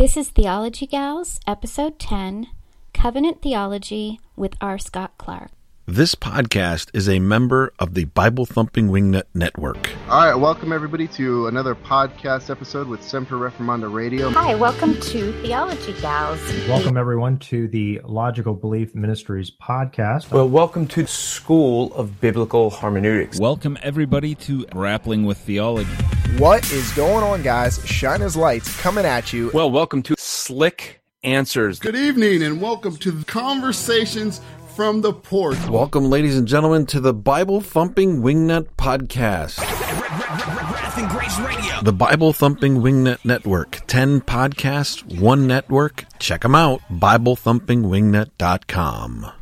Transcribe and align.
This 0.00 0.16
is 0.16 0.30
Theology 0.30 0.86
Gals, 0.86 1.40
Episode 1.46 1.98
10 1.98 2.46
Covenant 2.94 3.42
Theology 3.42 4.18
with 4.34 4.54
R. 4.58 4.78
Scott 4.78 5.12
Clark. 5.18 5.50
This 5.90 6.14
podcast 6.14 6.88
is 6.94 7.08
a 7.08 7.18
member 7.18 7.72
of 7.80 7.94
the 7.94 8.04
Bible 8.04 8.46
Thumping 8.46 8.90
Wingnut 8.90 9.24
Network. 9.34 9.90
All 10.08 10.24
right, 10.24 10.36
welcome 10.36 10.72
everybody 10.72 11.08
to 11.08 11.48
another 11.48 11.74
podcast 11.74 12.48
episode 12.48 12.86
with 12.86 13.02
Semper 13.02 13.34
Reformanda 13.34 13.92
Radio. 13.92 14.30
Hi, 14.30 14.54
welcome 14.54 15.00
to 15.00 15.32
Theology 15.42 15.92
Gals. 15.94 16.40
Welcome 16.68 16.96
everyone 16.96 17.40
to 17.40 17.66
the 17.66 18.00
Logical 18.04 18.54
Belief 18.54 18.94
Ministries 18.94 19.50
podcast. 19.50 20.30
Well, 20.30 20.48
welcome 20.48 20.86
to 20.86 21.08
School 21.08 21.92
of 21.94 22.20
Biblical 22.20 22.70
Hermeneutics. 22.70 23.40
Welcome 23.40 23.76
everybody 23.82 24.36
to 24.36 24.66
Grappling 24.66 25.24
with 25.24 25.38
Theology. 25.38 25.90
What 26.38 26.70
is 26.70 26.92
going 26.92 27.24
on, 27.24 27.42
guys? 27.42 27.84
Shine 27.84 28.22
as 28.22 28.36
lights 28.36 28.80
coming 28.80 29.04
at 29.04 29.32
you. 29.32 29.50
Well, 29.52 29.72
welcome 29.72 30.04
to 30.04 30.14
Slick 30.16 31.02
Answers. 31.24 31.80
Good 31.80 31.96
evening 31.96 32.44
and 32.44 32.62
welcome 32.62 32.96
to 32.98 33.24
Conversations 33.24 34.40
from 34.80 35.02
the 35.02 35.12
Porch. 35.12 35.58
Welcome, 35.68 36.08
ladies 36.08 36.38
and 36.38 36.48
gentlemen, 36.48 36.86
to 36.86 37.00
the 37.00 37.12
Bible 37.12 37.60
Thumping 37.60 38.22
Wingnut 38.22 38.68
Podcast. 38.78 39.58
The 41.84 41.92
Bible 41.92 42.32
Thumping 42.32 42.76
Wingnut 42.76 43.22
Network. 43.22 43.82
10 43.88 44.22
podcasts, 44.22 45.20
one 45.20 45.46
network. 45.46 46.06
Check 46.18 46.40
them 46.40 46.54
out. 46.54 46.80
BibleThumpingWingnut.com. 46.90 49.39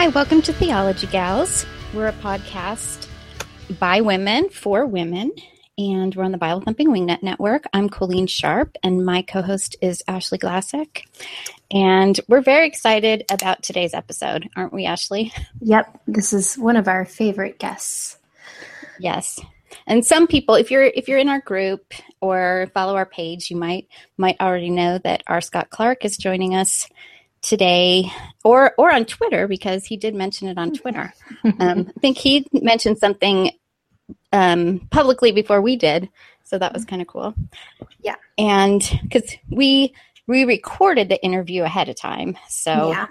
Hi, 0.00 0.08
welcome 0.08 0.40
to 0.42 0.52
Theology 0.54 1.06
Gals. 1.08 1.66
We're 1.92 2.08
a 2.08 2.14
podcast 2.14 3.06
by 3.78 4.00
women 4.00 4.48
for 4.48 4.86
women, 4.86 5.30
and 5.76 6.14
we're 6.14 6.24
on 6.24 6.32
the 6.32 6.38
Bible 6.38 6.62
Thumping 6.62 6.88
Wingnut 6.88 7.22
Network. 7.22 7.64
I'm 7.74 7.90
Colleen 7.90 8.26
Sharp, 8.26 8.78
and 8.82 9.04
my 9.04 9.20
co 9.20 9.42
host 9.42 9.76
is 9.82 10.02
Ashley 10.08 10.38
Glassick. 10.38 11.02
And 11.70 12.18
we're 12.28 12.40
very 12.40 12.66
excited 12.66 13.26
about 13.30 13.62
today's 13.62 13.92
episode, 13.92 14.48
aren't 14.56 14.72
we, 14.72 14.86
Ashley? 14.86 15.34
Yep, 15.60 16.00
this 16.06 16.32
is 16.32 16.54
one 16.56 16.76
of 16.76 16.88
our 16.88 17.04
favorite 17.04 17.58
guests. 17.58 18.16
Yes. 18.98 19.38
And 19.86 20.06
some 20.06 20.26
people, 20.26 20.54
if 20.54 20.70
you're 20.70 20.84
if 20.84 21.08
you're 21.08 21.18
in 21.18 21.28
our 21.28 21.42
group 21.42 21.92
or 22.22 22.70
follow 22.72 22.96
our 22.96 23.04
page, 23.04 23.50
you 23.50 23.56
might 23.58 23.86
might 24.16 24.40
already 24.40 24.70
know 24.70 24.96
that 24.96 25.24
R. 25.26 25.42
Scott 25.42 25.68
Clark 25.68 26.06
is 26.06 26.16
joining 26.16 26.54
us 26.54 26.88
today 27.42 28.10
or 28.44 28.72
or 28.76 28.92
on 28.92 29.04
Twitter 29.04 29.48
because 29.48 29.84
he 29.84 29.96
did 29.96 30.14
mention 30.14 30.48
it 30.48 30.58
on 30.58 30.72
Twitter. 30.72 31.12
Um, 31.58 31.90
I 31.96 32.00
think 32.00 32.18
he 32.18 32.46
mentioned 32.52 32.98
something 32.98 33.50
um, 34.32 34.86
publicly 34.90 35.32
before 35.32 35.62
we 35.62 35.76
did, 35.76 36.10
so 36.44 36.58
that 36.58 36.74
was 36.74 36.84
kind 36.84 37.00
of 37.00 37.08
cool. 37.08 37.34
Yeah, 38.00 38.16
and 38.36 38.82
because 39.02 39.36
we 39.48 39.94
we 40.26 40.44
recorded 40.44 41.08
the 41.08 41.22
interview 41.24 41.62
ahead 41.62 41.88
of 41.88 41.96
time, 41.96 42.36
so 42.48 42.90
yeah. 42.90 43.06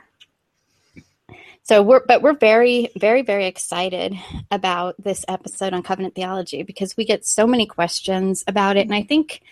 So 1.64 1.84
we're 1.84 2.04
but 2.06 2.22
we're 2.22 2.34
very 2.34 2.90
very 3.00 3.22
very 3.22 3.46
excited 3.46 4.16
about 4.52 4.96
this 5.04 5.26
episode 5.28 5.74
on 5.74 5.84
covenant 5.84 6.16
theology 6.16 6.64
because 6.64 6.98
we 6.98 7.06
get 7.06 7.26
so 7.26 7.48
many 7.48 7.66
questions 7.66 8.44
about 8.48 8.76
it 8.76 8.88
and 8.88 8.96
I 8.96 9.04
think 9.04 9.44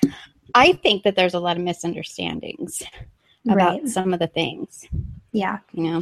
I 0.56 0.74
think 0.74 1.04
that 1.04 1.16
there's 1.16 1.36
a 1.36 1.40
lot 1.40 1.58
of 1.58 1.64
misunderstandings 1.64 2.82
about 3.50 3.82
Right. 3.82 3.88
some 3.88 4.14
of 4.14 4.20
the 4.20 4.28
things, 4.28 4.86
Yeah, 5.32 5.60
you 5.74 5.84
know. 5.84 6.02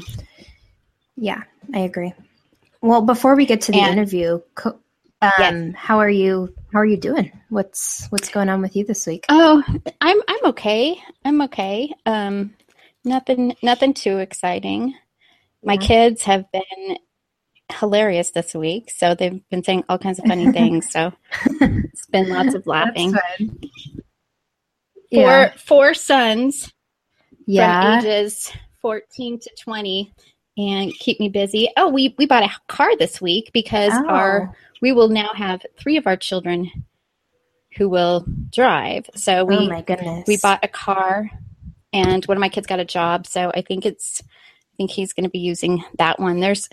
yeah, 1.16 1.44
I 1.74 1.80
agree. 1.80 2.14
Well, 2.82 3.02
before 3.02 3.36
we 3.36 3.46
get 3.46 3.62
to 3.62 3.72
the 3.72 3.80
And- 3.80 3.94
interview, 3.98 4.42
co- 4.56 4.80
um, 5.22 5.32
Yes. 5.40 5.74
how 5.76 6.00
are 6.00 6.10
you? 6.10 6.54
How 6.74 6.80
are 6.80 6.86
you 6.86 6.98
doing? 6.98 7.32
What's 7.50 8.08
what's 8.12 8.30
going 8.30 8.50
on 8.50 8.62
with 8.62 8.76
you 8.76 8.84
this 8.86 9.08
week? 9.08 9.26
Oh, 9.30 9.64
I'm 10.02 10.18
I'm 10.28 10.46
okay. 10.48 11.02
I'm 11.24 11.42
okay. 11.44 11.94
Um 12.06 12.54
nothing 13.06 13.56
nothing 13.64 13.94
too 13.94 14.18
exciting. 14.20 14.94
My 15.64 15.74
Yeah. 15.74 15.80
kids 15.88 16.24
have 16.24 16.46
been 16.52 16.98
hilarious 17.80 18.32
this 18.32 18.54
week, 18.54 18.92
so 18.92 19.16
they've 19.16 19.42
been 19.50 19.64
saying 19.64 19.84
all 19.90 19.98
kinds 19.98 20.20
of 20.20 20.26
funny 20.26 20.52
things, 20.52 20.92
so 20.92 21.14
it's 21.62 22.06
been 22.08 22.30
lots 22.30 22.54
of 22.54 22.68
laughing. 22.68 23.14
Four 23.14 23.22
Yeah, 25.12 25.54
four 25.58 25.94
sons 25.94 26.72
yeah. 27.46 28.00
from 28.00 28.08
ages 28.08 28.52
14 28.82 29.40
to 29.40 29.50
20 29.60 30.14
and 30.58 30.94
keep 30.94 31.20
me 31.20 31.30
busy. 31.30 31.70
Oh, 31.76 31.90
we 31.90 32.16
we 32.18 32.26
bought 32.26 32.44
a 32.44 32.52
car 32.68 32.96
this 32.98 33.20
week 33.22 33.52
because 33.54 33.94
Oh. 33.94 34.08
our 34.08 34.56
we 34.82 34.92
will 34.92 35.10
now 35.10 35.34
have 35.34 35.62
three 35.78 35.98
of 35.98 36.08
our 36.08 36.18
children 36.18 36.70
who 37.78 37.90
will 37.90 38.26
drive. 38.52 39.10
So 39.16 39.40
oh 39.40 39.46
we 39.46 39.58
oh 39.58 39.68
my 39.68 39.82
goodness, 39.82 40.26
we 40.28 40.38
bought 40.38 40.64
a 40.64 40.68
car 40.68 41.30
and 41.96 42.26
one 42.26 42.36
of 42.38 42.42
my 42.42 42.50
kids 42.50 42.68
got 42.68 42.80
a 42.80 42.86
job 42.86 43.26
so 43.26 43.52
i 43.56 43.62
think 43.62 43.86
it's 43.86 44.22
i 44.22 44.76
think 44.78 44.92
he's 44.92 45.14
going 45.14 45.24
to 45.24 45.30
be 45.30 45.40
using 45.40 45.84
that 45.98 46.20
one 46.20 46.40
there's 46.40 46.70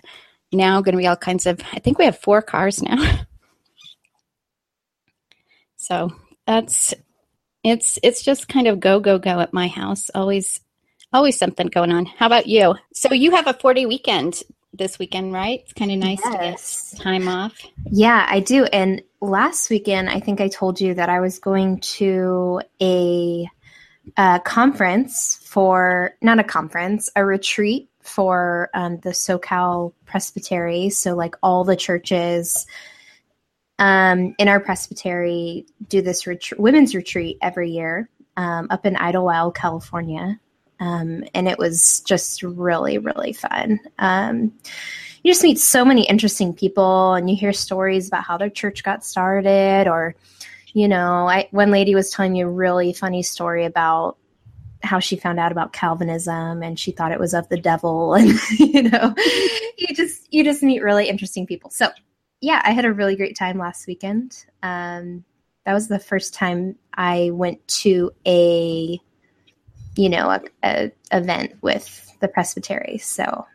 now 0.52 0.82
going 0.82 0.94
to 0.94 0.98
be 0.98 1.06
all 1.06 1.16
kinds 1.16 1.46
of 1.46 1.60
i 1.72 1.78
think 1.78 1.98
we 1.98 2.04
have 2.04 2.18
four 2.18 2.42
cars 2.42 2.82
now 2.82 2.96
so 5.76 6.10
that's 6.46 6.92
it's 7.64 7.98
it's 8.02 8.22
just 8.22 8.48
kind 8.48 8.66
of 8.66 8.80
go 8.80 8.98
go 9.00 9.18
go 9.18 9.40
at 9.40 9.52
my 9.52 9.68
house 9.68 10.10
always 10.14 10.60
always 11.12 11.38
something 11.38 11.66
going 11.68 11.92
on 11.92 12.06
how 12.06 12.26
about 12.26 12.46
you 12.46 12.74
so 12.92 13.12
you 13.12 13.30
have 13.32 13.46
a 13.46 13.54
four 13.54 13.74
day 13.74 13.86
weekend 13.86 14.42
this 14.74 14.98
weekend 14.98 15.32
right 15.32 15.60
it's 15.64 15.72
kind 15.74 15.90
of 15.90 15.98
nice 15.98 16.20
Yes. 16.24 16.90
to 16.90 16.96
get 16.96 17.02
time 17.02 17.28
off 17.28 17.54
Yeah, 17.90 18.24
I 18.28 18.40
do. 18.40 18.64
And 18.64 19.02
last 19.20 19.68
weekend, 19.68 20.08
I 20.08 20.18
think 20.18 20.40
I 20.40 20.48
told 20.48 20.80
you 20.80 20.94
that 20.94 21.10
I 21.10 21.20
was 21.20 21.38
going 21.38 21.80
to 21.98 22.60
a, 22.80 23.46
uh 24.16 24.38
conference 24.40 25.38
for 25.44 26.14
not 26.22 26.38
a 26.38 26.44
conference, 26.44 27.10
a 27.14 27.22
retreat 27.24 27.90
for 28.00 28.70
um, 28.74 28.98
the 29.00 29.10
SoCal 29.10 29.92
Presbytery. 30.06 30.90
So, 30.90 31.14
like 31.14 31.36
all 31.42 31.64
the 31.64 31.76
churches 31.76 32.66
um, 33.78 34.34
in 34.38 34.48
our 34.48 34.60
presbytery 34.60 35.66
do 35.88 36.02
this 36.02 36.26
ret- 36.26 36.58
women's 36.58 36.94
retreat 36.94 37.38
every 37.42 37.70
year 37.70 38.08
um, 38.36 38.68
up 38.70 38.86
in 38.86 38.94
Idyllwild, 38.94 39.54
California. 39.54 40.40
Um, 40.82 41.22
and 41.32 41.46
it 41.46 41.58
was 41.58 42.00
just 42.00 42.42
really, 42.42 42.98
really 42.98 43.32
fun. 43.32 43.78
Um, 44.00 44.52
you 45.22 45.30
just 45.30 45.44
meet 45.44 45.60
so 45.60 45.84
many 45.84 46.04
interesting 46.08 46.52
people 46.52 47.14
and 47.14 47.30
you 47.30 47.36
hear 47.36 47.52
stories 47.52 48.08
about 48.08 48.24
how 48.24 48.36
their 48.36 48.50
church 48.50 48.82
got 48.82 49.04
started 49.04 49.86
or 49.86 50.16
you 50.72 50.88
know 50.88 51.28
I, 51.28 51.46
one 51.52 51.70
lady 51.70 51.94
was 51.94 52.10
telling 52.10 52.32
me 52.32 52.40
a 52.40 52.48
really 52.48 52.92
funny 52.92 53.22
story 53.22 53.64
about 53.64 54.16
how 54.82 54.98
she 54.98 55.14
found 55.14 55.38
out 55.38 55.52
about 55.52 55.72
calvinism 55.72 56.64
and 56.64 56.76
she 56.76 56.90
thought 56.90 57.12
it 57.12 57.20
was 57.20 57.34
of 57.34 57.48
the 57.48 57.60
devil 57.60 58.14
and 58.16 58.32
you 58.58 58.82
know 58.82 59.14
you 59.78 59.94
just 59.94 60.32
you 60.32 60.42
just 60.42 60.64
meet 60.64 60.82
really 60.82 61.08
interesting 61.08 61.46
people 61.46 61.70
so 61.70 61.88
yeah 62.40 62.60
i 62.64 62.72
had 62.72 62.84
a 62.84 62.92
really 62.92 63.14
great 63.14 63.36
time 63.36 63.58
last 63.58 63.86
weekend 63.86 64.44
um, 64.64 65.24
that 65.64 65.74
was 65.74 65.86
the 65.86 66.00
first 66.00 66.34
time 66.34 66.74
i 66.94 67.30
went 67.32 67.64
to 67.68 68.10
a 68.26 68.98
you 69.96 70.08
know 70.08 70.30
a, 70.30 70.40
a 70.64 70.92
event 71.12 71.52
with 71.62 72.10
the 72.20 72.28
presbytery 72.28 72.98
so 72.98 73.46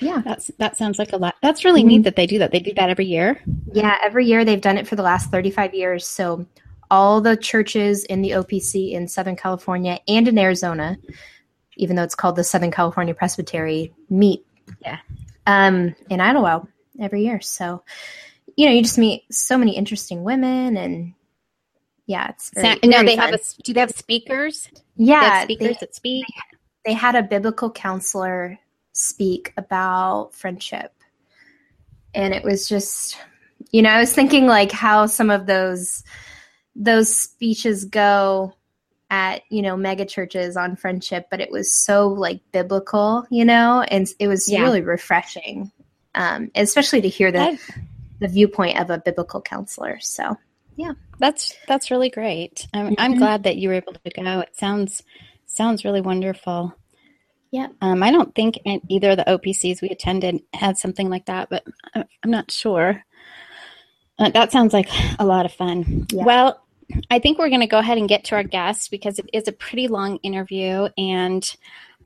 yeah 0.00 0.22
that's 0.24 0.50
that 0.58 0.76
sounds 0.76 0.98
like 0.98 1.12
a 1.12 1.16
lot 1.16 1.34
that's 1.42 1.64
really 1.64 1.82
neat 1.82 2.04
that 2.04 2.16
they 2.16 2.26
do 2.26 2.38
that 2.38 2.50
they 2.52 2.60
do 2.60 2.72
that 2.74 2.88
every 2.90 3.04
year 3.06 3.40
Yeah, 3.72 3.96
every 4.02 4.26
year 4.26 4.44
they've 4.44 4.60
done 4.60 4.78
it 4.78 4.88
for 4.88 4.96
the 4.96 5.02
last 5.02 5.30
35 5.30 5.74
years. 5.74 6.06
So 6.06 6.46
all 6.90 7.20
the 7.20 7.36
churches 7.36 8.04
in 8.04 8.20
the 8.22 8.30
OPC 8.30 8.92
in 8.92 9.06
Southern 9.06 9.36
California 9.36 10.00
and 10.08 10.26
in 10.26 10.36
Arizona, 10.38 10.96
even 11.76 11.94
though 11.94 12.02
it's 12.02 12.16
called 12.16 12.34
the 12.34 12.42
Southern 12.42 12.72
California 12.72 13.14
Presbytery, 13.14 13.92
meet 14.08 14.44
Yeah. 14.84 14.98
um, 15.46 15.94
in 16.08 16.18
Idyllwild 16.18 16.66
every 16.98 17.22
year. 17.24 17.40
So, 17.40 17.84
you 18.56 18.66
know, 18.66 18.72
you 18.72 18.82
just 18.82 18.98
meet 18.98 19.22
so 19.30 19.56
many 19.56 19.76
interesting 19.76 20.24
women 20.24 20.76
and 20.76 21.14
yeah, 22.10 22.28
it's 22.30 22.50
very, 22.54 22.74
Sa- 22.82 22.86
no 22.88 23.04
they 23.04 23.16
fun. 23.16 23.30
have 23.30 23.34
a 23.34 23.62
do 23.62 23.72
they 23.72 23.80
have 23.80 23.90
speakers 23.92 24.68
They 24.96 25.04
yeah, 25.04 25.20
have 25.30 25.44
speakers 25.44 25.76
they, 25.76 25.86
that 25.86 25.94
speak 25.94 26.24
they 26.84 26.92
had 26.94 27.14
a 27.14 27.22
biblical 27.22 27.70
counselor 27.70 28.58
speak 28.92 29.52
about 29.56 30.34
friendship. 30.34 30.92
And 32.14 32.34
it 32.34 32.42
was 32.42 32.68
just, 32.68 33.16
you 33.70 33.82
know, 33.82 33.90
I 33.90 34.00
was 34.00 34.12
thinking 34.12 34.46
like 34.46 34.72
how 34.72 35.06
some 35.06 35.30
of 35.30 35.46
those 35.46 36.02
those 36.74 37.14
speeches 37.14 37.84
go 37.84 38.54
at, 39.10 39.42
you 39.50 39.62
know, 39.62 39.76
mega 39.76 40.04
churches 40.04 40.56
on 40.56 40.76
friendship, 40.76 41.26
but 41.30 41.40
it 41.40 41.50
was 41.50 41.72
so 41.72 42.08
like 42.08 42.40
biblical, 42.52 43.26
you 43.30 43.44
know, 43.44 43.82
and 43.82 44.08
it 44.18 44.28
was 44.28 44.48
Yeah. 44.50 44.62
really 44.62 44.80
refreshing. 44.82 45.70
Um, 46.14 46.50
especially 46.56 47.02
to 47.02 47.08
hear 47.08 47.30
the 47.30 47.40
I've- 47.42 47.62
the 48.20 48.28
viewpoint 48.28 48.78
of 48.80 48.90
a 48.90 48.98
biblical 48.98 49.40
counselor. 49.40 49.98
So, 50.00 50.36
yeah, 50.80 50.92
that's 51.18 51.54
that's 51.68 51.90
really 51.90 52.08
great. 52.08 52.66
I'm 52.72 52.86
mm-hmm. 52.86 52.94
I'm 52.96 53.18
glad 53.18 53.42
that 53.42 53.56
you 53.56 53.68
were 53.68 53.74
able 53.74 53.92
to 53.92 54.10
go. 54.10 54.40
It 54.40 54.56
sounds 54.56 55.02
sounds 55.44 55.84
really 55.84 56.00
wonderful. 56.00 56.74
Yeah. 57.50 57.66
Um, 57.82 58.02
I 58.02 58.10
don't 58.10 58.34
think 58.34 58.58
either 58.64 59.10
of 59.10 59.18
the 59.18 59.24
OPCs 59.24 59.82
we 59.82 59.90
attended 59.90 60.40
had 60.54 60.78
something 60.78 61.10
like 61.10 61.26
that, 61.26 61.50
but 61.50 61.64
I'm 61.94 62.30
not 62.30 62.50
sure. 62.50 63.02
Uh, 64.18 64.30
that 64.30 64.52
sounds 64.52 64.72
like 64.72 64.88
a 65.18 65.26
lot 65.26 65.44
of 65.44 65.52
fun. 65.52 66.06
Yeah. 66.12 66.24
Well, 66.24 66.62
I 67.10 67.18
think 67.18 67.38
we're 67.38 67.48
going 67.48 67.60
to 67.60 67.66
go 67.66 67.80
ahead 67.80 67.98
and 67.98 68.08
get 68.08 68.24
to 68.26 68.36
our 68.36 68.42
guests 68.42 68.88
because 68.88 69.18
it 69.18 69.28
is 69.34 69.48
a 69.48 69.52
pretty 69.52 69.88
long 69.88 70.16
interview. 70.18 70.88
And 70.96 71.44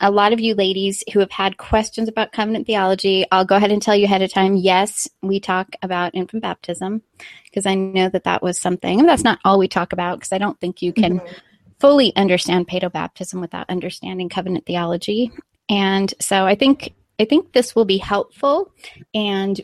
a 0.01 0.11
lot 0.11 0.33
of 0.33 0.41
you 0.41 0.55
ladies 0.55 1.03
who 1.13 1.21
have 1.21 1.31
had 1.31 1.57
questions 1.57 2.09
about 2.09 2.33
covenant 2.33 2.67
theology, 2.67 3.25
I'll 3.31 3.45
go 3.45 3.57
ahead 3.57 3.71
and 3.71 3.81
tell 3.81 3.97
you 3.97 4.05
ahead 4.05 4.23
of 4.23 4.33
time 4.33 4.57
yes, 4.57 5.09
we 5.23 5.41
talk 5.41 5.75
about 5.83 6.15
infant 6.15 6.43
baptism 6.43 7.03
because 7.45 7.67
I 7.67 7.75
know 7.75 8.09
that 8.09 8.25
that 8.25 8.43
was 8.43 8.59
something. 8.59 8.99
And 8.99 9.09
that's 9.09 9.25
not 9.25 9.39
all 9.45 9.59
we 9.59 9.69
talk 9.69 9.93
about 9.93 10.19
because 10.19 10.33
I 10.33 10.39
don't 10.39 10.59
think 10.61 10.83
you 10.83 10.93
can. 10.93 11.21
Mm-hmm 11.21 11.33
fully 11.81 12.17
understand 12.17 12.67
paedobaptism 12.67 13.41
without 13.43 13.69
understanding 13.69 14.29
covenant 14.29 14.65
theology. 14.65 15.31
And 15.69 16.15
so 16.19 16.47
I 16.47 16.55
think 16.55 16.95
I 17.21 17.27
think 17.27 17.53
this 17.53 17.77
will 17.77 17.85
be 17.85 17.99
helpful 17.99 18.73
and 19.15 19.61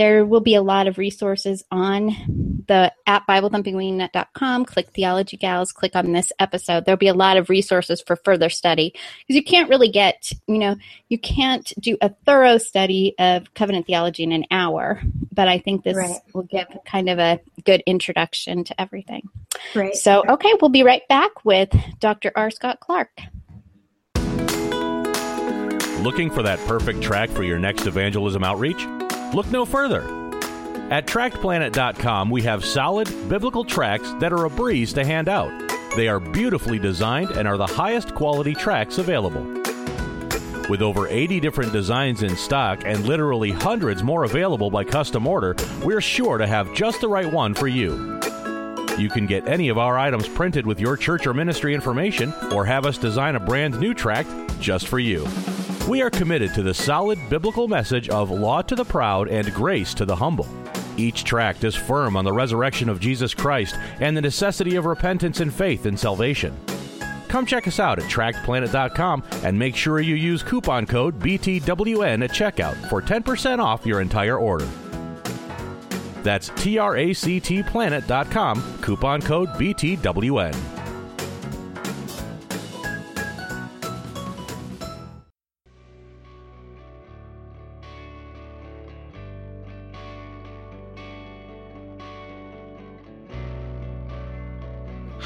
there 0.00 0.24
will 0.24 0.40
be 0.40 0.54
a 0.54 0.62
lot 0.62 0.86
of 0.86 0.96
resources 0.96 1.62
on 1.70 2.06
the 2.66 2.90
at 3.06 3.26
BibleThumpingWingnut.com. 3.26 4.64
Click 4.64 4.88
Theology 4.94 5.36
Gals, 5.36 5.72
click 5.72 5.94
on 5.94 6.12
this 6.12 6.32
episode. 6.38 6.86
There'll 6.86 6.96
be 6.96 7.08
a 7.08 7.14
lot 7.14 7.36
of 7.36 7.50
resources 7.50 8.00
for 8.00 8.16
further 8.16 8.48
study 8.48 8.94
because 8.94 9.36
you 9.36 9.44
can't 9.44 9.68
really 9.68 9.90
get, 9.90 10.32
you 10.46 10.56
know, 10.56 10.76
you 11.10 11.18
can't 11.18 11.70
do 11.78 11.98
a 12.00 12.08
thorough 12.24 12.56
study 12.56 13.14
of 13.18 13.52
covenant 13.52 13.86
theology 13.86 14.22
in 14.22 14.32
an 14.32 14.46
hour. 14.50 15.02
But 15.34 15.48
I 15.48 15.58
think 15.58 15.84
this 15.84 15.98
right. 15.98 16.16
will 16.32 16.44
give 16.44 16.66
kind 16.86 17.10
of 17.10 17.18
a 17.18 17.38
good 17.66 17.82
introduction 17.86 18.64
to 18.64 18.80
everything. 18.80 19.28
Right. 19.74 19.94
So, 19.94 20.24
okay, 20.26 20.54
we'll 20.62 20.70
be 20.70 20.82
right 20.82 21.06
back 21.08 21.44
with 21.44 21.76
Dr. 21.98 22.32
R. 22.34 22.50
Scott 22.50 22.80
Clark. 22.80 23.10
Looking 26.02 26.30
for 26.30 26.42
that 26.42 26.58
perfect 26.66 27.02
tract 27.02 27.32
for 27.32 27.42
your 27.42 27.58
next 27.58 27.86
evangelism 27.86 28.42
outreach? 28.42 28.86
Look 29.32 29.50
no 29.50 29.64
further. 29.64 30.02
At 30.90 31.06
TractPlanet.com, 31.06 32.30
we 32.30 32.42
have 32.42 32.64
solid 32.64 33.06
biblical 33.28 33.64
tracts 33.64 34.12
that 34.14 34.32
are 34.32 34.44
a 34.44 34.50
breeze 34.50 34.92
to 34.94 35.04
hand 35.04 35.28
out. 35.28 35.52
They 35.94 36.08
are 36.08 36.18
beautifully 36.18 36.80
designed 36.80 37.30
and 37.30 37.46
are 37.46 37.56
the 37.56 37.66
highest 37.66 38.14
quality 38.14 38.54
tracts 38.54 38.98
available. 38.98 39.42
With 40.68 40.82
over 40.82 41.06
80 41.06 41.38
different 41.40 41.72
designs 41.72 42.22
in 42.22 42.36
stock 42.36 42.82
and 42.84 43.04
literally 43.04 43.50
hundreds 43.52 44.02
more 44.02 44.24
available 44.24 44.70
by 44.70 44.84
custom 44.84 45.26
order, 45.26 45.54
we're 45.84 46.00
sure 46.00 46.38
to 46.38 46.46
have 46.46 46.72
just 46.74 47.00
the 47.00 47.08
right 47.08 47.32
one 47.32 47.54
for 47.54 47.68
you. 47.68 48.20
You 48.98 49.08
can 49.08 49.26
get 49.26 49.48
any 49.48 49.68
of 49.68 49.78
our 49.78 49.96
items 49.96 50.28
printed 50.28 50.66
with 50.66 50.80
your 50.80 50.96
church 50.96 51.26
or 51.26 51.34
ministry 51.34 51.74
information, 51.74 52.32
or 52.52 52.64
have 52.64 52.84
us 52.84 52.98
design 52.98 53.36
a 53.36 53.40
brand 53.40 53.78
new 53.78 53.94
tract 53.94 54.28
just 54.60 54.88
for 54.88 54.98
you. 54.98 55.26
We 55.88 56.02
are 56.02 56.10
committed 56.10 56.52
to 56.54 56.62
the 56.62 56.74
solid 56.74 57.18
biblical 57.28 57.66
message 57.66 58.08
of 58.10 58.30
law 58.30 58.62
to 58.62 58.76
the 58.76 58.84
proud 58.84 59.28
and 59.28 59.52
grace 59.52 59.92
to 59.94 60.04
the 60.04 60.14
humble. 60.14 60.46
Each 60.96 61.24
tract 61.24 61.64
is 61.64 61.74
firm 61.74 62.16
on 62.16 62.24
the 62.24 62.32
resurrection 62.32 62.88
of 62.88 63.00
Jesus 63.00 63.34
Christ 63.34 63.74
and 64.00 64.16
the 64.16 64.20
necessity 64.20 64.76
of 64.76 64.84
repentance 64.84 65.40
and 65.40 65.52
faith 65.52 65.86
in 65.86 65.96
salvation. 65.96 66.56
Come 67.28 67.44
check 67.46 67.66
us 67.66 67.80
out 67.80 67.98
at 67.98 68.10
tractplanet.com 68.10 69.24
and 69.44 69.58
make 69.58 69.74
sure 69.74 70.00
you 70.00 70.16
use 70.16 70.42
coupon 70.42 70.84
code 70.86 71.18
BTWN 71.18 72.24
at 72.24 72.30
checkout 72.30 72.76
for 72.88 73.00
10% 73.00 73.60
off 73.60 73.86
your 73.86 74.00
entire 74.00 74.38
order. 74.38 74.68
That's 76.22 76.50
tractplanet.com, 76.50 78.78
coupon 78.82 79.22
code 79.22 79.48
BTWN. 79.50 80.79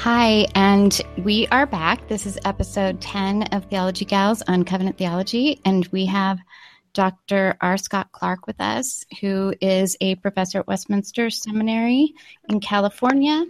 Hi, 0.05 0.45
and 0.53 1.01
we 1.23 1.47
are 1.47 1.65
back. 1.65 2.07
This 2.07 2.27
is 2.27 2.37
episode 2.45 3.01
10 3.01 3.41
of 3.53 3.65
Theology 3.65 4.05
Gals 4.05 4.43
on 4.47 4.63
Covenant 4.63 4.99
Theology, 4.99 5.59
and 5.65 5.87
we 5.87 6.05
have 6.05 6.37
Dr. 6.93 7.57
R. 7.59 7.75
Scott 7.75 8.11
Clark 8.11 8.45
with 8.45 8.61
us, 8.61 9.03
who 9.19 9.55
is 9.61 9.97
a 10.01 10.13
professor 10.17 10.59
at 10.59 10.67
Westminster 10.67 11.31
Seminary 11.31 12.13
in 12.49 12.59
California. 12.59 13.45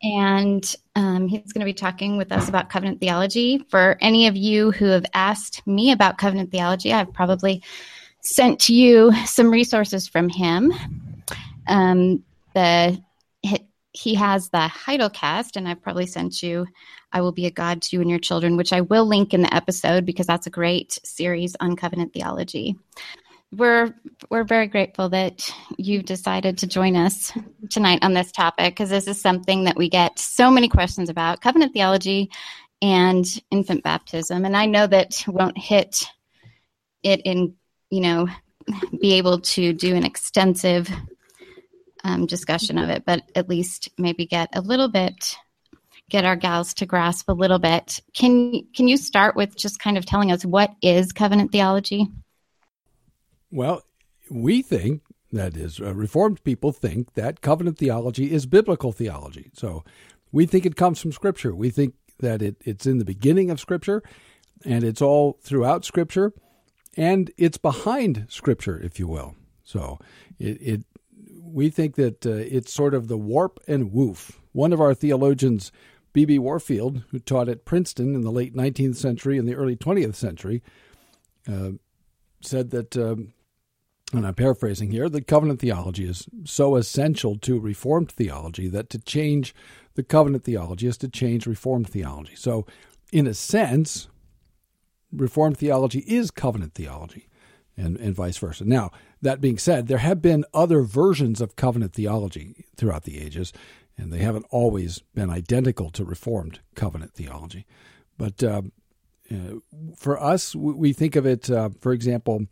And 0.00 0.76
um, 0.94 1.26
he's 1.26 1.52
going 1.52 1.62
to 1.62 1.64
be 1.64 1.74
talking 1.74 2.16
with 2.16 2.30
us 2.30 2.48
about 2.48 2.70
covenant 2.70 3.00
theology. 3.00 3.66
For 3.68 3.98
any 4.00 4.28
of 4.28 4.36
you 4.36 4.70
who 4.70 4.84
have 4.84 5.06
asked 5.12 5.66
me 5.66 5.90
about 5.90 6.18
covenant 6.18 6.52
theology, 6.52 6.92
I've 6.92 7.12
probably 7.12 7.64
sent 8.20 8.68
you 8.68 9.12
some 9.26 9.50
resources 9.50 10.06
from 10.06 10.28
him. 10.28 10.72
Um, 11.66 12.22
the 12.54 13.02
he 13.94 14.16
has 14.16 14.50
the 14.50 14.68
Heidelcast, 14.68 15.54
and 15.54 15.68
I've 15.68 15.80
probably 15.80 16.06
sent 16.06 16.42
you 16.42 16.66
I 17.12 17.20
Will 17.20 17.30
Be 17.30 17.46
a 17.46 17.50
God 17.50 17.80
to 17.82 17.96
You 17.96 18.00
and 18.00 18.10
Your 18.10 18.18
Children, 18.18 18.56
which 18.56 18.72
I 18.72 18.80
will 18.80 19.06
link 19.06 19.32
in 19.32 19.42
the 19.42 19.54
episode 19.54 20.04
because 20.04 20.26
that's 20.26 20.48
a 20.48 20.50
great 20.50 20.98
series 21.04 21.54
on 21.60 21.76
covenant 21.76 22.12
theology. 22.12 22.76
We're 23.52 23.94
we're 24.30 24.42
very 24.42 24.66
grateful 24.66 25.10
that 25.10 25.48
you've 25.78 26.06
decided 26.06 26.58
to 26.58 26.66
join 26.66 26.96
us 26.96 27.32
tonight 27.70 28.00
on 28.02 28.14
this 28.14 28.32
topic 28.32 28.74
because 28.74 28.90
this 28.90 29.06
is 29.06 29.20
something 29.20 29.64
that 29.64 29.76
we 29.76 29.88
get 29.88 30.18
so 30.18 30.50
many 30.50 30.68
questions 30.68 31.08
about 31.08 31.40
covenant 31.40 31.72
theology 31.72 32.30
and 32.82 33.24
infant 33.52 33.84
baptism. 33.84 34.44
And 34.44 34.56
I 34.56 34.66
know 34.66 34.88
that 34.88 35.22
won't 35.28 35.56
hit 35.56 36.04
it 37.04 37.20
in, 37.24 37.54
you 37.90 38.00
know, 38.00 38.26
be 39.00 39.14
able 39.14 39.40
to 39.40 39.72
do 39.72 39.94
an 39.94 40.04
extensive 40.04 40.90
um, 42.04 42.26
discussion 42.26 42.78
of 42.78 42.90
it, 42.90 43.04
but 43.04 43.22
at 43.34 43.48
least 43.48 43.88
maybe 43.98 44.26
get 44.26 44.48
a 44.52 44.60
little 44.60 44.88
bit, 44.88 45.36
get 46.10 46.24
our 46.24 46.36
gals 46.36 46.74
to 46.74 46.86
grasp 46.86 47.28
a 47.28 47.32
little 47.32 47.58
bit. 47.58 48.00
Can 48.14 48.66
can 48.74 48.86
you 48.86 48.96
start 48.96 49.34
with 49.34 49.56
just 49.56 49.80
kind 49.80 49.98
of 49.98 50.06
telling 50.06 50.30
us 50.30 50.44
what 50.44 50.74
is 50.82 51.12
covenant 51.12 51.50
theology? 51.50 52.06
Well, 53.50 53.82
we 54.30 54.62
think 54.62 55.02
that 55.32 55.56
is 55.56 55.80
uh, 55.80 55.94
Reformed 55.94 56.44
people 56.44 56.72
think 56.72 57.14
that 57.14 57.40
covenant 57.40 57.78
theology 57.78 58.30
is 58.30 58.46
biblical 58.46 58.92
theology. 58.92 59.50
So 59.54 59.84
we 60.30 60.46
think 60.46 60.66
it 60.66 60.76
comes 60.76 61.00
from 61.00 61.12
Scripture. 61.12 61.54
We 61.54 61.70
think 61.70 61.94
that 62.20 62.42
it, 62.42 62.56
it's 62.64 62.86
in 62.86 62.98
the 62.98 63.04
beginning 63.04 63.50
of 63.50 63.60
Scripture, 63.60 64.02
and 64.64 64.84
it's 64.84 65.02
all 65.02 65.38
throughout 65.42 65.84
Scripture, 65.84 66.32
and 66.96 67.30
it's 67.36 67.58
behind 67.58 68.26
Scripture, 68.28 68.78
if 68.80 68.98
you 68.98 69.08
will. 69.08 69.34
So 69.64 69.98
it, 70.38 70.58
it 70.60 70.84
we 71.54 71.70
think 71.70 71.94
that 71.94 72.26
uh, 72.26 72.30
it's 72.30 72.74
sort 72.74 72.94
of 72.94 73.06
the 73.06 73.16
warp 73.16 73.60
and 73.68 73.92
woof. 73.92 74.40
One 74.50 74.72
of 74.72 74.80
our 74.80 74.92
theologians, 74.92 75.70
B.B. 76.12 76.36
Warfield, 76.40 77.04
who 77.10 77.20
taught 77.20 77.48
at 77.48 77.64
Princeton 77.64 78.16
in 78.16 78.22
the 78.22 78.32
late 78.32 78.56
19th 78.56 78.96
century 78.96 79.38
and 79.38 79.46
the 79.46 79.54
early 79.54 79.76
20th 79.76 80.16
century, 80.16 80.64
uh, 81.48 81.70
said 82.40 82.70
that, 82.70 82.96
um, 82.96 83.34
and 84.12 84.26
I'm 84.26 84.34
paraphrasing 84.34 84.90
here, 84.90 85.08
that 85.08 85.28
covenant 85.28 85.60
theology 85.60 86.08
is 86.08 86.26
so 86.42 86.74
essential 86.74 87.36
to 87.38 87.60
Reformed 87.60 88.10
theology 88.10 88.66
that 88.66 88.90
to 88.90 88.98
change 88.98 89.54
the 89.94 90.02
covenant 90.02 90.42
theology 90.42 90.88
is 90.88 90.98
to 90.98 91.08
change 91.08 91.46
Reformed 91.46 91.88
theology. 91.88 92.34
So, 92.34 92.66
in 93.12 93.28
a 93.28 93.34
sense, 93.34 94.08
Reformed 95.12 95.58
theology 95.58 96.00
is 96.00 96.32
covenant 96.32 96.74
theology 96.74 97.28
and, 97.76 97.96
and 97.96 98.14
vice 98.14 98.38
versa. 98.38 98.64
Now, 98.64 98.90
that 99.22 99.40
being 99.40 99.58
said, 99.58 99.86
there 99.86 99.98
have 99.98 100.22
been 100.22 100.44
other 100.52 100.82
versions 100.82 101.40
of 101.40 101.56
covenant 101.56 101.92
theology 101.92 102.66
throughout 102.76 103.04
the 103.04 103.20
ages, 103.20 103.52
and 103.96 104.12
they 104.12 104.18
haven't 104.18 104.46
always 104.50 105.00
been 105.14 105.30
identical 105.30 105.90
to 105.90 106.04
Reformed 106.04 106.60
covenant 106.74 107.14
theology. 107.14 107.66
But 108.16 108.42
uh, 108.42 108.62
uh, 109.30 109.58
for 109.96 110.22
us, 110.22 110.54
we 110.54 110.92
think 110.92 111.16
of 111.16 111.26
it, 111.26 111.50
uh, 111.50 111.70
for 111.80 111.92
example, 111.92 112.46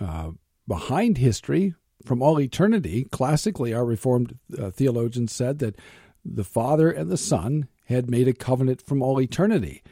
uh, 0.00 0.30
behind 0.66 1.18
history 1.18 1.74
from 2.04 2.22
all 2.22 2.40
eternity. 2.40 3.06
Classically, 3.10 3.74
our 3.74 3.84
Reformed 3.84 4.38
uh, 4.58 4.70
theologians 4.70 5.32
said 5.32 5.58
that 5.58 5.76
the 6.24 6.44
Father 6.44 6.90
and 6.90 7.10
the 7.10 7.16
Son 7.16 7.68
had 7.86 8.10
made 8.10 8.28
a 8.28 8.34
covenant 8.34 8.82
from 8.82 9.02
all 9.02 9.20
eternity, 9.20 9.82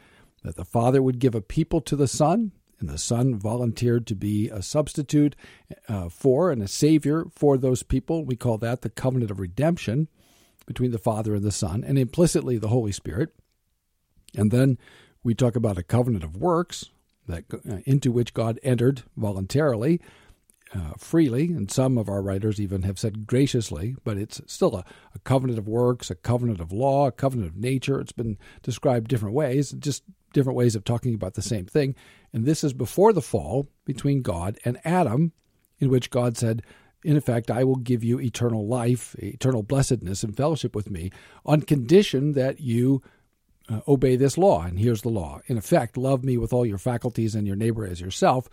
that 0.43 0.55
the 0.55 0.65
Father 0.65 1.01
would 1.01 1.19
give 1.19 1.35
a 1.35 1.41
people 1.41 1.81
to 1.81 1.95
the 1.95 2.07
Son, 2.07 2.51
and 2.79 2.89
the 2.89 2.97
Son 2.97 3.35
volunteered 3.35 4.05
to 4.07 4.15
be 4.15 4.49
a 4.49 4.61
substitute 4.61 5.35
uh, 5.87 6.09
for 6.09 6.51
and 6.51 6.61
a 6.61 6.67
Savior 6.67 7.25
for 7.31 7.57
those 7.57 7.83
people. 7.83 8.23
We 8.23 8.35
call 8.35 8.57
that 8.59 8.81
the 8.81 8.89
covenant 8.89 9.31
of 9.31 9.39
redemption 9.39 10.07
between 10.65 10.91
the 10.91 10.99
Father 10.99 11.33
and 11.33 11.43
the 11.43 11.51
Son, 11.51 11.83
and 11.83 11.97
implicitly 11.97 12.57
the 12.57 12.67
Holy 12.67 12.91
Spirit. 12.91 13.33
And 14.35 14.51
then 14.51 14.77
we 15.23 15.33
talk 15.33 15.55
about 15.55 15.77
a 15.77 15.83
covenant 15.83 16.23
of 16.23 16.35
works 16.35 16.89
that 17.27 17.45
uh, 17.53 17.77
into 17.85 18.11
which 18.11 18.33
God 18.33 18.59
entered 18.63 19.03
voluntarily, 19.15 20.01
uh, 20.73 20.93
freely, 20.97 21.45
and 21.45 21.71
some 21.71 21.97
of 21.97 22.09
our 22.09 22.21
writers 22.21 22.59
even 22.59 22.83
have 22.83 22.99
said 22.99 23.25
graciously, 23.25 23.95
but 24.03 24.17
it's 24.17 24.41
still 24.47 24.75
a, 24.75 24.85
a, 25.15 25.19
covenant 25.19 25.57
of 25.57 25.67
works, 25.67 26.09
a 26.09 26.15
covenant 26.15 26.59
of 26.59 26.73
law, 26.73 27.07
a 27.07 27.11
covenant 27.11 27.49
of 27.49 27.57
nature. 27.57 28.01
It's 28.01 28.11
been 28.11 28.37
described 28.63 29.07
different 29.07 29.35
ways, 29.35 29.71
just 29.71 30.03
different 30.33 30.57
ways 30.57 30.75
of 30.75 30.83
talking 30.83 31.13
about 31.13 31.35
the 31.35 31.41
same 31.41 31.65
thing. 31.65 31.95
And 32.33 32.45
this 32.45 32.63
is 32.63 32.73
before 32.73 33.13
the 33.13 33.21
fall 33.21 33.69
between 33.85 34.21
God 34.21 34.57
and 34.65 34.79
Adam, 34.83 35.31
in 35.79 35.89
which 35.89 36.09
God 36.09 36.37
said, 36.37 36.61
in 37.03 37.15
effect, 37.15 37.51
I 37.51 37.63
will 37.63 37.75
give 37.75 38.03
you 38.03 38.19
eternal 38.19 38.67
life, 38.67 39.15
eternal 39.19 39.63
blessedness, 39.63 40.23
and 40.23 40.35
fellowship 40.35 40.75
with 40.75 40.89
me 40.89 41.11
on 41.45 41.61
condition 41.61 42.33
that 42.33 42.59
you 42.59 43.01
uh, 43.69 43.81
obey 43.87 44.15
this 44.15 44.37
law. 44.37 44.63
And 44.63 44.79
here's 44.79 45.03
the 45.03 45.09
law. 45.09 45.39
In 45.47 45.57
effect, 45.57 45.97
love 45.97 46.23
me 46.23 46.37
with 46.37 46.51
all 46.51 46.65
your 46.65 46.77
faculties 46.77 47.35
and 47.35 47.45
your 47.45 47.55
neighbor 47.55 47.85
as 47.85 48.01
yourself. 48.01 48.49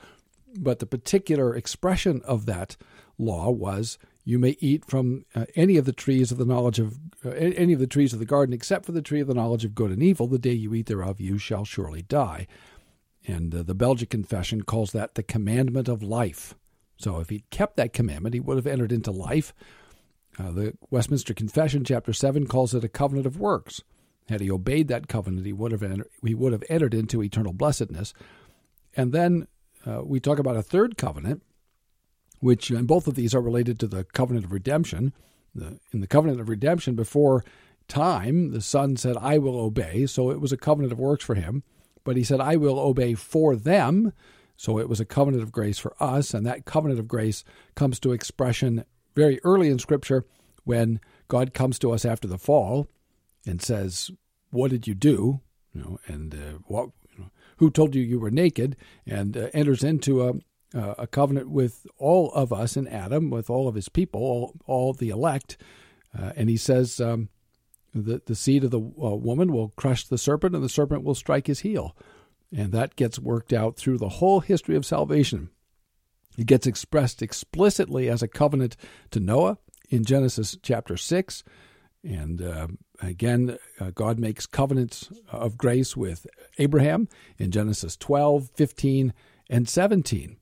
But 0.56 0.78
the 0.78 0.86
particular 0.86 1.56
expression 1.56 2.20
of 2.24 2.46
that 2.46 2.76
law 3.18 3.50
was 3.50 3.98
you 4.24 4.38
may 4.38 4.56
eat 4.60 4.84
from 4.84 5.24
uh, 5.34 5.46
any 5.54 5.76
of 5.76 5.84
the 5.84 5.92
trees 5.92 6.32
of 6.32 6.38
the 6.38 6.44
knowledge 6.44 6.78
of 6.78 6.98
uh, 7.24 7.30
any 7.30 7.72
of 7.72 7.78
the 7.78 7.86
trees 7.86 8.12
of 8.12 8.18
the 8.18 8.24
garden 8.24 8.52
except 8.52 8.86
for 8.86 8.92
the 8.92 9.02
tree 9.02 9.20
of 9.20 9.28
the 9.28 9.34
knowledge 9.34 9.64
of 9.64 9.74
good 9.74 9.90
and 9.90 10.02
evil 10.02 10.26
the 10.26 10.38
day 10.38 10.52
you 10.52 10.74
eat 10.74 10.86
thereof 10.86 11.20
you 11.20 11.38
shall 11.38 11.64
surely 11.64 12.02
die 12.02 12.46
and 13.26 13.54
uh, 13.54 13.62
the 13.62 13.74
belgic 13.74 14.10
confession 14.10 14.62
calls 14.62 14.92
that 14.92 15.14
the 15.14 15.22
commandment 15.22 15.88
of 15.88 16.02
life 16.02 16.54
so 16.96 17.20
if 17.20 17.28
he'd 17.28 17.48
kept 17.50 17.76
that 17.76 17.92
commandment 17.92 18.34
he 18.34 18.40
would 18.40 18.56
have 18.56 18.66
entered 18.66 18.92
into 18.92 19.10
life 19.10 19.54
uh, 20.38 20.50
the 20.50 20.76
westminster 20.90 21.34
confession 21.34 21.84
chapter 21.84 22.12
7 22.12 22.46
calls 22.46 22.74
it 22.74 22.84
a 22.84 22.88
covenant 22.88 23.26
of 23.26 23.38
works 23.38 23.82
had 24.28 24.40
he 24.40 24.50
obeyed 24.50 24.88
that 24.88 25.06
covenant 25.06 25.44
he 25.44 25.52
would 25.52 25.70
have 25.70 25.82
entered, 25.82 26.08
he 26.24 26.34
would 26.34 26.52
have 26.52 26.64
entered 26.68 26.94
into 26.94 27.22
eternal 27.22 27.52
blessedness 27.52 28.14
and 28.96 29.12
then 29.12 29.46
uh, 29.86 30.02
we 30.04 30.20
talk 30.20 30.38
about 30.38 30.56
a 30.56 30.62
third 30.62 30.96
covenant, 30.96 31.42
which, 32.40 32.70
and 32.70 32.86
both 32.86 33.06
of 33.06 33.14
these 33.14 33.34
are 33.34 33.40
related 33.40 33.78
to 33.80 33.86
the 33.86 34.04
covenant 34.04 34.46
of 34.46 34.52
redemption. 34.52 35.12
The, 35.54 35.78
in 35.92 36.00
the 36.00 36.06
covenant 36.06 36.40
of 36.40 36.48
redemption, 36.48 36.94
before 36.94 37.44
time, 37.86 38.50
the 38.52 38.60
Son 38.60 38.96
said, 38.96 39.16
I 39.18 39.38
will 39.38 39.58
obey. 39.58 40.06
So 40.06 40.30
it 40.30 40.40
was 40.40 40.52
a 40.52 40.56
covenant 40.56 40.92
of 40.92 40.98
works 40.98 41.24
for 41.24 41.34
him. 41.34 41.62
But 42.04 42.16
he 42.16 42.24
said, 42.24 42.40
I 42.40 42.56
will 42.56 42.78
obey 42.78 43.14
for 43.14 43.56
them. 43.56 44.12
So 44.56 44.78
it 44.78 44.88
was 44.88 45.00
a 45.00 45.04
covenant 45.04 45.42
of 45.42 45.52
grace 45.52 45.78
for 45.78 45.96
us. 46.00 46.32
And 46.32 46.46
that 46.46 46.64
covenant 46.64 47.00
of 47.00 47.08
grace 47.08 47.44
comes 47.74 47.98
to 48.00 48.12
expression 48.12 48.84
very 49.14 49.40
early 49.42 49.68
in 49.68 49.78
Scripture 49.78 50.24
when 50.64 51.00
God 51.28 51.54
comes 51.54 51.78
to 51.80 51.92
us 51.92 52.04
after 52.04 52.28
the 52.28 52.38
fall 52.38 52.88
and 53.46 53.60
says, 53.60 54.10
What 54.50 54.70
did 54.70 54.86
you 54.86 54.94
do? 54.94 55.40
You 55.72 55.80
know, 55.80 55.98
and 56.06 56.34
uh, 56.34 56.58
what 56.66 56.90
who 57.58 57.70
told 57.70 57.94
you 57.94 58.02
you 58.02 58.18
were 58.18 58.30
naked, 58.30 58.76
and 59.06 59.36
uh, 59.36 59.48
enters 59.52 59.84
into 59.84 60.22
a, 60.22 60.32
uh, 60.76 60.94
a 60.98 61.06
covenant 61.06 61.50
with 61.50 61.86
all 61.98 62.32
of 62.32 62.52
us 62.52 62.76
in 62.76 62.88
Adam, 62.88 63.30
with 63.30 63.48
all 63.48 63.68
of 63.68 63.74
his 63.74 63.88
people, 63.88 64.20
all, 64.20 64.54
all 64.66 64.92
the 64.92 65.10
elect. 65.10 65.56
Uh, 66.16 66.32
and 66.36 66.48
he 66.48 66.56
says, 66.56 67.00
um, 67.00 67.28
the, 67.94 68.20
the 68.26 68.34
seed 68.34 68.64
of 68.64 68.70
the 68.70 68.80
uh, 68.80 69.14
woman 69.14 69.52
will 69.52 69.70
crush 69.76 70.06
the 70.06 70.18
serpent, 70.18 70.54
and 70.54 70.64
the 70.64 70.68
serpent 70.68 71.04
will 71.04 71.14
strike 71.14 71.46
his 71.46 71.60
heel. 71.60 71.96
And 72.54 72.72
that 72.72 72.96
gets 72.96 73.18
worked 73.18 73.52
out 73.52 73.76
through 73.76 73.98
the 73.98 74.08
whole 74.08 74.40
history 74.40 74.76
of 74.76 74.84
salvation. 74.84 75.50
It 76.36 76.46
gets 76.46 76.66
expressed 76.66 77.22
explicitly 77.22 78.08
as 78.08 78.22
a 78.22 78.28
covenant 78.28 78.76
to 79.12 79.20
Noah 79.20 79.58
in 79.90 80.04
Genesis 80.04 80.56
chapter 80.62 80.96
6. 80.96 81.44
And 82.02 82.42
uh, 82.42 82.68
again, 83.00 83.58
uh, 83.80 83.90
God 83.94 84.18
makes 84.18 84.46
covenants 84.46 85.10
of 85.30 85.56
grace 85.56 85.96
with 85.96 86.26
Abraham 86.58 87.08
in 87.38 87.50
Genesis 87.50 87.96
12, 87.96 88.50
15, 88.54 89.14
and 89.48 89.68
17. 89.68 90.36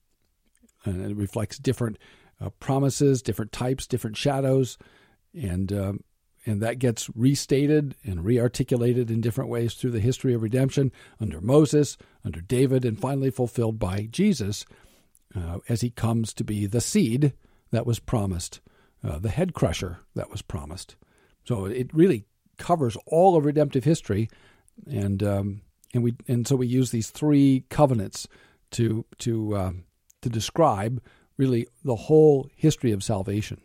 And 0.84 1.10
it 1.10 1.16
reflects 1.16 1.58
different 1.58 1.98
uh, 2.40 2.50
promises, 2.58 3.22
different 3.22 3.52
types, 3.52 3.86
different 3.86 4.16
shadows. 4.16 4.78
And, 5.34 5.72
um, 5.72 6.00
and 6.44 6.60
that 6.60 6.78
gets 6.78 7.08
restated 7.14 7.94
and 8.04 8.20
rearticulated 8.20 9.10
in 9.10 9.20
different 9.20 9.50
ways 9.50 9.74
through 9.74 9.92
the 9.92 10.00
history 10.00 10.34
of 10.34 10.42
redemption 10.42 10.90
under 11.20 11.40
Moses, 11.40 11.96
under 12.24 12.40
David, 12.40 12.84
and 12.84 12.98
finally 12.98 13.30
fulfilled 13.30 13.78
by 13.78 14.08
Jesus 14.10 14.64
uh, 15.36 15.58
as 15.68 15.80
he 15.80 15.90
comes 15.90 16.34
to 16.34 16.44
be 16.44 16.66
the 16.66 16.80
seed 16.80 17.32
that 17.70 17.86
was 17.86 17.98
promised, 17.98 18.60
uh, 19.04 19.18
the 19.18 19.30
head 19.30 19.54
crusher 19.54 19.98
that 20.14 20.30
was 20.30 20.42
promised. 20.42 20.96
So 21.44 21.64
it 21.64 21.92
really 21.92 22.24
covers 22.58 22.96
all 23.06 23.36
of 23.36 23.44
redemptive 23.44 23.84
history, 23.84 24.28
and 24.90 25.22
um, 25.22 25.62
and 25.94 26.02
we 26.02 26.14
and 26.28 26.46
so 26.46 26.56
we 26.56 26.66
use 26.66 26.90
these 26.90 27.10
three 27.10 27.64
covenants 27.68 28.28
to 28.72 29.04
to 29.18 29.56
uh, 29.56 29.72
to 30.22 30.28
describe 30.28 31.02
really 31.36 31.66
the 31.84 31.96
whole 31.96 32.48
history 32.54 32.92
of 32.92 33.02
salvation. 33.02 33.60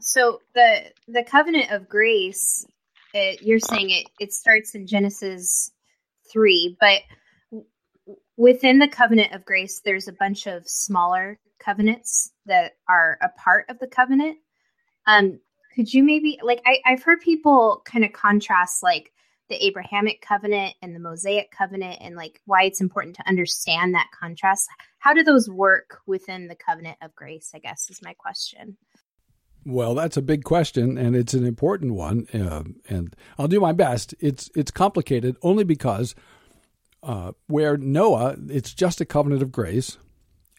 So 0.00 0.40
the 0.54 0.92
the 1.08 1.24
covenant 1.24 1.70
of 1.70 1.88
grace, 1.88 2.66
it, 3.12 3.42
you're 3.42 3.60
saying 3.60 3.90
it 3.90 4.06
it 4.20 4.32
starts 4.32 4.74
in 4.74 4.86
Genesis 4.86 5.70
three, 6.32 6.76
but 6.80 7.02
within 8.36 8.78
the 8.78 8.88
covenant 8.88 9.32
of 9.32 9.44
grace, 9.44 9.80
there's 9.84 10.08
a 10.08 10.12
bunch 10.12 10.46
of 10.46 10.68
smaller 10.68 11.38
covenants 11.58 12.32
that 12.46 12.72
are 12.88 13.18
a 13.22 13.28
part 13.40 13.66
of 13.68 13.78
the 13.78 13.86
covenant. 13.86 14.38
Um, 15.06 15.40
could 15.74 15.92
you 15.92 16.02
maybe 16.02 16.38
like 16.42 16.60
I, 16.66 16.78
I've 16.84 17.02
heard 17.02 17.20
people 17.20 17.82
kind 17.84 18.04
of 18.04 18.12
contrast 18.12 18.82
like 18.82 19.12
the 19.48 19.64
Abrahamic 19.64 20.22
covenant 20.22 20.74
and 20.80 20.94
the 20.94 21.00
Mosaic 21.00 21.50
covenant 21.50 21.98
and 22.00 22.16
like 22.16 22.40
why 22.46 22.64
it's 22.64 22.80
important 22.80 23.16
to 23.16 23.28
understand 23.28 23.94
that 23.94 24.08
contrast. 24.18 24.68
How 24.98 25.12
do 25.12 25.22
those 25.22 25.50
work 25.50 25.98
within 26.06 26.48
the 26.48 26.56
covenant 26.56 26.96
of 27.02 27.14
grace? 27.14 27.50
I 27.54 27.58
guess 27.58 27.90
is 27.90 28.00
my 28.02 28.14
question. 28.14 28.76
Well, 29.66 29.94
that's 29.94 30.16
a 30.16 30.22
big 30.22 30.44
question, 30.44 30.98
and 30.98 31.16
it's 31.16 31.32
an 31.32 31.46
important 31.46 31.94
one, 31.94 32.26
uh, 32.34 32.64
and 32.88 33.16
I'll 33.38 33.48
do 33.48 33.60
my 33.60 33.72
best. 33.72 34.14
It's 34.20 34.50
it's 34.54 34.70
complicated 34.70 35.36
only 35.42 35.64
because 35.64 36.14
uh, 37.02 37.32
where 37.46 37.76
Noah, 37.76 38.36
it's 38.48 38.74
just 38.74 39.00
a 39.00 39.06
covenant 39.06 39.42
of 39.42 39.52
grace, 39.52 39.98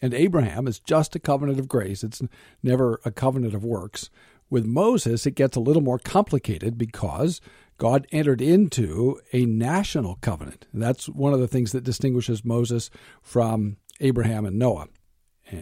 and 0.02 0.12
Abraham 0.12 0.66
is 0.66 0.80
just 0.80 1.14
a 1.14 1.20
covenant 1.20 1.58
of 1.58 1.68
grace. 1.68 2.02
It's 2.02 2.22
never 2.62 3.00
a 3.04 3.10
covenant 3.10 3.54
of 3.54 3.64
works. 3.64 4.10
With 4.48 4.64
Moses, 4.64 5.26
it 5.26 5.32
gets 5.32 5.56
a 5.56 5.60
little 5.60 5.82
more 5.82 5.98
complicated 5.98 6.78
because 6.78 7.40
God 7.78 8.06
entered 8.12 8.40
into 8.40 9.20
a 9.32 9.44
national 9.44 10.16
covenant. 10.16 10.66
And 10.72 10.80
that's 10.80 11.08
one 11.08 11.32
of 11.32 11.40
the 11.40 11.48
things 11.48 11.72
that 11.72 11.84
distinguishes 11.84 12.44
Moses 12.44 12.90
from 13.20 13.76
Abraham 14.00 14.46
and 14.46 14.58
Noah. 14.58 14.88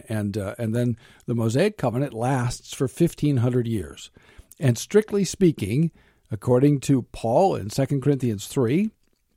And, 0.07 0.37
uh, 0.37 0.55
and 0.57 0.75
then 0.75 0.97
the 1.25 1.35
Mosaic 1.35 1.77
covenant 1.77 2.13
lasts 2.13 2.73
for 2.73 2.87
1,500 2.87 3.67
years. 3.67 4.11
And 4.59 4.77
strictly 4.77 5.23
speaking, 5.25 5.91
according 6.31 6.79
to 6.81 7.03
Paul 7.11 7.55
in 7.55 7.69
2 7.69 7.99
Corinthians 7.99 8.47
3 8.47 8.89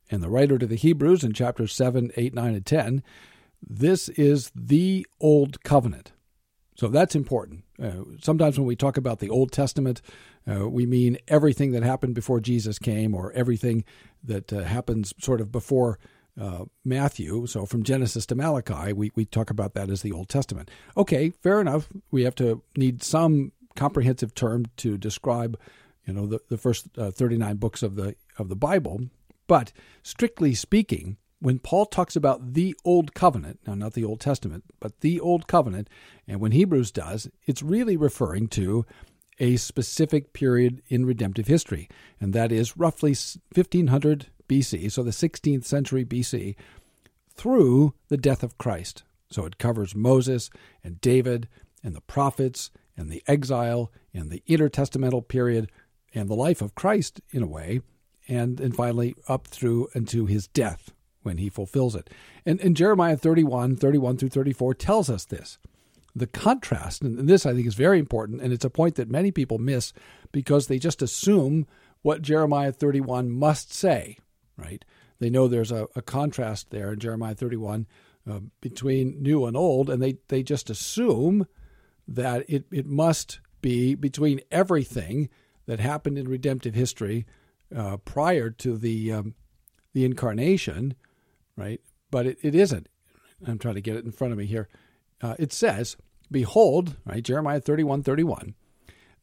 and 0.09 0.23
the 0.23 0.29
writer 0.29 0.57
to 0.57 0.65
the 0.65 0.75
Hebrews 0.75 1.23
in 1.23 1.33
chapters 1.33 1.73
7, 1.73 2.11
8, 2.15 2.33
9, 2.33 2.55
and 2.55 2.65
10, 2.65 3.03
this 3.61 4.09
is 4.09 4.51
the 4.55 5.05
Old 5.19 5.63
Covenant. 5.63 6.13
So 6.75 6.87
that's 6.87 7.13
important. 7.13 7.65
Uh, 7.81 8.03
sometimes 8.21 8.57
when 8.57 8.65
we 8.65 8.77
talk 8.77 8.95
about 8.95 9.19
the 9.19 9.29
Old 9.29 9.51
Testament, 9.51 10.01
uh, 10.49 10.69
we 10.69 10.85
mean 10.85 11.17
everything 11.27 11.71
that 11.71 11.83
happened 11.83 12.15
before 12.15 12.39
Jesus 12.39 12.79
came 12.79 13.13
or 13.13 13.33
everything 13.33 13.83
that 14.23 14.53
uh, 14.53 14.63
happens 14.63 15.13
sort 15.19 15.41
of 15.41 15.51
before 15.51 15.99
uh, 16.39 16.65
Matthew. 16.85 17.45
So 17.47 17.65
from 17.65 17.83
Genesis 17.83 18.25
to 18.27 18.35
Malachi, 18.35 18.93
we, 18.93 19.11
we 19.15 19.25
talk 19.25 19.49
about 19.49 19.73
that 19.73 19.89
as 19.89 20.01
the 20.01 20.11
Old 20.11 20.29
Testament. 20.29 20.71
Okay, 20.95 21.31
fair 21.41 21.59
enough. 21.59 21.89
We 22.11 22.23
have 22.23 22.35
to 22.35 22.63
need 22.77 23.03
some 23.03 23.51
comprehensive 23.75 24.33
term 24.33 24.65
to 24.77 24.97
describe, 24.97 25.59
you 26.05 26.13
know, 26.13 26.25
the, 26.25 26.39
the 26.49 26.57
first 26.57 26.87
uh, 26.97 27.11
39 27.11 27.57
books 27.57 27.83
of 27.83 27.95
the 27.95 28.15
of 28.37 28.49
the 28.49 28.55
Bible. 28.55 29.01
But 29.47 29.73
strictly 30.03 30.53
speaking, 30.53 31.17
when 31.39 31.59
Paul 31.59 31.85
talks 31.85 32.15
about 32.15 32.53
the 32.53 32.75
Old 32.85 33.13
Covenant, 33.13 33.59
now 33.65 33.75
not 33.75 33.93
the 33.93 34.03
Old 34.03 34.19
Testament, 34.19 34.63
but 34.79 34.99
the 35.01 35.19
Old 35.19 35.47
Covenant, 35.47 35.89
and 36.27 36.39
when 36.39 36.51
Hebrews 36.51 36.91
does, 36.91 37.29
it's 37.45 37.63
really 37.63 37.97
referring 37.97 38.47
to 38.49 38.85
a 39.39 39.55
specific 39.55 40.33
period 40.33 40.81
in 40.87 41.05
redemptive 41.05 41.47
history, 41.47 41.89
and 42.19 42.33
that 42.33 42.51
is 42.51 42.77
roughly 42.77 43.11
1500 43.11 44.27
BC, 44.49 44.91
so 44.91 45.03
the 45.03 45.11
16th 45.11 45.63
century 45.63 46.03
BC, 46.03 46.55
through 47.33 47.93
the 48.09 48.17
death 48.17 48.43
of 48.43 48.57
Christ. 48.57 49.03
So 49.29 49.45
it 49.45 49.57
covers 49.57 49.95
Moses 49.95 50.49
and 50.83 50.99
David 50.99 51.47
and 51.83 51.95
the 51.95 52.01
prophets 52.01 52.71
and 52.97 53.09
the 53.09 53.23
exile 53.27 53.91
and 54.13 54.29
the 54.29 54.43
intertestamental 54.49 55.27
period 55.27 55.71
and 56.13 56.27
the 56.27 56.35
life 56.35 56.61
of 56.61 56.75
Christ 56.75 57.21
in 57.31 57.43
a 57.43 57.47
way, 57.47 57.81
and, 58.27 58.59
and 58.59 58.75
finally 58.75 59.15
up 59.27 59.47
through 59.47 59.87
into 59.93 60.25
his 60.25 60.47
death 60.47 60.91
when 61.21 61.37
he 61.37 61.49
fulfills 61.49 61.95
it. 61.95 62.09
And, 62.45 62.59
and 62.61 62.75
Jeremiah 62.75 63.17
31, 63.17 63.75
31 63.75 64.17
through 64.17 64.29
34 64.29 64.73
tells 64.73 65.09
us 65.09 65.25
this. 65.25 65.57
The 66.15 66.27
contrast, 66.27 67.01
and 67.03 67.29
this 67.29 67.45
I 67.45 67.53
think 67.53 67.67
is 67.67 67.75
very 67.75 67.99
important, 67.99 68.41
and 68.41 68.51
it's 68.51 68.65
a 68.65 68.69
point 68.69 68.95
that 68.95 69.09
many 69.09 69.31
people 69.31 69.59
miss 69.59 69.93
because 70.31 70.67
they 70.67 70.79
just 70.79 71.01
assume 71.01 71.67
what 72.01 72.21
Jeremiah 72.21 72.71
31 72.71 73.29
must 73.29 73.73
say, 73.73 74.17
right? 74.59 74.83
They 75.19 75.29
know 75.29 75.47
there's 75.47 75.71
a, 75.71 75.87
a 75.95 76.01
contrast 76.01 76.69
there 76.69 76.93
in 76.93 76.99
Jeremiah 76.99 77.35
31 77.35 77.87
uh, 78.29 78.39
between 78.61 79.21
new 79.21 79.45
and 79.45 79.55
old, 79.55 79.89
and 79.89 80.01
they, 80.01 80.17
they 80.27 80.43
just 80.43 80.69
assume 80.69 81.47
that 82.07 82.49
it, 82.49 82.65
it 82.71 82.85
must 82.85 83.39
be 83.61 83.95
between 83.95 84.41
everything 84.51 85.29
that 85.65 85.79
happened 85.79 86.17
in 86.17 86.27
redemptive 86.27 86.73
history 86.73 87.25
uh, 87.75 87.97
prior 87.97 88.49
to 88.49 88.77
the 88.77 89.11
um, 89.11 89.35
the 89.93 90.05
incarnation, 90.05 90.95
right? 91.55 91.81
But 92.11 92.25
it, 92.25 92.37
it 92.41 92.55
isn't. 92.55 92.87
I'm 93.45 93.59
trying 93.59 93.75
to 93.75 93.81
get 93.81 93.95
it 93.95 94.05
in 94.05 94.11
front 94.11 94.31
of 94.31 94.37
me 94.37 94.45
here. 94.45 94.67
Uh, 95.21 95.35
it 95.39 95.51
says, 95.53 95.97
Behold, 96.31 96.95
right, 97.05 97.23
Jeremiah 97.23 97.59
31 97.59 98.03
31, 98.03 98.55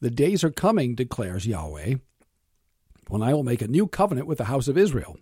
the 0.00 0.10
days 0.10 0.44
are 0.44 0.50
coming, 0.50 0.94
declares 0.94 1.46
Yahweh, 1.46 1.94
when 3.08 3.22
I 3.22 3.34
will 3.34 3.44
make 3.44 3.62
a 3.62 3.68
new 3.68 3.86
covenant 3.86 4.26
with 4.26 4.38
the 4.38 4.44
house 4.44 4.68
of 4.68 4.78
Israel 4.78 5.18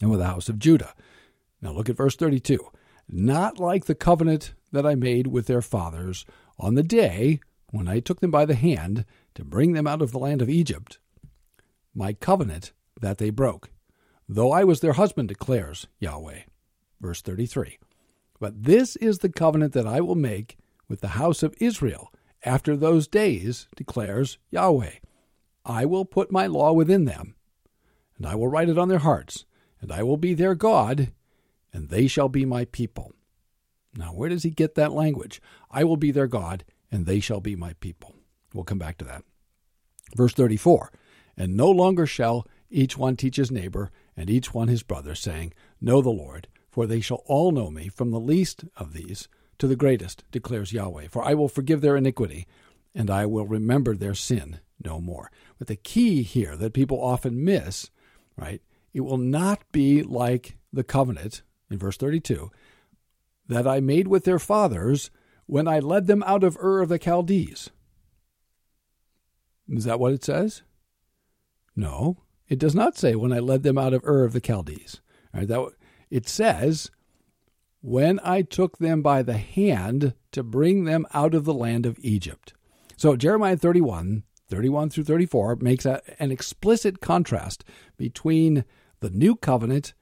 and 0.00 0.10
with 0.10 0.20
the 0.20 0.26
house 0.26 0.48
of 0.48 0.58
Judah. 0.58 0.94
Now 1.60 1.72
look 1.72 1.88
at 1.88 1.96
verse 1.96 2.16
32. 2.16 2.58
Not 3.08 3.58
like 3.58 3.86
the 3.86 3.94
covenant 3.94 4.54
that 4.72 4.86
I 4.86 4.94
made 4.94 5.28
with 5.28 5.46
their 5.46 5.62
fathers 5.62 6.24
on 6.58 6.74
the 6.74 6.82
day 6.82 7.40
when 7.70 7.88
I 7.88 8.00
took 8.00 8.20
them 8.20 8.30
by 8.30 8.44
the 8.44 8.54
hand 8.54 9.04
to 9.34 9.44
bring 9.44 9.72
them 9.72 9.86
out 9.86 10.02
of 10.02 10.12
the 10.12 10.18
land 10.18 10.42
of 10.42 10.48
Egypt, 10.48 10.98
my 11.94 12.12
covenant 12.12 12.72
that 13.00 13.18
they 13.18 13.30
broke, 13.30 13.70
though 14.28 14.52
I 14.52 14.64
was 14.64 14.80
their 14.80 14.94
husband, 14.94 15.28
declares 15.28 15.86
Yahweh. 15.98 16.40
Verse 17.00 17.22
33. 17.22 17.78
But 18.40 18.64
this 18.64 18.96
is 18.96 19.18
the 19.18 19.28
covenant 19.28 19.72
that 19.72 19.86
I 19.86 20.00
will 20.00 20.14
make 20.14 20.56
with 20.88 21.00
the 21.00 21.08
house 21.08 21.42
of 21.42 21.54
Israel 21.60 22.12
after 22.44 22.76
those 22.76 23.08
days, 23.08 23.68
declares 23.76 24.38
Yahweh. 24.50 24.92
I 25.64 25.84
will 25.84 26.04
put 26.04 26.32
my 26.32 26.46
law 26.46 26.72
within 26.72 27.04
them, 27.04 27.34
and 28.16 28.26
I 28.26 28.34
will 28.34 28.48
write 28.48 28.68
it 28.68 28.78
on 28.78 28.88
their 28.88 28.98
hearts, 28.98 29.44
and 29.80 29.92
I 29.92 30.02
will 30.02 30.16
be 30.16 30.34
their 30.34 30.54
God, 30.54 31.12
and 31.72 31.88
they 31.88 32.06
shall 32.06 32.28
be 32.28 32.44
my 32.44 32.64
people. 32.66 33.12
Now, 33.96 34.12
where 34.12 34.28
does 34.28 34.42
he 34.42 34.50
get 34.50 34.74
that 34.74 34.92
language? 34.92 35.40
I 35.70 35.84
will 35.84 35.96
be 35.96 36.10
their 36.10 36.26
God, 36.26 36.64
and 36.90 37.06
they 37.06 37.20
shall 37.20 37.40
be 37.40 37.56
my 37.56 37.74
people. 37.74 38.14
We'll 38.52 38.64
come 38.64 38.78
back 38.78 38.98
to 38.98 39.04
that. 39.06 39.24
Verse 40.16 40.32
34 40.32 40.92
And 41.36 41.56
no 41.56 41.70
longer 41.70 42.06
shall 42.06 42.46
each 42.70 42.96
one 42.96 43.16
teach 43.16 43.36
his 43.36 43.50
neighbor, 43.50 43.90
and 44.16 44.28
each 44.28 44.52
one 44.52 44.68
his 44.68 44.82
brother, 44.82 45.14
saying, 45.14 45.52
Know 45.80 46.02
the 46.02 46.10
Lord, 46.10 46.48
for 46.70 46.86
they 46.86 47.00
shall 47.00 47.22
all 47.26 47.50
know 47.50 47.70
me, 47.70 47.88
from 47.88 48.10
the 48.10 48.20
least 48.20 48.64
of 48.76 48.92
these 48.92 49.28
to 49.58 49.66
the 49.66 49.76
greatest, 49.76 50.24
declares 50.30 50.72
Yahweh. 50.72 51.08
For 51.08 51.24
I 51.24 51.34
will 51.34 51.48
forgive 51.48 51.80
their 51.80 51.96
iniquity, 51.96 52.46
and 52.94 53.10
I 53.10 53.26
will 53.26 53.46
remember 53.46 53.96
their 53.96 54.14
sin 54.14 54.60
no 54.84 55.00
more. 55.00 55.30
But 55.58 55.66
the 55.66 55.76
key 55.76 56.22
here 56.22 56.56
that 56.56 56.72
people 56.72 57.02
often 57.02 57.44
miss, 57.44 57.90
right, 58.36 58.62
it 58.98 59.04
will 59.04 59.16
not 59.16 59.62
be 59.70 60.02
like 60.02 60.58
the 60.72 60.82
covenant 60.82 61.42
in 61.70 61.78
verse 61.78 61.96
32 61.96 62.50
that 63.46 63.66
I 63.66 63.78
made 63.78 64.08
with 64.08 64.24
their 64.24 64.40
fathers 64.40 65.10
when 65.46 65.68
I 65.68 65.78
led 65.78 66.08
them 66.08 66.24
out 66.24 66.42
of 66.42 66.58
Ur 66.58 66.82
of 66.82 66.88
the 66.88 66.98
Chaldees. 66.98 67.70
Is 69.68 69.84
that 69.84 70.00
what 70.00 70.12
it 70.12 70.24
says? 70.24 70.62
No, 71.76 72.24
it 72.48 72.58
does 72.58 72.74
not 72.74 72.98
say 72.98 73.14
when 73.14 73.32
I 73.32 73.38
led 73.38 73.62
them 73.62 73.78
out 73.78 73.94
of 73.94 74.04
Ur 74.04 74.24
of 74.24 74.32
the 74.32 74.42
Chaldees. 74.44 75.00
All 75.32 75.40
right, 75.40 75.48
that, 75.48 75.70
it 76.10 76.28
says 76.28 76.90
when 77.80 78.18
I 78.24 78.42
took 78.42 78.78
them 78.78 79.00
by 79.00 79.22
the 79.22 79.38
hand 79.38 80.14
to 80.32 80.42
bring 80.42 80.84
them 80.84 81.06
out 81.14 81.34
of 81.34 81.44
the 81.44 81.54
land 81.54 81.86
of 81.86 82.00
Egypt. 82.00 82.52
So 82.96 83.14
Jeremiah 83.14 83.56
31, 83.56 84.24
31 84.48 84.90
through 84.90 85.04
34 85.04 85.56
makes 85.56 85.86
a, 85.86 86.02
an 86.18 86.32
explicit 86.32 87.00
contrast 87.00 87.62
between 87.96 88.64
the 89.00 89.10
new 89.10 89.36
covenant 89.36 89.94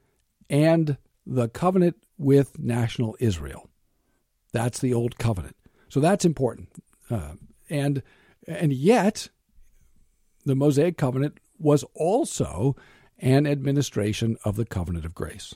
and 0.48 0.96
the 1.26 1.48
covenant 1.48 1.96
with 2.18 2.58
national 2.58 3.16
Israel. 3.20 3.68
That's 4.52 4.78
the 4.78 4.94
old 4.94 5.18
covenant. 5.18 5.56
So 5.88 6.00
that's 6.00 6.24
important. 6.24 6.68
Uh, 7.10 7.32
and 7.68 8.02
and 8.46 8.72
yet 8.72 9.28
the 10.44 10.54
Mosaic 10.54 10.96
covenant 10.96 11.38
was 11.58 11.84
also 11.94 12.76
an 13.18 13.46
administration 13.46 14.36
of 14.44 14.56
the 14.56 14.64
covenant 14.64 15.04
of 15.04 15.14
grace. 15.14 15.54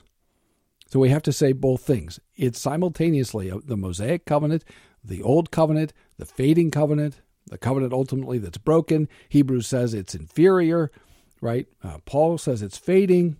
So 0.87 0.99
we 0.99 1.09
have 1.09 1.23
to 1.23 1.31
say 1.31 1.53
both 1.53 1.81
things. 1.81 2.19
It's 2.35 2.59
simultaneously 2.59 3.51
the 3.63 3.77
Mosaic 3.77 4.25
covenant, 4.25 4.65
the 5.03 5.21
old 5.21 5.49
covenant, 5.49 5.93
the 6.17 6.25
fading 6.25 6.69
covenant, 6.69 7.21
the 7.47 7.57
covenant 7.57 7.93
ultimately 7.93 8.39
that's 8.39 8.57
broken. 8.57 9.07
Hebrews 9.29 9.67
says 9.67 9.93
it's 9.93 10.15
inferior, 10.15 10.91
right? 11.41 11.67
Uh, 11.83 11.97
Paul 12.05 12.37
says 12.37 12.61
it's 12.61 12.77
fading, 12.77 13.37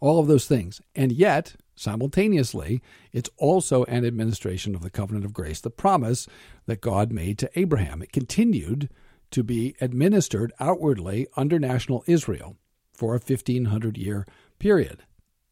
all 0.00 0.18
of 0.18 0.28
those 0.28 0.46
things. 0.46 0.80
And 0.94 1.12
yet, 1.12 1.56
simultaneously, 1.74 2.80
it's 3.12 3.30
also 3.36 3.84
an 3.84 4.04
administration 4.04 4.74
of 4.74 4.82
the 4.82 4.90
covenant 4.90 5.24
of 5.24 5.34
grace, 5.34 5.60
the 5.60 5.70
promise 5.70 6.26
that 6.66 6.80
God 6.80 7.12
made 7.12 7.38
to 7.38 7.50
Abraham. 7.58 8.00
It 8.00 8.12
continued 8.12 8.88
to 9.32 9.42
be 9.42 9.74
administered 9.80 10.52
outwardly 10.58 11.26
under 11.36 11.58
national 11.58 12.04
Israel 12.06 12.56
for 12.92 13.14
a 13.14 13.18
1500 13.18 13.96
year 13.96 14.26
period. 14.58 15.04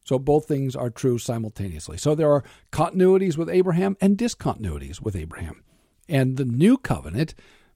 So 0.05 0.18
both 0.18 0.47
things 0.47 0.75
are 0.75 0.90
true 0.90 1.18
simultaneously. 1.18 1.99
So 1.99 2.14
there 2.14 2.33
are 2.33 2.44
continuities 2.73 3.37
with 3.37 3.51
Abraham 3.51 3.97
and 4.01 4.16
discontinuities 4.16 5.03
with 5.03 5.14
Abraham. 5.14 5.62
And 6.09 6.37
the 6.37 6.47
new 6.47 6.79
covenant 6.79 7.35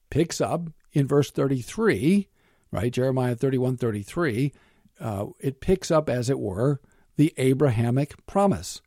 picks 0.09 0.41
up 0.41 0.69
in 0.93 1.07
verse 1.07 1.29
33, 1.29 2.27
right? 2.73 2.91
Jeremiah 2.91 3.35
31 3.35 3.77
33. 3.77 4.51
Uh, 4.99 5.27
it 5.39 5.61
picks 5.61 5.91
up, 5.91 6.09
as 6.09 6.29
it 6.29 6.39
were, 6.39 6.81
the 7.15 7.33
Abrahamic 7.37 8.25
promise 8.25 8.81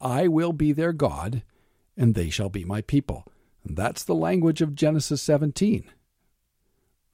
I 0.00 0.26
will 0.26 0.52
be 0.52 0.72
their 0.72 0.92
God, 0.92 1.42
and 1.96 2.14
they 2.14 2.30
shall 2.30 2.48
be 2.48 2.64
my 2.64 2.80
people. 2.80 3.24
And 3.64 3.76
that's 3.76 4.02
the 4.02 4.14
language 4.14 4.62
of 4.62 4.74
Genesis 4.74 5.22
17. 5.22 5.84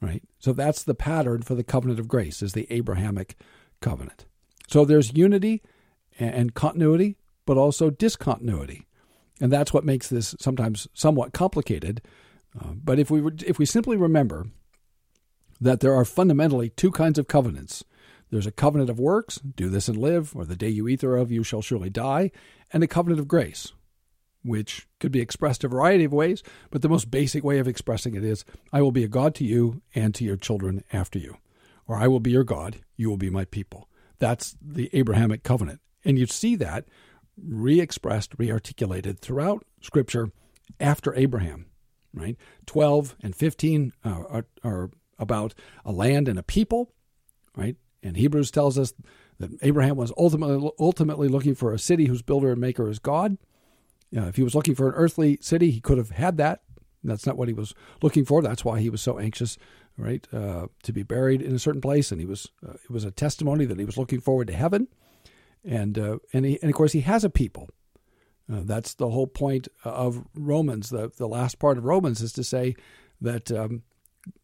Right? 0.01 0.23
So 0.39 0.53
that's 0.53 0.85
the 0.85 0.95
pattern 0.95 1.43
for 1.43 1.57
the 1.57 1.65
covenant 1.65 1.99
of 1.99 2.09
grace, 2.09 2.41
is 2.41 2.53
the 2.53 2.69
Abrahamic 2.71 3.37
covenant. 3.81 4.25
So 4.69 4.85
there's 4.85 5.17
unity 5.17 5.63
and 6.19 6.55
continuity, 6.55 7.17
but 7.45 7.59
also 7.59 7.91
discontinuity. 7.91 8.87
And 9.41 9.53
that's 9.53 9.73
what 9.75 9.85
makes 9.85 10.09
this 10.09 10.37
sometimes 10.39 10.87
somewhat 10.95 11.33
complicated. 11.33 12.03
Uh, 12.59 12.73
but 12.73 12.99
if 12.99 13.11
we 13.11 13.23
if 13.45 13.59
we 13.59 13.67
simply 13.67 13.97
remember 13.97 14.47
that 15.61 15.81
there 15.81 15.95
are 15.95 16.05
fundamentally 16.05 16.71
two 16.71 16.91
kinds 16.91 17.19
of 17.19 17.29
covenants. 17.29 17.85
There's 18.31 18.47
a 18.47 18.53
covenant 18.53 18.91
of 18.91 19.01
works, 19.01 19.37
do 19.39 19.69
this 19.69 19.89
and 19.89 19.97
live, 19.97 20.37
or 20.37 20.45
the 20.45 20.57
day 20.57 20.69
you 20.69 20.87
eat 20.89 21.01
thereof 21.01 21.33
you 21.33 21.43
shall 21.43 21.63
surely 21.63 21.91
die, 21.91 22.31
and 22.73 22.83
a 22.83 22.87
covenant 22.87 23.21
of 23.21 23.29
grace, 23.29 23.73
which 24.43 24.87
could 25.01 25.13
be 25.13 25.21
expressed 25.21 25.65
a 25.65 25.69
variety 25.69 26.05
of 26.05 26.13
ways, 26.13 26.43
but 26.71 26.83
the 26.83 26.89
most 26.89 27.11
basic 27.11 27.43
way 27.43 27.59
of 27.59 27.69
expressing 27.69 28.15
it 28.15 28.25
is 28.25 28.45
I 28.73 28.83
will 28.83 28.93
be 28.93 29.05
a 29.05 29.09
God 29.09 29.35
to 29.37 29.45
you 29.45 29.83
and 29.95 30.15
to 30.15 30.25
your 30.25 30.37
children 30.37 30.85
after 30.93 31.19
you. 31.19 31.39
Or 31.87 31.97
I 31.97 32.07
will 32.07 32.21
be 32.21 32.31
your 32.31 32.45
God, 32.45 32.81
you 32.97 33.09
will 33.09 33.17
be 33.17 33.31
my 33.31 33.47
people. 33.47 33.89
That's 34.19 34.57
the 34.61 34.91
Abrahamic 34.93 35.43
covenant. 35.43 35.81
And 36.05 36.19
you 36.19 36.27
see 36.27 36.55
that 36.57 36.85
re 37.43 37.81
expressed, 37.81 38.35
re 38.37 38.51
articulated 38.51 39.21
throughout 39.21 39.65
Scripture 39.81 40.31
after 40.81 41.15
Abraham, 41.15 41.67
right? 42.13 42.37
12 42.67 43.17
and 43.23 43.35
15 43.35 43.93
uh, 44.05 44.09
are, 44.09 44.47
are 44.63 44.91
about 45.19 45.55
a 45.85 45.93
land 45.93 46.29
and 46.29 46.39
a 46.39 46.43
people, 46.43 46.93
right? 47.57 47.77
And 48.03 48.17
Hebrews 48.17 48.51
tells 48.51 48.79
us 48.79 48.93
that 49.39 49.51
Abraham 49.63 49.97
was 49.97 50.13
ultimately, 50.17 50.71
ultimately 50.79 51.29
looking 51.29 51.55
for 51.55 51.73
a 51.73 51.79
city 51.79 52.07
whose 52.07 52.23
builder 52.23 52.53
and 52.53 52.61
maker 52.61 52.89
is 52.89 52.99
God. 52.99 53.39
Uh, 54.17 54.23
if 54.23 54.37
he 54.37 54.43
was 54.43 54.55
looking 54.55 54.75
for 54.75 54.89
an 54.89 54.95
earthly 54.95 55.39
city, 55.41 55.71
he 55.71 55.81
could 55.81 55.99
have 55.99 56.11
had 56.11 56.37
that. 56.39 56.63
That's 57.05 57.27
not 57.27 57.37
what 57.37 57.49
he 57.49 57.55
was 57.55 57.75
looking 58.03 58.25
for. 58.25 58.43
That's 58.43 58.65
why 58.65 58.81
he 58.81 58.91
was 58.91 59.01
so 59.01 59.19
anxious 59.19 59.57
right, 59.99 60.27
uh, 60.33 60.69
to 60.85 60.93
be 60.93 61.03
buried 61.03 61.43
in 61.43 61.55
a 61.55 61.59
certain 61.59 61.81
place, 61.81 62.11
and 62.11 62.21
he 62.21 62.27
was 62.27 62.49
uh, 62.67 62.75
it 62.75 62.91
was 62.91 63.05
a 63.05 63.11
testimony 63.11 63.65
that 63.67 63.79
he 63.79 63.85
was 63.85 63.99
looking 63.99 64.21
forward 64.21 64.47
to 64.47 64.55
heaven, 64.55 64.89
and 65.65 65.99
uh, 65.99 66.19
and 66.33 66.47
he, 66.47 66.59
and 66.63 66.71
of 66.71 66.77
course 66.77 66.93
he 66.93 67.01
has 67.01 67.25
a 67.25 67.31
people. 67.31 67.69
Uh, 68.51 68.63
that's 68.65 68.95
the 68.95 69.11
whole 69.11 69.27
point 69.27 69.69
of 69.85 70.25
Romans. 70.35 70.89
The 70.91 71.11
the 71.15 71.29
last 71.29 71.59
part 71.59 71.77
of 71.77 71.85
Romans 71.85 72.23
is 72.23 72.33
to 72.35 72.45
say 72.45 72.77
that 73.21 73.51
um, 73.51 73.83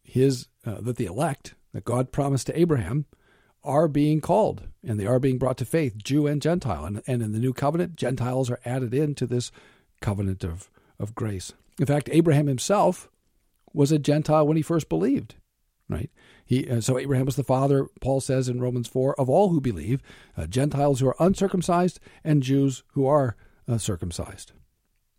his 0.03 0.47
uh, 0.65 0.81
that 0.81 0.97
the 0.97 1.05
elect 1.05 1.55
that 1.73 1.85
God 1.85 2.11
promised 2.11 2.47
to 2.47 2.59
Abraham 2.59 3.05
are 3.63 3.87
being 3.87 4.21
called 4.21 4.67
and 4.83 4.99
they 4.99 5.07
are 5.07 5.19
being 5.19 5.37
brought 5.37 5.57
to 5.57 5.65
faith, 5.65 5.97
Jew 5.97 6.27
and 6.27 6.41
Gentile, 6.41 6.85
and 6.85 7.01
and 7.07 7.21
in 7.21 7.31
the 7.31 7.39
new 7.39 7.53
covenant, 7.53 7.95
Gentiles 7.95 8.49
are 8.49 8.59
added 8.65 8.93
into 8.93 9.25
this 9.25 9.51
covenant 10.01 10.43
of 10.43 10.69
of 10.99 11.15
grace. 11.15 11.53
In 11.79 11.85
fact, 11.85 12.09
Abraham 12.11 12.47
himself 12.47 13.09
was 13.73 13.91
a 13.91 13.99
Gentile 13.99 14.47
when 14.47 14.57
he 14.57 14.63
first 14.63 14.87
believed 14.87 15.35
right? 15.89 16.09
He 16.45 16.69
uh, 16.69 16.81
so 16.81 16.97
Abraham 16.97 17.25
was 17.25 17.35
the 17.35 17.43
father. 17.43 17.87
Paul 18.01 18.21
says 18.21 18.49
in 18.49 18.61
Romans 18.61 18.87
four 18.87 19.19
of 19.19 19.29
all 19.29 19.49
who 19.49 19.61
believe, 19.61 20.01
uh, 20.37 20.47
Gentiles 20.47 20.99
who 20.99 21.07
are 21.07 21.15
uncircumcised 21.19 21.99
and 22.23 22.43
Jews 22.43 22.83
who 22.93 23.05
are 23.05 23.35
uh, 23.67 23.77
circumcised. 23.77 24.51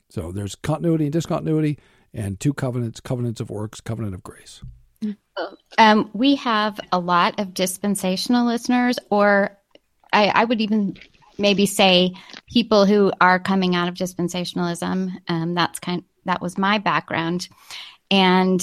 So 0.08 0.30
there's 0.32 0.54
continuity 0.54 1.04
and 1.04 1.12
discontinuity, 1.12 1.78
and 2.12 2.38
two 2.38 2.54
covenants: 2.54 3.00
covenants 3.00 3.40
of 3.40 3.50
works, 3.50 3.80
covenant 3.80 4.14
of 4.14 4.22
grace. 4.22 4.62
Um, 5.78 6.10
we 6.14 6.36
have 6.36 6.80
a 6.92 6.98
lot 6.98 7.40
of 7.40 7.54
dispensational 7.54 8.46
listeners, 8.46 8.98
or 9.10 9.56
I, 10.12 10.28
I 10.28 10.44
would 10.44 10.60
even 10.60 10.96
maybe 11.38 11.66
say 11.66 12.14
people 12.50 12.86
who 12.86 13.12
are 13.20 13.38
coming 13.38 13.74
out 13.74 13.88
of 13.88 13.94
dispensationalism. 13.94 15.12
Um, 15.28 15.54
that's 15.54 15.78
kind. 15.78 16.04
That 16.24 16.40
was 16.40 16.58
my 16.58 16.78
background, 16.78 17.48
and 18.10 18.60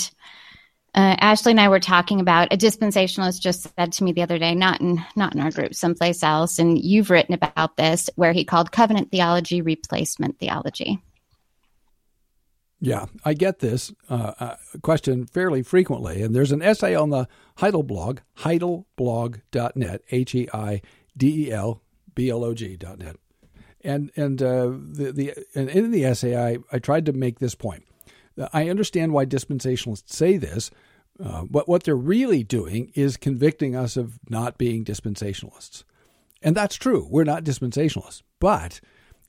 uh, 0.96 1.16
Ashley 1.20 1.52
and 1.52 1.60
I 1.60 1.70
were 1.70 1.80
talking 1.80 2.20
about 2.20 2.54
a 2.54 2.58
dispensationalist 2.58 3.42
just 3.42 3.68
said 3.76 3.94
to 3.94 4.04
me 4.04 4.12
the 4.12 4.22
other 4.22 4.38
day, 4.38 4.54
not 4.54 4.80
in 4.80 5.04
not 5.16 5.34
in 5.34 5.42
our 5.42 5.52
group, 5.52 5.74
someplace 5.74 6.24
else, 6.24 6.60
and 6.60 6.78
you've 6.78 7.10
written 7.10 7.34
about 7.34 7.78
this, 7.78 8.10
where 8.16 8.34
he 8.34 8.46
called 8.46 8.72
covenant 8.72 9.12
theology 9.12 9.62
replacement 9.62 10.40
theology. 10.40 11.02
Yeah, 12.86 13.06
I 13.24 13.34
get 13.34 13.60
this 13.60 13.94
uh, 14.10 14.34
uh, 14.40 14.56
question 14.82 15.26
fairly 15.26 15.64
frequently, 15.64 16.22
and 16.22 16.36
there's 16.36 16.52
an 16.52 16.62
essay 16.62 16.94
on 16.96 17.12
the 17.12 17.30
Heidel 17.56 17.84
blog, 17.84 18.20
heidelblog.net, 18.40 20.02
H 20.12 20.36
E 20.36 20.50
I 20.54 20.82
D 21.16 21.48
E 21.48 21.52
L 21.54 21.82
B 22.14 22.30
L 22.30 22.44
O 22.44 22.54
G.net, 22.54 23.16
and 23.86 24.12
and 24.18 24.44
uh, 24.44 24.66
the 24.68 25.14
the 25.14 25.34
and 25.56 25.70
in 25.70 25.92
the 25.92 26.04
essay 26.04 26.36
I 26.36 26.58
I 26.74 26.80
tried 26.80 27.06
to 27.06 27.14
make 27.14 27.40
this 27.40 27.56
point 27.56 27.86
I 28.52 28.70
understand 28.70 29.14
why 29.14 29.26
dispensationalists 29.26 30.12
say 30.12 30.38
this, 30.38 30.72
uh, 31.24 31.44
but 31.50 31.70
what 31.70 31.84
they're 31.84 31.96
really 31.96 32.44
doing 32.44 32.92
is 32.96 33.18
convicting 33.18 33.76
us 33.76 33.96
of 33.96 34.20
not 34.30 34.58
being 34.58 34.84
dispensationalists. 34.84 35.84
And 36.42 36.56
that's 36.56 36.76
true. 36.76 37.08
We're 37.10 37.24
not 37.24 37.44
dispensationalists. 37.44 38.24
But 38.40 38.82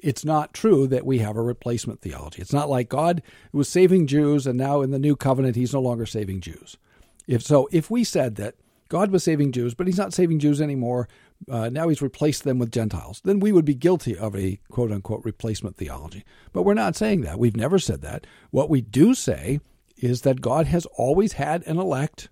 it's 0.04 0.24
not 0.24 0.52
true 0.52 0.86
that 0.88 1.06
we 1.06 1.18
have 1.20 1.36
a 1.36 1.42
replacement 1.42 2.02
theology. 2.02 2.42
It's 2.42 2.52
not 2.52 2.68
like 2.68 2.90
God 2.90 3.22
was 3.52 3.70
saving 3.70 4.06
Jews 4.06 4.46
and 4.46 4.58
now 4.58 4.82
in 4.82 4.90
the 4.90 4.98
new 4.98 5.16
covenant 5.16 5.56
he's 5.56 5.72
no 5.72 5.80
longer 5.80 6.04
saving 6.04 6.42
Jews. 6.42 6.76
If 7.26 7.42
so, 7.42 7.70
if 7.72 7.90
we 7.90 8.04
said 8.04 8.36
that 8.36 8.56
God 8.90 9.10
was 9.10 9.24
saving 9.24 9.52
Jews, 9.52 9.72
but 9.74 9.86
he's 9.86 9.96
not 9.96 10.12
saving 10.12 10.40
Jews 10.40 10.60
anymore, 10.60 11.08
uh, 11.48 11.70
now 11.70 11.88
he's 11.88 12.02
replaced 12.02 12.44
them 12.44 12.58
with 12.58 12.70
Gentiles, 12.70 13.22
then 13.24 13.40
we 13.40 13.50
would 13.50 13.64
be 13.64 13.74
guilty 13.74 14.16
of 14.16 14.36
a 14.36 14.60
quote 14.68 14.92
unquote 14.92 15.24
replacement 15.24 15.76
theology. 15.78 16.22
But 16.52 16.64
we're 16.64 16.74
not 16.74 16.96
saying 16.96 17.22
that. 17.22 17.38
We've 17.38 17.56
never 17.56 17.78
said 17.78 18.02
that. 18.02 18.26
What 18.50 18.68
we 18.68 18.82
do 18.82 19.14
say 19.14 19.60
is 19.96 20.20
that 20.20 20.42
God 20.42 20.66
has 20.66 20.84
always 20.98 21.32
had 21.32 21.66
an 21.66 21.78
elect, 21.78 22.28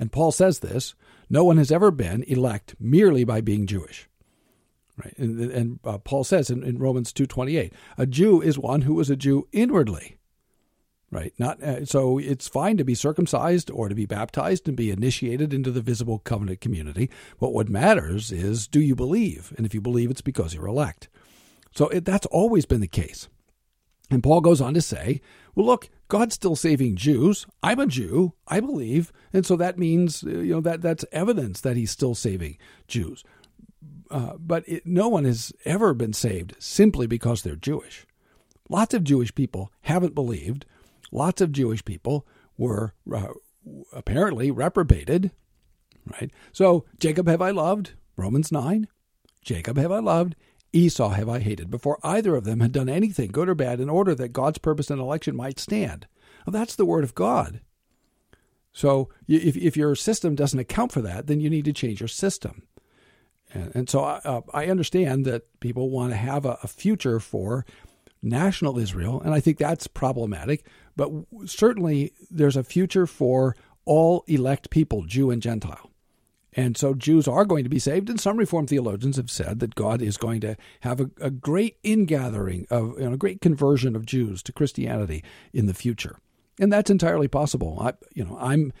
and 0.00 0.10
Paul 0.10 0.32
says 0.32 0.60
this 0.60 0.94
no 1.28 1.44
one 1.44 1.58
has 1.58 1.70
ever 1.70 1.90
been 1.90 2.22
elect 2.22 2.76
merely 2.80 3.24
by 3.24 3.42
being 3.42 3.66
Jewish. 3.66 4.08
Right? 4.96 5.14
And, 5.18 5.40
and 5.40 5.80
uh, 5.84 5.98
Paul 5.98 6.22
says 6.22 6.50
in, 6.50 6.62
in 6.62 6.78
Romans 6.78 7.12
2.28, 7.12 7.72
a 7.98 8.06
Jew 8.06 8.40
is 8.40 8.58
one 8.58 8.82
who 8.82 9.00
is 9.00 9.10
a 9.10 9.16
Jew 9.16 9.48
inwardly 9.52 10.18
right? 11.14 11.32
Not 11.38 11.62
uh, 11.62 11.86
so 11.86 12.18
it's 12.18 12.48
fine 12.48 12.76
to 12.76 12.84
be 12.84 12.94
circumcised 12.94 13.70
or 13.70 13.88
to 13.88 13.94
be 13.94 14.04
baptized 14.04 14.66
and 14.66 14.76
be 14.76 14.90
initiated 14.90 15.54
into 15.54 15.70
the 15.70 15.80
visible 15.80 16.18
covenant 16.18 16.60
community. 16.60 17.08
But 17.38 17.52
what 17.52 17.68
matters 17.68 18.32
is 18.32 18.66
do 18.66 18.80
you 18.80 18.96
believe? 18.96 19.54
And 19.56 19.64
if 19.64 19.72
you 19.72 19.80
believe, 19.80 20.10
it's 20.10 20.20
because 20.20 20.54
you're 20.54 20.66
elect. 20.66 21.08
So 21.74 21.88
it, 21.88 22.04
that's 22.04 22.26
always 22.26 22.66
been 22.66 22.80
the 22.80 22.88
case. 22.88 23.28
And 24.10 24.22
Paul 24.22 24.40
goes 24.40 24.60
on 24.60 24.74
to 24.74 24.82
say, 24.82 25.20
well, 25.54 25.66
look, 25.66 25.88
God's 26.08 26.34
still 26.34 26.56
saving 26.56 26.96
Jews. 26.96 27.46
I'm 27.62 27.80
a 27.80 27.86
Jew. 27.86 28.34
I 28.46 28.60
believe. 28.60 29.12
And 29.32 29.46
so 29.46 29.56
that 29.56 29.78
means, 29.78 30.24
uh, 30.24 30.30
you 30.30 30.54
know, 30.54 30.60
that 30.60 30.82
that's 30.82 31.04
evidence 31.12 31.60
that 31.62 31.76
he's 31.76 31.90
still 31.90 32.14
saving 32.14 32.58
Jews. 32.88 33.24
Uh, 34.10 34.34
but 34.38 34.62
it, 34.68 34.86
no 34.86 35.08
one 35.08 35.24
has 35.24 35.52
ever 35.64 35.94
been 35.94 36.12
saved 36.12 36.54
simply 36.58 37.06
because 37.06 37.42
they're 37.42 37.56
Jewish. 37.56 38.06
Lots 38.68 38.94
of 38.94 39.04
Jewish 39.04 39.34
people 39.34 39.72
haven't 39.82 40.14
believed 40.14 40.66
lots 41.14 41.40
of 41.40 41.52
Jewish 41.52 41.82
people 41.84 42.26
were 42.58 42.92
uh, 43.10 43.28
apparently 43.92 44.50
reprobated, 44.50 45.30
right? 46.20 46.30
So 46.52 46.84
Jacob 46.98 47.28
have 47.28 47.40
I 47.40 47.50
loved, 47.50 47.92
Romans 48.16 48.52
9. 48.52 48.88
Jacob 49.42 49.78
have 49.78 49.92
I 49.92 50.00
loved, 50.00 50.34
Esau 50.72 51.10
have 51.10 51.28
I 51.28 51.38
hated, 51.38 51.70
before 51.70 51.98
either 52.02 52.34
of 52.34 52.44
them 52.44 52.60
had 52.60 52.72
done 52.72 52.88
anything, 52.88 53.30
good 53.30 53.48
or 53.48 53.54
bad, 53.54 53.80
in 53.80 53.88
order 53.88 54.14
that 54.14 54.32
God's 54.32 54.58
purpose 54.58 54.90
and 54.90 55.00
election 55.00 55.36
might 55.36 55.60
stand. 55.60 56.06
Well, 56.44 56.52
that's 56.52 56.76
the 56.76 56.84
word 56.84 57.04
of 57.04 57.14
God. 57.14 57.60
So 58.72 59.08
if, 59.28 59.56
if 59.56 59.76
your 59.76 59.94
system 59.94 60.34
doesn't 60.34 60.58
account 60.58 60.90
for 60.90 61.00
that, 61.02 61.28
then 61.28 61.40
you 61.40 61.48
need 61.48 61.64
to 61.66 61.72
change 61.72 62.00
your 62.00 62.08
system. 62.08 62.64
And, 63.54 63.70
and 63.74 63.90
so 63.90 64.04
I, 64.04 64.20
uh, 64.24 64.42
I 64.52 64.66
understand 64.66 65.24
that 65.24 65.60
people 65.60 65.88
want 65.88 66.12
to 66.12 66.16
have 66.16 66.44
a, 66.44 66.58
a 66.62 66.68
future 66.68 67.20
for 67.20 67.64
national 68.22 68.78
Israel, 68.78 69.20
and 69.24 69.32
I 69.32 69.40
think 69.40 69.58
that's 69.58 69.86
problematic. 69.86 70.66
But 70.96 71.10
certainly 71.46 72.12
there's 72.30 72.56
a 72.56 72.64
future 72.64 73.06
for 73.06 73.56
all 73.84 74.24
elect 74.26 74.70
people, 74.70 75.04
Jew 75.04 75.30
and 75.30 75.40
Gentile. 75.40 75.90
And 76.56 76.76
so 76.76 76.94
Jews 76.94 77.26
are 77.26 77.44
going 77.44 77.64
to 77.64 77.70
be 77.70 77.80
saved, 77.80 78.08
and 78.08 78.20
some 78.20 78.36
Reformed 78.36 78.68
theologians 78.68 79.16
have 79.16 79.30
said 79.30 79.58
that 79.58 79.74
God 79.74 80.00
is 80.00 80.16
going 80.16 80.40
to 80.42 80.56
have 80.80 81.00
a, 81.00 81.10
a 81.20 81.30
great 81.30 81.78
ingathering 81.82 82.66
of 82.70 82.98
you 82.98 83.06
know, 83.06 83.14
a 83.14 83.18
great 83.18 83.40
conversion 83.40 83.96
of 83.96 84.06
Jews 84.06 84.42
to 84.44 84.52
Christianity 84.52 85.24
in 85.52 85.66
the 85.66 85.74
future, 85.74 86.18
and 86.60 86.72
that's 86.72 86.90
entirely 86.90 87.26
possible. 87.26 87.78
I, 87.80 87.94
you 88.14 88.24
know, 88.24 88.38
I'm 88.40 88.72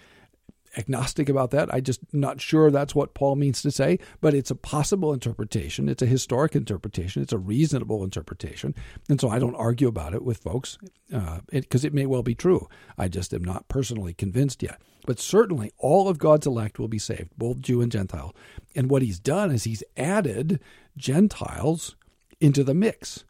agnostic 0.76 1.28
about 1.28 1.50
that. 1.50 1.72
I 1.72 1.80
just 1.80 2.00
not 2.12 2.40
sure 2.40 2.70
that's 2.70 2.94
what 2.94 3.14
Paul 3.14 3.36
means 3.36 3.62
to 3.62 3.70
say, 3.70 3.98
but 4.20 4.34
it's 4.34 4.50
a 4.50 4.56
possible 4.56 5.12
interpretation. 5.12 5.88
It's 5.88 6.02
a 6.02 6.06
historic 6.06 6.54
interpretation. 6.54 7.22
It's 7.22 7.32
a 7.32 7.38
reasonable 7.38 8.04
interpretation, 8.04 8.74
and 9.08 9.20
so 9.20 9.28
I 9.28 9.38
don't 9.38 9.54
argue 9.56 9.88
about 9.88 10.14
it 10.14 10.24
with 10.24 10.38
folks 10.38 10.78
because 11.08 11.24
uh, 11.24 11.40
it, 11.52 11.84
it 11.84 11.94
may 11.94 12.06
well 12.06 12.22
be 12.22 12.34
true. 12.34 12.68
I 12.98 13.08
just 13.08 13.32
am 13.34 13.44
not 13.44 13.68
personally 13.68 14.14
convinced 14.14 14.62
yet. 14.62 14.80
But 15.06 15.20
certainly, 15.20 15.70
all 15.78 16.08
of 16.08 16.18
God's 16.18 16.46
elect 16.46 16.78
will 16.78 16.88
be 16.88 16.98
saved, 16.98 17.30
both 17.36 17.60
Jew 17.60 17.82
and 17.82 17.92
Gentile. 17.92 18.34
And 18.74 18.88
what 18.88 19.02
He's 19.02 19.18
done 19.18 19.50
is 19.50 19.64
He's 19.64 19.84
added 19.96 20.60
Gentiles 20.96 21.96
into 22.40 22.64
the 22.64 22.74
mix. 22.74 23.24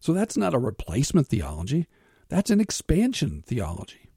So 0.00 0.12
that's 0.12 0.36
not 0.36 0.54
a 0.54 0.58
replacement 0.58 1.28
theology. 1.28 1.86
That's 2.28 2.50
an 2.50 2.60
expansion 2.60 3.42
theology. 3.46 4.09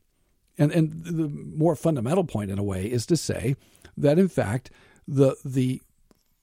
And 0.57 0.71
and 0.71 1.03
the 1.03 1.29
more 1.29 1.75
fundamental 1.75 2.23
point 2.23 2.51
in 2.51 2.59
a 2.59 2.63
way 2.63 2.85
is 2.85 3.05
to 3.07 3.17
say 3.17 3.55
that 3.97 4.19
in 4.19 4.27
fact 4.27 4.71
the 5.07 5.35
the 5.43 5.81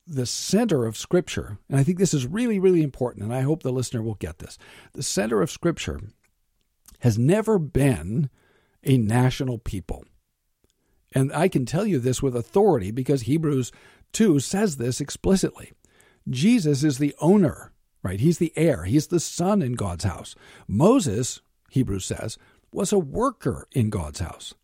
the 0.07 0.27
center 0.27 0.87
of 0.87 0.97
scripture, 0.97 1.59
and 1.69 1.79
I 1.79 1.85
think 1.85 1.99
this 1.99 2.13
is 2.13 2.27
really, 2.27 2.59
really 2.59 2.83
important, 2.83 3.25
and 3.25 3.33
I 3.33 3.43
hope 3.43 3.63
the 3.63 3.71
listener 3.71 4.03
will 4.03 4.15
get 4.15 4.39
this. 4.39 4.59
The 4.93 5.05
center 5.05 5.41
of 5.41 5.53
scripture 5.53 6.01
has 7.01 7.17
never 7.17 7.59
been 7.59 8.29
a 8.83 8.99
national 8.99 9.59
people. 9.59 10.05
And 11.15 11.33
I 11.33 11.49
can 11.49 11.65
tell 11.65 11.87
you 11.87 11.99
this 11.99 12.23
with 12.23 12.37
authority 12.37 12.91
because 12.91 13.23
Hebrews 13.23 13.73
2 14.13 14.41
says 14.41 14.77
this 14.77 15.01
explicitly. 15.01 15.73
Jesus 16.29 16.85
is 16.85 16.99
the 16.99 17.15
owner, 17.21 17.73
right? 18.03 18.21
He's 18.21 18.39
the 18.39 18.53
heir, 18.57 18.85
he's 18.85 19.09
the 19.09 19.21
son 19.21 19.63
in 19.63 19.73
God's 19.75 20.05
house. 20.05 20.35
Moses, 20.69 21.41
Hebrews 21.71 22.05
says, 22.05 22.39
was 22.73 22.93
a 22.93 22.99
worker 22.99 23.67
in 23.73 23.91
God's 23.91 24.21
house. 24.21 24.55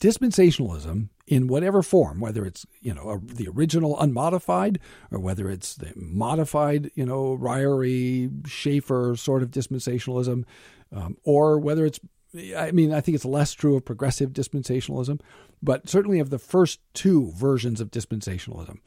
Dispensationalism, 0.00 1.08
in 1.26 1.46
whatever 1.46 1.82
form, 1.82 2.20
whether 2.20 2.44
it's 2.44 2.66
you 2.80 2.92
know 2.92 3.10
a, 3.10 3.20
the 3.20 3.48
original 3.48 3.98
unmodified 4.00 4.80
or 5.10 5.20
whether 5.20 5.48
it's 5.48 5.74
the 5.74 5.92
modified, 5.94 6.90
you 6.94 7.04
know, 7.04 7.36
Ryrie 7.36 8.46
Chafer 8.46 9.14
sort 9.16 9.42
of 9.42 9.50
dispensationalism, 9.50 10.44
um, 10.92 11.16
or 11.22 11.58
whether 11.58 11.84
it's 11.84 12.00
I 12.56 12.70
mean, 12.70 12.92
I 12.92 13.00
think 13.00 13.14
it's 13.14 13.24
less 13.24 13.52
true 13.52 13.76
of 13.76 13.84
progressive 13.84 14.30
dispensationalism, 14.30 15.20
but 15.62 15.88
certainly 15.88 16.20
of 16.20 16.30
the 16.30 16.38
first 16.38 16.80
two 16.94 17.32
versions 17.32 17.80
of 17.80 17.90
dispensationalism. 17.90 18.78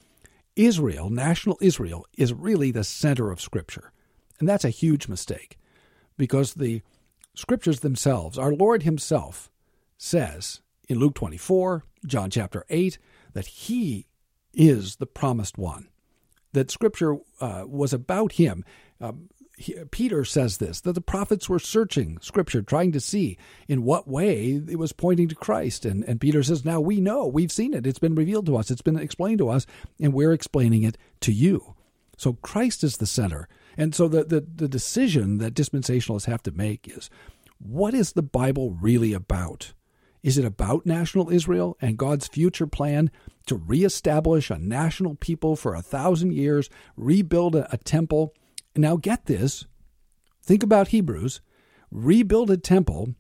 Israel, 0.56 1.10
national 1.10 1.58
Israel, 1.62 2.06
is 2.18 2.34
really 2.34 2.72
the 2.72 2.84
center 2.84 3.32
of 3.32 3.42
Scripture. 3.42 3.92
And 4.40 4.48
that's 4.48 4.66
a 4.66 4.70
huge 4.70 5.08
mistake 5.08 5.58
because 6.18 6.54
the 6.54 6.82
scriptures 7.36 7.80
themselves, 7.82 8.38
our 8.38 8.54
Lord 8.54 8.84
Himself 8.84 9.52
says 9.98 10.62
in 10.88 11.00
Luke 11.00 11.16
24, 11.16 11.84
John 12.06 12.30
chapter 12.30 12.66
8, 12.70 12.98
that 13.34 13.48
He 13.48 14.08
is 14.54 14.98
the 14.98 15.06
promised 15.06 15.58
one, 15.58 15.88
that 16.54 16.72
scripture 16.72 17.18
uh, 17.40 17.64
was 17.66 17.94
about 17.94 18.34
Him. 18.34 18.64
Um, 19.02 19.30
Peter 19.92 20.26
says 20.26 20.58
this 20.58 20.82
that 20.82 20.94
the 20.94 21.02
prophets 21.02 21.48
were 21.48 21.60
searching 21.60 22.18
scripture, 22.22 22.62
trying 22.62 22.92
to 22.92 23.00
see 23.00 23.38
in 23.68 23.84
what 23.84 24.08
way 24.08 24.62
it 24.68 24.80
was 24.80 24.92
pointing 24.92 25.28
to 25.28 25.36
Christ. 25.36 25.86
And, 25.86 26.04
and 26.06 26.20
Peter 26.20 26.42
says, 26.44 26.66
Now 26.66 26.80
we 26.80 27.00
know, 27.00 27.28
we've 27.28 27.52
seen 27.52 27.74
it, 27.74 27.86
it's 27.86 28.00
been 28.00 28.16
revealed 28.16 28.46
to 28.48 28.58
us, 28.58 28.72
it's 28.72 28.82
been 28.82 28.98
explained 28.98 29.38
to 29.40 29.50
us, 29.50 29.66
and 30.00 30.14
we're 30.14 30.34
explaining 30.34 30.84
it 30.84 30.98
to 31.22 31.32
you. 31.32 31.76
So 32.18 32.34
Christ 32.34 32.84
is 32.84 32.98
the 32.98 33.06
center. 33.06 33.48
And 33.78 33.94
so 33.96 34.08
the, 34.08 34.24
the, 34.24 34.42
the 34.42 34.68
decision 34.68 35.38
that 35.40 35.54
dispensationalists 35.54 36.26
have 36.26 36.44
to 36.44 36.52
make 36.52 36.88
is 36.88 37.10
what 37.60 37.94
is 37.94 38.14
the 38.14 38.24
Bible 38.24 38.72
really 38.72 39.14
about? 39.14 39.74
Is 40.22 40.38
it 40.38 40.46
about 40.46 40.86
national 40.86 41.30
Israel 41.30 41.78
and 41.82 41.98
God's 41.98 42.28
future 42.28 42.68
plan 42.68 43.12
to 43.48 43.56
reestablish 43.56 44.50
a 44.50 44.58
national 44.58 45.16
people 45.16 45.56
for 45.56 45.76
a 45.76 45.82
thousand 45.82 46.34
years, 46.34 46.70
rebuild 46.96 47.56
a, 47.56 47.72
a 47.74 47.78
temple? 47.78 48.34
Now, 48.76 48.96
get 48.96 49.26
this 49.26 49.66
think 50.42 50.64
about 50.64 50.90
Hebrews 50.90 51.42
rebuild 51.94 52.50
a 52.50 52.58
temple 52.58 53.14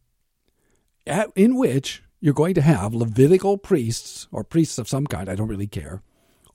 at, 1.05 1.29
in 1.35 1.55
which 1.55 2.03
you're 2.19 2.33
going 2.33 2.55
to 2.55 2.61
have 2.61 2.93
Levitical 2.93 3.57
priests 3.57 4.27
or 4.31 4.43
priests 4.43 4.77
of 4.77 4.89
some 4.89 5.05
kind, 5.05 5.29
I 5.29 5.35
don't 5.35 5.47
really 5.47 5.67
care, 5.67 6.01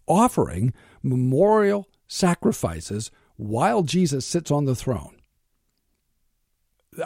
offering 0.06 0.72
memorial 1.02 1.88
sacrifices 2.08 3.10
while 3.38 3.82
Jesus 3.82 4.26
sits 4.26 4.50
on 4.50 4.66
the 4.66 4.74
throne. 4.74 5.14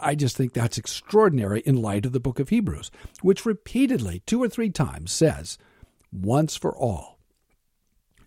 I 0.00 0.14
just 0.14 0.36
think 0.36 0.54
that's 0.54 0.78
extraordinary 0.78 1.60
in 1.60 1.80
light 1.80 2.06
of 2.06 2.12
the 2.12 2.20
book 2.20 2.40
of 2.40 2.48
Hebrews, 2.48 2.90
which 3.20 3.46
repeatedly, 3.46 4.22
two 4.26 4.42
or 4.42 4.48
three 4.48 4.70
times, 4.70 5.12
says, 5.12 5.58
once 6.10 6.56
for 6.56 6.74
all. 6.74 7.18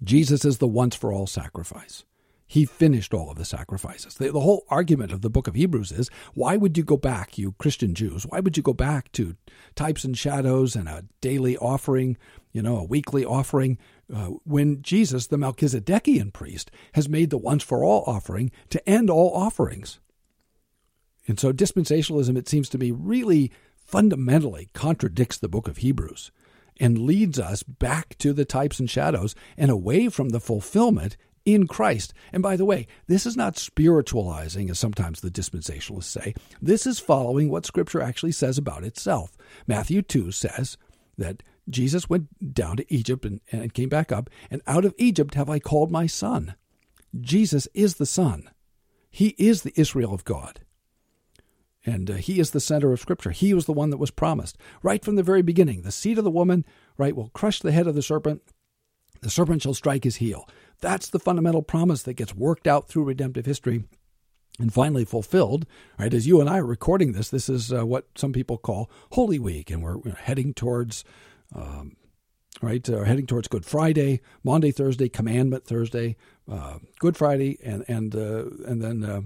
Jesus 0.04 0.46
is 0.46 0.60
the 0.60 0.68
once 0.68 0.96
for 0.96 1.12
all 1.12 1.26
sacrifice. 1.26 2.04
He 2.48 2.66
finished 2.66 3.14
all 3.14 3.32
of 3.32 3.38
the 3.38 3.46
sacrifices. 3.46 4.16
The, 4.16 4.32
the, 4.32 4.42
whole 4.42 4.66
argument 4.70 5.12
of 5.12 5.22
the 5.22 5.32
book 5.32 5.48
of 5.48 5.56
Hebrews 5.56 5.92
is 5.92 6.12
why 6.36 6.58
would 6.58 6.78
you 6.78 6.84
go 6.84 6.98
back, 6.98 7.40
you 7.40 7.54
Christian 7.54 7.96
Jews? 7.96 8.24
Why 8.24 8.40
would 8.40 8.56
you 8.56 8.62
go 8.62 8.74
back 8.74 9.12
to 9.14 9.36
types 9.74 10.04
and 10.04 10.16
shadows 10.16 10.76
and 10.76 10.88
a 10.88 11.06
daily 11.22 11.58
offering, 11.58 12.18
you 12.52 12.62
know, 12.62 12.78
a 12.78 12.84
weekly 12.84 13.26
offering, 13.26 13.80
uh, 14.14 14.32
when 14.44 14.82
Jesus, 14.82 15.28
the 15.28 15.38
Melchizedekian 15.38 16.32
priest, 16.34 16.72
has 16.94 17.10
made 17.10 17.30
the 17.30 17.38
once 17.38 17.64
for 17.64 17.84
all 17.84 18.04
offering 18.06 18.52
to 18.70 18.90
end 18.90 19.10
all 19.10 19.34
offerings? 19.34 20.00
And 21.28 21.40
so 21.40 21.52
dispensationalism, 21.52 22.38
it 22.38 22.48
seems 22.48 22.70
to 22.70 22.78
me, 22.78 22.92
really 22.92 23.52
fundamentally 23.78 24.70
contradicts 24.74 25.38
the 25.38 25.50
book 25.50 25.68
of 25.68 25.78
Hebrews 25.78 26.32
and 26.80 27.00
leads 27.00 27.40
us 27.40 27.64
back 27.64 28.18
to 28.18 28.34
the 28.34 28.46
types 28.46 28.80
and 28.80 28.90
shadows 28.90 29.36
and 29.58 29.72
away 29.72 30.10
from 30.10 30.30
the 30.30 30.40
fulfillment 30.40 31.18
in 31.46 31.68
Christ. 31.68 32.14
And 32.34 32.42
by 32.44 32.56
the 32.56 32.66
way, 32.66 32.88
this 33.08 33.26
is 33.26 33.38
not 33.38 33.58
spiritualizing, 33.58 34.70
as 34.70 34.80
sometimes 34.80 35.22
the 35.22 35.30
dispensationalists 35.30 36.06
say. 36.06 36.34
This 36.62 36.86
is 36.86 37.00
following 37.00 37.50
what 37.50 37.66
Scripture 37.66 38.02
actually 38.02 38.32
says 38.32 38.58
about 38.58 38.84
itself. 38.84 39.38
Matthew 39.68 40.02
2 40.02 40.32
says 40.32 40.78
that 41.18 41.44
Jesus 41.70 42.10
went 42.10 42.54
down 42.54 42.78
to 42.78 42.94
Egypt 42.94 43.26
and, 43.26 43.42
and 43.52 43.74
came 43.74 43.90
back 43.90 44.12
up, 44.12 44.30
and 44.52 44.62
out 44.68 44.86
of 44.86 44.94
Egypt 44.98 45.34
have 45.36 45.50
I 45.50 45.60
called 45.60 45.92
my 45.92 46.06
son. 46.06 46.56
Jesus 47.20 47.68
is 47.74 47.96
the 47.96 48.06
Son. 48.06 48.50
He 49.10 49.36
is 49.38 49.62
the 49.62 49.74
Israel 49.76 50.14
of 50.14 50.26
God. 50.26 50.60
And 51.86 52.10
uh, 52.10 52.16
he 52.16 52.40
is 52.40 52.52
the 52.52 52.60
center 52.60 52.92
of 52.92 53.00
Scripture. 53.00 53.32
He 53.32 53.54
was 53.54 53.66
the 53.66 53.74
one 53.74 53.92
that 53.92 53.98
was 53.98 54.12
promised 54.12 54.58
right 54.82 55.06
from 55.06 55.16
the 55.16 55.24
very 55.24 55.42
beginning. 55.42 55.84
The 55.84 55.92
seed 55.92 56.18
of 56.18 56.24
the 56.24 56.32
woman, 56.32 56.66
right, 56.98 57.16
will 57.16 57.30
crush 57.30 57.60
the 57.60 57.72
head 57.72 57.88
of 57.88 57.96
the 57.96 58.02
serpent. 58.02 58.42
The 59.22 59.30
serpent 59.30 59.62
shall 59.62 59.74
strike 59.74 60.04
his 60.04 60.18
heel. 60.18 60.50
That's 60.82 61.10
the 61.10 61.20
fundamental 61.20 61.62
promise 61.62 62.04
that 62.04 62.16
gets 62.16 62.36
worked 62.36 62.68
out 62.68 62.90
through 62.90 63.04
redemptive 63.04 63.46
history 63.46 63.86
and 64.60 64.74
finally 64.74 65.06
fulfilled. 65.06 65.66
Right, 65.98 66.14
as 66.14 66.28
you 66.28 66.42
and 66.42 66.50
I 66.50 66.58
are 66.58 66.66
recording 66.66 67.14
this, 67.14 67.30
this 67.30 67.48
is 67.48 67.72
uh, 67.72 67.86
what 67.86 68.08
some 68.16 68.34
people 68.34 68.58
call 68.58 68.90
Holy 69.12 69.40
Week, 69.40 69.72
and 69.72 69.82
we're, 69.82 69.98
we're 69.98 70.16
heading 70.16 70.54
towards. 70.54 71.06
Um, 71.54 71.98
right, 72.62 72.88
uh, 72.90 73.04
heading 73.04 73.28
towards 73.28 73.48
Good 73.48 73.66
Friday, 73.66 74.22
Maundy, 74.44 74.72
Thursday, 74.72 75.10
Commandment 75.10 75.66
Thursday, 75.66 76.16
uh, 76.52 76.80
Good 77.00 77.18
Friday, 77.18 77.58
and 77.64 77.84
and 77.88 78.16
uh, 78.16 78.46
and 78.66 78.82
then 78.82 79.04
uh, 79.04 79.22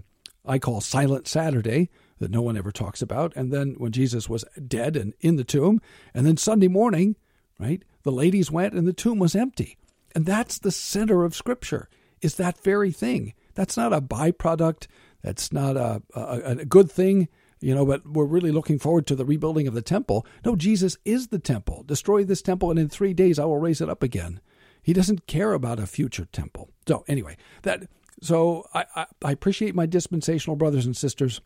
I 0.46 0.60
call 0.60 0.82
Silent 0.82 1.28
Saturday, 1.28 1.90
that 2.20 2.32
no 2.32 2.42
one 2.42 2.58
ever 2.58 2.72
talks 2.72 3.02
about. 3.02 3.36
And 3.36 3.52
then 3.52 3.76
when 3.78 3.92
Jesus 3.92 4.30
was 4.30 4.46
dead 4.68 4.96
and 4.96 5.14
in 5.20 5.36
the 5.36 5.44
tomb, 5.44 5.82
and 6.14 6.26
then 6.26 6.38
Sunday 6.38 6.68
morning, 6.68 7.16
right, 7.58 7.84
the 8.04 8.12
ladies 8.12 8.52
went 8.52 8.74
and 8.74 8.88
the 8.88 8.94
tomb 8.94 9.20
was 9.20 9.36
empty. 9.36 9.78
And 10.16 10.26
that's 10.26 10.60
the 10.60 10.72
center 10.72 11.24
of 11.24 11.36
Scripture, 11.36 11.90
is 12.22 12.36
that 12.36 12.62
very 12.64 12.92
thing. 12.92 13.34
That's 13.56 13.78
not 13.78 13.94
a 13.94 14.02
byproduct. 14.02 14.88
That's 15.22 15.52
not 15.52 15.78
a, 15.78 16.02
a, 16.16 16.42
a 16.60 16.66
good 16.66 16.92
thing, 16.92 17.28
you 17.62 17.76
know, 17.76 17.86
but 17.86 18.08
we're 18.08 18.26
really 18.26 18.52
looking 18.52 18.80
forward 18.80 19.06
to 19.08 19.16
the 19.16 19.26
rebuilding 19.26 19.68
of 19.68 19.74
the 19.74 19.82
temple. 19.82 20.26
No, 20.46 20.56
Jesus 20.56 20.98
is 21.06 21.28
the 21.28 21.40
temple. 21.40 21.84
Destroy 21.84 22.24
this 22.24 22.42
temple, 22.42 22.70
and 22.70 22.80
in 22.80 22.90
three 22.90 23.14
days 23.14 23.38
I 23.40 23.46
will 23.46 23.60
raise 23.60 23.82
it 23.82 23.90
up 23.90 24.04
again. 24.04 24.40
He 24.82 24.94
doesn't 24.94 25.28
care 25.28 25.54
about 25.54 25.80
a 25.80 25.88
future 25.88 26.26
temple. 26.32 26.70
So 26.88 27.04
anyway, 27.08 27.38
that 27.64 27.90
so 28.22 28.68
I, 28.74 28.86
I, 28.96 29.06
I 29.24 29.32
appreciate 29.32 29.76
my 29.76 29.86
dispensational 29.86 30.56
brothers 30.56 30.86
and 30.86 30.96
sisters 30.96 31.42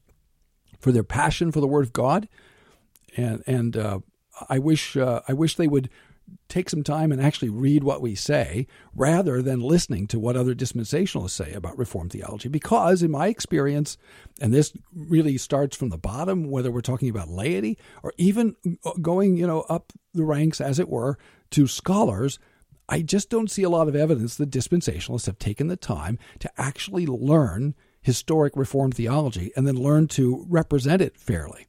for 0.80 0.92
their 0.92 1.04
passion 1.04 1.52
for 1.52 1.60
the 1.60 1.68
Word 1.68 1.86
of 1.86 1.94
God, 1.94 2.28
and 3.18 3.44
and 3.48 3.76
uh, 3.76 4.00
I 4.50 4.60
wish 4.60 4.96
uh, 4.96 5.22
I 5.28 5.34
wish 5.34 5.56
they 5.56 5.68
would 5.68 5.90
take 6.50 6.70
some 6.70 6.84
time 6.84 7.12
and 7.12 7.22
actually 7.22 7.50
read 7.50 7.84
what 7.84 8.02
we 8.02 8.16
say 8.16 8.68
rather 8.96 9.42
than 9.42 9.60
listening 9.60 10.08
to 10.08 10.20
what 10.20 10.36
other 10.36 10.54
dispensationalists 10.54 11.32
say 11.32 11.54
about 11.54 11.78
Reformed 11.78 12.12
theology. 12.12 12.50
Because, 12.50 13.02
in 13.02 13.12
my 13.12 13.28
experience, 13.28 13.98
and 14.40 14.54
this 14.54 14.74
really 14.94 15.38
starts 15.38 15.76
from 15.76 15.90
the 15.90 15.98
bottom, 15.98 16.50
whether 16.50 16.72
we're 16.72 16.82
talking 16.82 17.10
about 17.10 17.30
laity 17.30 17.78
or 18.04 18.14
even 18.18 18.56
going, 19.02 19.38
you 19.38 19.48
know, 19.48 19.62
up 19.70 19.94
the 20.14 20.24
ranks, 20.24 20.62
as 20.62 20.80
it 20.80 20.90
were, 20.90 21.18
to 21.52 21.68
scholars, 21.68 22.40
I 22.90 23.02
just 23.02 23.30
don't 23.30 23.50
see 23.50 23.64
a 23.64 23.70
lot 23.70 23.88
of 23.88 23.96
evidence 23.96 24.36
that 24.36 24.52
dispensationalists 24.52 25.26
have 25.26 25.40
taken 25.40 25.68
the 25.68 25.78
time 25.78 26.20
to 26.40 26.52
actually 26.58 27.06
learn 27.06 27.76
historic 28.02 28.56
Reformed 28.56 28.96
theology 28.96 29.52
and 29.56 29.66
then 29.66 29.76
learn 29.76 30.08
to 30.10 30.46
represent 30.50 31.02
it 31.02 31.18
fairly. 31.18 31.68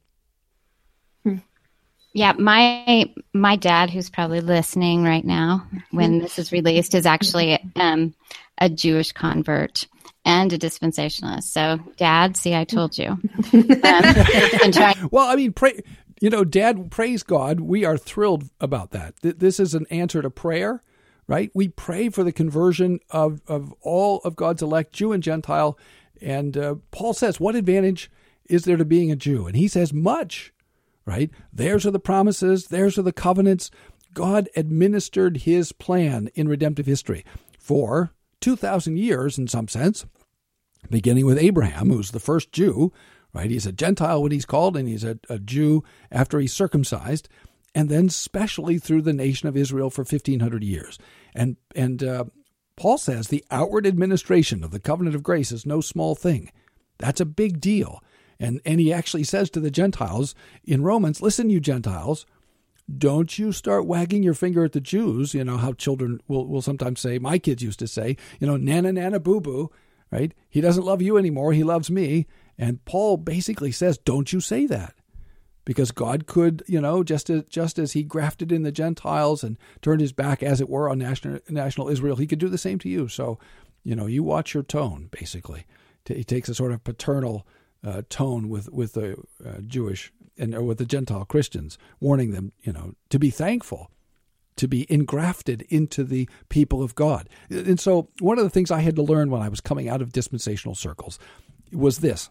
Yeah, 2.15 2.31
my 2.31 3.13
my 3.33 3.57
dad, 3.57 3.89
who's 3.89 4.09
probably 4.09 4.39
listening 4.39 5.03
right 5.03 5.25
now 5.25 5.67
when 5.91 6.19
this 6.21 6.39
is 6.39 6.53
released, 6.53 6.95
is 6.95 7.05
actually 7.05 7.59
um, 7.75 8.15
a 8.57 8.69
Jewish 8.69 9.11
convert 9.11 9.85
and 10.23 10.53
a 10.53 10.57
dispensationalist. 10.57 11.43
So, 11.43 11.77
Dad, 11.97 12.37
see, 12.37 12.55
I 12.55 12.63
told 12.63 12.97
you. 12.97 13.09
Um, 13.09 13.19
well, 15.11 15.27
I 15.27 15.35
mean, 15.35 15.51
pray, 15.51 15.81
you 16.21 16.29
know, 16.29 16.45
Dad, 16.45 16.89
praise 16.89 17.21
God. 17.21 17.59
We 17.59 17.83
are 17.83 17.97
thrilled 17.97 18.49
about 18.61 18.91
that. 18.91 19.15
This 19.21 19.59
is 19.59 19.73
an 19.73 19.85
answer 19.91 20.21
to 20.21 20.29
prayer, 20.29 20.81
right? 21.27 21.51
We 21.53 21.67
pray 21.67 22.07
for 22.07 22.23
the 22.23 22.31
conversion 22.31 23.01
of 23.09 23.41
of 23.45 23.73
all 23.81 24.21
of 24.23 24.37
God's 24.37 24.61
elect, 24.61 24.93
Jew 24.93 25.11
and 25.11 25.21
Gentile, 25.21 25.77
and 26.21 26.55
uh, 26.55 26.75
Paul 26.91 27.13
says, 27.13 27.41
What 27.41 27.57
advantage 27.57 28.09
is 28.45 28.63
there 28.63 28.77
to 28.77 28.85
being 28.85 29.11
a 29.11 29.17
Jew? 29.17 29.47
And 29.47 29.57
he 29.57 29.67
says, 29.67 29.91
Much, 29.91 30.53
right? 31.05 31.29
Theirs 31.53 31.85
are 31.85 31.91
the 31.91 31.99
promises, 31.99 32.67
theirs 32.67 32.97
are 32.97 33.03
the 33.03 33.13
covenants. 33.13 33.71
God 34.13 34.49
administered 34.55 35.37
his 35.37 35.71
plan 35.71 36.29
in 36.35 36.47
redemptive 36.47 36.85
history 36.85 37.25
for 37.59 38.11
2,000 38.41 38.97
years, 38.97 39.37
in 39.37 39.47
some 39.47 39.67
sense, 39.67 40.05
beginning 40.89 41.25
with 41.25 41.37
Abraham, 41.37 41.89
who's 41.89 42.11
the 42.11 42.19
first 42.19 42.51
Jew, 42.51 42.93
right? 43.33 43.51
He's 43.51 43.65
a 43.65 43.71
Gentile 43.71 44.21
when 44.23 44.31
he's 44.31 44.45
called, 44.45 44.77
and 44.77 44.87
he's 44.87 45.03
a, 45.03 45.19
a 45.29 45.39
Jew 45.39 45.83
after 46.11 46.39
he's 46.39 46.53
circumcised 46.53 47.27
and 47.75 47.89
then 47.89 48.09
specially 48.09 48.79
through 48.79 49.01
the 49.01 49.13
nation 49.13 49.49
of 49.49 49.57
Israel 49.57 49.89
for 49.89 50.01
1500 50.01 50.63
years. 50.63 50.97
And 51.35 51.57
and 51.75 52.01
uh, 52.01 52.23
Paul 52.77 52.97
says 52.97 53.27
the 53.27 53.43
outward 53.51 53.85
administration 53.85 54.63
of 54.63 54.71
the 54.71 54.79
covenant 54.79 55.15
of 55.15 55.21
grace 55.21 55.51
is 55.51 55.65
no 55.65 55.81
small 55.81 56.15
thing. 56.15 56.51
That's 56.97 57.19
a 57.21 57.25
big 57.25 57.59
deal. 57.59 58.01
And, 58.39 58.61
and 58.65 58.79
he 58.79 58.91
actually 58.91 59.23
says 59.23 59.49
to 59.51 59.59
the 59.59 59.71
Gentiles 59.71 60.35
in 60.63 60.83
Romans, 60.83 61.21
listen, 61.21 61.49
you 61.49 61.59
Gentiles, 61.59 62.25
don't 62.97 63.39
you 63.39 63.51
start 63.51 63.85
wagging 63.85 64.23
your 64.23 64.33
finger 64.33 64.63
at 64.63 64.73
the 64.73 64.81
Jews. 64.81 65.33
You 65.33 65.43
know 65.43 65.57
how 65.57 65.73
children 65.73 66.19
will, 66.27 66.45
will 66.45 66.61
sometimes 66.61 66.99
say, 66.99 67.17
my 67.17 67.39
kids 67.39 67.63
used 67.63 67.79
to 67.79 67.87
say, 67.87 68.17
you 68.39 68.47
know, 68.47 68.57
nana, 68.57 68.91
nana, 68.91 69.19
boo 69.19 69.41
boo, 69.41 69.71
right? 70.11 70.33
He 70.49 70.61
doesn't 70.61 70.85
love 70.85 71.01
you 71.01 71.17
anymore. 71.17 71.53
He 71.53 71.63
loves 71.63 71.89
me. 71.89 72.27
And 72.57 72.83
Paul 72.85 73.17
basically 73.17 73.71
says, 73.71 73.97
don't 73.97 74.31
you 74.31 74.39
say 74.39 74.65
that 74.67 74.93
because 75.65 75.91
God 75.91 76.27
could, 76.27 76.63
you 76.67 76.79
know, 76.79 77.03
just 77.03 77.29
as 77.29 77.43
just 77.45 77.79
as 77.79 77.93
He 77.93 78.03
grafted 78.03 78.51
in 78.51 78.63
the 78.63 78.71
Gentiles 78.71 79.43
and 79.43 79.57
turned 79.81 79.99
His 79.99 80.13
back, 80.13 80.43
as 80.43 80.61
it 80.61 80.69
were, 80.69 80.87
on 80.87 80.99
national 80.99 81.39
national 81.49 81.89
Israel, 81.89 82.15
He 82.15 82.27
could 82.27 82.39
do 82.39 82.49
the 82.49 82.57
same 82.57 82.79
to 82.79 82.89
you. 82.89 83.07
So, 83.07 83.39
you 83.83 83.95
know, 83.95 84.05
you 84.05 84.23
watch 84.23 84.53
your 84.53 84.63
tone. 84.63 85.09
Basically, 85.11 85.65
he 86.05 86.23
takes 86.23 86.47
a 86.47 86.55
sort 86.55 86.71
of 86.71 86.83
paternal 86.83 87.45
uh, 87.85 88.01
tone 88.09 88.49
with 88.49 88.69
with 88.71 88.93
the 88.93 89.15
uh, 89.45 89.59
Jewish 89.65 90.11
and 90.37 90.53
or 90.53 90.63
with 90.63 90.79
the 90.79 90.85
Gentile 90.85 91.25
Christians, 91.25 91.77
warning 91.99 92.31
them, 92.31 92.51
you 92.63 92.73
know, 92.73 92.93
to 93.09 93.19
be 93.19 93.29
thankful. 93.29 93.91
To 94.59 94.69
be 94.69 94.89
engrafted 94.89 95.63
into 95.63 96.05
the 96.05 96.29
people 96.47 96.81
of 96.81 96.95
God. 96.95 97.27
And 97.49 97.77
so, 97.77 98.07
one 98.21 98.37
of 98.37 98.45
the 98.45 98.49
things 98.49 98.71
I 98.71 98.79
had 98.79 98.95
to 98.95 99.01
learn 99.01 99.29
when 99.29 99.41
I 99.41 99.49
was 99.49 99.59
coming 99.59 99.89
out 99.89 100.01
of 100.01 100.13
dispensational 100.13 100.75
circles 100.75 101.19
was 101.73 101.97
this, 101.97 102.29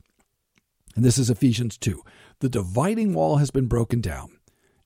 and 0.96 1.04
this 1.04 1.18
is 1.18 1.28
Ephesians 1.28 1.76
2 1.76 2.02
the 2.40 2.48
dividing 2.48 3.14
wall 3.14 3.36
has 3.36 3.50
been 3.50 3.66
broken 3.66 4.00
down. 4.00 4.30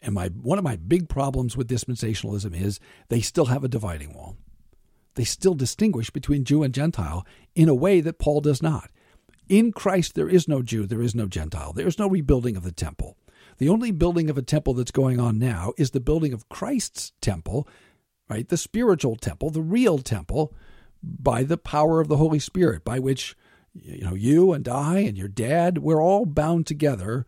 And 0.01 0.15
my 0.15 0.29
one 0.29 0.59
of 0.59 0.65
my 0.65 0.77
big 0.77 1.09
problems 1.09 1.57
with 1.57 1.69
dispensationalism 1.69 2.55
is 2.55 2.79
they 3.09 3.21
still 3.21 3.47
have 3.47 3.65
a 3.65 3.69
dividing 3.69 4.15
wall. 4.15 4.37
They 5.15 5.25
still 5.25 5.55
distinguish 5.55 6.11
between 6.11 6.45
Jew 6.45 6.63
and 6.63 6.73
Gentile 6.73 7.27
in 7.57 7.69
a 7.69 7.75
way 7.75 8.01
that 8.01 8.21
Paul 8.21 8.41
does 8.41 8.63
not. 8.63 8.91
In 9.49 9.73
Christ 9.73 10.15
there 10.15 10.29
is 10.29 10.47
no 10.47 10.63
Jew, 10.63 10.87
there 10.87 11.03
is 11.03 11.15
no 11.15 11.27
Gentile. 11.27 11.73
There 11.73 11.87
is 11.87 11.99
no 11.99 12.09
rebuilding 12.09 12.57
of 12.57 12.65
the 12.65 12.73
temple. 12.73 13.17
The 13.59 13.69
only 13.69 13.91
building 13.91 14.31
of 14.31 14.39
a 14.39 14.43
temple 14.43 14.75
that's 14.75 14.91
going 14.91 15.19
on 15.19 15.39
now 15.39 15.73
is 15.77 15.91
the 15.91 16.01
building 16.01 16.33
of 16.33 16.49
Christ's 16.49 17.13
temple, 17.21 17.67
right? 18.29 18.49
The 18.49 18.57
spiritual 18.57 19.17
temple, 19.17 19.51
the 19.51 19.63
real 19.63 19.99
temple 19.99 20.55
by 21.03 21.43
the 21.43 21.59
power 21.59 22.01
of 22.01 22.09
the 22.09 22.17
Holy 22.17 22.39
Spirit 22.39 22.85
by 22.85 22.99
which 22.99 23.37
you 23.75 24.05
know 24.05 24.15
you 24.15 24.53
and 24.53 24.69
I 24.69 24.99
and 25.01 25.17
your 25.17 25.29
dad 25.29 25.79
we're 25.79 26.03
all 26.03 26.27
bound 26.27 26.67
together 26.67 27.27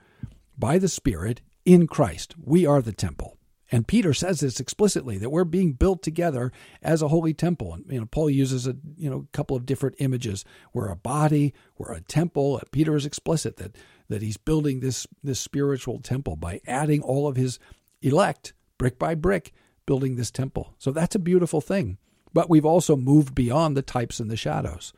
by 0.59 0.79
the 0.79 0.89
Spirit 0.89 1.41
in 1.65 1.87
Christ. 1.87 2.35
We 2.43 2.67
are 2.67 2.83
the 2.83 2.93
temple. 2.93 3.37
And 3.73 3.87
Peter 3.87 4.13
says 4.13 4.41
this 4.41 4.59
explicitly 4.59 5.17
that 5.19 5.31
we're 5.31 5.45
being 5.45 5.73
built 5.73 6.03
together 6.03 6.51
as 6.83 7.03
a 7.03 7.09
holy 7.09 7.33
temple. 7.33 7.75
And 7.75 7.85
you 7.89 8.01
know, 8.01 8.07
Paul 8.07 8.31
uses 8.31 8.67
a 8.67 8.77
you 8.97 9.09
know 9.09 9.29
couple 9.33 9.57
of 9.57 9.67
different 9.67 9.97
images. 9.99 10.45
We're 10.73 10.89
a 10.89 10.97
body, 10.97 11.55
we're 11.79 11.93
a 11.93 12.01
temple. 12.01 12.61
Peter 12.73 12.97
is 12.97 13.07
explicit 13.07 13.57
that 13.59 13.77
that 14.09 14.23
he's 14.23 14.37
building 14.37 14.81
this 14.81 15.07
this 15.23 15.41
spiritual 15.41 16.01
temple 16.01 16.37
by 16.37 16.61
adding 16.67 17.03
all 17.03 17.29
of 17.29 17.37
his 17.37 17.59
elect 18.03 18.55
brick 18.81 18.99
by 18.99 19.15
brick, 19.15 19.53
building 19.85 20.17
this 20.17 20.31
temple. 20.31 20.75
So 20.79 20.91
that's 20.91 21.15
a 21.15 21.19
beautiful 21.19 21.61
thing. 21.61 21.99
But 22.33 22.49
we've 22.49 22.65
also 22.65 22.97
moved 22.97 23.35
beyond 23.35 23.77
the 23.77 23.83
types 23.83 24.21
and 24.21 24.31
the 24.31 24.39
shadows. 24.39 24.95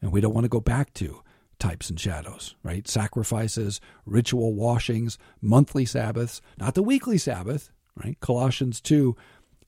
And 0.00 0.10
we 0.10 0.22
don't 0.22 0.32
want 0.32 0.46
to 0.46 0.48
go 0.48 0.60
back 0.60 0.94
to 0.94 1.20
types 1.58 1.90
and 1.90 2.00
shadows, 2.00 2.54
right? 2.62 2.88
Sacrifices, 2.88 3.78
ritual 4.06 4.54
washings, 4.54 5.18
monthly 5.42 5.84
Sabbaths, 5.84 6.40
not 6.58 6.74
the 6.74 6.82
weekly 6.82 7.18
Sabbath, 7.18 7.70
right? 7.96 8.18
Colossians 8.20 8.80
2 8.80 9.16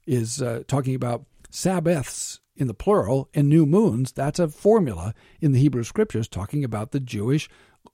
is 0.07 0.41
uh, 0.41 0.63
talking 0.67 0.95
about 0.95 1.25
Sabbaths 1.51 2.41
in 2.57 2.67
the 2.67 2.75
plural 2.75 3.29
and 3.35 3.49
new 3.49 3.65
moons. 3.65 4.13
That's 4.13 4.39
a 4.39 4.49
formula 4.49 5.15
in 5.41 5.53
the 5.53 5.61
Hebrew 5.61 5.85
scriptures 5.85 6.29
talking 6.29 6.65
about 6.65 6.91
the 6.91 7.01
Jewish 7.01 7.49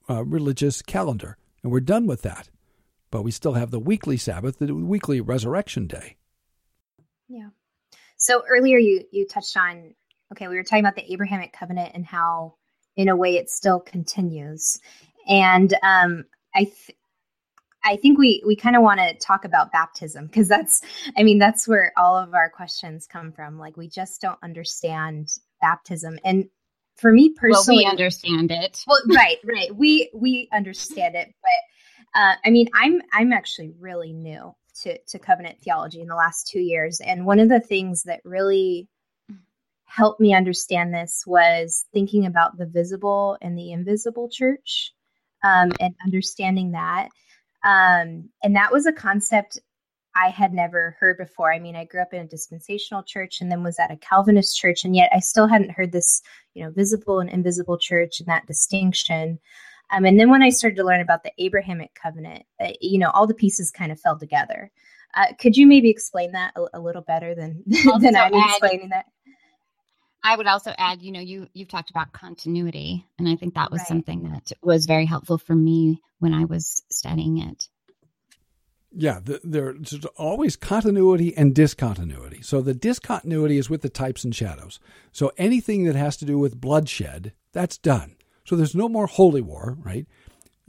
uh, 0.09 0.25
religious 0.25 0.81
calendar. 0.81 1.37
And 1.63 1.71
we're 1.71 1.79
done 1.79 2.07
with 2.07 2.21
that. 2.23 2.49
But 3.11 3.23
we 3.23 3.31
still 3.31 3.53
have 3.53 3.71
the 3.71 3.79
weekly 3.79 4.17
Sabbath, 4.17 4.59
the 4.59 4.73
weekly 4.73 5.21
resurrection 5.21 5.87
day. 5.87 6.17
Yeah. 7.27 7.49
So 8.17 8.43
earlier 8.49 8.77
you 8.77 9.05
you 9.11 9.25
touched 9.27 9.55
on 9.55 9.93
okay, 10.31 10.47
we 10.47 10.55
were 10.55 10.63
talking 10.63 10.83
about 10.83 10.95
the 10.95 11.11
Abrahamic 11.13 11.53
covenant 11.53 11.91
and 11.93 12.05
how 12.05 12.55
in 12.95 13.07
a 13.07 13.15
way 13.15 13.37
it 13.37 13.49
still 13.49 13.79
continues. 13.79 14.79
And 15.27 15.73
um 15.83 16.25
I 16.53 16.65
th- 16.65 16.97
I 17.85 17.97
think 17.97 18.17
we 18.17 18.43
we 18.45 18.55
kind 18.55 18.75
of 18.75 18.81
want 18.81 18.99
to 18.99 19.13
talk 19.15 19.45
about 19.45 19.71
baptism 19.71 20.25
because 20.27 20.47
that's 20.47 20.81
I 21.17 21.23
mean 21.23 21.37
that's 21.37 21.67
where 21.67 21.93
all 21.97 22.17
of 22.17 22.33
our 22.33 22.49
questions 22.49 23.07
come 23.07 23.31
from. 23.31 23.59
Like 23.59 23.77
we 23.77 23.87
just 23.87 24.21
don't 24.21 24.39
understand 24.41 25.31
baptism 25.61 26.19
and 26.25 26.49
for 26.95 27.11
me 27.11 27.35
personally 27.37 27.83
well, 27.83 27.85
we 27.85 27.91
understand 27.91 28.51
it. 28.51 28.83
Well, 28.87 29.01
right, 29.09 29.37
right. 29.43 29.75
We 29.75 30.09
we 30.13 30.49
understand 30.51 31.15
it, 31.15 31.33
but 31.41 32.19
uh, 32.19 32.35
I 32.45 32.49
mean, 32.49 32.67
I'm 32.73 33.01
I'm 33.11 33.33
actually 33.33 33.73
really 33.79 34.13
new 34.13 34.55
to, 34.83 34.97
to 35.07 35.19
covenant 35.19 35.59
theology 35.61 36.01
in 36.01 36.07
the 36.07 36.15
last 36.15 36.47
two 36.47 36.59
years. 36.59 36.99
And 36.99 37.25
one 37.25 37.39
of 37.39 37.49
the 37.49 37.59
things 37.59 38.03
that 38.03 38.21
really 38.23 38.87
helped 39.85 40.19
me 40.19 40.33
understand 40.33 40.93
this 40.93 41.23
was 41.25 41.85
thinking 41.93 42.25
about 42.25 42.57
the 42.57 42.65
visible 42.65 43.37
and 43.41 43.57
the 43.57 43.71
invisible 43.71 44.29
church 44.29 44.93
um, 45.43 45.71
and 45.79 45.95
understanding 46.05 46.71
that. 46.71 47.09
Um, 47.65 48.29
and 48.43 48.55
that 48.55 48.71
was 48.71 48.85
a 48.85 48.93
concept 48.93 49.59
I 50.15 50.29
had 50.29 50.53
never 50.53 50.95
heard 50.99 51.17
before. 51.17 51.51
I 51.51 51.59
mean, 51.59 51.75
I 51.75 51.83
grew 51.83 52.01
up 52.01 52.13
in 52.13 52.21
a 52.21 52.27
dispensational 52.27 53.03
church 53.03 53.41
and 53.41 53.51
then 53.51 53.63
was 53.63 53.79
at 53.79 53.91
a 53.91 53.97
Calvinist 53.97 54.57
church, 54.57 54.85
and 54.85 54.95
yet 54.95 55.09
I 55.13 55.19
still 55.19 55.47
hadn't 55.47 55.71
heard 55.71 55.91
this, 55.91 56.21
you 56.53 56.63
know, 56.63 56.71
visible 56.71 57.19
and 57.19 57.29
invisible 57.29 57.77
church 57.77 58.19
and 58.19 58.29
that 58.29 58.47
distinction. 58.47 59.39
Um, 59.91 60.05
and 60.05 60.19
then 60.19 60.29
when 60.29 60.41
I 60.41 60.49
started 60.49 60.77
to 60.77 60.85
learn 60.85 61.01
about 61.01 61.23
the 61.23 61.33
Abrahamic 61.37 61.93
covenant, 61.95 62.45
uh, 62.61 62.71
you 62.79 62.97
know, 62.97 63.09
all 63.09 63.27
the 63.27 63.33
pieces 63.33 63.71
kind 63.71 63.91
of 63.91 63.99
fell 63.99 64.17
together. 64.17 64.71
Uh, 65.15 65.27
could 65.39 65.57
you 65.57 65.67
maybe 65.67 65.89
explain 65.89 66.31
that 66.31 66.53
a, 66.55 66.65
a 66.75 66.79
little 66.79 67.01
better 67.01 67.35
than 67.35 67.63
than 67.99 68.15
I'm 68.15 68.33
explaining 68.33 68.89
that? 68.89 69.05
I 70.25 70.35
would 70.35 70.47
also 70.47 70.73
add, 70.75 71.03
you 71.03 71.11
know, 71.11 71.19
you 71.19 71.47
you've 71.53 71.67
talked 71.67 71.91
about 71.91 72.11
continuity, 72.11 73.05
and 73.19 73.29
I 73.29 73.35
think 73.35 73.53
that 73.53 73.71
was 73.71 73.81
right. 73.81 73.87
something 73.87 74.23
that 74.23 74.51
was 74.63 74.87
very 74.87 75.05
helpful 75.05 75.37
for 75.37 75.53
me 75.53 76.01
when 76.17 76.33
I 76.33 76.45
was 76.45 76.81
studying 76.89 77.37
it. 77.37 77.69
Yeah, 78.91 79.19
the, 79.23 79.39
there's 79.43 80.03
always 80.17 80.55
continuity 80.55 81.35
and 81.37 81.53
discontinuity. 81.53 82.41
So 82.41 82.61
the 82.61 82.73
discontinuity 82.73 83.57
is 83.59 83.69
with 83.69 83.83
the 83.83 83.89
types 83.89 84.23
and 84.23 84.33
shadows. 84.33 84.79
So 85.11 85.31
anything 85.37 85.83
that 85.83 85.95
has 85.95 86.17
to 86.17 86.25
do 86.25 86.39
with 86.39 86.59
bloodshed, 86.59 87.33
that's 87.51 87.77
done. 87.77 88.15
So 88.45 88.55
there's 88.55 88.73
no 88.73 88.89
more 88.89 89.05
holy 89.05 89.41
war, 89.41 89.77
right? 89.79 90.07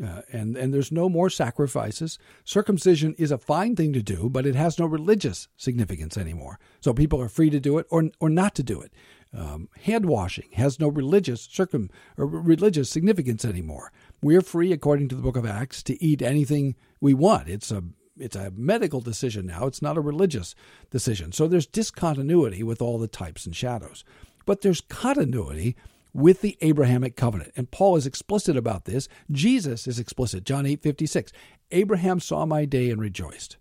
Uh, 0.03 0.21
and 0.31 0.59
and 0.59 0.75
there's 0.75 0.93
no 0.93 1.09
more 1.09 1.31
sacrifices. 1.31 2.19
Circumcision 2.45 3.15
is 3.15 3.31
a 3.31 3.39
fine 3.39 3.75
thing 3.75 3.95
to 3.95 4.03
do, 4.03 4.29
but 4.29 4.45
it 4.45 4.55
has 4.55 4.79
no 4.79 4.85
religious 4.85 5.49
significance 5.57 6.19
anymore. 6.19 6.59
So 6.83 6.93
people 6.93 7.23
are 7.23 7.31
free 7.31 7.49
to 7.49 7.61
do 7.61 7.79
it 7.79 7.87
or 7.89 8.11
or 8.21 8.29
not 8.29 8.55
to 8.57 8.63
do 8.63 8.83
it. 8.83 8.93
Um, 9.37 9.69
hand 9.83 10.07
washing 10.07 10.49
has 10.53 10.81
no 10.81 10.89
religious 10.89 11.43
circum 11.43 11.91
or 12.17 12.27
religious 12.27 12.89
significance 12.89 13.45
anymore. 13.45 13.93
We're 14.23 14.41
free, 14.41 14.73
according 14.73 15.09
to 15.09 15.15
the 15.15 15.23
Book 15.23 15.37
of 15.37 15.45
Acts, 15.45 15.83
to 15.85 16.03
eat 16.03 16.23
anything 16.23 16.75
we 17.01 17.13
want. 17.13 17.49
It's 17.49 17.71
a 17.71 17.85
it's 18.19 18.37
a 18.37 18.51
medical 18.57 19.03
decision 19.03 19.47
now. 19.47 19.67
It's 19.67 19.83
not 19.83 19.99
a 19.99 20.01
religious 20.01 20.55
decision. 20.91 21.33
So 21.33 21.47
there's 21.47 21.67
discontinuity 21.67 22.63
with 22.63 22.81
all 22.81 22.99
the 22.99 23.09
types 23.09 23.45
and 23.45 23.55
shadows, 23.55 24.05
but 24.47 24.63
there's 24.63 24.81
continuity 24.81 25.77
with 26.15 26.41
the 26.41 26.57
Abrahamic 26.63 27.15
covenant. 27.15 27.53
And 27.57 27.71
Paul 27.71 27.97
is 27.97 28.07
explicit 28.07 28.57
about 28.57 28.87
this. 28.87 29.07
Jesus 29.31 29.87
is 29.87 29.99
explicit. 29.99 30.45
John 30.45 30.65
8 30.65 30.81
56. 30.83 31.31
Abraham 31.73 32.21
saw 32.21 32.47
my 32.47 32.65
day 32.65 32.91
and 32.91 33.01
rejoiced. 33.01 33.59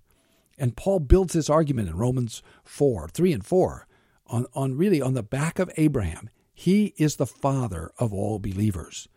And 0.57 0.77
Paul 0.77 0.99
builds 0.99 1.33
this 1.33 1.49
argument 1.49 1.89
in 1.89 1.97
Romans 1.97 2.41
4, 2.63 3.09
3 3.09 3.33
and 3.33 3.45
4, 3.45 3.87
on, 4.27 4.45
on 4.53 4.77
really 4.77 5.01
on 5.01 5.13
the 5.13 5.23
back 5.23 5.59
of 5.59 5.71
Abraham. 5.77 6.29
He 6.53 6.93
is 6.97 7.17
the 7.17 7.25
father 7.25 7.91
of 7.99 8.13
all 8.13 8.39
believers. 8.39 9.07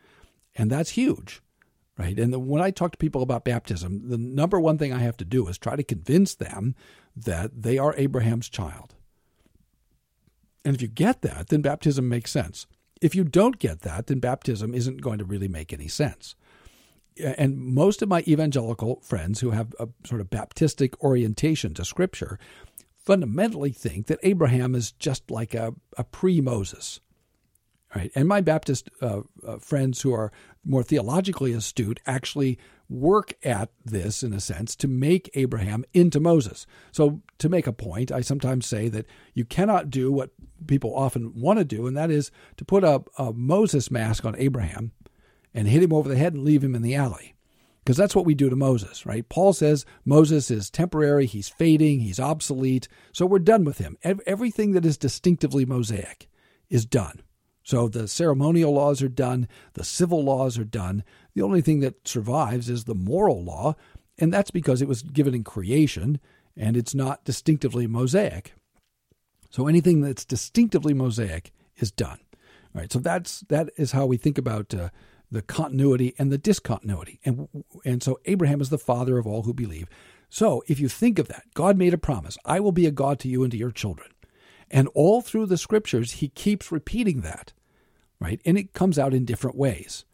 And 0.56 0.70
that's 0.70 0.90
huge, 0.90 1.40
right? 1.96 2.18
And 2.18 2.32
the, 2.32 2.38
when 2.38 2.62
I 2.62 2.70
talk 2.70 2.92
to 2.92 2.98
people 2.98 3.22
about 3.22 3.44
baptism, 3.44 4.08
the 4.08 4.18
number 4.18 4.60
one 4.60 4.76
thing 4.76 4.92
I 4.92 4.98
have 4.98 5.16
to 5.18 5.24
do 5.24 5.46
is 5.46 5.56
try 5.56 5.76
to 5.76 5.84
convince 5.84 6.34
them 6.34 6.74
that 7.16 7.62
they 7.62 7.78
are 7.78 7.94
Abraham's 7.96 8.48
child. 8.48 8.94
And 10.64 10.74
if 10.74 10.82
you 10.82 10.88
get 10.88 11.22
that, 11.22 11.48
then 11.48 11.62
baptism 11.62 12.08
makes 12.08 12.30
sense. 12.30 12.66
If 13.00 13.14
you 13.14 13.24
don't 13.24 13.58
get 13.58 13.80
that, 13.82 14.08
then 14.08 14.18
baptism 14.18 14.74
isn't 14.74 15.00
going 15.00 15.18
to 15.18 15.24
really 15.24 15.48
make 15.48 15.72
any 15.72 15.88
sense. 15.88 16.34
And 17.20 17.56
most 17.56 18.02
of 18.02 18.08
my 18.08 18.22
evangelical 18.26 19.00
friends 19.00 19.40
who 19.40 19.50
have 19.50 19.74
a 19.78 19.88
sort 20.04 20.20
of 20.20 20.30
Baptistic 20.30 20.94
orientation 21.00 21.74
to 21.74 21.84
Scripture 21.84 22.38
fundamentally 23.08 23.70
think 23.70 24.06
that 24.06 24.18
Abraham 24.22 24.74
is 24.74 24.92
just 24.92 25.30
like 25.30 25.54
a, 25.54 25.72
a 25.96 26.04
pre 26.04 26.42
Moses. 26.42 27.00
Right? 27.96 28.12
And 28.14 28.28
my 28.28 28.42
Baptist 28.42 28.90
uh, 29.00 29.22
uh, 29.46 29.56
friends 29.56 30.02
who 30.02 30.12
are 30.12 30.30
more 30.62 30.82
theologically 30.82 31.54
astute 31.54 32.00
actually 32.04 32.58
work 32.90 33.32
at 33.42 33.70
this 33.82 34.22
in 34.22 34.34
a 34.34 34.40
sense 34.40 34.76
to 34.76 34.88
make 34.88 35.30
Abraham 35.32 35.86
into 35.94 36.20
Moses. 36.20 36.66
So, 36.92 37.22
to 37.38 37.48
make 37.48 37.66
a 37.66 37.72
point, 37.72 38.12
I 38.12 38.20
sometimes 38.20 38.66
say 38.66 38.90
that 38.90 39.06
you 39.32 39.46
cannot 39.46 39.88
do 39.88 40.12
what 40.12 40.32
people 40.66 40.94
often 40.94 41.32
want 41.34 41.60
to 41.60 41.64
do, 41.64 41.86
and 41.86 41.96
that 41.96 42.10
is 42.10 42.30
to 42.58 42.64
put 42.66 42.84
a, 42.84 43.02
a 43.16 43.32
Moses 43.32 43.90
mask 43.90 44.26
on 44.26 44.36
Abraham 44.36 44.92
and 45.54 45.66
hit 45.66 45.82
him 45.82 45.94
over 45.94 46.10
the 46.10 46.16
head 46.18 46.34
and 46.34 46.44
leave 46.44 46.62
him 46.62 46.74
in 46.74 46.82
the 46.82 46.94
alley. 46.94 47.34
Because 47.88 47.96
that's 47.96 48.14
what 48.14 48.26
we 48.26 48.34
do 48.34 48.50
to 48.50 48.54
Moses, 48.54 49.06
right? 49.06 49.26
Paul 49.30 49.54
says 49.54 49.86
Moses 50.04 50.50
is 50.50 50.68
temporary, 50.68 51.24
he's 51.24 51.48
fading, 51.48 52.00
he's 52.00 52.20
obsolete, 52.20 52.86
so 53.12 53.24
we're 53.24 53.38
done 53.38 53.64
with 53.64 53.78
him. 53.78 53.96
Everything 54.04 54.72
that 54.72 54.84
is 54.84 54.98
distinctively 54.98 55.64
Mosaic 55.64 56.28
is 56.68 56.84
done. 56.84 57.22
So 57.62 57.88
the 57.88 58.06
ceremonial 58.06 58.74
laws 58.74 59.00
are 59.00 59.08
done, 59.08 59.48
the 59.72 59.84
civil 59.84 60.22
laws 60.22 60.58
are 60.58 60.66
done. 60.66 61.02
The 61.32 61.40
only 61.40 61.62
thing 61.62 61.80
that 61.80 62.06
survives 62.06 62.68
is 62.68 62.84
the 62.84 62.94
moral 62.94 63.42
law, 63.42 63.74
and 64.18 64.30
that's 64.30 64.50
because 64.50 64.82
it 64.82 64.88
was 64.88 65.00
given 65.00 65.34
in 65.34 65.42
creation 65.42 66.20
and 66.54 66.76
it's 66.76 66.94
not 66.94 67.24
distinctively 67.24 67.86
Mosaic. 67.86 68.52
So 69.48 69.66
anything 69.66 70.02
that's 70.02 70.26
distinctively 70.26 70.92
Mosaic 70.92 71.52
is 71.78 71.90
done. 71.90 72.18
All 72.74 72.82
right, 72.82 72.92
so 72.92 72.98
that's 72.98 73.40
that 73.48 73.70
is 73.78 73.92
how 73.92 74.04
we 74.04 74.18
think 74.18 74.36
about 74.36 74.74
uh, 74.74 74.90
the 75.30 75.42
continuity 75.42 76.14
and 76.18 76.32
the 76.32 76.38
discontinuity, 76.38 77.20
and 77.24 77.48
and 77.84 78.02
so 78.02 78.18
Abraham 78.24 78.60
is 78.60 78.70
the 78.70 78.78
father 78.78 79.18
of 79.18 79.26
all 79.26 79.42
who 79.42 79.54
believe. 79.54 79.88
So 80.30 80.62
if 80.66 80.78
you 80.80 80.88
think 80.88 81.18
of 81.18 81.28
that, 81.28 81.44
God 81.54 81.76
made 81.76 81.94
a 81.94 81.98
promise: 81.98 82.38
"I 82.44 82.60
will 82.60 82.72
be 82.72 82.86
a 82.86 82.90
God 82.90 83.18
to 83.20 83.28
you 83.28 83.42
and 83.42 83.52
to 83.52 83.58
your 83.58 83.70
children," 83.70 84.10
and 84.70 84.88
all 84.94 85.20
through 85.20 85.46
the 85.46 85.58
scriptures, 85.58 86.12
He 86.12 86.28
keeps 86.28 86.72
repeating 86.72 87.20
that 87.22 87.52
right? 88.20 88.40
And 88.44 88.58
it 88.58 88.72
comes 88.72 88.98
out 88.98 89.14
in 89.14 89.24
different 89.24 89.56
ways. 89.56 90.04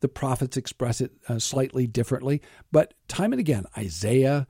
The 0.00 0.08
prophets 0.08 0.56
express 0.56 1.00
it 1.00 1.12
uh, 1.28 1.38
slightly 1.38 1.86
differently, 1.86 2.42
but 2.70 2.94
time 3.08 3.32
and 3.32 3.40
again, 3.40 3.64
Isaiah 3.76 4.46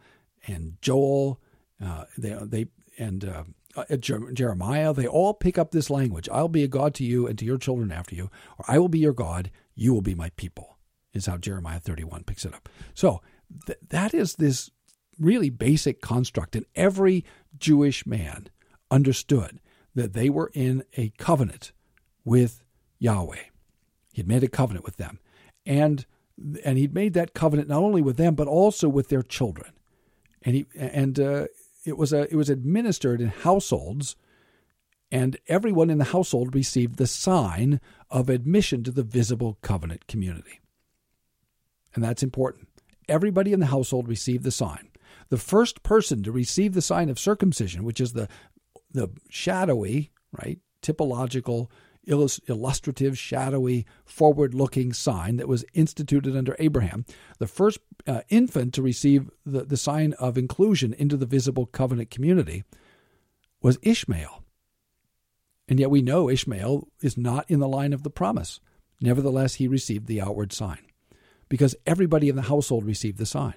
and 0.47 0.77
Joel, 0.81 1.41
uh, 1.83 2.05
they, 2.19 2.37
they 2.43 2.67
and 2.99 3.25
uh, 3.25 3.45
uh 3.77 3.97
Jeremiah, 3.97 4.93
they 4.93 5.07
all 5.07 5.35
pick 5.35 5.59
up 5.59 5.71
this 5.71 5.91
language. 5.91 6.29
I'll 6.31 6.49
be 6.49 6.65
a 6.65 6.69
God 6.69 6.95
to 6.95 7.05
you 7.05 7.27
and 7.27 7.39
to 7.39 7.45
your 7.45 7.59
children 7.59 7.93
after 7.93 8.15
you, 8.15 8.31
or 8.59 8.65
I 8.67 8.79
will 8.79 8.89
be 8.89 8.99
your 8.99 9.13
God, 9.13 9.51
you 9.75 9.93
will 9.93 10.03
be 10.03 10.15
my 10.15 10.31
people, 10.37 10.79
is 11.13 11.27
how 11.27 11.37
Jeremiah 11.37 11.81
31 11.81 12.25
picks 12.25 12.45
it 12.45 12.55
up. 12.55 12.69
So 12.95 13.21
th- 13.67 13.79
that 13.89 14.15
is 14.15 14.35
this 14.37 14.71
really 15.19 15.51
basic 15.51 16.01
construct. 16.01 16.57
And 16.57 16.67
every 16.75 17.25
Jewish 17.59 18.07
man 18.07 18.49
understood 18.91 19.61
that 19.95 20.13
they 20.13 20.29
were 20.29 20.51
in 20.55 20.85
a 20.97 21.11
covenant 21.19 21.73
with 22.25 22.65
Yahweh. 22.99 23.45
He 24.13 24.21
had 24.21 24.29
made 24.29 24.45
a 24.45 24.49
covenant 24.49 24.85
with 24.85 24.97
them. 24.97 25.19
And 25.67 26.07
and 26.65 26.79
he'd 26.79 26.95
made 26.95 27.15
that 27.15 27.33
covenant 27.33 27.69
not 27.69 27.83
only 27.83 28.03
with 28.03 28.17
them 28.17 28.35
but 28.35 28.49
also 28.49 28.89
with 28.89 29.09
their 29.09 29.23
children. 29.23 29.73
And 30.43 30.57
he 30.57 30.67
and 30.77 31.19
uh, 31.21 31.47
it 31.85 31.97
was 31.97 32.13
a 32.13 32.23
it 32.33 32.37
was 32.37 32.51
administered 32.51 33.21
in 33.21 33.29
households, 33.29 34.17
and 35.15 35.37
everyone 35.47 35.91
in 35.91 35.99
the 35.99 36.05
household 36.07 36.57
received 36.57 36.97
the 36.97 37.07
sign 37.07 37.81
of 38.11 38.29
admission 38.29 38.83
to 38.83 38.91
the 38.91 39.05
visible 39.05 39.59
covenant 39.63 40.09
community. 40.09 40.59
And 41.95 42.03
that's 42.03 42.25
important. 42.25 42.69
Everybody 43.09 43.53
in 43.53 43.61
the 43.61 43.67
household 43.67 44.09
received 44.09 44.43
the 44.43 44.51
sign. 44.51 44.89
The 45.29 45.37
first 45.37 45.85
person 45.85 46.25
to 46.25 46.33
receive 46.33 46.75
the 46.75 46.83
sign 46.83 47.09
of 47.09 47.21
circumcision, 47.21 47.85
which 47.85 48.01
is 48.01 48.13
the 48.13 48.29
the 48.91 49.09
shadowy, 49.29 50.11
right, 50.33 50.59
typological 50.83 51.69
illustrative, 52.07 53.17
shadowy, 53.17 53.87
forward 54.05 54.53
looking 54.53 54.93
sign 54.93 55.37
that 55.37 55.49
was 55.49 55.65
instituted 55.75 56.37
under 56.37 56.57
Abraham, 56.59 57.07
the 57.39 57.47
first 57.47 57.79
uh, 58.09 58.23
infant 58.31 58.75
to 58.75 58.83
receive 58.83 59.31
the, 59.47 59.65
the 59.65 59.77
sign 59.77 60.13
of 60.15 60.37
inclusion 60.37 60.93
into 60.93 61.17
the 61.17 61.25
visible 61.25 61.67
covenant 61.67 62.11
community 62.11 62.65
was 63.63 63.79
Ishmael. 63.83 64.44
And 65.69 65.81
yet 65.81 65.91
we 65.91 66.03
know 66.03 66.29
Ishmael 66.29 66.89
is 67.01 67.17
not 67.17 67.51
in 67.51 67.61
the 67.61 67.69
line 67.69 67.93
of 67.93 68.03
the 68.03 68.11
promise. 68.11 68.61
Nevertheless, 69.01 69.55
he 69.55 69.69
received 69.69 70.07
the 70.07 70.21
outward 70.21 70.53
sign 70.53 70.79
because 71.49 71.75
everybody 71.87 72.29
in 72.29 72.37
the 72.37 72.43
household 72.43 72.85
received 72.85 73.19
the 73.19 73.27
sign. 73.27 73.55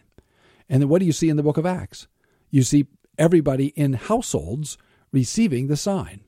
And 0.70 0.82
then 0.82 0.89
what 0.89 0.99
do 0.99 1.05
you 1.05 1.12
see 1.12 1.30
in 1.30 1.38
the 1.38 1.43
book 1.43 1.58
of 1.58 1.66
Acts? 1.66 2.08
You 2.49 2.64
see 2.64 2.88
everybody 3.18 3.68
in 3.68 3.93
households 3.93 4.78
receiving 5.12 5.68
the 5.68 5.78
sign. 5.78 6.22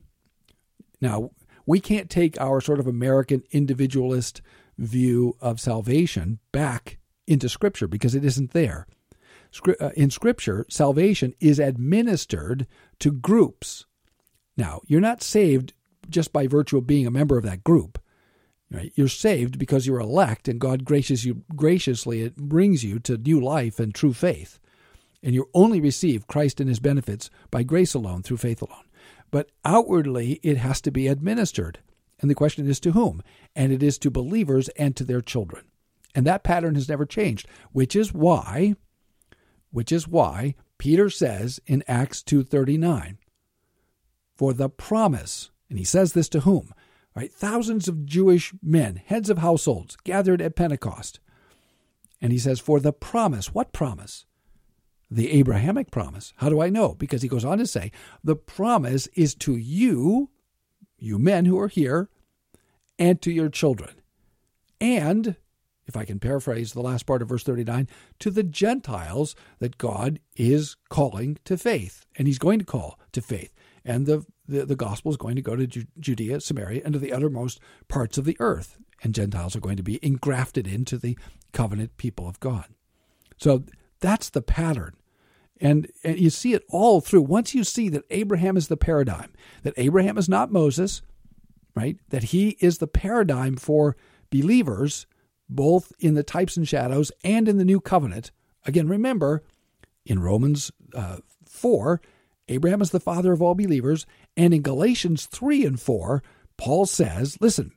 Now, 1.00 1.30
we 1.66 1.80
can't 1.80 2.10
take 2.10 2.40
our 2.40 2.60
sort 2.60 2.80
of 2.80 2.86
American 2.86 3.42
individualist 3.50 4.42
view 4.78 5.36
of 5.40 5.60
salvation 5.60 6.38
back 6.52 6.98
into 7.26 7.48
Scripture 7.48 7.86
because 7.86 8.14
it 8.14 8.24
isn't 8.24 8.52
there. 8.52 8.86
Uh, 9.80 9.90
in 9.94 10.10
Scripture, 10.10 10.64
salvation 10.68 11.34
is 11.40 11.58
administered 11.58 12.66
to 12.98 13.12
groups. 13.12 13.86
Now, 14.60 14.80
you're 14.86 15.00
not 15.00 15.22
saved 15.22 15.72
just 16.08 16.32
by 16.32 16.46
virtue 16.46 16.78
of 16.78 16.86
being 16.86 17.06
a 17.06 17.10
member 17.10 17.38
of 17.38 17.44
that 17.44 17.64
group. 17.64 17.98
Right? 18.70 18.92
You're 18.94 19.08
saved 19.08 19.58
because 19.58 19.86
you're 19.86 19.98
elect, 19.98 20.46
and 20.46 20.60
God 20.60 20.84
gracious 20.84 21.24
you, 21.24 21.42
graciously 21.56 22.22
it 22.22 22.36
brings 22.36 22.84
you 22.84 23.00
to 23.00 23.16
new 23.16 23.40
life 23.40 23.80
and 23.80 23.92
true 23.92 24.12
faith. 24.12 24.60
And 25.22 25.34
you 25.34 25.48
only 25.54 25.80
receive 25.80 26.28
Christ 26.28 26.60
and 26.60 26.68
His 26.68 26.78
benefits 26.78 27.30
by 27.50 27.64
grace 27.64 27.94
alone, 27.94 28.22
through 28.22 28.36
faith 28.36 28.62
alone 28.62 28.84
but 29.30 29.50
outwardly 29.64 30.40
it 30.42 30.56
has 30.56 30.80
to 30.82 30.90
be 30.90 31.06
administered. 31.06 31.78
And 32.20 32.30
the 32.30 32.34
question 32.34 32.68
is 32.68 32.80
to 32.80 32.92
whom? 32.92 33.22
And 33.56 33.72
it 33.72 33.82
is 33.82 33.98
to 33.98 34.10
believers 34.10 34.68
and 34.70 34.94
to 34.96 35.04
their 35.04 35.20
children. 35.20 35.64
And 36.14 36.26
that 36.26 36.42
pattern 36.42 36.74
has 36.74 36.88
never 36.88 37.06
changed, 37.06 37.48
which 37.72 37.94
is 37.96 38.12
why 38.12 38.74
which 39.72 39.92
is 39.92 40.08
why 40.08 40.56
Peter 40.78 41.08
says 41.08 41.60
in 41.64 41.84
Acts 41.86 42.24
2:39 42.24 43.18
for 44.40 44.54
the 44.54 44.70
promise 44.70 45.50
and 45.68 45.78
he 45.78 45.84
says 45.84 46.14
this 46.14 46.30
to 46.30 46.40
whom? 46.40 46.72
Right? 47.14 47.30
Thousands 47.30 47.88
of 47.88 48.06
Jewish 48.06 48.54
men, 48.62 48.96
heads 49.04 49.28
of 49.28 49.36
households 49.36 49.96
gathered 50.02 50.40
at 50.40 50.56
Pentecost. 50.56 51.20
And 52.22 52.32
he 52.32 52.38
says 52.38 52.58
for 52.58 52.80
the 52.80 52.94
promise, 52.94 53.52
what 53.52 53.74
promise? 53.74 54.24
the 55.10 55.30
Abrahamic 55.32 55.90
promise. 55.90 56.32
How 56.36 56.48
do 56.48 56.62
I 56.62 56.70
know? 56.70 56.94
Because 56.94 57.20
he 57.20 57.28
goes 57.28 57.44
on 57.44 57.58
to 57.58 57.66
say, 57.66 57.92
the 58.24 58.36
promise 58.36 59.08
is 59.08 59.34
to 59.34 59.56
you, 59.56 60.30
you 60.96 61.18
men 61.18 61.44
who 61.44 61.58
are 61.58 61.68
here, 61.68 62.08
and 62.98 63.20
to 63.20 63.30
your 63.30 63.50
children. 63.50 64.00
And, 64.80 65.36
if 65.86 65.98
I 65.98 66.06
can 66.06 66.18
paraphrase 66.18 66.72
the 66.72 66.80
last 66.80 67.04
part 67.04 67.20
of 67.20 67.28
verse 67.28 67.42
39, 67.42 67.88
to 68.20 68.30
the 68.30 68.44
Gentiles 68.44 69.34
that 69.58 69.76
God 69.76 70.20
is 70.36 70.76
calling 70.88 71.36
to 71.44 71.58
faith. 71.58 72.06
And 72.16 72.26
he's 72.26 72.38
going 72.38 72.60
to 72.60 72.64
call 72.64 72.98
to 73.12 73.20
faith. 73.20 73.52
And 73.84 74.06
the, 74.06 74.24
the, 74.46 74.66
the 74.66 74.76
gospel 74.76 75.10
is 75.10 75.16
going 75.16 75.36
to 75.36 75.42
go 75.42 75.56
to 75.56 75.66
Judea, 75.66 76.40
Samaria, 76.40 76.82
and 76.84 76.92
to 76.92 76.98
the 76.98 77.12
uttermost 77.12 77.60
parts 77.88 78.18
of 78.18 78.24
the 78.24 78.36
earth. 78.40 78.76
And 79.02 79.14
Gentiles 79.14 79.56
are 79.56 79.60
going 79.60 79.76
to 79.76 79.82
be 79.82 79.98
engrafted 80.02 80.66
into 80.66 80.98
the 80.98 81.18
covenant 81.52 81.96
people 81.96 82.28
of 82.28 82.40
God. 82.40 82.66
So 83.38 83.64
that's 84.00 84.28
the 84.30 84.42
pattern. 84.42 84.94
And, 85.60 85.90
and 86.04 86.18
you 86.18 86.30
see 86.30 86.54
it 86.54 86.64
all 86.68 87.00
through. 87.00 87.22
Once 87.22 87.54
you 87.54 87.64
see 87.64 87.88
that 87.90 88.04
Abraham 88.10 88.56
is 88.56 88.68
the 88.68 88.76
paradigm, 88.76 89.32
that 89.62 89.74
Abraham 89.76 90.16
is 90.16 90.28
not 90.28 90.52
Moses, 90.52 91.02
right? 91.74 91.98
That 92.08 92.24
he 92.24 92.56
is 92.60 92.78
the 92.78 92.86
paradigm 92.86 93.56
for 93.56 93.96
believers, 94.30 95.06
both 95.48 95.92
in 95.98 96.14
the 96.14 96.22
types 96.22 96.56
and 96.56 96.66
shadows 96.66 97.12
and 97.24 97.48
in 97.48 97.58
the 97.58 97.64
new 97.64 97.80
covenant. 97.80 98.30
Again, 98.64 98.88
remember, 98.88 99.42
in 100.06 100.18
Romans 100.18 100.70
uh, 100.94 101.18
4, 101.46 102.00
Abraham 102.50 102.82
is 102.82 102.90
the 102.90 103.00
father 103.00 103.32
of 103.32 103.40
all 103.40 103.54
believers. 103.54 104.06
And 104.36 104.52
in 104.52 104.62
Galatians 104.62 105.26
3 105.26 105.64
and 105.64 105.80
4, 105.80 106.22
Paul 106.56 106.84
says, 106.84 107.38
listen, 107.40 107.72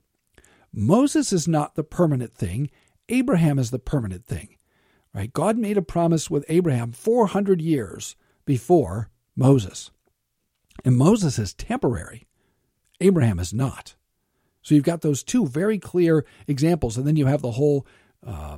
Moses 0.73 1.31
is 1.31 1.47
not 1.47 1.75
the 1.75 1.83
permanent 1.83 2.33
thing, 2.33 2.69
Abraham 3.07 3.59
is 3.59 3.71
the 3.71 3.79
permanent 3.79 4.25
thing. 4.25 4.57
Right? 5.13 5.31
God 5.31 5.57
made 5.57 5.77
a 5.77 5.83
promise 5.83 6.29
with 6.29 6.43
Abraham 6.49 6.91
400 6.91 7.61
years 7.61 8.15
before 8.45 9.11
Moses. 9.35 9.91
And 10.83 10.97
Moses 10.97 11.37
is 11.37 11.53
temporary. 11.53 12.25
Abraham 12.99 13.37
is 13.37 13.53
not. 13.53 13.93
So 14.63 14.73
you've 14.73 14.83
got 14.83 15.01
those 15.01 15.23
two 15.23 15.45
very 15.45 15.77
clear 15.77 16.25
examples, 16.47 16.97
and 16.97 17.05
then 17.05 17.15
you 17.15 17.27
have 17.27 17.41
the 17.43 17.51
whole 17.51 17.85
uh, 18.25 18.57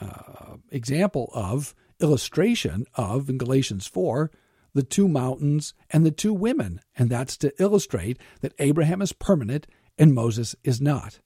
uh, 0.00 0.56
example 0.70 1.30
of 1.34 1.74
illustration 2.00 2.86
of 2.94 3.28
in 3.28 3.36
Galatians 3.36 3.86
4 3.86 4.30
the 4.76 4.82
two 4.82 5.08
mountains 5.08 5.74
and 5.90 6.06
the 6.06 6.10
two 6.10 6.32
women. 6.32 6.80
And 6.96 7.10
that's 7.10 7.36
to 7.38 7.52
illustrate 7.60 8.18
that 8.40 8.54
Abraham 8.58 9.02
is 9.02 9.12
permanent 9.12 9.66
and 9.98 10.14
Moses 10.14 10.54
is 10.62 10.80
not. 10.80 11.18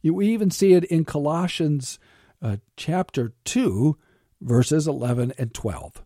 You 0.00 0.22
even 0.22 0.50
see 0.50 0.72
it 0.72 0.84
in 0.84 1.04
Colossians 1.04 1.98
uh, 2.40 2.58
chapter 2.76 3.32
2, 3.44 3.98
verses 4.40 4.86
11 4.86 5.32
and 5.36 5.52
12. 5.52 6.04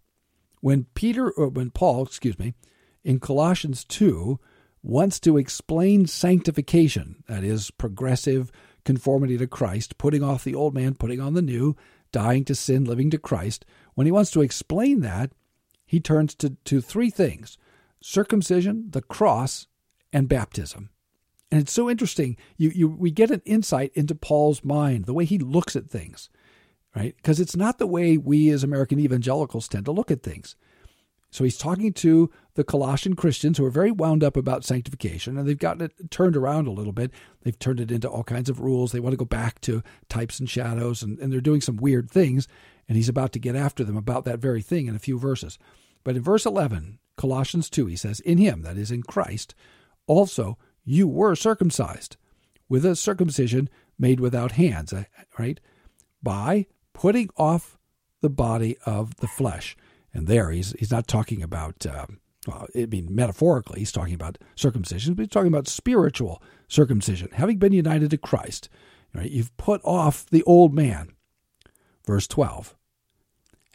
When 0.61 0.87
Peter, 0.95 1.31
or 1.31 1.49
when 1.49 1.71
Paul, 1.71 2.05
excuse 2.05 2.39
me, 2.39 2.55
in 3.05 3.21
Colossians 3.21 3.85
2 3.85 4.39
wants 4.83 5.21
to 5.21 5.37
explain 5.37 6.07
sanctification, 6.07 7.23
that 7.29 7.45
is, 7.45 7.71
progressive 7.71 8.51
conformity 8.85 9.37
to 9.37 9.47
Christ, 9.47 9.99
putting 9.99 10.23
off 10.23 10.45
the 10.45 10.55
old 10.55 10.75
man, 10.75 10.95
putting 10.95 11.21
on 11.21 11.35
the 11.35 11.43
new, 11.43 11.77
dying 12.13 12.45
to 12.47 12.55
sin, 12.55 12.85
living 12.85 13.11
to 13.11 13.19
Christ, 13.19 13.67
when 13.95 14.07
he 14.07 14.13
wants 14.13 14.31
to 14.31 14.41
explain 14.41 15.01
that, 15.01 15.33
he 15.91 15.99
turns 15.99 16.37
to, 16.37 16.51
to 16.67 16.81
three 16.81 17.11
things 17.11 17.59
circumcision, 18.01 18.87
the 18.91 19.03
cross, 19.03 19.67
and 20.13 20.29
baptism. 20.29 20.89
And 21.51 21.61
it's 21.61 21.73
so 21.73 21.91
interesting. 21.91 22.37
You, 22.57 22.71
you, 22.73 22.89
we 22.89 23.11
get 23.11 23.33
an 23.33 23.43
insight 23.45 23.91
into 23.97 24.15
Paul's 24.15 24.63
mind, 24.63 25.07
the 25.07 25.13
way 25.13 25.25
he 25.25 25.37
looks 25.37 25.75
at 25.75 25.91
things, 25.91 26.31
right? 26.95 27.17
Because 27.17 27.41
it's 27.41 27.57
not 27.57 27.79
the 27.79 27.89
way 27.89 28.17
we 28.17 28.51
as 28.51 28.63
American 28.63 29.01
evangelicals 29.01 29.67
tend 29.67 29.85
to 29.87 29.91
look 29.91 30.13
at 30.13 30.23
things. 30.23 30.55
So 31.33 31.43
he's 31.43 31.59
talking 31.59 31.93
to 31.95 32.31
the 32.55 32.63
Colossian 32.63 33.17
Christians 33.17 33.59
who 33.59 33.65
are 33.65 33.71
very 33.71 33.91
wound 33.91 34.23
up 34.23 34.37
about 34.37 34.65
sanctification, 34.65 35.37
and 35.37 35.49
they've 35.49 35.59
gotten 35.59 35.83
it 35.83 36.13
turned 36.13 36.37
around 36.37 36.69
a 36.69 36.73
little 36.73 36.93
bit. 36.93 37.11
They've 37.43 37.59
turned 37.59 37.81
it 37.81 37.91
into 37.91 38.09
all 38.09 38.23
kinds 38.23 38.49
of 38.49 38.61
rules. 38.61 38.93
They 38.93 39.01
want 39.01 39.15
to 39.15 39.17
go 39.17 39.25
back 39.25 39.61
to 39.63 39.83
types 40.09 40.39
and 40.39 40.49
shadows, 40.49 41.03
and, 41.03 41.19
and 41.19 41.33
they're 41.33 41.41
doing 41.41 41.61
some 41.61 41.79
weird 41.79 42.09
things. 42.09 42.47
And 42.89 42.97
he's 42.97 43.09
about 43.09 43.33
to 43.33 43.41
get 43.41 43.57
after 43.57 43.83
them 43.83 43.97
about 43.97 44.25
that 44.27 44.39
very 44.39 44.63
thing 44.63 44.87
in 44.87 44.95
a 44.95 45.01
few 45.01 45.19
verses. 45.19 45.59
But 46.05 46.17
in 46.17 46.23
verse 46.23 46.47
11, 46.47 46.99
Colossians 47.17 47.69
2, 47.69 47.87
he 47.87 47.97
says, 47.97 48.21
In 48.21 48.39
him, 48.39 48.63
that 48.63 48.79
is 48.79 48.91
in 48.91 49.03
Christ, 49.03 49.55
also 50.07 50.59
you 50.85 51.07
were 51.07 51.35
circumcised 51.35 52.17
with 52.69 52.87
a 52.87 52.97
circumcision 52.97 53.69
made 53.99 54.21
without 54.21 54.53
hands, 54.53 54.93
uh, 54.93 55.05
right? 55.39 55.61
By 56.23 56.67
putting 56.95 57.29
off 57.37 57.79
the 58.21 58.31
body 58.31 58.77
of 58.87 59.17
the 59.17 59.27
flesh. 59.27 59.77
And 60.13 60.27
there, 60.27 60.51
he's, 60.51 60.73
he's 60.79 60.91
not 60.91 61.07
talking 61.07 61.43
about, 61.43 61.85
um, 61.87 62.21
well, 62.47 62.67
I 62.75 62.87
mean, 62.87 63.15
metaphorically, 63.15 63.81
he's 63.81 63.93
talking 63.93 64.15
about 64.15 64.39
circumcision, 64.55 65.15
but 65.15 65.23
he's 65.23 65.31
talking 65.31 65.53
about 65.53 65.69
spiritual 65.69 66.43
circumcision, 66.69 67.29
having 67.33 67.59
been 67.59 67.73
united 67.73 68.11
to 68.11 68.19
Christ. 68.19 68.69
Right? 69.15 69.31
You've 69.31 69.57
put 69.57 69.81
off 69.85 70.27
the 70.27 70.43
old 70.45 70.75
man. 70.75 71.13
Verse 72.07 72.27
12. 72.27 72.77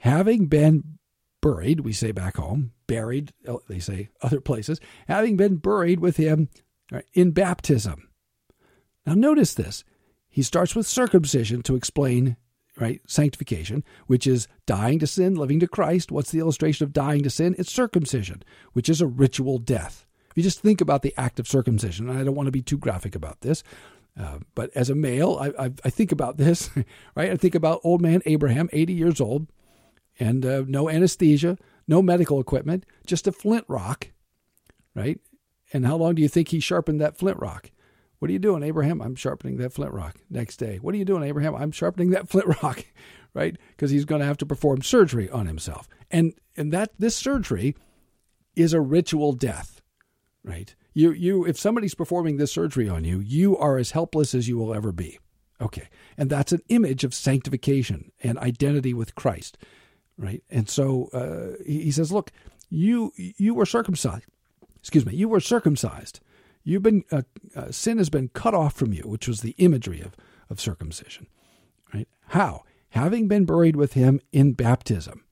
Having 0.02 0.48
been 0.48 0.98
buried, 1.46 1.82
we 1.82 1.94
say 1.94 2.12
back 2.12 2.38
home, 2.38 2.72
buried, 2.88 3.32
uh, 3.48 3.58
they 3.70 3.78
say 3.78 4.10
other 4.24 4.42
places, 4.42 4.80
having 5.08 5.38
been 5.38 5.58
buried 5.58 6.00
with 6.00 6.18
him 6.18 6.50
in 7.14 7.30
baptism. 7.30 8.10
Now, 9.06 9.14
notice 9.14 9.54
this. 9.54 9.84
He 10.28 10.42
starts 10.42 10.76
with 10.76 10.88
circumcision 10.88 11.62
to 11.62 11.76
explain 11.76 12.36
right 12.80 13.00
sanctification, 13.06 13.84
which 14.08 14.26
is 14.26 14.48
dying 14.66 14.98
to 14.98 15.06
sin, 15.06 15.36
living 15.36 15.60
to 15.60 15.68
Christ. 15.68 16.12
What's 16.12 16.32
the 16.32 16.40
illustration 16.40 16.84
of 16.84 16.94
dying 16.94 17.22
to 17.22 17.30
sin? 17.30 17.56
It's 17.60 17.72
circumcision, 17.72 18.42
which 18.74 18.90
is 18.90 19.00
a 19.00 19.08
ritual 19.08 19.60
death. 19.60 20.08
If 20.32 20.38
you 20.38 20.44
just 20.44 20.62
think 20.62 20.82
about 20.82 21.04
the 21.04 21.14
act 21.16 21.40
of 21.40 21.48
circumcision, 21.48 22.10
and 22.10 22.18
I 22.18 22.24
don't 22.24 22.36
want 22.36 22.48
to 22.48 22.52
be 22.52 22.64
too 22.64 22.80
graphic 22.80 23.14
about 23.14 23.42
this, 23.42 23.62
uh, 24.20 24.40
but 24.56 24.72
as 24.74 24.90
a 24.90 24.96
male, 24.96 25.38
I, 25.40 25.66
I, 25.66 25.72
I, 25.84 25.90
think 25.92 26.12
about 26.12 26.38
this, 26.38 26.72
right? 27.16 27.30
I 27.30 27.36
think 27.38 27.54
about 27.54 27.82
old 27.84 28.02
man 28.02 28.22
Abraham, 28.26 28.68
80 28.74 28.94
years 28.94 29.22
old, 29.22 29.48
and 30.20 30.46
uh, 30.46 30.64
no 30.68 30.90
anesthesia, 30.90 31.58
no 31.88 32.02
medical 32.02 32.40
equipment, 32.40 32.86
just 33.06 33.28
a 33.28 33.32
flint 33.32 33.66
rock, 33.68 34.12
right? 34.94 35.20
And 35.74 35.86
how 35.86 35.98
long 35.98 36.16
do 36.16 36.22
you 36.22 36.30
think 36.30 36.50
he 36.50 36.60
sharpened 36.60 37.02
that 37.02 37.18
flint 37.18 37.40
rock? 37.40 37.72
What 38.20 38.30
are 38.30 38.34
you 38.34 38.40
doing, 38.40 38.64
Abraham? 38.64 39.02
I'm 39.02 39.16
sharpening 39.16 39.58
that 39.58 39.74
flint 39.74 39.94
rock. 39.94 40.16
Next 40.30 40.58
day, 40.58 40.78
what 40.78 40.96
are 40.96 40.98
you 40.98 41.06
doing, 41.06 41.24
Abraham? 41.24 41.56
I'm 41.56 41.72
sharpening 41.72 42.12
that 42.12 42.30
flint 42.30 42.62
rock, 42.64 42.86
right? 43.34 43.58
Because 43.70 43.92
he's 43.92 44.06
going 44.06 44.22
to 44.22 44.28
have 44.28 44.38
to 44.38 44.46
perform 44.46 44.82
surgery 44.82 45.30
on 45.30 45.48
himself. 45.48 45.88
And 46.10 46.34
and 46.56 46.72
that 46.72 46.92
this 46.98 47.16
surgery 47.16 47.76
is 48.56 48.74
a 48.74 48.80
ritual 48.80 49.34
death, 49.34 49.82
right? 50.44 50.74
You 50.94 51.12
you 51.12 51.46
if 51.46 51.60
somebody's 51.60 51.96
performing 51.96 52.38
this 52.38 52.52
surgery 52.52 52.88
on 52.88 53.04
you, 53.04 53.20
you 53.20 53.58
are 53.58 53.78
as 53.78 53.92
helpless 53.92 54.34
as 54.34 54.48
you 54.48 54.58
will 54.58 54.74
ever 54.74 54.92
be. 54.92 55.20
Okay. 55.62 55.88
And 56.18 56.30
that's 56.30 56.52
an 56.52 56.62
image 56.70 57.04
of 57.04 57.14
sanctification 57.14 58.12
and 58.24 58.38
identity 58.40 58.94
with 58.94 59.16
Christ, 59.16 59.58
right? 60.18 60.44
And 60.50 60.70
so 60.70 61.10
uh, 61.14 61.64
he 61.66 61.92
says, 61.92 62.12
look, 62.12 62.32
you 62.70 63.12
you 63.16 63.54
were 63.54 63.66
circumcised. 63.66 64.26
Excuse 64.80 65.06
me, 65.06 65.16
you 65.16 65.30
were 65.30 65.40
circumcised. 65.40 66.20
You've 66.64 66.84
been 66.84 67.04
uh, 67.12 67.24
uh, 67.56 67.72
sin 67.72 67.98
has 68.00 68.10
been 68.10 68.30
cut 68.30 68.54
off 68.54 68.74
from 68.74 68.92
you, 68.92 69.04
which 69.04 69.28
was 69.28 69.42
the 69.42 69.56
imagery 69.58 70.02
of 70.02 70.16
of 70.50 70.60
circumcision, 70.60 71.28
right? 71.94 72.08
How? 72.30 72.64
Having 72.90 73.28
been 73.28 73.46
buried 73.46 73.76
with 73.76 73.94
him 73.94 74.22
in 74.32 74.54
baptism. 74.54 75.26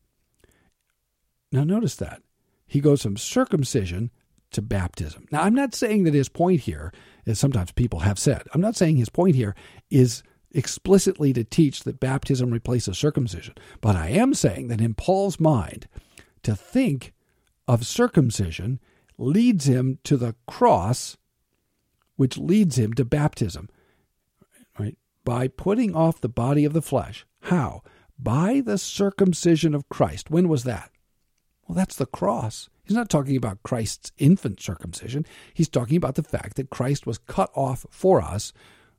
Now 1.52 1.64
notice 1.64 1.96
that 1.96 2.22
he 2.66 2.82
goes 2.82 3.02
from 3.02 3.18
circumcision 3.18 4.12
to 4.52 4.62
baptism. 4.62 5.28
Now 5.32 5.42
I'm 5.44 5.56
not 5.56 5.74
saying 5.74 6.04
that 6.04 6.14
his 6.14 6.30
point 6.30 6.62
here 6.62 6.92
as 7.26 7.40
sometimes 7.40 7.72
people 7.72 8.00
have 8.00 8.20
said. 8.20 8.44
I'm 8.54 8.62
not 8.62 8.76
saying 8.76 8.98
his 8.98 9.10
point 9.10 9.36
here 9.36 9.56
is 9.90 10.24
explicitly 10.54 11.34
to 11.34 11.44
teach 11.44 11.84
that 11.84 12.00
baptism 12.00 12.52
replaces 12.52 12.98
circumcision, 12.98 13.56
but 13.82 13.96
I 13.96 14.10
am 14.10 14.34
saying 14.34 14.68
that 14.68 14.82
in 14.82 14.94
Paul's 14.94 15.40
mind, 15.40 15.88
to 16.44 16.56
think 16.56 17.14
of 17.68 17.86
circumcision 17.86 18.80
leads 19.18 19.68
him 19.68 20.00
to 20.04 20.18
the 20.18 20.36
cross, 20.48 21.18
which 22.16 22.38
leads 22.38 22.78
him 22.78 22.94
to 22.94 23.06
baptism. 23.06 23.70
Right? 24.78 24.98
By 25.24 25.48
putting 25.48 25.96
off 25.96 26.22
the 26.22 26.30
body 26.30 26.66
of 26.66 26.74
the 26.74 26.82
flesh. 26.82 27.26
How? 27.44 27.82
By 28.20 28.62
the 28.62 28.78
circumcision 28.78 29.74
of 29.74 29.90
Christ. 29.90 30.30
When 30.30 30.48
was 30.50 30.64
that? 30.64 30.92
Well, 31.68 31.76
that's 31.76 31.96
the 31.96 32.06
cross. 32.06 32.70
He's 32.84 32.96
not 32.96 33.10
talking 33.10 33.38
about 33.38 33.64
Christ's 33.64 34.12
infant 34.18 34.62
circumcision. 34.62 35.26
He's 35.54 35.70
talking 35.70 35.96
about 35.96 36.16
the 36.16 36.24
fact 36.24 36.58
that 36.58 36.70
Christ 36.70 37.08
was 37.08 37.18
cut 37.18 37.50
off 37.56 37.86
for 37.90 38.22
us, 38.22 38.52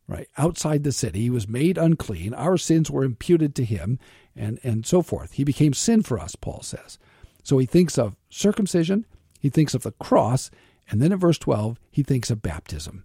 right, 0.06 0.28
outside 0.36 0.84
the 0.84 0.92
city. 0.92 1.22
He 1.22 1.30
was 1.30 1.48
made 1.48 1.78
unclean. 1.78 2.34
Our 2.34 2.56
sins 2.56 2.90
were 2.90 3.04
imputed 3.04 3.54
to 3.56 3.64
him, 3.64 3.98
and, 4.36 4.58
and 4.62 4.86
so 4.86 5.02
forth. 5.02 5.32
He 5.32 5.44
became 5.44 5.72
sin 5.72 6.02
for 6.02 6.18
us, 6.18 6.36
Paul 6.36 6.62
says. 6.62 6.98
So 7.42 7.58
he 7.58 7.66
thinks 7.66 7.98
of 7.98 8.16
circumcision, 8.30 9.06
he 9.40 9.50
thinks 9.50 9.74
of 9.74 9.82
the 9.82 9.92
cross, 9.92 10.50
and 10.90 11.00
then 11.00 11.12
in 11.12 11.18
verse 11.18 11.38
12, 11.38 11.78
he 11.90 12.02
thinks 12.02 12.30
of 12.30 12.42
baptism, 12.42 13.04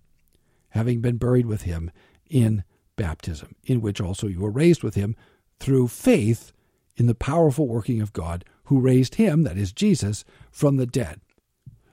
having 0.70 1.02
been 1.02 1.18
buried 1.18 1.46
with 1.46 1.64
him 1.64 1.92
in 2.30 2.64
baptism, 2.96 3.56
in 3.66 3.82
which 3.82 4.02
also 4.02 4.28
you 4.28 4.40
were 4.40 4.52
raised 4.52 4.84
with 4.84 4.96
him 4.96 5.16
through 5.60 5.88
faith 5.88 6.52
in 6.98 7.08
the 7.08 7.16
powerful 7.16 7.68
working 7.68 8.02
of 8.02 8.14
God 8.14 8.44
who 8.66 8.80
raised 8.80 9.16
him, 9.16 9.44
that 9.44 9.58
is 9.58 9.72
Jesus, 9.72 10.24
from 10.52 10.78
the 10.78 10.86
dead. 10.86 11.22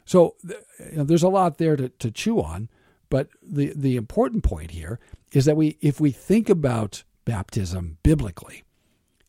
So 0.05 0.37
you 0.45 0.99
know, 0.99 1.05
there's 1.05 1.23
a 1.23 1.29
lot 1.29 1.59
there 1.59 1.77
to, 1.77 1.89
to 1.89 2.11
chew 2.11 2.41
on, 2.41 2.69
but 3.17 3.31
the, 3.43 3.73
the 3.75 3.97
important 3.97 4.45
point 4.45 4.73
here 4.73 5.01
is 5.33 5.47
that 5.47 5.57
we 5.57 5.79
if 5.81 5.99
we 5.99 6.11
think 6.11 6.51
about 6.51 7.03
baptism 7.25 7.97
biblically, 8.03 8.63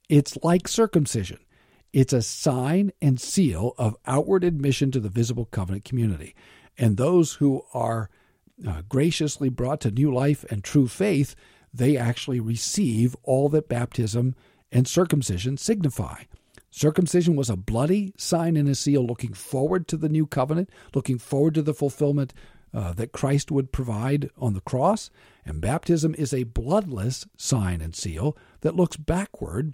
it's 0.10 0.38
like 0.44 0.68
circumcision. 0.68 1.40
It's 1.94 2.12
a 2.12 2.22
sign 2.22 2.92
and 3.02 3.18
seal 3.18 3.76
of 3.78 3.96
outward 4.06 4.44
admission 4.44 4.92
to 4.92 5.00
the 5.00 5.08
visible 5.08 5.46
covenant 5.46 5.86
community. 5.86 6.36
And 6.78 6.98
those 6.98 7.36
who 7.36 7.62
are 7.74 8.10
uh, 8.68 8.82
graciously 8.90 9.48
brought 9.48 9.80
to 9.80 9.92
new 9.92 10.14
life 10.14 10.44
and 10.50 10.66
true 10.66 10.90
faith, 10.90 11.34
they 11.74 11.96
actually 11.96 12.42
receive 12.42 13.16
all 13.24 13.48
that 13.48 13.70
baptism 13.70 14.36
and 14.70 14.86
circumcision 14.86 15.56
signify. 15.56 16.24
Circumcision 16.72 17.38
was 17.38 17.50
a 17.50 17.56
bloody 17.56 18.14
sign 18.18 18.58
and 18.58 18.68
a 18.68 18.76
seal 18.76 19.06
looking 19.06 19.32
forward 19.32 19.88
to 19.88 19.96
the 19.96 20.10
new 20.10 20.28
covenant, 20.28 20.70
looking 20.94 21.18
forward 21.18 21.54
to 21.54 21.62
the 21.62 21.74
fulfillment 21.74 22.34
uh, 22.74 22.94
that 22.94 23.12
Christ 23.12 23.52
would 23.52 23.72
provide 23.72 24.30
on 24.38 24.54
the 24.54 24.62
cross. 24.62 25.10
And 25.46 25.62
baptism 25.62 26.16
is 26.18 26.34
a 26.34 26.44
bloodless 26.44 27.26
sign 27.38 27.82
and 27.82 27.96
seal 27.96 28.38
that 28.62 28.76
looks 28.76 28.98
backward 28.98 29.74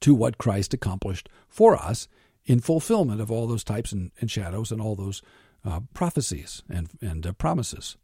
to 0.00 0.14
what 0.14 0.38
Christ 0.38 0.74
accomplished 0.74 1.28
for 1.48 1.76
us 1.76 2.08
in 2.44 2.60
fulfillment 2.60 3.20
of 3.20 3.30
all 3.30 3.46
those 3.46 3.64
types 3.64 3.92
and, 3.92 4.10
and 4.20 4.30
shadows 4.30 4.72
and 4.72 4.80
all 4.80 4.96
those 4.96 5.22
uh, 5.64 5.80
prophecies 5.94 6.62
and, 6.68 6.90
and 7.00 7.26
uh, 7.26 7.32
promises. 7.32 7.96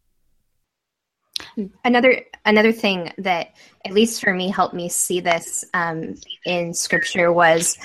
Another 1.84 2.24
another 2.44 2.72
thing 2.72 3.12
that 3.18 3.54
at 3.84 3.92
least 3.92 4.20
for 4.20 4.34
me 4.34 4.50
helped 4.50 4.74
me 4.74 4.88
see 4.88 5.20
this 5.20 5.64
um, 5.72 6.16
in 6.44 6.74
scripture 6.74 7.32
was 7.32 7.78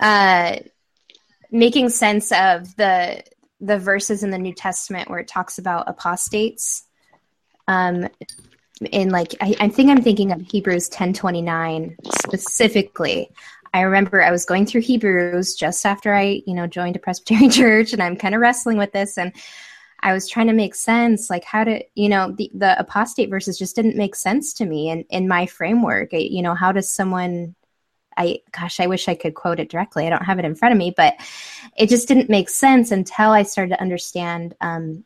uh, 0.00 0.56
making 1.50 1.90
sense 1.90 2.32
of 2.32 2.74
the 2.76 3.22
the 3.60 3.78
verses 3.78 4.22
in 4.22 4.30
the 4.30 4.38
New 4.38 4.52
Testament 4.52 5.08
where 5.08 5.18
it 5.18 5.28
talks 5.28 5.58
about 5.58 5.88
apostates. 5.88 6.84
Um, 7.68 8.08
in 8.92 9.08
like 9.08 9.34
I, 9.40 9.54
I 9.58 9.68
think 9.68 9.90
I'm 9.90 10.02
thinking 10.02 10.32
of 10.32 10.40
Hebrews 10.42 10.88
ten 10.88 11.12
twenty 11.12 11.40
nine 11.40 11.96
specifically. 12.20 13.30
I 13.72 13.80
remember 13.80 14.22
I 14.22 14.30
was 14.30 14.44
going 14.44 14.66
through 14.66 14.82
Hebrews 14.82 15.54
just 15.54 15.84
after 15.84 16.14
I, 16.14 16.42
you 16.46 16.54
know, 16.54 16.66
joined 16.66 16.96
a 16.96 16.98
Presbyterian 16.98 17.50
church, 17.50 17.92
and 17.92 18.02
I'm 18.02 18.16
kind 18.16 18.34
of 18.34 18.40
wrestling 18.40 18.78
with 18.78 18.92
this 18.92 19.18
and 19.18 19.32
I 20.00 20.12
was 20.12 20.28
trying 20.28 20.46
to 20.48 20.52
make 20.52 20.74
sense, 20.74 21.30
like 21.30 21.44
how 21.44 21.64
to, 21.64 21.82
you 21.94 22.08
know, 22.08 22.30
the, 22.30 22.50
the 22.54 22.78
apostate 22.78 23.30
verses 23.30 23.58
just 23.58 23.74
didn't 23.74 23.96
make 23.96 24.14
sense 24.14 24.52
to 24.54 24.66
me 24.66 24.90
in, 24.90 25.04
in 25.10 25.26
my 25.26 25.46
framework. 25.46 26.12
You 26.12 26.42
know, 26.42 26.54
how 26.54 26.72
does 26.72 26.88
someone, 26.88 27.54
I, 28.16 28.40
gosh, 28.52 28.80
I 28.80 28.86
wish 28.86 29.08
I 29.08 29.14
could 29.14 29.34
quote 29.34 29.60
it 29.60 29.68
directly. 29.68 30.06
I 30.06 30.10
don't 30.10 30.24
have 30.24 30.38
it 30.38 30.44
in 30.44 30.54
front 30.54 30.72
of 30.72 30.78
me, 30.78 30.92
but 30.96 31.14
it 31.76 31.88
just 31.88 32.08
didn't 32.08 32.30
make 32.30 32.48
sense 32.48 32.90
until 32.90 33.30
I 33.30 33.42
started 33.42 33.74
to 33.74 33.80
understand, 33.80 34.54
um, 34.60 35.04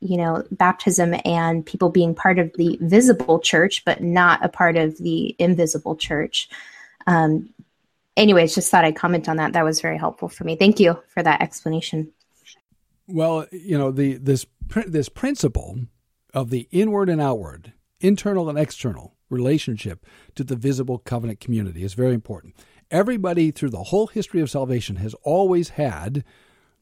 you 0.00 0.16
know, 0.16 0.44
baptism 0.50 1.14
and 1.24 1.64
people 1.64 1.88
being 1.88 2.14
part 2.14 2.38
of 2.38 2.52
the 2.54 2.78
visible 2.80 3.40
church, 3.40 3.84
but 3.84 4.02
not 4.02 4.44
a 4.44 4.48
part 4.48 4.76
of 4.76 4.96
the 4.98 5.34
invisible 5.38 5.96
church. 5.96 6.48
Um, 7.06 7.50
anyways, 8.16 8.54
just 8.54 8.70
thought 8.70 8.84
I'd 8.84 8.96
comment 8.96 9.28
on 9.28 9.36
that. 9.36 9.54
That 9.54 9.64
was 9.64 9.80
very 9.80 9.98
helpful 9.98 10.28
for 10.28 10.44
me. 10.44 10.56
Thank 10.56 10.80
you 10.80 10.98
for 11.08 11.22
that 11.22 11.40
explanation. 11.40 12.12
Well, 13.08 13.46
you 13.52 13.78
know, 13.78 13.90
the 13.90 14.14
this 14.14 14.46
this 14.86 15.08
principle 15.08 15.78
of 16.34 16.50
the 16.50 16.68
inward 16.72 17.08
and 17.08 17.20
outward, 17.20 17.72
internal 18.00 18.48
and 18.48 18.58
external 18.58 19.15
relationship 19.28 20.04
to 20.34 20.44
the 20.44 20.56
visible 20.56 20.98
covenant 20.98 21.40
community 21.40 21.82
is 21.82 21.94
very 21.94 22.14
important. 22.14 22.54
Everybody 22.90 23.50
through 23.50 23.70
the 23.70 23.84
whole 23.84 24.06
history 24.06 24.40
of 24.40 24.50
salvation 24.50 24.96
has 24.96 25.14
always 25.22 25.70
had 25.70 26.24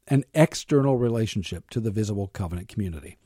an 0.09 0.25
external 0.35 0.99
relationship 0.99 1.71
to 1.71 1.81
the 1.81 1.91
visible 1.91 2.29
covenant 2.29 2.69
community. 2.69 3.17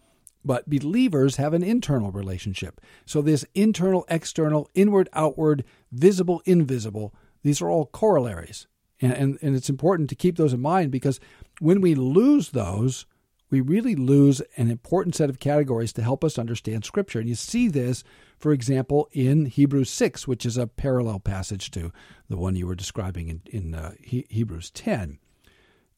But 0.45 0.71
believers 0.71 1.37
have 1.37 1.53
an 1.53 1.65
internal 1.65 2.13
relationship. 2.13 2.81
So, 3.05 3.21
this 3.21 3.45
internal, 3.55 4.07
external, 4.09 4.71
inward, 4.75 5.09
outward, 5.13 5.65
visible, 5.91 6.41
invisible, 6.45 7.13
these 7.43 7.61
are 7.61 7.69
all 7.69 7.87
corollaries. 7.87 8.67
And, 9.01 9.13
and, 9.13 9.39
and 9.43 9.57
it's 9.57 9.69
important 9.69 10.09
to 10.11 10.15
keep 10.15 10.37
those 10.37 10.53
in 10.53 10.61
mind 10.61 10.91
because 10.91 11.21
when 11.61 11.81
we 11.81 11.95
lose 11.95 12.51
those, 12.51 13.07
we 13.51 13.61
really 13.61 13.95
lose 13.95 14.41
an 14.57 14.71
important 14.71 15.15
set 15.15 15.31
of 15.31 15.39
categories 15.39 15.93
to 15.95 16.03
help 16.03 16.25
us 16.25 16.39
understand 16.39 16.85
Scripture. 16.85 17.19
And 17.19 17.29
you 17.29 17.35
see 17.35 17.69
this, 17.69 18.05
for 18.39 18.53
example, 18.53 19.09
in 19.13 19.47
Hebrews 19.47 19.91
6, 19.91 20.29
which 20.29 20.47
is 20.47 20.57
a 20.57 20.67
parallel 20.67 21.19
passage 21.19 21.71
to 21.73 21.93
the 22.29 22.37
one 22.37 22.55
you 22.55 22.67
were 22.67 22.77
describing 22.77 23.29
in, 23.29 23.43
in 23.47 23.75
uh, 23.75 23.93
he, 24.01 24.27
Hebrews 24.31 24.71
10. 24.71 25.19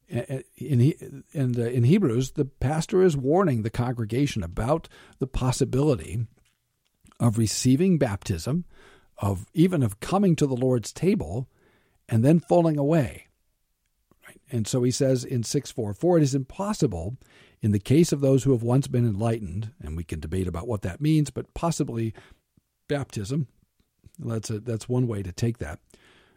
In, 0.09 0.43
in, 0.57 1.23
uh, 1.59 1.61
in 1.61 1.83
Hebrews, 1.83 2.31
the 2.31 2.45
pastor 2.45 3.03
is 3.03 3.15
warning 3.15 3.61
the 3.61 3.69
congregation 3.69 4.43
about 4.43 4.89
the 5.19 5.27
possibility 5.27 6.25
of 7.19 7.37
receiving 7.37 7.97
baptism, 7.97 8.65
of 9.19 9.45
even 9.53 9.83
of 9.83 9.99
coming 9.99 10.35
to 10.35 10.47
the 10.47 10.55
Lord's 10.55 10.91
table, 10.91 11.47
and 12.09 12.25
then 12.25 12.39
falling 12.39 12.77
away. 12.77 13.27
And 14.51 14.67
so 14.67 14.83
he 14.83 14.91
says 14.91 15.23
in 15.23 15.43
644, 15.43 16.17
it 16.17 16.23
is 16.23 16.35
impossible 16.35 17.17
in 17.61 17.71
the 17.71 17.79
case 17.79 18.11
of 18.11 18.21
those 18.21 18.43
who 18.43 18.51
have 18.51 18.63
once 18.63 18.87
been 18.87 19.05
enlightened, 19.05 19.71
and 19.81 19.95
we 19.95 20.03
can 20.03 20.19
debate 20.19 20.47
about 20.47 20.67
what 20.67 20.81
that 20.81 21.01
means, 21.01 21.29
but 21.29 21.53
possibly 21.53 22.13
baptism. 22.87 23.47
That's 24.17 24.49
a, 24.49 24.59
that's 24.59 24.89
one 24.89 25.07
way 25.07 25.23
to 25.23 25.31
take 25.31 25.59
that. 25.59 25.79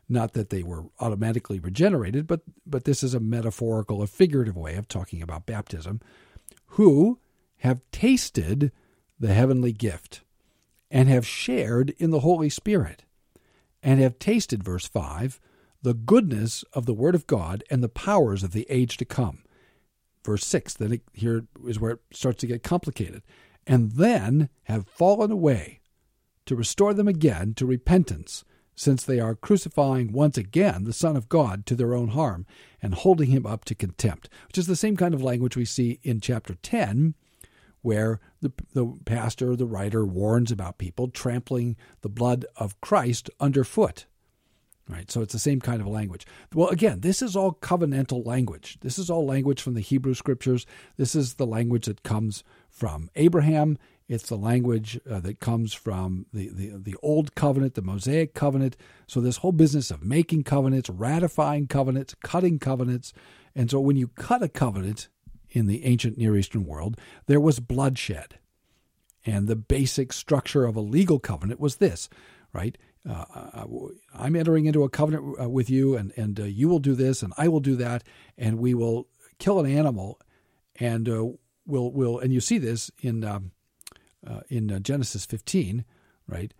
Not 0.09 0.35
that 0.35 0.51
they 0.51 0.62
were 0.62 0.85
automatically 1.01 1.59
regenerated, 1.59 2.27
but 2.27 2.43
but 2.66 2.85
this 2.85 3.03
is 3.03 3.14
a 3.14 3.20
metaphorical, 3.20 4.03
a 4.03 4.07
figurative 4.07 4.57
way 4.57 4.77
of 4.77 4.87
talking 4.87 5.22
about 5.22 5.47
baptism, 5.47 6.01
who 6.66 7.18
have 7.59 7.81
tasted 7.91 8.70
the 9.18 9.33
heavenly 9.33 9.72
gift 9.72 10.20
and 10.91 11.09
have 11.09 11.27
shared 11.27 11.95
in 11.99 12.11
the 12.11 12.20
Holy 12.20 12.51
Spirit, 12.51 13.05
and 13.83 14.01
have 14.01 14.18
tasted, 14.18 14.62
verse 14.62 14.87
5, 14.87 15.41
the 15.83 15.95
goodness 15.95 16.64
of 16.72 16.85
the 16.87 16.95
Word 16.95 17.14
of 17.14 17.27
God 17.27 17.64
and 17.70 17.83
the 17.83 17.89
powers 17.89 18.43
of 18.43 18.53
the 18.53 18.66
age 18.68 18.97
to 18.99 19.05
come. 19.05 19.44
Verse 20.25 20.45
6, 20.47 20.75
then 20.75 20.93
it, 20.93 21.03
here 21.12 21.47
is 21.66 21.79
where 21.79 21.93
it 21.93 22.01
starts 22.12 22.41
to 22.41 22.47
get 22.47 22.62
complicated. 22.62 23.22
And 23.66 23.93
then 23.93 24.49
have 24.64 24.87
fallen 24.87 25.31
away 25.31 25.81
to 26.47 26.57
restore 26.57 26.95
them 26.95 27.09
again 27.09 27.55
to 27.55 27.66
repentance, 27.66 28.45
since 28.75 29.05
they 29.05 29.20
are 29.20 29.35
crucifying 29.35 30.12
once 30.12 30.37
again 30.37 30.85
the 30.85 30.93
Son 30.93 31.16
of 31.16 31.29
God 31.29 31.64
to 31.66 31.77
their 31.77 31.95
own 31.95 32.09
harm 32.09 32.47
and 32.83 32.95
holding 32.95 33.31
him 33.31 33.47
up 33.47 33.64
to 33.66 33.75
contempt, 33.75 34.29
which 34.49 34.59
is 34.59 34.66
the 34.66 34.77
same 34.77 34.97
kind 34.97 35.14
of 35.14 35.22
language 35.22 35.57
we 35.57 35.64
see 35.64 36.01
in 36.03 36.20
chapter 36.20 36.55
10, 36.55 37.14
where 37.83 38.20
the, 38.41 38.53
the 38.72 38.99
pastor, 39.05 39.55
the 39.55 39.66
writer, 39.66 40.05
warns 40.05 40.51
about 40.51 40.79
people 40.79 41.09
trampling 41.09 41.77
the 42.01 42.09
blood 42.09 42.47
of 42.57 42.81
Christ 42.81 43.31
underfoot. 43.41 44.07
Right, 44.87 45.11
so 45.11 45.22
it's 45.22 45.32
the 45.32 45.39
same 45.39 45.61
kind 45.61 45.80
of 45.80 45.87
language. 45.87 46.26
Well, 46.53 46.68
again, 46.68 47.01
this 47.01 47.22
is 47.22 47.35
all 47.35 47.55
covenantal 47.55 48.26
language. 48.26 48.76
This 48.82 48.99
is 48.99 49.09
all 49.09 49.24
language 49.24 49.62
from 49.62 49.72
the 49.72 49.80
Hebrew 49.80 50.12
scriptures. 50.12 50.66
This 50.99 51.14
is 51.14 51.35
the 51.35 51.47
language 51.47 51.87
that 51.87 52.03
comes 52.03 52.45
from 52.68 53.09
Abraham. 53.16 53.78
It's 54.09 54.28
the 54.28 54.37
language 54.37 55.01
uh, 55.11 55.20
that 55.20 55.41
comes 55.41 55.72
from 55.72 56.26
the, 56.35 56.51
the, 56.51 56.72
the 56.76 56.97
Old 57.03 57.35
Covenant, 57.35 57.74
the 57.74 57.82
Mosaic 57.82 58.35
Covenant. 58.35 58.76
So, 59.07 59.20
this 59.22 59.39
whole 59.39 59.53
business 59.53 59.91
of 59.91 60.05
making 60.05 60.43
covenants, 60.43 60.91
ratifying 60.91 61.66
covenants, 61.66 62.14
cutting 62.22 62.59
covenants. 62.59 63.14
And 63.55 63.70
so, 63.70 63.80
when 63.80 63.97
you 63.97 64.09
cut 64.09 64.43
a 64.43 64.49
covenant 64.49 65.09
in 65.49 65.66
the 65.66 65.87
ancient 65.87 66.18
Near 66.18 66.37
Eastern 66.37 66.66
world, 66.66 66.99
there 67.26 67.41
was 67.41 67.61
bloodshed. 67.61 68.39
And 69.24 69.49
the 69.49 69.57
basic 69.57 70.12
structure 70.12 70.66
of 70.66 70.76
a 70.76 70.80
legal 70.80 71.18
covenant 71.18 71.59
was 71.59 71.76
this, 71.76 72.11
right? 72.53 72.76
Uh, 73.09 73.25
uh 73.55 73.67
I'm 74.15 74.37
entering 74.37 74.67
into 74.67 74.85
a 74.85 74.89
covenant 74.89 75.41
uh, 75.41 75.49
with 75.49 75.69
you, 75.69 75.97
and, 75.97 76.13
and 76.17 76.41
uh, 76.41 76.45
you 76.45 76.69
will 76.69 76.79
do 76.79 76.95
this, 76.95 77.23
and 77.23 77.33
I 77.37 77.49
will 77.49 77.61
do 77.61 77.77
that, 77.77 78.05
and 78.39 78.59
we 78.59 78.75
will 78.75 79.09
kill 79.39 79.61
an 79.61 79.71
animal, 79.71 80.21
and 80.77 81.09
uh, 81.09 81.27
we'll, 81.67 81.91
we'll, 81.91 82.19
and 82.19 82.33
you 82.33 82.41
see 82.41 82.59
this 82.59 82.91
in. 83.01 83.25
Um, 83.25 83.53
uh, 84.27 84.41
in 84.49 84.71
uh, 84.71 84.79
Genesis 84.79 85.27
15, 85.27 85.85
right? 86.27 86.55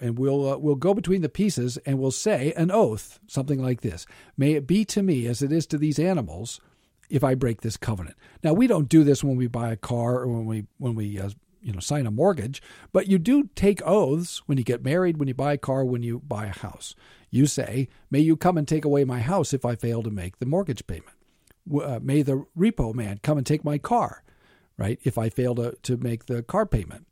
And 0.00 0.18
we'll 0.18 0.58
we'll 0.60 0.76
go 0.76 0.94
between 0.94 1.20
the 1.20 1.28
pieces 1.28 1.76
and 1.84 1.98
we'll 1.98 2.10
say 2.10 2.54
an 2.56 2.70
oath, 2.70 3.20
something 3.26 3.62
like 3.62 3.82
this: 3.82 4.06
"May 4.34 4.54
it 4.54 4.66
be 4.66 4.82
to 4.86 5.02
me 5.02 5.26
as 5.26 5.42
it 5.42 5.52
is 5.52 5.66
to 5.66 5.78
these 5.78 5.98
animals, 5.98 6.58
if 7.10 7.22
I 7.22 7.34
break 7.34 7.60
this 7.60 7.76
covenant." 7.76 8.16
Now 8.42 8.54
we 8.54 8.66
don't 8.66 8.88
do 8.88 9.04
this 9.04 9.22
when 9.22 9.36
we 9.36 9.46
buy 9.46 9.72
a 9.72 9.76
car 9.76 10.20
or 10.20 10.28
when 10.28 10.46
we 10.46 10.64
when 10.78 10.94
we 10.94 11.20
you 11.64 11.72
know 11.72 11.80
sign 11.80 12.06
a 12.06 12.10
mortgage, 12.10 12.62
but 12.92 13.08
you 13.08 13.18
do 13.18 13.48
take 13.54 13.84
oaths 13.84 14.42
when 14.46 14.58
you 14.58 14.64
get 14.64 14.84
married, 14.84 15.16
when 15.16 15.28
you 15.28 15.34
buy 15.34 15.54
a 15.54 15.58
car, 15.58 15.84
when 15.84 16.02
you 16.02 16.20
buy 16.20 16.46
a 16.46 16.58
house. 16.58 16.94
You 17.30 17.46
say, 17.46 17.88
"May 18.10 18.20
you 18.20 18.36
come 18.36 18.56
and 18.58 18.68
take 18.68 18.84
away 18.84 19.04
my 19.04 19.20
house 19.20 19.52
if 19.52 19.64
I 19.64 19.74
fail 19.74 20.02
to 20.02 20.10
make 20.10 20.38
the 20.38 20.46
mortgage 20.46 20.86
payment." 20.86 21.16
Uh, 21.72 21.98
may 22.02 22.22
the 22.22 22.44
repo 22.56 22.94
man 22.94 23.18
come 23.22 23.38
and 23.38 23.46
take 23.46 23.64
my 23.64 23.78
car 23.78 24.24
right? 24.76 24.98
If 25.04 25.18
I 25.18 25.28
fail 25.28 25.54
to, 25.56 25.76
to 25.82 25.96
make 25.96 26.26
the 26.26 26.42
car 26.42 26.66
payment. 26.66 27.06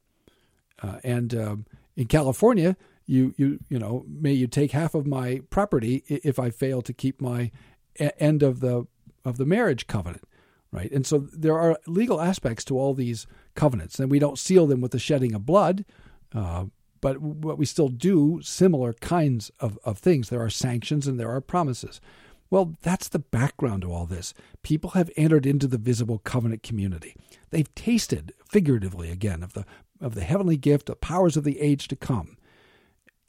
Uh, 0.82 0.98
and 1.04 1.34
um, 1.34 1.66
in 1.96 2.06
California, 2.06 2.76
you, 3.06 3.34
you, 3.36 3.60
you 3.68 3.78
know, 3.78 4.04
may 4.08 4.32
you 4.32 4.46
take 4.46 4.72
half 4.72 4.94
of 4.94 5.06
my 5.06 5.40
property 5.50 6.04
if 6.06 6.38
I 6.38 6.50
fail 6.50 6.82
to 6.82 6.92
keep 6.92 7.20
my 7.20 7.50
end 7.96 8.42
of 8.42 8.60
the, 8.60 8.86
of 9.24 9.36
the 9.36 9.46
marriage 9.46 9.86
covenant, 9.86 10.24
right? 10.70 10.90
And 10.90 11.06
so 11.06 11.18
there 11.18 11.58
are 11.58 11.78
legal 11.86 12.20
aspects 12.20 12.64
to 12.66 12.78
all 12.78 12.94
these 12.94 13.26
covenants, 13.54 13.98
and 13.98 14.10
we 14.10 14.18
don't 14.18 14.38
seal 14.38 14.66
them 14.66 14.80
with 14.80 14.92
the 14.92 14.98
shedding 14.98 15.34
of 15.34 15.46
blood. 15.46 15.84
Uh, 16.34 16.66
but 17.00 17.16
but 17.40 17.58
we 17.58 17.66
still 17.66 17.88
do 17.88 18.40
similar 18.42 18.92
kinds 18.94 19.50
of, 19.60 19.78
of 19.84 19.98
things. 19.98 20.28
There 20.28 20.42
are 20.42 20.50
sanctions 20.50 21.06
and 21.06 21.18
there 21.20 21.30
are 21.30 21.40
promises. 21.40 22.00
Well, 22.48 22.74
that's 22.82 23.08
the 23.08 23.18
background 23.18 23.82
to 23.82 23.92
all 23.92 24.04
this. 24.04 24.34
People 24.62 24.90
have 24.90 25.10
entered 25.16 25.46
into 25.46 25.66
the 25.66 25.78
visible 25.78 26.18
covenant 26.18 26.62
community. 26.62 27.16
They've 27.48 27.74
tasted, 27.74 28.34
figuratively 28.46 29.10
again, 29.10 29.42
of 29.42 29.54
the 29.54 29.64
of 30.00 30.14
the 30.14 30.22
heavenly 30.22 30.56
gift, 30.56 30.86
the 30.86 30.96
powers 30.96 31.36
of 31.36 31.44
the 31.44 31.60
age 31.60 31.88
to 31.88 31.96
come. 31.96 32.36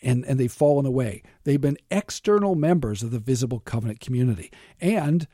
And, 0.01 0.26
and 0.26 0.38
they've 0.38 0.51
fallen 0.51 0.86
away. 0.86 1.24
They've 1.45 1.61
been 1.61 1.78
external 1.89 2.55
members 2.55 3.03
of 3.03 3.11
the 3.11 3.19
visible 3.19 3.61
covenant 3.61 4.01
community. 4.01 4.51
And 4.82 5.28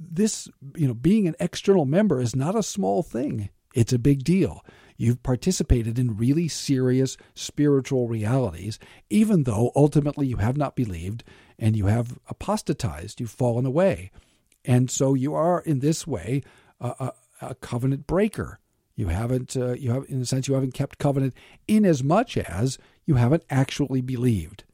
this, 0.00 0.48
you 0.74 0.86
know, 0.86 0.94
being 0.94 1.28
an 1.28 1.36
external 1.38 1.84
member 1.84 2.20
is 2.20 2.34
not 2.34 2.54
a 2.54 2.62
small 2.62 3.02
thing. 3.02 3.50
It's 3.76 3.92
a 3.92 3.98
big 3.98 4.24
deal. 4.24 4.64
You've 4.96 5.22
participated 5.22 5.98
in 5.98 6.16
really 6.16 6.48
serious 6.48 7.18
spiritual 7.34 8.08
realities, 8.08 8.78
even 9.10 9.44
though 9.44 9.70
ultimately 9.76 10.26
you 10.26 10.38
have 10.38 10.56
not 10.56 10.74
believed 10.74 11.22
and 11.58 11.76
you 11.76 11.86
have 11.86 12.18
apostatized, 12.28 13.20
you've 13.20 13.30
fallen 13.30 13.66
away. 13.66 14.10
And 14.64 14.90
so 14.90 15.14
you 15.14 15.34
are, 15.34 15.60
in 15.60 15.80
this 15.80 16.06
way, 16.06 16.42
a, 16.80 17.12
a, 17.40 17.46
a 17.50 17.54
covenant 17.56 18.06
breaker. 18.06 18.58
You 18.94 19.08
haven't, 19.08 19.56
uh, 19.56 19.74
you 19.74 19.90
have, 19.90 20.04
in 20.08 20.22
a 20.22 20.26
sense, 20.26 20.48
you 20.48 20.54
haven't 20.54 20.72
kept 20.72 20.98
covenant 20.98 21.34
in 21.68 21.84
as 21.84 22.02
much 22.02 22.38
as 22.38 22.78
you 23.04 23.16
haven't 23.16 23.44
actually 23.50 24.00
believed, 24.00 24.64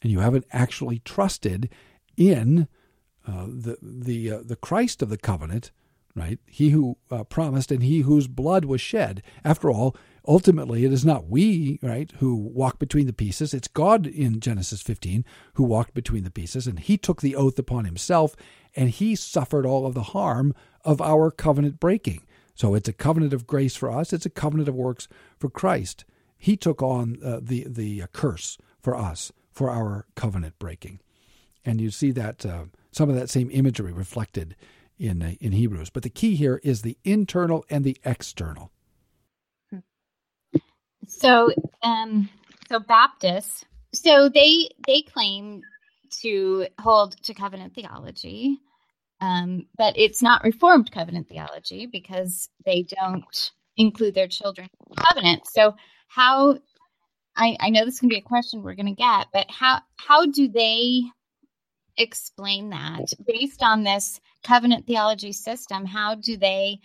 and 0.00 0.12
you 0.12 0.20
haven't 0.20 0.46
actually 0.52 1.00
trusted 1.00 1.68
in 2.16 2.68
uh, 3.26 3.46
the 3.48 3.76
the 3.82 4.30
uh, 4.30 4.40
the 4.44 4.56
Christ 4.56 5.02
of 5.02 5.08
the 5.08 5.18
covenant, 5.18 5.72
right? 6.16 6.38
He 6.46 6.70
who 6.70 6.96
uh, 7.10 7.24
promised 7.24 7.70
and 7.70 7.82
he 7.82 8.00
whose 8.00 8.28
blood 8.28 8.64
was 8.64 8.80
shed. 8.80 9.22
After 9.44 9.70
all, 9.70 9.96
ultimately, 10.26 10.84
it 10.84 10.92
is 10.92 11.04
not 11.04 11.28
we, 11.28 11.78
right, 11.82 12.12
who 12.18 12.34
walk 12.34 12.78
between 12.78 13.06
the 13.06 13.12
pieces. 13.12 13.52
It's 13.52 13.68
God 13.68 14.06
in 14.06 14.40
Genesis 14.40 14.80
15 14.80 15.24
who 15.54 15.64
walked 15.64 15.94
between 15.94 16.24
the 16.24 16.30
pieces, 16.30 16.66
and 16.66 16.78
he 16.78 16.96
took 16.96 17.20
the 17.20 17.36
oath 17.36 17.58
upon 17.58 17.84
himself, 17.84 18.36
and 18.76 18.90
he 18.90 19.14
suffered 19.14 19.66
all 19.66 19.86
of 19.86 19.94
the 19.94 20.02
harm 20.02 20.54
of 20.84 21.00
our 21.00 21.30
covenant 21.30 21.80
breaking. 21.80 22.22
So 22.54 22.74
it's 22.74 22.88
a 22.88 22.92
covenant 22.92 23.32
of 23.32 23.46
grace 23.46 23.74
for 23.74 23.90
us, 23.90 24.12
it's 24.12 24.26
a 24.26 24.30
covenant 24.30 24.68
of 24.68 24.74
works 24.76 25.08
for 25.38 25.50
Christ. 25.50 26.04
He 26.38 26.56
took 26.56 26.82
on 26.82 27.18
uh, 27.24 27.40
the, 27.42 27.66
the 27.68 28.04
curse 28.12 28.58
for 28.80 28.94
us 28.96 29.32
for 29.50 29.70
our 29.70 30.06
covenant 30.14 30.58
breaking. 30.58 31.00
And 31.64 31.80
you 31.80 31.90
see 31.90 32.10
that 32.12 32.44
uh, 32.44 32.64
some 32.92 33.08
of 33.08 33.16
that 33.16 33.30
same 33.30 33.50
imagery 33.50 33.92
reflected 33.92 34.54
in, 34.98 35.22
uh, 35.22 35.32
in 35.40 35.52
Hebrews. 35.52 35.90
But 35.90 36.02
the 36.02 36.10
key 36.10 36.36
here 36.36 36.60
is 36.62 36.82
the 36.82 36.96
internal 37.04 37.64
and 37.70 37.84
the 37.84 37.96
external. 38.04 38.70
So, 41.06 41.52
um, 41.82 42.28
so 42.68 42.78
Baptists, 42.78 43.64
so 43.92 44.28
they 44.28 44.70
they 44.86 45.02
claim 45.02 45.62
to 46.22 46.66
hold 46.80 47.22
to 47.24 47.34
covenant 47.34 47.74
theology, 47.74 48.58
um, 49.20 49.66
but 49.76 49.98
it's 49.98 50.22
not 50.22 50.44
Reformed 50.44 50.90
covenant 50.90 51.28
theology 51.28 51.86
because 51.86 52.48
they 52.64 52.82
don't 52.82 53.50
include 53.76 54.14
their 54.14 54.28
children 54.28 54.68
in 54.88 54.96
covenant. 54.96 55.46
So, 55.46 55.74
how? 56.08 56.58
I, 57.36 57.56
I 57.58 57.70
know 57.70 57.84
this 57.84 57.98
can 57.98 58.08
be 58.08 58.18
a 58.18 58.22
question 58.22 58.62
we're 58.62 58.76
going 58.76 58.86
to 58.86 58.92
get, 58.92 59.26
but 59.32 59.50
how 59.50 59.80
how 59.96 60.26
do 60.26 60.48
they 60.48 61.02
explain 61.96 62.70
that 62.70 63.12
based 63.26 63.62
on 63.62 63.84
this 63.84 64.20
covenant 64.44 64.86
theology 64.86 65.32
system? 65.32 65.84
How 65.84 66.14
do 66.14 66.36
they 66.36 66.80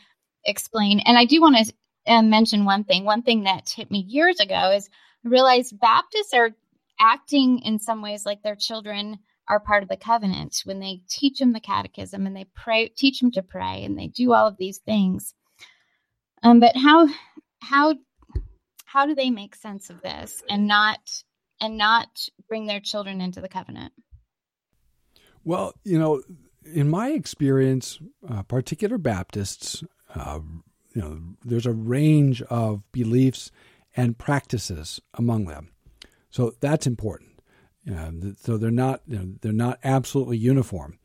explain? 0.46 1.00
And 1.02 1.18
I 1.18 1.26
do 1.26 1.42
want 1.42 1.58
to 1.58 1.74
and 2.06 2.30
mention 2.30 2.66
one 2.66 2.84
thing. 2.84 3.06
One 3.06 3.22
thing 3.22 3.44
that 3.44 3.70
hit 3.70 3.92
me 3.92 4.00
years 4.00 4.40
ago 4.40 4.72
is 4.72 4.90
I 5.26 5.30
realized 5.30 5.80
Baptists 5.80 6.34
are 6.34 6.52
acting 7.00 7.60
in 7.60 7.80
some 7.80 8.02
ways 8.02 8.26
like 8.26 8.42
their 8.42 8.56
children 8.56 9.20
are 9.48 9.60
part 9.60 9.84
of 9.84 9.90
the 9.90 9.98
covenant 9.98 10.62
when 10.66 10.80
they 10.80 11.02
teach 11.10 11.40
them 11.40 11.54
the 11.54 11.60
catechism 11.60 12.26
and 12.26 12.36
they 12.36 12.46
pray, 12.56 12.90
teach 12.90 13.20
them 13.20 13.32
to 13.32 13.42
pray, 13.42 13.84
and 13.84 13.98
they 13.98 14.08
do 14.08 14.34
all 14.34 14.48
of 14.48 14.58
these 14.58 14.80
things. 14.80 15.34
Um, 16.44 16.60
but 16.60 16.76
how 16.76 17.08
how 17.62 17.96
how 18.86 19.06
do 19.06 19.16
they 19.16 19.30
make 19.30 19.56
sense 19.56 19.90
of 19.90 20.02
this 20.02 20.42
and 20.50 20.68
not 20.68 21.00
and 21.62 21.78
not 21.78 22.08
bring 22.48 22.66
their 22.66 22.80
children 22.80 23.22
into 23.22 23.42
the 23.42 23.50
covenant? 23.50 23.94
Well, 25.44 25.74
you 25.84 26.00
know, 26.00 26.22
in 26.64 26.90
my 26.90 27.10
experience, 27.10 28.00
uh, 28.30 28.44
particular 28.44 28.98
Baptists 28.98 29.84
uh, 30.16 30.40
you 30.94 31.02
know, 31.02 31.20
there's 31.46 31.66
a 31.66 31.74
range 31.74 32.42
of 32.44 32.90
beliefs 32.92 33.52
and 33.96 34.18
practices 34.18 35.00
among 35.14 35.46
them. 35.46 35.70
So 36.30 36.54
that's 36.60 36.88
important. 36.88 37.42
so 38.42 38.58
they're 38.58 38.72
not 38.72 39.02
you 39.08 39.18
know, 39.18 39.34
they're 39.42 39.52
not 39.52 39.80
absolutely 39.84 40.38
uniform. 40.38 41.00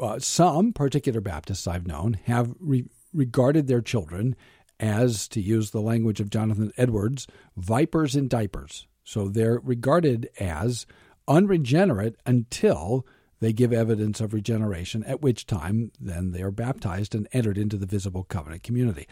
Uh, 0.00 0.18
some 0.18 0.72
particular 0.72 1.20
Baptists 1.20 1.66
I've 1.66 1.86
known 1.86 2.14
have 2.24 2.54
re- 2.60 2.88
regarded 3.12 3.66
their 3.66 3.80
children 3.80 4.36
as, 4.80 5.26
to 5.28 5.40
use 5.40 5.70
the 5.70 5.80
language 5.80 6.20
of 6.20 6.30
Jonathan 6.30 6.72
Edwards, 6.76 7.26
vipers 7.56 8.14
in 8.14 8.28
diapers. 8.28 8.86
So 9.02 9.28
they're 9.28 9.58
regarded 9.58 10.28
as 10.38 10.86
unregenerate 11.26 12.16
until 12.24 13.04
they 13.40 13.52
give 13.52 13.72
evidence 13.72 14.20
of 14.20 14.32
regeneration, 14.32 15.04
at 15.04 15.22
which 15.22 15.46
time 15.46 15.92
then 16.00 16.32
they 16.32 16.42
are 16.42 16.50
baptized 16.50 17.14
and 17.14 17.28
entered 17.32 17.58
into 17.58 17.76
the 17.76 17.86
visible 17.86 18.24
covenant 18.24 18.62
community. 18.62 19.06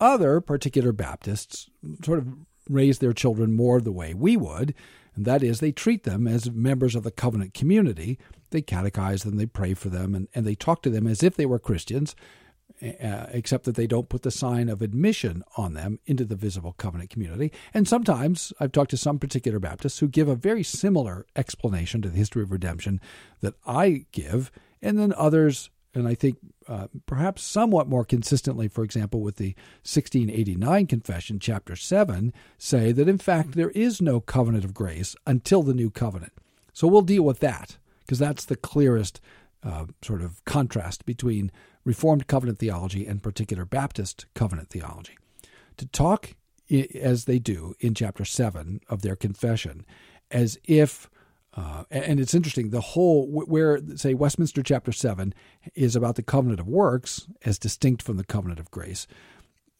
Other 0.00 0.40
particular 0.40 0.92
Baptists 0.92 1.68
sort 2.04 2.18
of 2.18 2.28
raise 2.68 2.98
their 2.98 3.12
children 3.12 3.52
more 3.52 3.80
the 3.80 3.92
way 3.92 4.14
we 4.14 4.36
would, 4.36 4.74
and 5.14 5.24
that 5.24 5.42
is 5.42 5.60
they 5.60 5.72
treat 5.72 6.04
them 6.04 6.26
as 6.28 6.50
members 6.50 6.94
of 6.94 7.02
the 7.02 7.10
covenant 7.10 7.54
community. 7.54 8.18
They 8.50 8.62
catechize 8.62 9.24
them, 9.24 9.36
they 9.36 9.46
pray 9.46 9.74
for 9.74 9.88
them, 9.88 10.14
and, 10.14 10.28
and 10.34 10.46
they 10.46 10.54
talk 10.54 10.82
to 10.82 10.90
them 10.90 11.06
as 11.06 11.22
if 11.22 11.36
they 11.36 11.46
were 11.46 11.58
Christians, 11.58 12.14
uh, 12.82 13.26
except 13.30 13.64
that 13.64 13.74
they 13.74 13.86
don't 13.86 14.08
put 14.08 14.22
the 14.22 14.30
sign 14.30 14.68
of 14.68 14.82
admission 14.82 15.42
on 15.56 15.74
them 15.74 15.98
into 16.06 16.24
the 16.24 16.36
visible 16.36 16.74
covenant 16.78 17.10
community. 17.10 17.52
And 17.74 17.88
sometimes 17.88 18.52
I've 18.60 18.72
talked 18.72 18.90
to 18.90 18.96
some 18.96 19.18
particular 19.18 19.58
Baptists 19.58 19.98
who 19.98 20.08
give 20.08 20.28
a 20.28 20.36
very 20.36 20.62
similar 20.62 21.26
explanation 21.34 22.02
to 22.02 22.08
the 22.08 22.16
history 22.16 22.42
of 22.42 22.52
redemption 22.52 23.00
that 23.40 23.54
I 23.66 24.06
give, 24.12 24.52
and 24.80 24.98
then 24.98 25.12
others, 25.16 25.70
and 25.94 26.06
I 26.06 26.14
think 26.14 26.38
uh, 26.68 26.86
perhaps 27.06 27.42
somewhat 27.42 27.88
more 27.88 28.04
consistently, 28.04 28.68
for 28.68 28.84
example, 28.84 29.20
with 29.20 29.36
the 29.36 29.54
1689 29.82 30.86
Confession, 30.86 31.40
chapter 31.40 31.74
7, 31.74 32.32
say 32.58 32.92
that 32.92 33.08
in 33.08 33.18
fact 33.18 33.52
there 33.52 33.70
is 33.70 34.00
no 34.00 34.20
covenant 34.20 34.64
of 34.64 34.74
grace 34.74 35.16
until 35.26 35.62
the 35.62 35.74
new 35.74 35.90
covenant. 35.90 36.32
So 36.72 36.86
we'll 36.86 37.02
deal 37.02 37.24
with 37.24 37.40
that 37.40 37.78
because 38.00 38.18
that's 38.18 38.44
the 38.44 38.56
clearest 38.56 39.20
uh, 39.62 39.86
sort 40.02 40.22
of 40.22 40.44
contrast 40.44 41.04
between 41.04 41.50
Reformed 41.88 42.26
covenant 42.26 42.58
theology 42.58 43.06
and 43.06 43.22
particular 43.22 43.64
Baptist 43.64 44.26
covenant 44.34 44.68
theology. 44.68 45.16
To 45.78 45.86
talk 45.86 46.34
as 46.94 47.24
they 47.24 47.38
do 47.38 47.74
in 47.80 47.94
chapter 47.94 48.26
7 48.26 48.82
of 48.90 49.00
their 49.00 49.16
confession 49.16 49.86
as 50.30 50.58
if 50.64 51.08
uh, 51.56 51.84
and 51.90 52.20
it's 52.20 52.34
interesting 52.34 52.68
the 52.68 52.82
whole 52.82 53.26
where 53.26 53.80
say 53.96 54.12
westminster 54.12 54.62
chapter 54.62 54.92
7 54.92 55.32
is 55.74 55.96
about 55.96 56.16
the 56.16 56.22
covenant 56.22 56.60
of 56.60 56.68
works 56.68 57.26
as 57.46 57.58
distinct 57.58 58.02
from 58.02 58.18
the 58.18 58.24
covenant 58.24 58.60
of 58.60 58.70
grace 58.70 59.06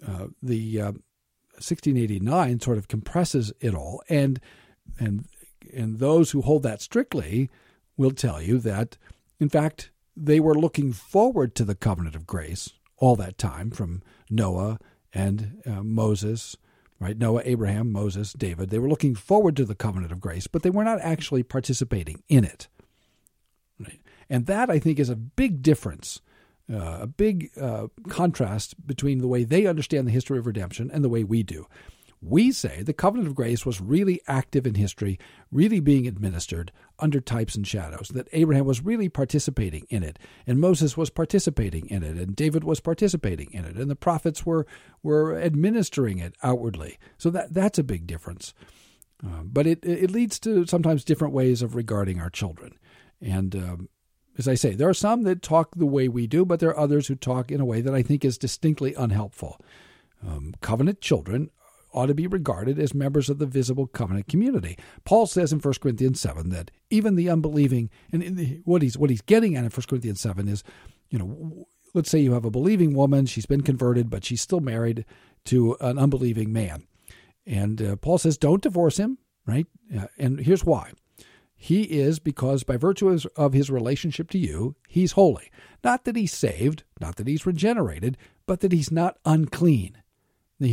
uh, 0.07 0.29
the 0.43 0.81
uh, 0.81 0.93
1689 1.57 2.61
sort 2.61 2.79
of 2.79 2.89
compresses 2.89 3.53
it 3.61 3.75
all 3.75 4.03
and 4.09 4.41
and 4.99 5.27
and 5.77 5.99
those 5.99 6.31
who 6.31 6.41
hold 6.41 6.63
that 6.63 6.81
strictly 6.81 7.51
will 7.99 8.13
tell 8.13 8.41
you 8.41 8.57
that 8.57 8.97
in 9.39 9.51
fact 9.51 9.91
they 10.25 10.41
were 10.41 10.55
looking 10.55 10.93
forward 10.93 11.55
to 11.55 11.65
the 11.65 11.75
covenant 11.75 12.17
of 12.17 12.27
grace 12.27 12.73
all 12.97 13.17
that 13.17 13.39
time 13.39 13.71
from 13.71 14.03
Noah 14.29 14.79
and 15.13 15.63
uh, 15.67 15.83
Moses, 15.83 16.57
right? 17.01 17.17
Noah, 17.17 17.43
Abraham, 17.45 17.93
Moses, 17.93 18.33
David. 18.33 18.71
They 18.71 18.79
were 18.79 18.89
looking 18.89 19.15
forward 19.15 19.57
to 19.57 19.65
the 19.65 19.75
covenant 19.75 20.13
of 20.13 20.21
grace, 20.21 20.47
but 20.47 20.63
they 20.63 20.71
were 20.71 20.85
not 20.85 21.01
actually 21.01 21.43
participating 21.43 22.23
in 22.29 22.45
it. 22.45 22.69
Right? 23.79 24.01
And 24.29 24.47
that, 24.47 24.69
I 24.71 24.79
think, 24.79 24.99
is 24.99 25.09
a 25.09 25.17
big 25.17 25.63
difference, 25.63 26.21
uh, 26.73 26.99
a 27.03 27.07
big 27.07 27.51
uh, 27.61 27.89
contrast 28.09 28.87
between 28.87 29.19
the 29.19 29.29
way 29.29 29.45
they 29.45 29.67
understand 29.67 30.07
the 30.07 30.13
history 30.13 30.39
of 30.39 30.47
redemption 30.47 30.91
and 30.93 31.05
the 31.05 31.09
way 31.09 31.25
we 31.25 31.43
do. 31.43 31.67
We 32.21 32.51
say 32.51 32.83
the 32.83 32.93
covenant 32.93 33.29
of 33.29 33.35
grace 33.35 33.65
was 33.65 33.81
really 33.81 34.21
active 34.27 34.67
in 34.67 34.75
history, 34.75 35.19
really 35.53 35.79
being 35.79 36.07
administered 36.07 36.73
under 36.99 37.21
types 37.21 37.55
and 37.55 37.67
shadows, 37.67 38.09
that 38.09 38.29
Abraham 38.33 38.67
was 38.67 38.85
really 38.85 39.09
participating 39.09 39.87
in 39.89 40.03
it, 40.03 40.19
and 40.47 40.59
Moses 40.61 40.97
was 40.97 41.11
participating 41.11 41.87
in 41.89 42.03
it, 42.03 42.17
and 42.17 42.35
David 42.35 42.65
was 42.65 42.81
participating 42.81 43.53
in 43.53 43.65
it, 43.65 43.77
and 43.77 43.89
the 43.89 43.97
prophets 43.97 44.45
were, 44.45 44.67
were 45.03 45.39
administering 45.39 46.19
it 46.19 46.35
outwardly. 46.43 46.99
So 47.19 47.31
that, 47.31 47.55
that's 47.55 47.79
a 47.79 47.85
big 47.85 48.07
difference. 48.07 48.53
Uh, 49.25 49.43
but 49.45 49.67
it, 49.67 49.85
it 49.85 50.11
leads 50.11 50.39
to 50.41 50.67
sometimes 50.67 51.05
different 51.05 51.35
ways 51.35 51.63
of 51.63 51.75
regarding 51.75 52.21
our 52.21 52.31
children. 52.31 52.79
And 53.21 53.55
um, 53.55 53.89
as 54.39 54.47
I 54.47 54.55
say, 54.55 54.75
there 54.75 54.89
are 54.89 54.95
some 54.95 55.23
that 55.25 55.43
talk 55.43 55.75
the 55.75 55.87
way 55.87 56.09
we 56.09 56.27
do, 56.27 56.45
but 56.45 56.61
there 56.61 56.71
are 56.71 56.79
others 56.79 57.09
who 57.09 57.17
talk 57.17 57.51
in 57.51 57.61
a 57.61 57.65
way 57.65 57.81
that 57.81 57.95
I 57.95 58.03
think 58.03 58.25
is 58.25 58.39
distinctly 58.39 58.95
unhelpful. 58.95 59.61
Um, 60.27 60.55
covenant 60.61 61.01
children 61.01 61.51
ought 61.99 62.07
to 62.07 62.15
be 62.15 62.29
regarded 62.29 62.79
as 62.79 62.95
members 62.95 63.29
of 63.29 63.39
the 63.39 63.47
visible 63.47 63.89
covenant 63.89 64.29
community. 64.29 64.79
Paul 65.05 65.27
says 65.27 65.53
in 65.53 65.59
1 65.59 65.75
Corinthians 65.83 66.21
7 66.21 66.51
that 66.51 66.71
even 66.91 67.17
the 67.17 67.29
unbelieving, 67.29 67.91
and 68.13 68.63
what 68.65 68.83
he's, 68.83 68.97
what 68.97 69.11
he's 69.11 69.21
getting 69.21 69.57
at 69.57 69.65
in 69.65 69.71
1 69.71 69.83
Corinthians 69.89 70.21
7 70.21 70.47
is, 70.47 70.63
you 71.11 71.19
know, 71.19 71.67
let's 71.95 72.09
say 72.09 72.21
you 72.21 72.35
have 72.35 72.45
a 72.45 72.51
believing 72.51 72.95
woman, 72.95 73.27
she's 73.27 73.47
been 73.47 73.63
converted, 73.63 74.11
but 74.11 74.25
she's 74.25 74.41
still 74.41 74.61
married 74.61 75.05
to 75.47 75.77
an 75.81 75.99
unbelieving 75.99 76.53
man. 76.53 76.87
And 77.45 77.83
uh, 77.83 77.97
Paul 77.97 78.19
says, 78.19 78.39
don't 78.39 78.63
divorce 78.63 78.99
him, 78.99 79.19
right? 79.45 79.67
Uh, 79.97 80.07
and 80.19 80.39
here's 80.39 80.65
why. 80.65 80.93
He 81.57 81.83
is 81.83 82.21
because 82.21 82.63
by 82.63 82.77
virtue 82.77 83.19
of 83.37 83.53
his 83.53 83.71
relationship 83.71 84.31
to 84.31 84.39
you, 84.39 84.77
he's 84.87 85.13
holy. 85.13 85.51
Not 85.83 86.05
that 86.05 86.15
he's 86.15 86.33
saved, 86.33 86.85
not 87.01 87.17
that 87.17 87.27
he's 87.27 87.45
regenerated, 87.45 88.17
but 88.47 88.61
that 88.61 88.71
he's 88.71 88.93
not 88.93 89.19
unclean. 89.25 89.99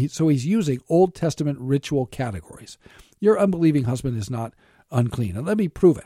So 0.08 0.28
he's 0.28 0.46
using 0.46 0.82
Old 0.90 1.14
Testament 1.14 1.60
ritual 1.60 2.06
categories. 2.06 2.78
Your 3.20 3.40
unbelieving 3.40 3.84
husband 3.84 4.18
is 4.18 4.30
not 4.30 4.54
unclean. 4.92 5.38
And 5.38 5.46
let 5.46 5.58
me 5.58 5.68
prove 5.68 5.98
it. 5.98 6.06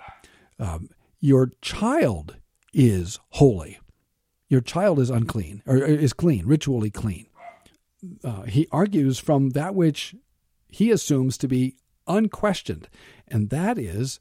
Um, 0.60 0.90
your 1.20 1.52
child 1.62 2.38
is 2.74 3.20
holy. 3.30 3.80
Your 4.50 4.62
child 4.62 5.00
is 5.00 5.10
unclean, 5.10 5.62
or 5.68 5.78
is 5.78 6.12
clean, 6.12 6.46
ritually 6.46 6.90
clean. 6.90 7.28
Uh, 8.24 8.44
he 8.44 8.68
argues 8.72 9.20
from 9.20 9.52
that 9.52 9.76
which 9.76 10.16
he 10.70 10.90
assumes 10.92 11.38
to 11.38 11.48
be 11.48 11.76
unquestioned, 12.08 12.90
and 13.28 13.50
that 13.50 13.78
is 13.78 14.20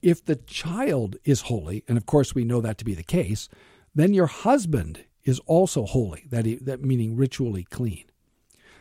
if 0.00 0.24
the 0.24 0.36
child 0.36 1.16
is 1.24 1.42
holy, 1.42 1.84
and 1.88 1.98
of 1.98 2.06
course 2.06 2.34
we 2.34 2.44
know 2.44 2.60
that 2.60 2.78
to 2.78 2.84
be 2.84 2.94
the 2.94 3.02
case, 3.02 3.48
then 3.94 4.14
your 4.14 4.26
husband 4.26 5.04
is 5.24 5.40
also 5.40 5.84
holy, 5.84 6.24
that, 6.30 6.46
he, 6.46 6.56
that 6.56 6.82
meaning 6.82 7.16
ritually 7.16 7.64
clean. 7.64 8.04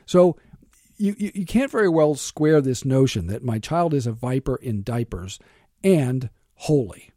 So 0.05 0.37
you, 0.97 1.15
you, 1.17 1.31
you 1.35 1.45
can't 1.45 1.71
very 1.71 1.89
well 1.89 2.15
square 2.15 2.61
this 2.61 2.85
notion 2.85 3.27
that 3.27 3.43
my 3.43 3.59
child 3.59 3.93
is 3.93 4.07
a 4.07 4.11
viper 4.11 4.55
in 4.55 4.83
diapers 4.83 5.39
and 5.83 6.29
holy, 6.55 7.11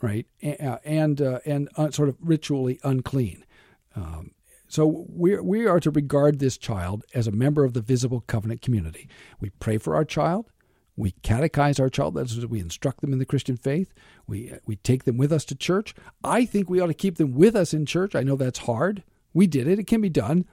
right? 0.00 0.26
Uh, 0.42 0.78
and 0.84 1.20
uh, 1.20 1.40
and 1.44 1.68
uh, 1.76 1.90
sort 1.90 2.08
of 2.08 2.16
ritually 2.20 2.78
unclean. 2.84 3.44
Um, 3.94 4.32
so 4.68 5.06
we 5.08 5.38
we 5.40 5.66
are 5.66 5.80
to 5.80 5.90
regard 5.90 6.38
this 6.38 6.56
child 6.56 7.04
as 7.14 7.26
a 7.26 7.32
member 7.32 7.64
of 7.64 7.72
the 7.72 7.80
visible 7.80 8.22
covenant 8.26 8.62
community. 8.62 9.08
We 9.40 9.50
pray 9.50 9.78
for 9.78 9.94
our 9.94 10.04
child. 10.04 10.50
We 10.96 11.12
catechize 11.22 11.78
our 11.78 11.90
child. 11.90 12.14
That's 12.14 12.36
we 12.46 12.60
instruct 12.60 13.00
them 13.00 13.12
in 13.12 13.18
the 13.18 13.26
Christian 13.26 13.56
faith. 13.56 13.92
We 14.26 14.52
we 14.64 14.76
take 14.76 15.04
them 15.04 15.16
with 15.16 15.32
us 15.32 15.44
to 15.46 15.54
church. 15.54 15.94
I 16.24 16.44
think 16.44 16.70
we 16.70 16.80
ought 16.80 16.86
to 16.86 16.94
keep 16.94 17.16
them 17.16 17.32
with 17.32 17.54
us 17.54 17.74
in 17.74 17.84
church. 17.84 18.14
I 18.14 18.22
know 18.22 18.36
that's 18.36 18.60
hard. 18.60 19.02
We 19.34 19.46
did 19.46 19.68
it. 19.68 19.78
It 19.78 19.86
can 19.86 20.00
be 20.00 20.08
done 20.08 20.46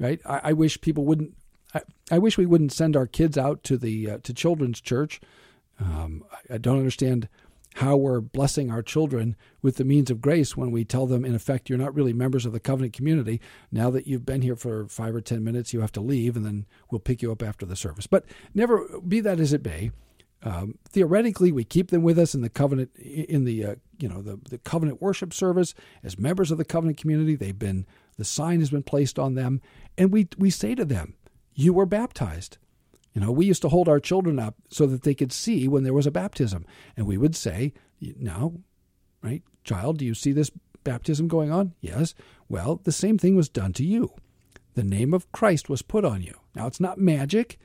right? 0.00 0.20
I, 0.24 0.40
I 0.44 0.52
wish 0.54 0.80
people 0.80 1.04
wouldn't. 1.04 1.34
I, 1.72 1.82
I, 2.10 2.18
wish 2.18 2.36
we 2.36 2.46
wouldn't 2.46 2.72
send 2.72 2.96
our 2.96 3.06
kids 3.06 3.38
out 3.38 3.62
to 3.64 3.78
the 3.78 4.10
uh, 4.10 4.18
to 4.24 4.34
children's 4.34 4.80
church. 4.80 5.20
Um, 5.78 6.24
I, 6.32 6.54
I 6.54 6.58
don't 6.58 6.78
understand 6.78 7.28
how 7.76 7.96
we're 7.96 8.20
blessing 8.20 8.68
our 8.68 8.82
children 8.82 9.36
with 9.62 9.76
the 9.76 9.84
means 9.84 10.10
of 10.10 10.20
grace 10.20 10.56
when 10.56 10.72
we 10.72 10.84
tell 10.84 11.06
them, 11.06 11.24
in 11.24 11.36
effect, 11.36 11.68
you're 11.68 11.78
not 11.78 11.94
really 11.94 12.12
members 12.12 12.44
of 12.44 12.52
the 12.52 12.58
covenant 12.58 12.92
community. 12.92 13.40
Now 13.70 13.90
that 13.90 14.08
you've 14.08 14.26
been 14.26 14.42
here 14.42 14.56
for 14.56 14.88
five 14.88 15.14
or 15.14 15.20
ten 15.20 15.44
minutes, 15.44 15.72
you 15.72 15.80
have 15.80 15.92
to 15.92 16.00
leave, 16.00 16.34
and 16.34 16.44
then 16.44 16.66
we'll 16.90 16.98
pick 16.98 17.22
you 17.22 17.30
up 17.30 17.42
after 17.42 17.64
the 17.64 17.76
service. 17.76 18.08
But 18.08 18.24
never 18.54 19.00
be 19.06 19.20
that 19.20 19.38
as 19.38 19.52
it 19.52 19.64
may. 19.64 19.92
Um, 20.42 20.78
theoretically, 20.88 21.52
we 21.52 21.64
keep 21.64 21.90
them 21.90 22.02
with 22.02 22.18
us 22.18 22.34
in 22.34 22.40
the 22.40 22.48
covenant, 22.48 22.96
in 22.96 23.44
the 23.44 23.64
uh, 23.64 23.74
you 23.98 24.08
know 24.08 24.22
the, 24.22 24.40
the 24.48 24.58
covenant 24.58 25.02
worship 25.02 25.34
service 25.34 25.74
as 26.02 26.18
members 26.18 26.50
of 26.50 26.58
the 26.58 26.64
covenant 26.64 26.96
community. 26.96 27.36
They've 27.36 27.58
been 27.58 27.86
the 28.20 28.24
sign 28.24 28.60
has 28.60 28.70
been 28.70 28.82
placed 28.82 29.18
on 29.18 29.34
them. 29.34 29.60
And 29.96 30.12
we, 30.12 30.28
we 30.38 30.50
say 30.50 30.74
to 30.74 30.84
them, 30.84 31.14
You 31.54 31.72
were 31.72 31.86
baptized. 31.86 32.58
You 33.14 33.20
know, 33.20 33.32
we 33.32 33.46
used 33.46 33.62
to 33.62 33.68
hold 33.68 33.88
our 33.88 33.98
children 33.98 34.38
up 34.38 34.54
so 34.68 34.86
that 34.86 35.02
they 35.02 35.14
could 35.14 35.32
see 35.32 35.66
when 35.66 35.82
there 35.82 35.94
was 35.94 36.06
a 36.06 36.12
baptism. 36.12 36.64
And 36.96 37.06
we 37.06 37.18
would 37.18 37.34
say, 37.34 37.72
Now, 38.00 38.54
right, 39.22 39.42
child, 39.64 39.98
do 39.98 40.04
you 40.04 40.14
see 40.14 40.32
this 40.32 40.50
baptism 40.84 41.28
going 41.28 41.50
on? 41.50 41.74
Yes. 41.80 42.14
Well, 42.48 42.80
the 42.84 42.92
same 42.92 43.18
thing 43.18 43.36
was 43.36 43.48
done 43.48 43.72
to 43.74 43.84
you. 43.84 44.14
The 44.74 44.84
name 44.84 45.12
of 45.12 45.30
Christ 45.32 45.68
was 45.68 45.82
put 45.82 46.04
on 46.04 46.22
you. 46.22 46.34
Now, 46.54 46.66
it's 46.66 46.80
not 46.80 46.98
magic, 46.98 47.58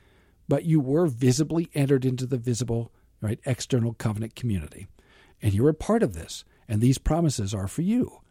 but 0.47 0.65
you 0.65 0.79
were 0.79 1.07
visibly 1.07 1.69
entered 1.73 2.05
into 2.05 2.25
the 2.25 2.37
visible, 2.37 2.91
right, 3.21 3.39
external 3.45 3.93
covenant 3.93 4.35
community. 4.35 4.87
And 5.41 5.53
you're 5.53 5.69
a 5.69 5.73
part 5.73 6.03
of 6.03 6.13
this. 6.13 6.43
And 6.67 6.81
these 6.81 6.97
promises 6.97 7.53
are 7.53 7.67
for 7.67 7.83
you. 7.83 8.21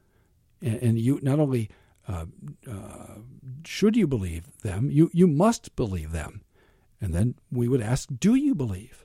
And, 0.60 0.82
and 0.82 0.98
you 0.98 1.20
not 1.22 1.38
only 1.38 1.70
uh, 2.06 2.26
uh, 2.70 3.18
should 3.64 3.96
you 3.96 4.06
believe 4.06 4.44
them? 4.62 4.90
You, 4.90 5.10
you 5.12 5.26
must 5.26 5.74
believe 5.76 6.12
them. 6.12 6.42
And 7.00 7.12
then 7.12 7.34
we 7.50 7.68
would 7.68 7.80
ask, 7.80 8.08
do 8.18 8.34
you 8.34 8.54
believe? 8.54 9.04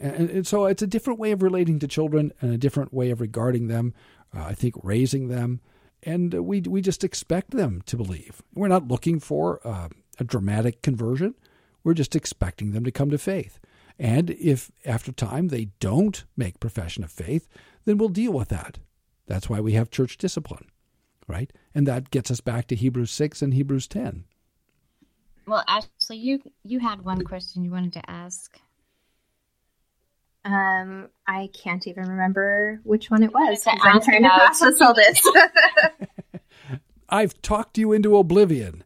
And, 0.00 0.30
and 0.30 0.46
so 0.46 0.66
it's 0.66 0.82
a 0.82 0.86
different 0.86 1.18
way 1.18 1.32
of 1.32 1.42
relating 1.42 1.78
to 1.80 1.88
children 1.88 2.32
and 2.40 2.52
a 2.52 2.58
different 2.58 2.92
way 2.92 3.10
of 3.10 3.20
regarding 3.20 3.68
them, 3.68 3.94
uh, 4.34 4.44
I 4.44 4.54
think 4.54 4.74
raising 4.82 5.28
them. 5.28 5.60
And 6.02 6.32
we, 6.34 6.60
we 6.62 6.80
just 6.80 7.04
expect 7.04 7.50
them 7.50 7.82
to 7.86 7.96
believe. 7.96 8.42
We're 8.54 8.68
not 8.68 8.88
looking 8.88 9.20
for 9.20 9.60
uh, 9.66 9.88
a 10.18 10.24
dramatic 10.24 10.82
conversion. 10.82 11.34
We're 11.84 11.94
just 11.94 12.16
expecting 12.16 12.72
them 12.72 12.84
to 12.84 12.90
come 12.90 13.10
to 13.10 13.18
faith. 13.18 13.60
And 13.98 14.30
if 14.30 14.70
after 14.84 15.12
time 15.12 15.48
they 15.48 15.68
don't 15.78 16.24
make 16.36 16.60
profession 16.60 17.04
of 17.04 17.12
faith, 17.12 17.48
then 17.84 17.98
we'll 17.98 18.08
deal 18.08 18.32
with 18.32 18.48
that. 18.48 18.78
That's 19.26 19.48
why 19.48 19.60
we 19.60 19.72
have 19.72 19.90
church 19.90 20.16
discipline 20.16 20.71
right? 21.26 21.52
And 21.74 21.86
that 21.86 22.10
gets 22.10 22.30
us 22.30 22.40
back 22.40 22.66
to 22.68 22.76
Hebrews 22.76 23.10
6 23.10 23.42
and 23.42 23.54
Hebrews 23.54 23.86
10. 23.88 24.24
Well, 25.46 25.64
Ashley, 25.66 26.18
you 26.18 26.40
you 26.62 26.78
had 26.78 27.04
one 27.04 27.24
question 27.24 27.64
you 27.64 27.72
wanted 27.72 27.94
to 27.94 28.10
ask. 28.10 28.60
Um, 30.44 31.08
I 31.26 31.50
can't 31.52 31.86
even 31.86 32.08
remember 32.08 32.80
which 32.84 33.10
one 33.10 33.22
it 33.22 33.32
was 33.32 33.64
I'm 33.66 34.00
trying 34.00 34.22
to 34.22 34.28
process 34.28 34.80
all 34.80 34.94
this. 34.94 35.28
I've 37.08 37.40
talked 37.42 37.78
you 37.78 37.92
into 37.92 38.16
oblivion. 38.16 38.84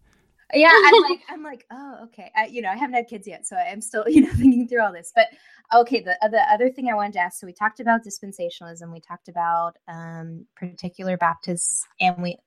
Yeah, 0.55 0.71
I'm 0.85 1.03
like, 1.03 1.21
I'm 1.29 1.43
like, 1.43 1.67
oh, 1.71 1.99
okay. 2.05 2.31
I, 2.37 2.47
you 2.47 2.63
know, 2.63 2.69
I 2.69 2.77
haven't 2.77 2.95
had 2.95 3.09
kids 3.09 3.27
yet, 3.27 3.47
so 3.47 3.57
I'm 3.57 3.81
still, 3.81 4.05
you 4.09 4.23
know, 4.23 4.33
thinking 4.33 4.69
through 4.69 4.83
all 4.83 4.93
this. 4.93 5.13
But 5.15 5.29
okay, 5.75 6.01
the 6.01 6.17
the 6.31 6.43
other 6.53 6.71
thing 6.71 6.89
I 6.89 6.95
wanted 6.95 7.15
to 7.15 7.21
ask. 7.21 7.41
So 7.41 7.47
we 7.47 7.53
talked 7.53 7.81
about 7.81 8.05
dispensationalism. 8.05 8.93
We 8.93 9.01
talked 9.01 9.29
about 9.29 9.77
um, 9.89 10.47
particular 10.55 11.17
Baptists, 11.17 11.87
and 12.01 12.23
we 12.23 12.39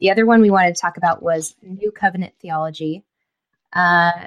the 0.00 0.10
other 0.10 0.26
one 0.26 0.40
we 0.40 0.50
wanted 0.50 0.74
to 0.74 0.80
talk 0.80 0.96
about 0.96 1.22
was 1.22 1.54
New 1.62 1.90
Covenant 1.90 2.34
theology. 2.40 3.04
Uh, 3.72 4.26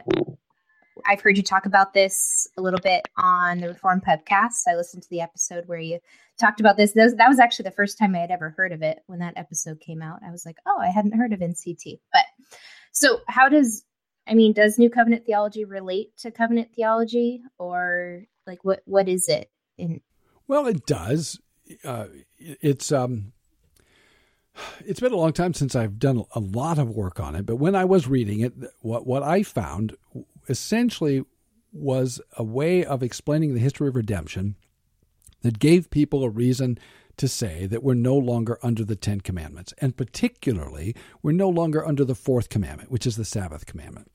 I've 1.06 1.22
heard 1.22 1.38
you 1.38 1.44
talk 1.44 1.66
about 1.66 1.94
this 1.94 2.48
a 2.58 2.62
little 2.62 2.80
bit 2.80 3.08
on 3.18 3.60
the 3.60 3.70
Reform 3.70 4.02
podcast. 4.02 4.64
I 4.68 4.76
listened 4.76 5.04
to 5.04 5.10
the 5.10 5.22
episode 5.22 5.68
where 5.68 5.80
you 5.80 6.00
talked 6.38 6.60
about 6.60 6.78
this. 6.78 6.94
That 6.94 7.28
was 7.28 7.40
actually 7.40 7.64
the 7.64 7.72
first 7.72 7.98
time 7.98 8.16
I 8.16 8.20
had 8.20 8.32
ever 8.32 8.50
heard 8.52 8.72
of 8.72 8.82
it 8.82 9.04
when 9.08 9.20
that 9.20 9.38
episode 9.38 9.80
came 9.80 10.02
out. 10.02 10.20
I 10.26 10.32
was 10.32 10.46
like, 10.46 10.58
oh, 10.66 10.80
I 10.80 10.90
hadn't 10.90 11.16
heard 11.16 11.34
of 11.34 11.40
NCT. 11.40 12.00
But 12.12 12.26
so, 13.00 13.20
how 13.28 13.48
does 13.48 13.84
I 14.28 14.34
mean, 14.34 14.54
does 14.54 14.80
New 14.80 14.90
Covenant 14.90 15.26
theology 15.26 15.66
relate 15.66 16.18
to 16.18 16.32
covenant 16.32 16.70
theology, 16.76 17.44
or 17.60 18.24
like 18.48 18.64
what 18.64 18.82
what 18.86 19.08
is 19.08 19.30
it? 19.30 19.52
In 19.78 20.02
well, 20.48 20.66
it 20.66 20.86
does. 20.88 21.40
Uh, 21.84 22.08
it's 22.40 22.92
um, 22.92 23.34
it's 24.80 25.00
been 25.00 25.14
a 25.14 25.18
long 25.18 25.34
time 25.34 25.54
since 25.54 25.76
I've 25.76 26.00
done 26.00 26.24
a 26.34 26.40
lot 26.40 26.80
of 26.80 26.90
work 26.90 27.20
on 27.20 27.36
it, 27.36 27.46
but 27.46 27.58
when 27.58 27.76
I 27.76 27.86
was 27.86 28.08
reading 28.08 28.40
it, 28.40 28.54
what 28.82 29.06
what 29.06 29.22
I 29.22 29.44
found 29.44 29.96
essentially 30.50 31.24
was 31.72 32.20
a 32.36 32.44
way 32.44 32.84
of 32.84 33.04
explaining 33.04 33.54
the 33.54 33.60
history 33.60 33.90
of 33.90 33.96
redemption 33.96 34.56
that 35.44 35.60
gave 35.60 35.92
people 35.92 36.24
a 36.24 36.30
reason 36.30 36.80
to 37.18 37.28
say 37.28 37.66
that 37.66 37.84
we're 37.84 37.94
no 37.96 38.16
longer 38.16 38.58
under 38.62 38.84
the 38.84 38.96
Ten 38.96 39.22
Commandments, 39.22 39.74
and 39.80 39.98
particularly 39.98 40.96
we're 41.22 41.32
no 41.32 41.50
longer 41.50 41.86
under 41.86 42.06
the 42.06 42.16
fourth 42.16 42.50
commandment, 42.50 42.92
which 42.92 43.08
is 43.08 43.16
the 43.16 43.26
Sabbath 43.26 43.66
commandment. 43.66 44.12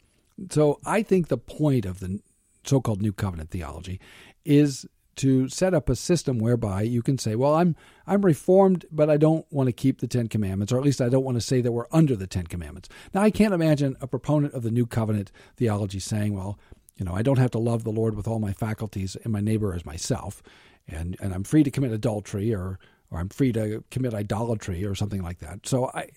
So 0.51 0.81
I 0.85 1.03
think 1.03 1.29
the 1.29 1.39
point 1.39 1.85
of 1.85 2.01
the 2.01 2.21
so-called 2.65 3.03
New 3.03 3.13
Covenant 3.13 3.51
theology 3.51 4.01
is 4.45 4.87
to 5.17 5.49
set 5.49 5.75
up 5.75 5.89
a 5.89 5.97
system 5.97 6.39
whereby 6.39 6.83
you 6.83 7.03
can 7.03 7.19
say, 7.19 7.37
well, 7.37 7.55
I'm 7.55 7.77
I'm 8.07 8.25
reformed, 8.25 8.87
but 8.91 9.11
I 9.11 9.19
don't 9.19 9.45
want 9.51 9.67
to 9.67 9.73
keep 9.73 10.01
the 10.01 10.07
Ten 10.07 10.29
Commandments, 10.29 10.73
or 10.73 10.79
at 10.79 10.85
least 10.85 11.01
I 11.01 11.09
don't 11.09 11.25
want 11.25 11.37
to 11.37 11.43
say 11.43 11.61
that 11.61 11.73
we're 11.73 11.87
under 11.93 12.17
the 12.17 12.27
Ten 12.27 12.47
Commandments. 12.47 12.89
Now, 13.13 13.23
I 13.23 13.31
can't 13.31 13.53
imagine 13.53 13.97
a 14.01 14.07
proponent 14.07 14.55
of 14.55 14.63
the 14.63 14.71
New 14.71 14.87
Covenant 14.87 15.31
theology 15.57 15.99
saying, 15.99 16.35
well, 16.35 16.59
you 16.97 17.05
know, 17.05 17.15
I 17.15 17.23
don't 17.23 17.39
have 17.39 17.51
to 17.53 17.59
love 17.59 17.85
the 17.85 17.91
Lord 17.91 18.15
with 18.15 18.27
all 18.27 18.39
my 18.39 18.53
faculties 18.53 19.17
and 19.17 19.33
my 19.33 19.41
neighbor 19.41 19.75
as 19.75 19.85
myself, 19.85 20.43
and 20.89 21.17
and 21.21 21.33
I'm 21.33 21.45
free 21.45 21.63
to 21.63 21.71
commit 21.71 21.93
adultery 21.93 22.55
or 22.55 22.79
or 23.11 23.19
I'm 23.19 23.29
free 23.29 23.53
to 23.53 23.85
commit 23.91 24.15
idolatry 24.15 24.85
or 24.85 24.95
something 24.95 25.23
like 25.23 25.39
that. 25.41 25.67
So 25.67 25.91
I, 25.95 26.09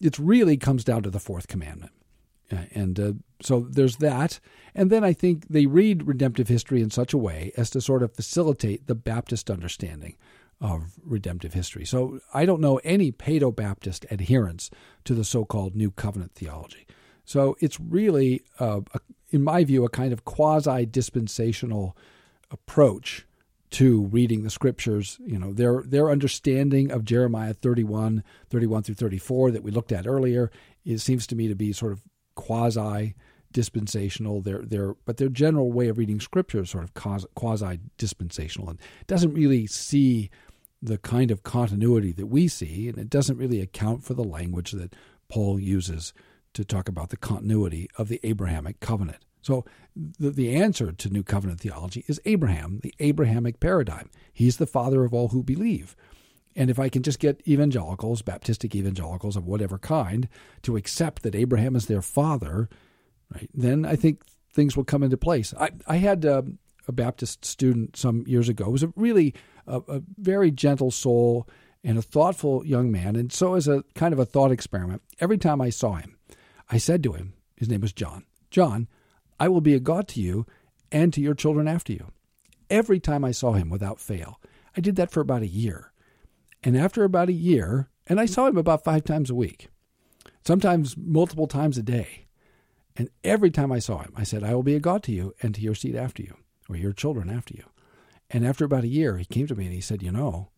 it 0.00 0.18
really 0.18 0.56
comes 0.56 0.84
down 0.84 1.02
to 1.02 1.10
the 1.10 1.18
fourth 1.18 1.48
commandment. 1.48 1.92
And 2.50 3.00
uh, 3.00 3.12
so 3.42 3.60
there's 3.60 3.96
that. 3.96 4.38
And 4.74 4.90
then 4.90 5.02
I 5.02 5.12
think 5.12 5.48
they 5.48 5.66
read 5.66 6.06
redemptive 6.06 6.46
history 6.46 6.80
in 6.80 6.90
such 6.90 7.12
a 7.12 7.18
way 7.18 7.52
as 7.56 7.70
to 7.70 7.80
sort 7.80 8.02
of 8.02 8.14
facilitate 8.14 8.86
the 8.86 8.94
Baptist 8.94 9.50
understanding 9.50 10.16
of 10.60 10.92
redemptive 11.02 11.54
history. 11.54 11.84
So 11.84 12.20
I 12.32 12.44
don't 12.44 12.60
know 12.60 12.80
any 12.84 13.10
Paedo 13.10 13.54
Baptist 13.54 14.06
adherents 14.10 14.70
to 15.04 15.14
the 15.14 15.24
so 15.24 15.44
called 15.44 15.74
New 15.74 15.90
Covenant 15.90 16.32
theology. 16.34 16.86
So 17.24 17.56
it's 17.60 17.80
really, 17.80 18.44
uh, 18.60 18.82
a, 18.92 19.00
in 19.30 19.42
my 19.42 19.64
view, 19.64 19.84
a 19.84 19.88
kind 19.88 20.12
of 20.12 20.24
quasi 20.24 20.86
dispensational 20.86 21.96
approach 22.50 23.26
to 23.74 24.02
reading 24.06 24.44
the 24.44 24.50
scriptures. 24.50 25.18
You 25.26 25.38
know, 25.38 25.52
their 25.52 25.82
their 25.82 26.10
understanding 26.10 26.92
of 26.92 27.04
Jeremiah 27.04 27.54
31, 27.54 28.22
31 28.48 28.82
through 28.84 28.94
34 28.94 29.50
that 29.50 29.64
we 29.64 29.72
looked 29.72 29.90
at 29.90 30.06
earlier, 30.06 30.50
it 30.84 30.98
seems 30.98 31.26
to 31.26 31.36
me 31.36 31.48
to 31.48 31.56
be 31.56 31.72
sort 31.72 31.92
of 31.92 32.02
quasi 32.36 33.14
dispensational. 33.52 34.40
Their 34.40 34.62
their 34.62 34.94
but 35.04 35.16
their 35.16 35.28
general 35.28 35.72
way 35.72 35.88
of 35.88 35.98
reading 35.98 36.20
scripture 36.20 36.60
is 36.60 36.70
sort 36.70 36.84
of 36.84 36.94
quasi 37.34 37.80
dispensational 37.98 38.70
and 38.70 38.78
doesn't 39.08 39.34
really 39.34 39.66
see 39.66 40.30
the 40.80 40.98
kind 40.98 41.32
of 41.32 41.42
continuity 41.42 42.12
that 42.12 42.26
we 42.26 42.46
see, 42.46 42.88
and 42.88 42.98
it 42.98 43.10
doesn't 43.10 43.38
really 43.38 43.60
account 43.60 44.04
for 44.04 44.14
the 44.14 44.22
language 44.22 44.70
that 44.72 44.94
Paul 45.28 45.58
uses 45.58 46.12
to 46.52 46.64
talk 46.64 46.88
about 46.88 47.08
the 47.08 47.16
continuity 47.16 47.88
of 47.98 48.08
the 48.08 48.20
Abrahamic 48.22 48.78
covenant. 48.78 49.24
So 49.44 49.64
the, 49.94 50.30
the 50.30 50.56
answer 50.56 50.90
to 50.90 51.10
New 51.10 51.22
Covenant 51.22 51.60
theology 51.60 52.04
is 52.08 52.20
Abraham, 52.24 52.80
the 52.82 52.94
Abrahamic 52.98 53.60
paradigm. 53.60 54.10
He's 54.32 54.56
the 54.56 54.66
father 54.66 55.04
of 55.04 55.12
all 55.12 55.28
who 55.28 55.42
believe. 55.42 55.94
And 56.56 56.70
if 56.70 56.78
I 56.78 56.88
can 56.88 57.02
just 57.02 57.18
get 57.18 57.46
evangelicals, 57.46 58.22
Baptistic 58.22 58.74
evangelicals 58.74 59.36
of 59.36 59.46
whatever 59.46 59.78
kind, 59.78 60.28
to 60.62 60.76
accept 60.76 61.22
that 61.22 61.34
Abraham 61.34 61.76
is 61.76 61.86
their 61.86 62.00
father, 62.00 62.68
right, 63.32 63.50
then 63.52 63.84
I 63.84 63.96
think 63.96 64.22
things 64.52 64.76
will 64.76 64.84
come 64.84 65.02
into 65.02 65.16
place. 65.16 65.52
I, 65.60 65.70
I 65.86 65.96
had 65.96 66.24
a, 66.24 66.38
um, 66.38 66.58
a 66.86 66.92
Baptist 66.92 67.44
student 67.44 67.96
some 67.96 68.24
years 68.26 68.48
ago. 68.48 68.68
Was 68.68 68.82
a 68.82 68.92
really 68.94 69.34
a, 69.66 69.80
a 69.88 70.02
very 70.18 70.50
gentle 70.50 70.90
soul 70.90 71.48
and 71.82 71.96
a 71.96 72.02
thoughtful 72.02 72.64
young 72.64 72.92
man. 72.92 73.16
And 73.16 73.32
so, 73.32 73.54
as 73.54 73.66
a 73.66 73.84
kind 73.94 74.12
of 74.12 74.18
a 74.18 74.26
thought 74.26 74.52
experiment, 74.52 75.00
every 75.18 75.38
time 75.38 75.62
I 75.62 75.70
saw 75.70 75.94
him, 75.94 76.18
I 76.70 76.76
said 76.76 77.02
to 77.04 77.12
him, 77.12 77.32
his 77.56 77.70
name 77.70 77.80
was 77.80 77.94
John, 77.94 78.24
John, 78.50 78.88
I 79.38 79.48
will 79.48 79.60
be 79.60 79.74
a 79.74 79.80
God 79.80 80.08
to 80.08 80.20
you 80.20 80.46
and 80.92 81.12
to 81.12 81.20
your 81.20 81.34
children 81.34 81.68
after 81.68 81.92
you. 81.92 82.10
Every 82.70 83.00
time 83.00 83.24
I 83.24 83.32
saw 83.32 83.52
him 83.52 83.68
without 83.68 84.00
fail. 84.00 84.40
I 84.76 84.80
did 84.80 84.96
that 84.96 85.10
for 85.10 85.20
about 85.20 85.42
a 85.42 85.48
year. 85.48 85.92
And 86.62 86.76
after 86.76 87.04
about 87.04 87.28
a 87.28 87.32
year, 87.32 87.88
and 88.06 88.20
I 88.20 88.26
saw 88.26 88.46
him 88.46 88.56
about 88.56 88.84
five 88.84 89.04
times 89.04 89.30
a 89.30 89.34
week, 89.34 89.68
sometimes 90.46 90.96
multiple 90.96 91.46
times 91.46 91.78
a 91.78 91.82
day. 91.82 92.26
And 92.96 93.10
every 93.22 93.50
time 93.50 93.72
I 93.72 93.80
saw 93.80 93.98
him, 93.98 94.12
I 94.16 94.22
said, 94.22 94.42
I 94.44 94.54
will 94.54 94.62
be 94.62 94.76
a 94.76 94.80
God 94.80 95.02
to 95.04 95.12
you 95.12 95.34
and 95.42 95.54
to 95.54 95.60
your 95.60 95.74
seed 95.74 95.96
after 95.96 96.22
you, 96.22 96.36
or 96.68 96.76
your 96.76 96.92
children 96.92 97.28
after 97.28 97.54
you. 97.54 97.64
And 98.30 98.46
after 98.46 98.64
about 98.64 98.84
a 98.84 98.88
year, 98.88 99.18
he 99.18 99.24
came 99.24 99.46
to 99.48 99.54
me 99.54 99.66
and 99.66 99.74
he 99.74 99.80
said, 99.80 100.02
You 100.02 100.12
know, 100.12 100.50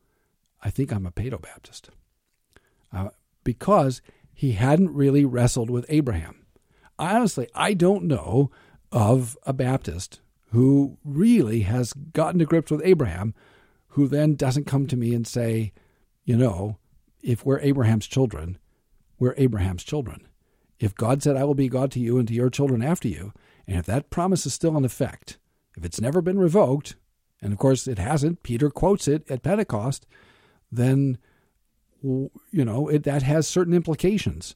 I 0.62 0.70
think 0.70 0.92
I'm 0.92 1.06
a 1.06 1.10
Paedo 1.10 1.40
Baptist. 1.40 1.90
Uh, 2.92 3.08
because 3.42 4.02
he 4.32 4.52
hadn't 4.52 4.94
really 4.94 5.24
wrestled 5.24 5.70
with 5.70 5.86
Abraham. 5.88 6.46
Honestly, 6.98 7.48
I 7.54 7.74
don't 7.74 8.04
know 8.04 8.50
of 8.92 9.36
a 9.44 9.52
Baptist 9.52 10.20
who 10.50 10.98
really 11.04 11.60
has 11.60 11.92
gotten 11.92 12.38
to 12.38 12.44
grips 12.44 12.70
with 12.70 12.82
Abraham 12.84 13.34
who 13.88 14.06
then 14.06 14.34
doesn't 14.34 14.66
come 14.66 14.86
to 14.86 14.96
me 14.96 15.14
and 15.14 15.26
say, 15.26 15.72
you 16.24 16.36
know, 16.36 16.78
if 17.22 17.44
we're 17.44 17.60
Abraham's 17.60 18.06
children, 18.06 18.58
we're 19.18 19.34
Abraham's 19.36 19.82
children. 19.82 20.28
If 20.78 20.94
God 20.94 21.22
said, 21.22 21.36
I 21.36 21.44
will 21.44 21.54
be 21.54 21.68
God 21.68 21.90
to 21.92 22.00
you 22.00 22.18
and 22.18 22.28
to 22.28 22.34
your 22.34 22.50
children 22.50 22.82
after 22.82 23.08
you, 23.08 23.32
and 23.66 23.78
if 23.78 23.86
that 23.86 24.10
promise 24.10 24.44
is 24.44 24.52
still 24.54 24.76
in 24.76 24.84
effect, 24.84 25.38
if 25.76 25.84
it's 25.84 26.00
never 26.00 26.20
been 26.20 26.38
revoked, 26.38 26.96
and 27.40 27.52
of 27.52 27.58
course 27.58 27.88
it 27.88 27.98
hasn't, 27.98 28.42
Peter 28.42 28.70
quotes 28.70 29.08
it 29.08 29.28
at 29.30 29.42
Pentecost, 29.42 30.06
then, 30.70 31.18
you 32.02 32.30
know, 32.52 32.88
it, 32.88 33.04
that 33.04 33.22
has 33.22 33.48
certain 33.48 33.74
implications. 33.74 34.54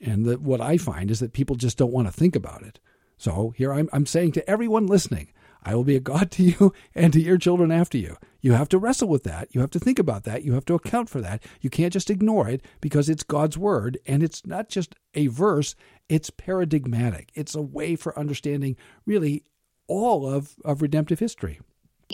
And 0.00 0.24
that 0.26 0.40
what 0.40 0.60
I 0.60 0.76
find 0.76 1.10
is 1.10 1.20
that 1.20 1.32
people 1.32 1.56
just 1.56 1.78
don't 1.78 1.92
want 1.92 2.08
to 2.08 2.12
think 2.12 2.36
about 2.36 2.62
it. 2.62 2.80
So 3.18 3.52
here 3.56 3.72
I'm, 3.72 3.90
I'm 3.92 4.06
saying 4.06 4.32
to 4.32 4.50
everyone 4.50 4.86
listening, 4.86 5.28
I 5.62 5.74
will 5.74 5.84
be 5.84 5.96
a 5.96 6.00
God 6.00 6.30
to 6.32 6.42
you 6.42 6.72
and 6.94 7.12
to 7.12 7.20
your 7.20 7.36
children 7.36 7.70
after 7.70 7.98
you. 7.98 8.16
You 8.40 8.52
have 8.52 8.68
to 8.70 8.78
wrestle 8.78 9.08
with 9.08 9.24
that. 9.24 9.48
You 9.54 9.60
have 9.60 9.72
to 9.72 9.80
think 9.80 9.98
about 9.98 10.24
that. 10.24 10.44
You 10.44 10.54
have 10.54 10.64
to 10.66 10.74
account 10.74 11.10
for 11.10 11.20
that. 11.20 11.42
You 11.60 11.68
can't 11.68 11.92
just 11.92 12.08
ignore 12.08 12.48
it 12.48 12.64
because 12.80 13.08
it's 13.08 13.24
God's 13.24 13.58
word 13.58 13.98
and 14.06 14.22
it's 14.22 14.46
not 14.46 14.68
just 14.68 14.94
a 15.14 15.26
verse, 15.26 15.74
it's 16.08 16.30
paradigmatic. 16.30 17.30
It's 17.34 17.54
a 17.54 17.62
way 17.62 17.96
for 17.96 18.18
understanding 18.18 18.76
really 19.04 19.44
all 19.88 20.28
of, 20.28 20.54
of 20.64 20.80
redemptive 20.80 21.18
history. 21.18 21.60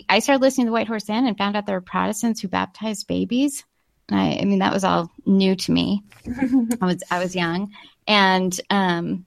I 0.09 0.19
started 0.19 0.41
listening 0.41 0.67
to 0.67 0.73
White 0.73 0.87
Horse 0.87 1.09
Inn 1.09 1.25
and 1.25 1.37
found 1.37 1.55
out 1.55 1.65
there 1.65 1.75
were 1.75 1.81
Protestants 1.81 2.41
who 2.41 2.47
baptized 2.47 3.07
babies. 3.07 3.63
I, 4.11 4.39
I 4.41 4.45
mean, 4.45 4.59
that 4.59 4.73
was 4.73 4.83
all 4.83 5.11
new 5.25 5.55
to 5.55 5.71
me. 5.71 6.03
I 6.81 6.85
was 6.85 7.03
I 7.09 7.19
was 7.19 7.35
young, 7.35 7.71
and 8.07 8.59
um, 8.69 9.25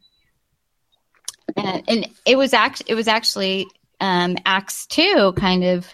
and, 1.56 1.82
and 1.88 2.08
it 2.26 2.36
was 2.36 2.52
act 2.52 2.82
it 2.86 2.94
was 2.94 3.08
actually 3.08 3.66
um, 4.00 4.36
Acts 4.46 4.86
2 4.86 5.32
kind 5.36 5.64
of 5.64 5.92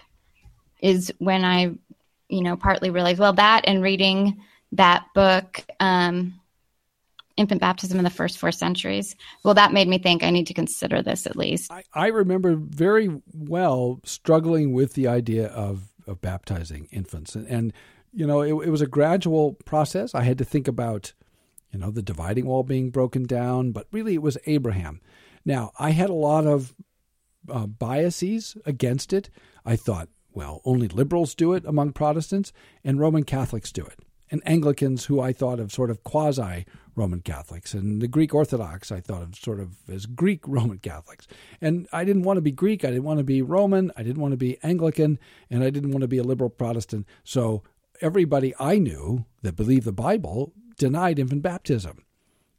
is 0.81 1.13
when 1.19 1.45
I, 1.45 1.75
you 2.29 2.43
know, 2.43 2.57
partly 2.57 2.91
realized, 2.91 3.19
well, 3.19 3.33
that 3.35 3.63
and 3.67 3.83
reading 3.83 4.43
that 4.73 5.07
book, 5.15 5.65
um, 5.81 6.41
Infant 7.37 7.61
Baptism 7.61 7.99
in 7.99 8.05
the 8.05 8.11
First 8.11 8.39
Four 8.39 8.53
Centuries, 8.53 9.17
well, 9.43 9.55
that 9.55 9.73
made 9.73 9.89
me 9.89 9.99
think 9.99 10.23
I 10.23 10.31
need 10.31 10.47
to 10.49 10.55
consider 10.55 11.03
this 11.03 11.27
at 11.27 11.37
least. 11.37 11.73
I, 11.73 11.83
I 11.93 12.09
remember 12.09 12.55
very 12.55 13.11
well 13.33 14.01
struggling 14.05 14.73
with 14.73 14.95
the 14.95 15.09
idea 15.09 15.47
of, 15.49 15.93
of 16.07 16.21
baptizing 16.21 16.89
infants. 16.93 17.35
And, 17.35 17.47
and 17.49 17.73
you 18.13 18.27
know, 18.27 18.43
it, 18.43 18.67
it 18.67 18.71
was 18.71 18.83
a 18.83 18.87
gradual 18.87 19.55
process. 19.65 20.15
I 20.15 20.23
had 20.23 20.39
to 20.39 20.45
think 20.45 20.69
about, 20.69 21.13
you 21.73 21.79
know, 21.79 21.91
the 21.91 22.03
dividing 22.03 22.47
wall 22.47 22.63
being 22.63 22.91
broken 22.91 23.25
down, 23.25 23.73
but 23.73 23.89
really 23.91 24.15
it 24.15 24.23
was 24.23 24.39
Abraham 24.47 25.01
Now, 25.45 25.73
I 25.79 25.91
had 25.91 26.11
a 26.11 26.15
lot 26.15 26.47
of 26.47 26.75
uh, 27.51 27.67
biases 27.67 28.57
against 28.65 29.13
it. 29.13 29.31
I 29.65 29.77
thought, 29.77 30.09
well, 30.33 30.61
only 30.65 30.89
liberals 30.89 31.35
do 31.35 31.53
it 31.53 31.65
among 31.67 31.93
Protestants, 31.93 32.53
and 32.83 32.99
Roman 32.99 33.25
Catholics 33.25 33.71
do 33.71 33.85
it. 33.85 34.01
And 34.31 34.43
Anglicans, 34.47 35.05
who 35.05 35.21
I 35.21 35.33
thought 35.33 35.61
of 35.61 35.71
sort 35.71 35.91
of 35.91 36.03
quasi 36.03 36.67
Roman 36.97 37.21
Catholics, 37.21 37.75
and 37.75 38.01
the 38.01 38.09
Greek 38.09 38.35
Orthodox, 38.35 38.91
I 38.91 39.01
thought 39.01 39.23
of 39.23 39.37
sort 39.37 39.61
of 39.61 39.77
as 39.89 40.07
Greek 40.07 40.41
Roman 40.47 40.79
Catholics. 40.79 41.27
And 41.61 41.87
I 41.93 42.05
didn't 42.05 42.23
want 42.23 42.39
to 42.39 42.43
be 42.43 42.51
Greek, 42.51 42.85
I 42.85 42.89
didn't 42.89 43.05
want 43.05 43.19
to 43.19 43.25
be 43.25 43.43
Roman, 43.43 43.93
I 43.97 44.03
didn't 44.03 44.23
want 44.23 44.33
to 44.33 44.39
be 44.39 44.59
Anglican, 44.63 45.19
and 45.51 45.63
I 45.63 45.71
didn't 45.71 45.93
want 45.93 46.03
to 46.03 46.09
be 46.09 46.19
a 46.19 46.25
liberal 46.25 46.51
Protestant. 46.51 47.07
So 47.23 47.63
everybody 48.01 48.55
I 48.59 48.79
knew 48.79 49.27
that 49.43 49.57
believed 49.57 49.85
the 49.85 49.93
Bible 49.93 50.53
denied 50.79 51.19
infant 51.19 51.43
baptism. 51.43 52.05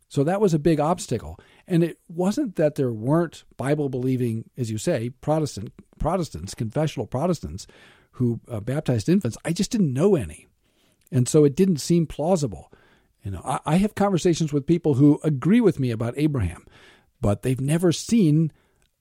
So 0.08 0.24
that 0.24 0.40
was 0.40 0.54
a 0.54 0.60
big 0.60 0.80
obstacle. 0.80 1.40
And 1.68 1.84
it 1.84 2.00
wasn't 2.08 2.56
that 2.56 2.76
there 2.76 2.92
weren't 2.92 3.44
Bible 3.58 3.90
believing, 3.90 4.50
as 4.58 4.70
you 4.70 4.78
say, 4.78 5.10
Protestant 5.10 5.74
Protestants, 6.00 6.54
confessional 6.54 7.08
Protestants 7.08 7.66
who 8.12 8.40
uh, 8.50 8.60
baptized 8.60 9.10
infants. 9.10 9.38
I 9.44 9.52
just 9.52 9.72
didn't 9.72 9.94
know 9.94 10.16
any. 10.16 10.48
And 11.12 11.28
so 11.28 11.44
it 11.44 11.56
didn't 11.56 11.78
seem 11.78 12.08
plausible. 12.08 12.72
You 13.24 13.32
know, 13.32 13.42
I, 13.44 13.60
I 13.66 13.76
have 13.78 13.96
conversations 13.96 14.54
with 14.54 14.68
people 14.68 14.96
who 14.96 15.20
agree 15.24 15.62
with 15.62 15.80
me 15.80 15.92
about 15.92 16.14
Abraham, 16.18 16.66
but 17.20 17.42
they've 17.42 17.60
never 17.60 17.92
seen, 17.92 18.52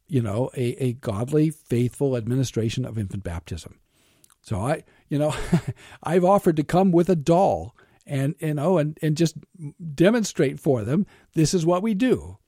you 0.08 0.22
know, 0.22 0.50
a, 0.56 0.82
a 0.82 0.92
godly, 0.94 1.50
faithful 1.50 2.16
administration 2.16 2.84
of 2.84 2.98
infant 2.98 3.22
baptism. 3.24 3.78
So 4.40 4.60
I, 4.60 4.84
you 5.08 5.18
know, 5.18 5.34
I've 6.02 6.24
offered 6.24 6.56
to 6.56 6.64
come 6.64 6.92
with 6.92 7.08
a 7.08 7.16
doll 7.16 7.74
and 8.06 8.34
you 8.38 8.54
know 8.54 8.78
and 8.78 8.98
and 9.02 9.16
just 9.16 9.36
demonstrate 9.94 10.60
for 10.60 10.82
them 10.84 11.06
this 11.34 11.54
is 11.54 11.64
what 11.64 11.82
we 11.82 11.94
do, 11.94 12.38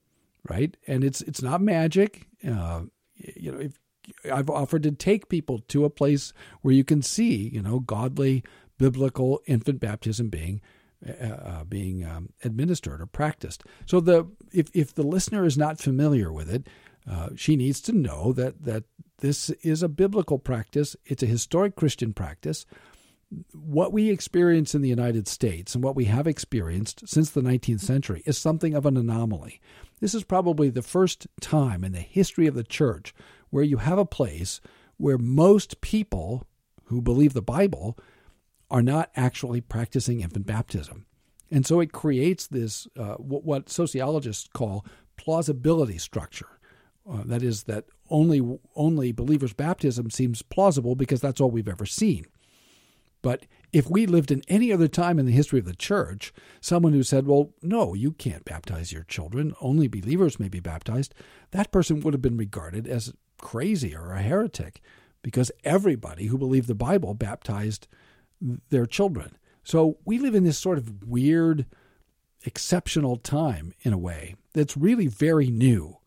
right? 0.48 0.76
And 0.86 1.04
it's 1.04 1.20
it's 1.22 1.42
not 1.42 1.60
magic. 1.60 2.26
Uh, 2.46 2.82
you 3.16 3.52
know, 3.52 3.58
if, 3.58 3.78
I've 4.32 4.50
offered 4.50 4.82
to 4.84 4.92
take 4.92 5.28
people 5.28 5.60
to 5.68 5.84
a 5.84 5.90
place 5.90 6.32
where 6.62 6.74
you 6.74 6.84
can 6.84 7.02
see, 7.02 7.48
you 7.48 7.62
know, 7.62 7.80
godly 7.80 8.44
biblical 8.78 9.40
infant 9.46 9.80
baptism 9.80 10.28
being 10.28 10.60
uh, 11.06 11.26
uh, 11.26 11.64
being 11.64 12.04
um, 12.04 12.30
administered 12.42 13.00
or 13.00 13.06
practiced. 13.06 13.64
So 13.86 14.00
the 14.00 14.28
if 14.52 14.70
if 14.72 14.94
the 14.94 15.02
listener 15.02 15.44
is 15.44 15.58
not 15.58 15.78
familiar 15.78 16.32
with 16.32 16.50
it, 16.50 16.68
uh, 17.10 17.30
she 17.36 17.56
needs 17.56 17.80
to 17.82 17.92
know 17.92 18.32
that 18.32 18.64
that 18.64 18.84
this 19.18 19.50
is 19.62 19.82
a 19.82 19.88
biblical 19.88 20.38
practice. 20.38 20.96
It's 21.04 21.22
a 21.22 21.26
historic 21.26 21.76
Christian 21.76 22.12
practice. 22.12 22.66
What 23.52 23.92
we 23.92 24.08
experience 24.08 24.74
in 24.74 24.82
the 24.82 24.88
United 24.88 25.26
States 25.26 25.74
and 25.74 25.82
what 25.82 25.96
we 25.96 26.04
have 26.04 26.26
experienced 26.26 27.08
since 27.08 27.30
the 27.30 27.42
19th 27.42 27.80
century 27.80 28.22
is 28.24 28.38
something 28.38 28.74
of 28.74 28.86
an 28.86 28.96
anomaly. 28.96 29.60
This 30.00 30.14
is 30.14 30.24
probably 30.24 30.68
the 30.68 30.82
first 30.82 31.26
time 31.40 31.84
in 31.84 31.92
the 31.92 32.00
history 32.00 32.46
of 32.46 32.54
the 32.54 32.64
church 32.64 33.14
where 33.50 33.64
you 33.64 33.78
have 33.78 33.98
a 33.98 34.04
place 34.04 34.60
where 34.98 35.18
most 35.18 35.80
people 35.80 36.46
who 36.84 37.00
believe 37.00 37.32
the 37.32 37.42
Bible 37.42 37.98
are 38.70 38.82
not 38.82 39.10
actually 39.16 39.60
practicing 39.60 40.20
infant 40.20 40.46
baptism. 40.46 41.06
And 41.50 41.64
so 41.64 41.80
it 41.80 41.92
creates 41.92 42.46
this, 42.46 42.88
uh, 42.96 43.14
what 43.14 43.70
sociologists 43.70 44.48
call 44.52 44.84
plausibility 45.16 45.98
structure. 45.98 46.48
Uh, 47.08 47.22
that 47.24 47.42
is, 47.42 47.64
that 47.64 47.84
only, 48.10 48.58
only 48.74 49.12
believers' 49.12 49.52
baptism 49.52 50.10
seems 50.10 50.42
plausible 50.42 50.96
because 50.96 51.20
that's 51.20 51.40
all 51.40 51.50
we've 51.50 51.68
ever 51.68 51.86
seen. 51.86 52.26
But 53.22 53.46
if 53.72 53.90
we 53.90 54.06
lived 54.06 54.30
in 54.30 54.42
any 54.48 54.72
other 54.72 54.88
time 54.88 55.18
in 55.18 55.26
the 55.26 55.32
history 55.32 55.58
of 55.58 55.64
the 55.64 55.74
church, 55.74 56.32
someone 56.60 56.92
who 56.92 57.02
said, 57.02 57.26
well, 57.26 57.52
no, 57.62 57.94
you 57.94 58.12
can't 58.12 58.44
baptize 58.44 58.92
your 58.92 59.04
children, 59.04 59.54
only 59.60 59.88
believers 59.88 60.40
may 60.40 60.48
be 60.48 60.60
baptized, 60.60 61.14
that 61.50 61.72
person 61.72 62.00
would 62.00 62.14
have 62.14 62.22
been 62.22 62.36
regarded 62.36 62.86
as 62.86 63.12
crazy 63.38 63.94
or 63.94 64.12
a 64.12 64.22
heretic 64.22 64.80
because 65.22 65.50
everybody 65.64 66.26
who 66.26 66.38
believed 66.38 66.68
the 66.68 66.74
Bible 66.74 67.12
baptized 67.12 67.88
their 68.70 68.86
children. 68.86 69.36
So 69.64 69.98
we 70.04 70.18
live 70.18 70.34
in 70.34 70.44
this 70.44 70.58
sort 70.58 70.78
of 70.78 71.02
weird, 71.02 71.66
exceptional 72.44 73.16
time 73.16 73.74
in 73.80 73.92
a 73.92 73.98
way 73.98 74.36
that's 74.54 74.76
really 74.76 75.08
very 75.08 75.50
new, 75.50 75.98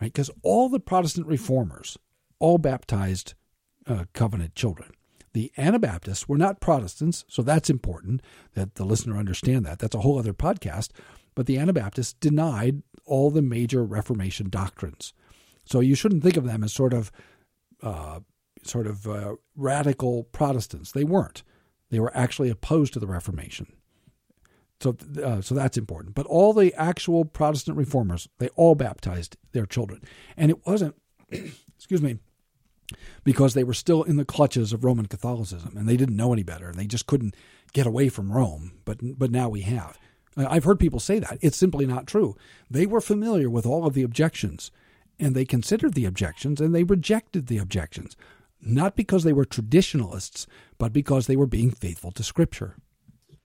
right? 0.00 0.12
Because 0.12 0.30
all 0.42 0.70
the 0.70 0.80
Protestant 0.80 1.26
reformers 1.26 1.98
all 2.38 2.56
baptized 2.58 3.34
uh, 3.86 4.04
covenant 4.14 4.54
children. 4.54 4.90
The 5.34 5.52
Anabaptists 5.58 6.28
were 6.28 6.38
not 6.38 6.60
Protestants, 6.60 7.24
so 7.28 7.42
that's 7.42 7.68
important 7.68 8.22
that 8.54 8.76
the 8.76 8.84
listener 8.84 9.18
understand 9.18 9.66
that. 9.66 9.80
That's 9.80 9.94
a 9.94 10.00
whole 10.00 10.18
other 10.18 10.32
podcast. 10.32 10.90
But 11.34 11.46
the 11.46 11.58
Anabaptists 11.58 12.12
denied 12.14 12.82
all 13.04 13.30
the 13.30 13.42
major 13.42 13.84
Reformation 13.84 14.48
doctrines. 14.48 15.12
So 15.64 15.80
you 15.80 15.96
shouldn't 15.96 16.22
think 16.22 16.36
of 16.36 16.44
them 16.44 16.62
as 16.62 16.72
sort 16.72 16.94
of 16.94 17.10
uh, 17.82 18.20
sort 18.62 18.86
of 18.86 19.06
uh, 19.08 19.34
radical 19.56 20.24
Protestants. 20.24 20.92
They 20.92 21.04
weren't. 21.04 21.42
They 21.90 22.00
were 22.00 22.16
actually 22.16 22.48
opposed 22.48 22.92
to 22.94 23.00
the 23.00 23.06
Reformation. 23.06 23.72
So, 24.80 24.96
uh, 25.22 25.40
so 25.40 25.54
that's 25.54 25.76
important. 25.76 26.14
But 26.14 26.26
all 26.26 26.52
the 26.52 26.72
actual 26.74 27.24
Protestant 27.24 27.76
reformers, 27.76 28.28
they 28.38 28.48
all 28.50 28.74
baptized 28.74 29.36
their 29.52 29.66
children, 29.66 30.02
and 30.36 30.50
it 30.50 30.66
wasn't, 30.66 30.94
excuse 31.30 32.02
me, 32.02 32.18
because 33.24 33.54
they 33.54 33.64
were 33.64 33.74
still 33.74 34.02
in 34.02 34.16
the 34.16 34.24
clutches 34.24 34.72
of 34.72 34.84
Roman 34.84 35.06
Catholicism, 35.06 35.76
and 35.76 35.88
they 35.88 35.96
didn't 35.96 36.16
know 36.16 36.32
any 36.32 36.42
better, 36.42 36.68
and 36.68 36.78
they 36.78 36.86
just 36.86 37.06
couldn't 37.06 37.34
get 37.72 37.86
away 37.86 38.08
from 38.08 38.32
Rome. 38.32 38.72
But 38.84 39.18
but 39.18 39.30
now 39.30 39.48
we 39.48 39.62
have. 39.62 39.98
I've 40.36 40.64
heard 40.64 40.80
people 40.80 41.00
say 41.00 41.20
that 41.20 41.38
it's 41.40 41.56
simply 41.56 41.86
not 41.86 42.08
true. 42.08 42.36
They 42.68 42.86
were 42.86 43.00
familiar 43.00 43.48
with 43.48 43.66
all 43.66 43.86
of 43.86 43.94
the 43.94 44.02
objections, 44.02 44.70
and 45.18 45.34
they 45.34 45.44
considered 45.44 45.94
the 45.94 46.06
objections, 46.06 46.60
and 46.60 46.74
they 46.74 46.82
rejected 46.84 47.46
the 47.46 47.58
objections 47.58 48.16
not 48.64 48.96
because 48.96 49.24
they 49.24 49.32
were 49.32 49.44
traditionalists, 49.44 50.46
but 50.78 50.92
because 50.92 51.26
they 51.26 51.36
were 51.36 51.46
being 51.46 51.70
faithful 51.70 52.10
to 52.12 52.22
Scripture. 52.22 52.76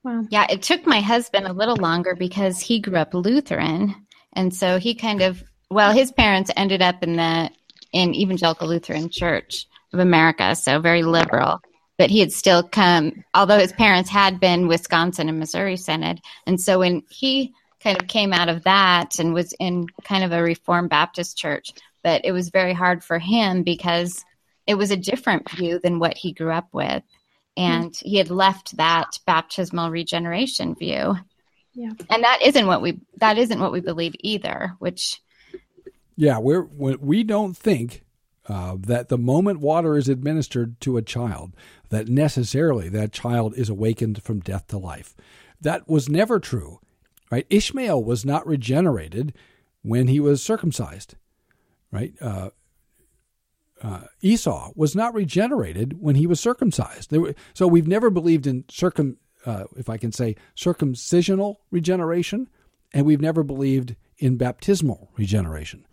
Wow. 0.03 0.25
Yeah, 0.29 0.47
it 0.49 0.61
took 0.61 0.85
my 0.85 1.01
husband 1.01 1.45
a 1.45 1.53
little 1.53 1.75
longer 1.75 2.15
because 2.15 2.59
he 2.59 2.79
grew 2.79 2.95
up 2.95 3.13
Lutheran. 3.13 3.93
And 4.33 4.53
so 4.53 4.79
he 4.79 4.95
kind 4.95 5.21
of, 5.21 5.43
well, 5.69 5.91
his 5.91 6.11
parents 6.11 6.51
ended 6.55 6.81
up 6.81 7.03
in 7.03 7.17
the 7.17 7.51
in 7.91 8.13
Evangelical 8.13 8.67
Lutheran 8.67 9.09
Church 9.09 9.67
of 9.93 9.99
America, 9.99 10.55
so 10.55 10.79
very 10.79 11.03
liberal. 11.03 11.61
But 11.97 12.09
he 12.09 12.19
had 12.19 12.31
still 12.31 12.63
come, 12.63 13.23
although 13.33 13.59
his 13.59 13.73
parents 13.73 14.09
had 14.09 14.39
been 14.39 14.67
Wisconsin 14.67 15.27
and 15.27 15.39
Missouri 15.39 15.75
Synod. 15.75 16.21
And 16.45 16.59
so 16.59 16.79
when 16.79 17.03
he 17.09 17.53
kind 17.83 18.01
of 18.01 18.07
came 18.07 18.31
out 18.33 18.49
of 18.49 18.63
that 18.63 19.19
and 19.19 19.33
was 19.33 19.53
in 19.59 19.87
kind 20.03 20.23
of 20.23 20.31
a 20.31 20.41
Reformed 20.41 20.89
Baptist 20.89 21.37
church, 21.37 21.71
but 22.03 22.21
it 22.23 22.31
was 22.31 22.49
very 22.49 22.73
hard 22.73 23.03
for 23.03 23.19
him 23.19 23.63
because 23.63 24.23
it 24.65 24.75
was 24.75 24.91
a 24.91 24.97
different 24.97 25.49
view 25.49 25.79
than 25.79 25.99
what 25.99 26.17
he 26.17 26.31
grew 26.31 26.51
up 26.51 26.69
with. 26.71 27.03
And 27.57 27.91
mm-hmm. 27.91 28.07
he 28.07 28.17
had 28.17 28.29
left 28.29 28.77
that 28.77 29.19
baptismal 29.25 29.89
regeneration 29.89 30.75
view. 30.75 31.17
Yeah. 31.73 31.91
And 32.09 32.23
that 32.23 32.41
isn't 32.43 32.67
what 32.67 32.81
we 32.81 32.99
that 33.17 33.37
isn't 33.37 33.59
what 33.59 33.71
we 33.71 33.79
believe 33.79 34.15
either, 34.19 34.75
which 34.79 35.21
Yeah, 36.20 36.38
we're 36.39 36.63
we 36.63 37.24
don't 37.24 37.55
think 37.55 38.03
uh, 38.49 38.76
that 38.78 39.07
the 39.07 39.17
moment 39.17 39.61
water 39.61 39.95
is 39.95 40.09
administered 40.09 40.82
to 40.82 40.97
a 40.97 41.01
child, 41.01 41.55
that 41.91 42.09
necessarily 42.09 42.89
that 42.89 43.13
child 43.13 43.53
is 43.55 43.70
awakened 43.70 44.22
from 44.22 44.41
death 44.41 44.67
to 44.67 44.78
life. 44.78 45.15
That 45.61 45.88
was 45.88 46.09
never 46.09 46.38
true, 46.38 46.82
right? 47.32 47.47
Ishmael 47.49 48.03
was 48.03 48.26
not 48.26 48.45
regenerated 48.45 49.34
when 49.82 50.09
he 50.09 50.20
was 50.20 50.43
circumcised, 50.43 51.15
right? 51.89 52.13
Uh, 52.20 52.49
uh, 53.82 54.01
Esau 54.22 54.74
was 54.76 54.97
not 54.97 55.13
regenerated 55.13 56.01
when 56.01 56.15
he 56.15 56.28
was 56.28 56.41
circumcised. 56.41 57.13
Were, 57.13 57.34
so 57.53 57.65
we've 57.65 57.88
never 57.88 58.09
believed 58.09 58.45
in 58.45 58.65
circum, 58.70 59.15
uh, 59.45 59.63
if 59.78 59.88
I 59.88 59.95
can 59.95 60.11
say, 60.11 60.36
circumcisional 60.53 61.55
regeneration, 61.72 62.49
and 62.93 63.05
we've 63.05 63.22
never 63.22 63.41
believed 63.41 63.95
in 64.17 64.36
baptismal 64.36 65.11
regeneration. 65.15 65.86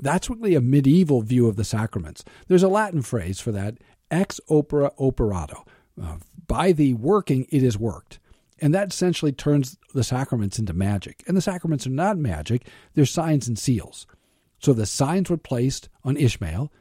That's 0.00 0.30
really 0.30 0.54
a 0.54 0.60
medieval 0.60 1.22
view 1.22 1.48
of 1.48 1.56
the 1.56 1.64
sacraments. 1.64 2.24
There's 2.46 2.62
a 2.62 2.68
Latin 2.68 3.02
phrase 3.02 3.40
for 3.40 3.52
that, 3.52 3.78
ex 4.10 4.40
opere 4.48 4.90
operato. 4.98 5.64
Uh, 6.00 6.16
by 6.46 6.72
the 6.72 6.94
working, 6.94 7.46
it 7.50 7.62
is 7.62 7.78
worked. 7.78 8.18
And 8.60 8.74
that 8.74 8.92
essentially 8.92 9.32
turns 9.32 9.76
the 9.94 10.04
sacraments 10.04 10.58
into 10.58 10.72
magic. 10.72 11.22
And 11.26 11.36
the 11.36 11.42
sacraments 11.42 11.86
are 11.86 11.90
not 11.90 12.18
magic, 12.18 12.66
they're 12.94 13.06
signs 13.06 13.46
and 13.46 13.58
seals. 13.58 14.06
So 14.58 14.72
the 14.72 14.86
signs 14.86 15.30
were 15.30 15.36
placed 15.36 15.88
on 16.04 16.16
Ishmael, 16.16 16.72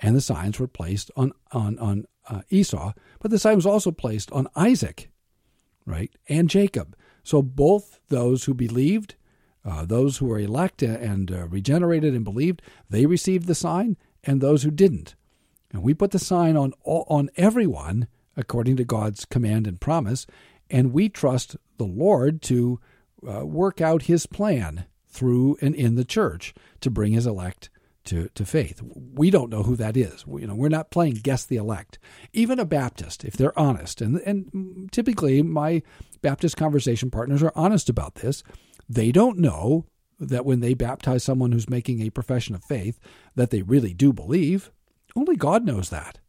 and 0.00 0.14
the 0.14 0.20
signs 0.20 0.58
were 0.58 0.68
placed 0.68 1.10
on 1.16 1.32
on 1.52 1.78
on 1.78 2.06
uh, 2.28 2.42
Esau, 2.50 2.92
but 3.20 3.30
the 3.30 3.38
sign 3.38 3.56
was 3.56 3.66
also 3.66 3.90
placed 3.90 4.30
on 4.32 4.48
Isaac, 4.54 5.10
right, 5.86 6.10
and 6.28 6.50
Jacob. 6.50 6.96
So 7.22 7.40
both 7.40 8.00
those 8.08 8.44
who 8.44 8.54
believed, 8.54 9.14
uh, 9.64 9.84
those 9.84 10.18
who 10.18 10.26
were 10.26 10.38
elect 10.38 10.82
and 10.82 11.30
uh, 11.30 11.46
regenerated 11.46 12.14
and 12.14 12.24
believed, 12.24 12.62
they 12.90 13.06
received 13.06 13.46
the 13.46 13.54
sign, 13.54 13.96
and 14.24 14.40
those 14.40 14.62
who 14.62 14.70
didn't. 14.70 15.14
And 15.72 15.82
we 15.82 15.94
put 15.94 16.10
the 16.10 16.18
sign 16.18 16.56
on 16.56 16.72
all, 16.82 17.06
on 17.08 17.30
everyone 17.36 18.08
according 18.36 18.76
to 18.76 18.84
God's 18.84 19.24
command 19.24 19.66
and 19.66 19.80
promise, 19.80 20.26
and 20.70 20.92
we 20.92 21.08
trust 21.08 21.56
the 21.76 21.84
Lord 21.84 22.42
to 22.42 22.80
uh, 23.28 23.46
work 23.46 23.80
out 23.80 24.02
His 24.02 24.26
plan 24.26 24.86
through 25.12 25.58
and 25.60 25.74
in 25.74 25.94
the 25.94 26.04
church 26.04 26.54
to 26.80 26.90
bring 26.90 27.12
his 27.12 27.26
elect 27.26 27.70
to, 28.04 28.28
to 28.34 28.44
faith. 28.44 28.82
We 29.14 29.30
don't 29.30 29.50
know 29.50 29.62
who 29.62 29.76
that 29.76 29.96
is. 29.96 30.26
We, 30.26 30.40
you 30.40 30.46
know, 30.48 30.54
we're 30.56 30.68
not 30.68 30.90
playing 30.90 31.14
guess 31.22 31.44
the 31.44 31.56
elect. 31.56 31.98
Even 32.32 32.58
a 32.58 32.64
Baptist, 32.64 33.24
if 33.24 33.36
they're 33.36 33.56
honest, 33.56 34.00
and 34.00 34.20
and 34.26 34.90
typically 34.90 35.42
my 35.42 35.82
Baptist 36.20 36.56
conversation 36.56 37.10
partners 37.10 37.42
are 37.42 37.52
honest 37.54 37.88
about 37.88 38.16
this, 38.16 38.42
they 38.88 39.12
don't 39.12 39.38
know 39.38 39.86
that 40.18 40.44
when 40.44 40.60
they 40.60 40.74
baptize 40.74 41.24
someone 41.24 41.52
who's 41.52 41.68
making 41.68 42.00
a 42.00 42.10
profession 42.10 42.54
of 42.54 42.64
faith 42.64 42.98
that 43.34 43.50
they 43.50 43.62
really 43.62 43.92
do 43.92 44.12
believe. 44.12 44.70
Only 45.16 45.36
God 45.36 45.64
knows 45.64 45.90
that. 45.90 46.20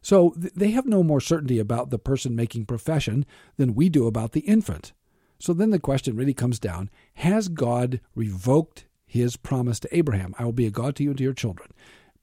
So 0.00 0.32
they 0.36 0.70
have 0.70 0.86
no 0.86 1.02
more 1.02 1.20
certainty 1.20 1.58
about 1.58 1.90
the 1.90 1.98
person 1.98 2.36
making 2.36 2.66
profession 2.66 3.26
than 3.56 3.74
we 3.74 3.88
do 3.88 4.06
about 4.06 4.32
the 4.32 4.40
infant. 4.40 4.92
So 5.40 5.52
then 5.52 5.70
the 5.70 5.78
question 5.78 6.16
really 6.16 6.34
comes 6.34 6.58
down 6.58 6.90
Has 7.14 7.48
God 7.48 8.00
revoked 8.14 8.86
his 9.06 9.36
promise 9.36 9.80
to 9.80 9.96
Abraham? 9.96 10.34
I 10.38 10.44
will 10.44 10.52
be 10.52 10.66
a 10.66 10.70
God 10.70 10.96
to 10.96 11.02
you 11.02 11.10
and 11.10 11.18
to 11.18 11.24
your 11.24 11.32
children. 11.32 11.70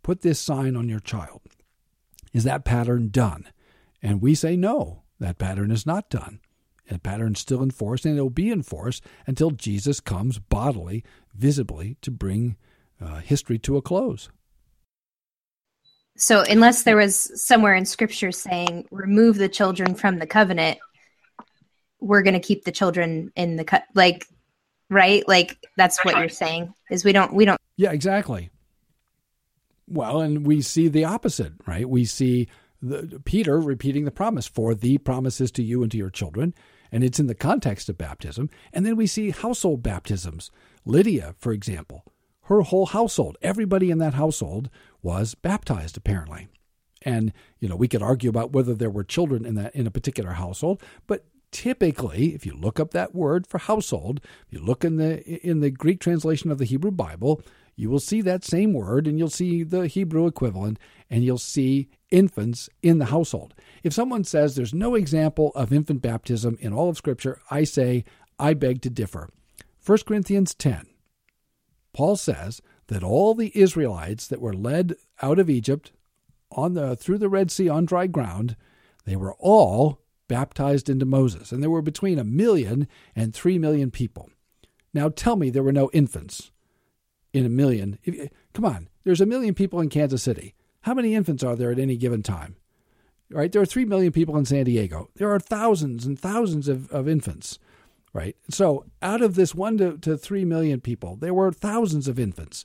Put 0.03 0.22
this 0.22 0.39
sign 0.39 0.76
on 0.76 0.89
your 0.89 0.99
child. 0.99 1.41
Is 2.34 2.43
that 2.43 2.66
pattern 2.66 3.10
done? 3.10 3.47
And 4.01 4.22
we 4.22 4.36
say 4.36 4.56
no, 4.56 5.03
that 5.20 5.38
pattern 5.38 5.72
is 5.72 5.86
not 5.86 6.10
done. 6.10 6.39
That 6.90 7.04
pattern 7.04 7.36
still 7.36 7.64
in 7.64 7.72
force, 7.72 8.06
and 8.06 8.18
it 8.18 8.22
will 8.22 8.30
be 8.30 8.52
in 8.52 8.62
force 8.62 9.02
until 9.26 9.52
Jesus 9.52 10.00
comes 10.00 10.38
bodily, 10.38 11.04
visibly, 11.34 11.98
to 12.02 12.12
bring 12.12 12.58
uh, 13.02 13.22
history 13.22 13.58
to 13.60 13.78
a 13.78 13.82
close. 13.82 14.30
So, 16.18 16.44
unless 16.44 16.84
there 16.84 16.96
was 16.96 17.46
somewhere 17.46 17.74
in 17.74 17.86
Scripture 17.86 18.32
saying, 18.32 18.88
remove 18.92 19.38
the 19.38 19.50
children 19.50 19.96
from 19.96 20.20
the 20.20 20.28
covenant, 20.28 20.78
we're 22.00 22.22
going 22.22 22.36
to 22.36 22.40
keep 22.40 22.64
the 22.64 22.72
children 22.72 23.32
in 23.36 23.58
the 23.58 23.66
cut, 23.66 23.84
like, 23.96 24.26
right? 24.90 25.28
Like, 25.28 25.58
that's 25.76 26.04
what 26.06 26.18
you're 26.18 26.30
saying 26.30 26.74
is 26.90 27.04
we 27.04 27.12
don't, 27.12 27.34
we 27.34 27.46
don't. 27.46 27.60
Yeah, 27.76 27.92
exactly. 27.92 28.50
Well, 29.88 30.22
and 30.22 30.46
we 30.48 30.62
see 30.62 30.88
the 30.88 31.06
opposite, 31.06 31.54
right? 31.68 31.88
We 31.88 32.06
see 32.06 32.48
the, 32.82 33.22
Peter 33.26 33.60
repeating 33.60 34.06
the 34.06 34.12
promise 34.12 34.48
for 34.48 34.74
the 34.74 34.98
promises 35.00 35.52
to 35.54 35.64
you 35.64 35.84
and 35.84 35.92
to 35.92 35.98
your 35.98 36.10
children, 36.10 36.54
and 36.96 37.04
it's 37.04 37.20
in 37.20 37.28
the 37.28 37.36
context 37.36 37.89
of 37.89 37.98
baptism. 37.98 38.50
And 38.72 38.86
then 38.86 38.96
we 38.96 39.06
see 39.06 39.32
household 39.32 39.84
baptisms. 39.84 40.50
Lydia, 40.86 41.36
for 41.38 41.52
example, 41.52 42.06
her 42.43 42.62
whole 42.62 42.86
household, 42.86 43.38
everybody 43.41 43.91
in 43.91 43.98
that 43.98 44.14
household 44.14 44.70
was 45.02 45.36
baptized 45.36 45.98
apparently. 45.98 46.48
And 47.02 47.34
you 47.60 47.68
know, 47.68 47.76
we 47.76 47.89
could 47.89 48.02
argue 48.02 48.30
about 48.30 48.54
whether 48.54 48.74
there 48.74 48.89
were 48.89 49.04
children 49.04 49.46
in 49.46 49.56
that 49.56 49.76
in 49.76 49.86
a 49.86 49.91
particular 49.91 50.32
household, 50.32 50.82
but 51.06 51.26
typically, 51.52 52.34
if 52.34 52.46
you 52.46 52.54
look 52.54 52.80
up 52.80 52.91
that 52.91 53.14
word 53.14 53.46
for 53.46 53.58
household, 53.58 54.22
if 54.48 54.54
you 54.54 54.60
look 54.60 54.86
in 54.86 54.96
the 54.96 55.22
in 55.46 55.60
the 55.60 55.72
Greek 55.72 56.00
translation 56.00 56.50
of 56.50 56.60
the 56.60 56.66
Hebrew 56.66 56.91
Bible, 56.91 57.41
you 57.76 57.89
will 57.89 58.00
see 58.00 58.22
that 58.22 58.46
same 58.46 58.72
word 58.72 59.06
and 59.06 59.20
you'll 59.20 59.30
see 59.30 59.64
the 59.64 59.88
Hebrew 59.88 60.28
equivalent 60.28 60.80
and 61.10 61.24
you'll 61.24 61.38
see 61.38 61.89
infants 62.12 62.70
in 62.82 62.99
the 62.99 63.06
household. 63.06 63.53
If 63.84 63.93
someone 63.93 64.24
says 64.24 64.56
there's 64.56 64.74
no 64.74 64.95
example 64.95 65.51
of 65.56 65.74
infant 65.74 66.01
baptism 66.01 66.58
in 66.60 66.74
all 66.74 66.89
of 66.89 66.97
scripture, 66.97 67.39
I 67.49 67.64
say 67.64 68.06
I 68.39 68.53
beg 68.53 68.82
to 68.84 68.89
differ. 68.89 69.30
1 69.86 69.99
Corinthians 70.06 70.56
10 70.56 70.88
Paul 71.93 72.18
says 72.18 72.62
that 72.88 73.03
all 73.03 73.34
the 73.34 73.53
Israelites 73.58 74.28
that 74.28 74.41
were 74.41 74.53
led 74.53 74.95
out 75.22 75.39
of 75.39 75.49
Egypt 75.49 75.93
on 76.51 76.74
the 76.74 76.95
through 76.95 77.20
the 77.20 77.30
Red 77.30 77.51
Sea 77.51 77.70
on 77.70 77.86
dry 77.86 78.08
ground, 78.08 78.58
they 79.06 79.16
were 79.16 79.34
all 79.39 80.01
baptized 80.28 80.89
into 80.89 81.06
Moses, 81.06 81.51
and 81.51 81.62
there 81.62 81.70
were 81.70 81.82
between 81.82 82.20
a 82.20 82.24
million 82.24 82.88
and 83.16 83.34
three 83.34 83.58
million 83.58 83.91
people. 83.91 84.30
Now 84.93 85.10
tell 85.10 85.36
me 85.36 85.49
there 85.49 85.64
were 85.64 85.72
no 85.72 85.89
infants 85.93 86.51
in 87.32 87.45
a 87.45 87.49
million. 87.49 87.99
If, 88.03 88.30
come 88.53 88.66
on, 88.66 88.89
there's 89.03 89.22
a 89.22 89.26
million 89.26 89.53
people 89.53 89.80
in 89.80 89.89
Kansas 89.89 90.24
City. 90.24 90.55
How 90.86 90.94
many 90.94 91.14
infants 91.14 91.44
are 91.44 91.56
there 91.56 91.72
at 91.72 91.80
any 91.80 91.98
given 91.98 92.24
time? 92.24 92.56
Right, 93.30 93.52
there 93.52 93.62
are 93.62 93.66
three 93.66 93.86
million 93.86 94.12
people 94.12 94.38
in 94.38 94.46
San 94.46 94.66
Diego. 94.66 95.10
There 95.16 95.32
are 95.32 95.40
thousands 95.40 96.06
and 96.06 96.18
thousands 96.18 96.68
of, 96.68 96.92
of 96.92 97.08
infants 97.08 97.60
right? 98.16 98.38
So 98.50 98.86
out 99.02 99.22
of 99.22 99.36
this 99.36 99.54
one 99.54 99.78
to, 99.80 99.98
to 99.98 100.18
three 100.18 100.46
million 100.46 100.80
people, 100.80 101.18
there 101.18 101.34
were 101.34 101.52
thousands 101.52 102.08
of 102.08 102.18
infants. 102.18 102.64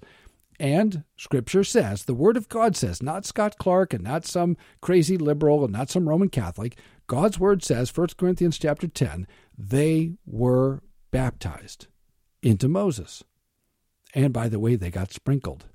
And 0.61 1.03
Scripture 1.17 1.65
says, 1.65 2.05
the 2.05 2.15
Word 2.15 2.37
of 2.37 2.49
God 2.49 2.77
says, 2.77 3.03
not 3.03 3.27
Scott 3.27 3.57
Clark 3.59 3.93
and 3.93 4.05
not 4.05 4.25
some 4.25 4.57
crazy 4.81 5.19
liberal 5.19 5.65
and 5.65 5.73
not 5.73 5.91
some 5.91 6.09
Roman 6.09 6.29
Catholic. 6.29 6.79
God's 7.09 7.41
Word 7.41 7.65
says, 7.65 7.95
1 7.95 8.09
Corinthians 8.17 8.59
chapter 8.59 8.87
10, 8.87 9.27
they 9.59 10.13
were 10.25 10.83
baptized 11.11 11.89
into 12.43 12.69
Moses. 12.69 13.25
And 14.15 14.33
by 14.33 14.49
the 14.49 14.61
way, 14.61 14.77
they 14.77 14.91
got 14.91 15.13
sprinkled. 15.13 15.67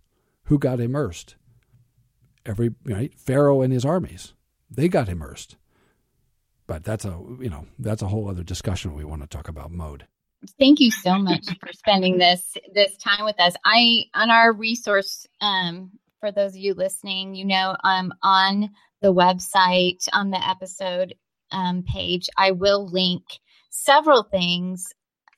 Who 0.43 0.57
got 0.57 0.79
immersed? 0.79 1.35
Every 2.45 2.73
right, 2.85 3.13
Pharaoh 3.17 3.61
and 3.61 3.73
his 3.73 3.85
armies. 3.85 4.33
They 4.69 4.87
got 4.87 5.09
immersed. 5.09 5.55
But 6.67 6.83
that's 6.83 7.05
a 7.05 7.19
you 7.39 7.49
know 7.49 7.67
that's 7.79 8.01
a 8.01 8.07
whole 8.07 8.29
other 8.29 8.43
discussion 8.43 8.95
we 8.95 9.05
want 9.05 9.21
to 9.21 9.27
talk 9.27 9.47
about 9.47 9.71
mode. 9.71 10.07
Thank 10.59 10.79
you 10.79 10.91
so 10.91 11.17
much 11.17 11.47
for 11.59 11.73
spending 11.73 12.17
this 12.17 12.57
this 12.73 12.97
time 12.97 13.25
with 13.25 13.39
us. 13.39 13.55
I 13.63 14.03
on 14.13 14.29
our 14.29 14.51
resource 14.51 15.27
um 15.41 15.91
for 16.19 16.31
those 16.31 16.51
of 16.51 16.57
you 16.57 16.73
listening 16.73 17.35
you 17.35 17.45
know 17.45 17.75
um 17.83 18.13
on 18.23 18.71
the 19.01 19.13
website 19.13 20.07
on 20.13 20.31
the 20.31 20.47
episode 20.47 21.13
um, 21.51 21.83
page 21.83 22.27
i 22.37 22.49
will 22.51 22.89
link 22.89 23.23
several 23.75 24.23
things. 24.23 24.93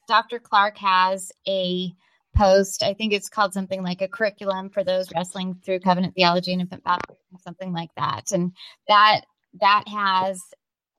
Dr 0.08 0.40
clark 0.40 0.78
has 0.78 1.32
a 1.48 1.92
post 2.38 2.84
i 2.84 2.94
think 2.94 3.14
it's 3.14 3.30
called 3.30 3.54
something 3.54 3.84
like 3.84 4.02
a 4.02 4.08
curriculum 4.08 4.70
for 4.70 4.84
those 4.84 5.12
wrestling 5.14 5.60
through 5.66 5.80
covenant 5.80 6.14
theology 6.16 6.52
and 6.52 6.62
infant 6.62 6.84
baptism 6.84 7.18
something 7.40 7.74
like 7.74 7.90
that 7.98 8.32
and 8.32 8.52
that 8.88 9.22
that 9.60 9.84
has 9.88 10.40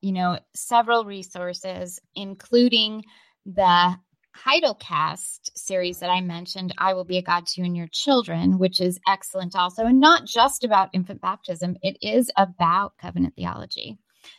you 0.01 0.11
know, 0.11 0.39
several 0.55 1.05
resources, 1.05 1.99
including 2.15 3.03
the 3.45 3.95
Heidelcast 4.37 5.51
series 5.55 5.99
that 5.99 6.09
I 6.09 6.21
mentioned, 6.21 6.73
I 6.77 6.93
Will 6.93 7.03
Be 7.03 7.17
a 7.17 7.21
God 7.21 7.45
to 7.47 7.61
You 7.61 7.65
and 7.65 7.75
Your 7.75 7.89
Children, 7.91 8.57
which 8.57 8.79
is 8.79 8.99
excellent 9.07 9.55
also, 9.55 9.85
and 9.85 9.99
not 9.99 10.25
just 10.25 10.63
about 10.63 10.89
infant 10.93 11.21
baptism, 11.21 11.75
it 11.81 11.97
is 12.01 12.31
about 12.37 12.97
covenant 12.97 13.35
theology. 13.35 13.97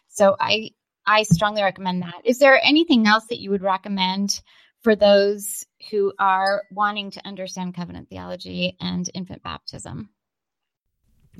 So 0.08 0.36
I 0.40 0.70
I 1.06 1.24
strongly 1.24 1.62
recommend 1.62 2.02
that. 2.02 2.20
Is 2.24 2.38
there 2.38 2.60
anything 2.62 3.06
else 3.06 3.26
that 3.30 3.40
you 3.40 3.50
would 3.50 3.62
recommend 3.62 4.40
for 4.82 4.96
those 4.96 5.66
who 5.90 6.12
are 6.18 6.62
wanting 6.70 7.10
to 7.12 7.26
understand 7.26 7.74
covenant 7.74 8.08
theology 8.08 8.76
and 8.80 9.08
infant 9.14 9.42
baptism? 9.42 10.10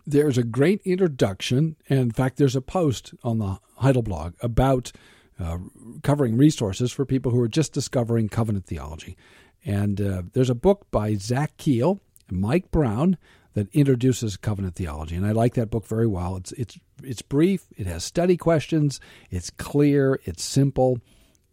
there's 0.06 0.38
a 0.38 0.42
great 0.42 0.80
introduction. 0.84 1.76
And 1.88 1.98
in 1.98 2.10
fact, 2.10 2.36
there's 2.36 2.56
a 2.56 2.62
post 2.62 3.14
on 3.22 3.38
the 3.38 3.58
Heidelblog 3.80 4.34
about 4.40 4.92
uh, 5.38 5.58
covering 6.02 6.36
resources 6.36 6.92
for 6.92 7.04
people 7.04 7.32
who 7.32 7.40
are 7.40 7.48
just 7.48 7.72
discovering 7.72 8.28
covenant 8.28 8.66
theology. 8.66 9.16
And 9.64 10.00
uh, 10.00 10.22
there's 10.32 10.50
a 10.50 10.54
book 10.54 10.86
by 10.90 11.14
Zach 11.14 11.56
Keele 11.56 12.00
and 12.28 12.40
Mike 12.40 12.70
Brown 12.70 13.16
that 13.54 13.68
introduces 13.74 14.36
covenant 14.36 14.76
theology, 14.76 15.16
and 15.16 15.26
I 15.26 15.32
like 15.32 15.54
that 15.54 15.70
book 15.70 15.84
very 15.84 16.06
well. 16.06 16.36
It's 16.36 16.52
it's 16.52 16.78
it's 17.02 17.20
brief, 17.20 17.66
it 17.76 17.86
has 17.88 18.04
study 18.04 18.36
questions, 18.36 19.00
it's 19.28 19.50
clear, 19.50 20.20
it's 20.22 20.44
simple, 20.44 21.00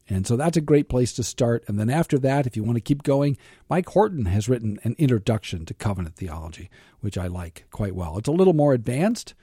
and 0.10 0.26
so 0.26 0.36
that's 0.36 0.58
a 0.58 0.62
great 0.62 0.90
place 0.90 1.14
to 1.14 1.24
start. 1.24 1.64
And 1.68 1.80
then 1.80 1.90
after 1.90 2.18
that, 2.20 2.48
if 2.48 2.56
you 2.56 2.64
want 2.64 2.78
to 2.78 2.82
keep 2.82 3.04
going, 3.04 3.38
Mike 3.70 3.90
Horton 3.90 4.26
has 4.26 4.48
written 4.48 4.80
an 4.84 4.96
introduction 4.98 5.66
to 5.66 5.74
covenant 5.74 6.16
theology, 6.16 6.70
which 7.02 7.18
I 7.18 7.28
like 7.28 7.66
quite 7.72 7.96
well. 7.96 8.18
It's 8.18 8.30
a 8.30 8.34
little 8.34 8.54
more 8.54 8.74
advanced, 8.74 9.34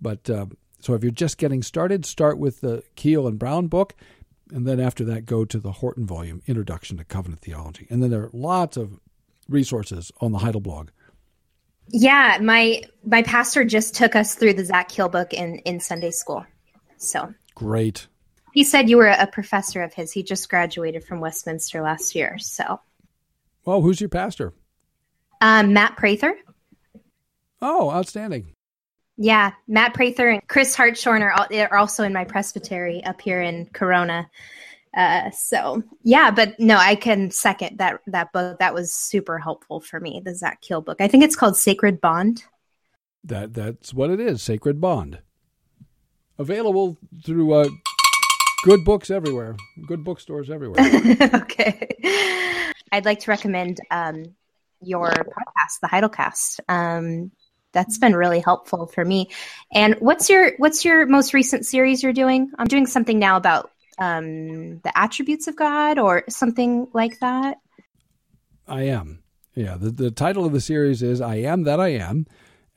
but 0.00 0.30
uh, 0.30 0.46
so 0.80 0.94
if 0.94 1.02
you're 1.02 1.12
just 1.12 1.38
getting 1.38 1.62
started, 1.62 2.04
start 2.04 2.38
with 2.38 2.60
the 2.60 2.82
Keele 2.96 3.26
and 3.26 3.38
Brown 3.38 3.66
book. 3.66 3.94
And 4.52 4.66
then 4.66 4.80
after 4.80 5.04
that, 5.04 5.24
go 5.24 5.44
to 5.44 5.58
the 5.58 5.72
Horton 5.72 6.06
volume, 6.06 6.42
Introduction 6.46 6.98
to 6.98 7.04
Covenant 7.04 7.40
Theology. 7.40 7.86
And 7.88 8.02
then 8.02 8.10
there 8.10 8.22
are 8.22 8.30
lots 8.32 8.76
of 8.76 9.00
resources 9.48 10.12
on 10.20 10.32
the 10.32 10.38
Heidelblog. 10.38 10.88
Yeah, 11.88 12.38
my 12.40 12.82
my 13.04 13.22
pastor 13.22 13.64
just 13.64 13.94
took 13.94 14.14
us 14.14 14.34
through 14.34 14.54
the 14.54 14.64
Zach 14.64 14.88
Keele 14.88 15.08
book 15.08 15.32
in 15.32 15.58
in 15.58 15.80
Sunday 15.80 16.10
school. 16.10 16.46
So 16.96 17.34
great. 17.54 18.06
He 18.52 18.64
said 18.64 18.88
you 18.88 18.98
were 18.98 19.08
a 19.08 19.26
professor 19.26 19.82
of 19.82 19.94
his. 19.94 20.12
He 20.12 20.22
just 20.22 20.48
graduated 20.48 21.04
from 21.04 21.20
Westminster 21.20 21.82
last 21.82 22.14
year. 22.14 22.38
So, 22.38 22.80
well, 23.64 23.80
who's 23.80 24.00
your 24.00 24.08
pastor? 24.08 24.52
Um, 25.40 25.72
Matt 25.72 25.96
Prather. 25.96 26.36
Oh, 27.60 27.90
outstanding. 27.90 28.54
Yeah, 29.16 29.52
Matt 29.68 29.94
Prather 29.94 30.28
and 30.28 30.48
Chris 30.48 30.74
Hartshorn 30.74 31.22
are, 31.22 31.32
are 31.32 31.76
also 31.76 32.04
in 32.04 32.12
my 32.12 32.24
presbytery 32.24 33.04
up 33.04 33.20
here 33.20 33.40
in 33.40 33.66
Corona. 33.66 34.28
Uh, 34.96 35.30
so 35.30 35.82
yeah, 36.02 36.30
but 36.30 36.58
no, 36.58 36.76
I 36.76 36.96
can 36.96 37.30
second 37.30 37.78
that 37.78 38.00
that 38.08 38.32
book. 38.32 38.58
That 38.58 38.74
was 38.74 38.92
super 38.92 39.38
helpful 39.38 39.80
for 39.80 39.98
me. 39.98 40.20
The 40.22 40.34
Zach 40.34 40.60
Keele 40.60 40.82
book. 40.82 41.00
I 41.00 41.08
think 41.08 41.24
it's 41.24 41.36
called 41.36 41.56
Sacred 41.56 42.00
Bond. 42.00 42.44
That 43.24 43.54
that's 43.54 43.94
what 43.94 44.10
it 44.10 44.20
is. 44.20 44.42
Sacred 44.42 44.80
Bond. 44.80 45.20
Available 46.38 46.98
through 47.24 47.52
uh, 47.52 47.68
Good 48.62 48.84
books 48.84 49.10
everywhere. 49.10 49.56
Good 49.86 50.04
bookstores 50.04 50.48
everywhere. 50.48 50.80
okay. 51.34 51.88
I'd 52.92 53.04
like 53.04 53.20
to 53.20 53.30
recommend 53.30 53.80
um, 53.90 54.36
your 54.80 55.10
podcast, 55.10 55.80
the 55.80 55.88
Heidelcast. 55.88 56.60
Um, 56.68 57.32
that's 57.72 57.98
been 57.98 58.14
really 58.14 58.38
helpful 58.38 58.86
for 58.86 59.04
me. 59.04 59.30
And 59.72 59.96
what's 59.98 60.28
your 60.30 60.52
what's 60.58 60.84
your 60.84 61.06
most 61.06 61.34
recent 61.34 61.66
series 61.66 62.02
you're 62.02 62.12
doing? 62.12 62.52
I'm 62.58 62.68
doing 62.68 62.86
something 62.86 63.18
now 63.18 63.36
about 63.36 63.70
um, 63.98 64.78
the 64.80 64.92
attributes 64.94 65.48
of 65.48 65.56
God 65.56 65.98
or 65.98 66.24
something 66.28 66.86
like 66.92 67.18
that. 67.20 67.58
I 68.68 68.82
am. 68.82 69.22
Yeah, 69.54 69.76
the, 69.76 69.90
the 69.90 70.10
title 70.10 70.44
of 70.44 70.52
the 70.52 70.60
series 70.60 71.02
is 71.02 71.20
I 71.20 71.36
Am 71.36 71.64
That 71.64 71.78
I 71.78 71.88
Am, 71.88 72.26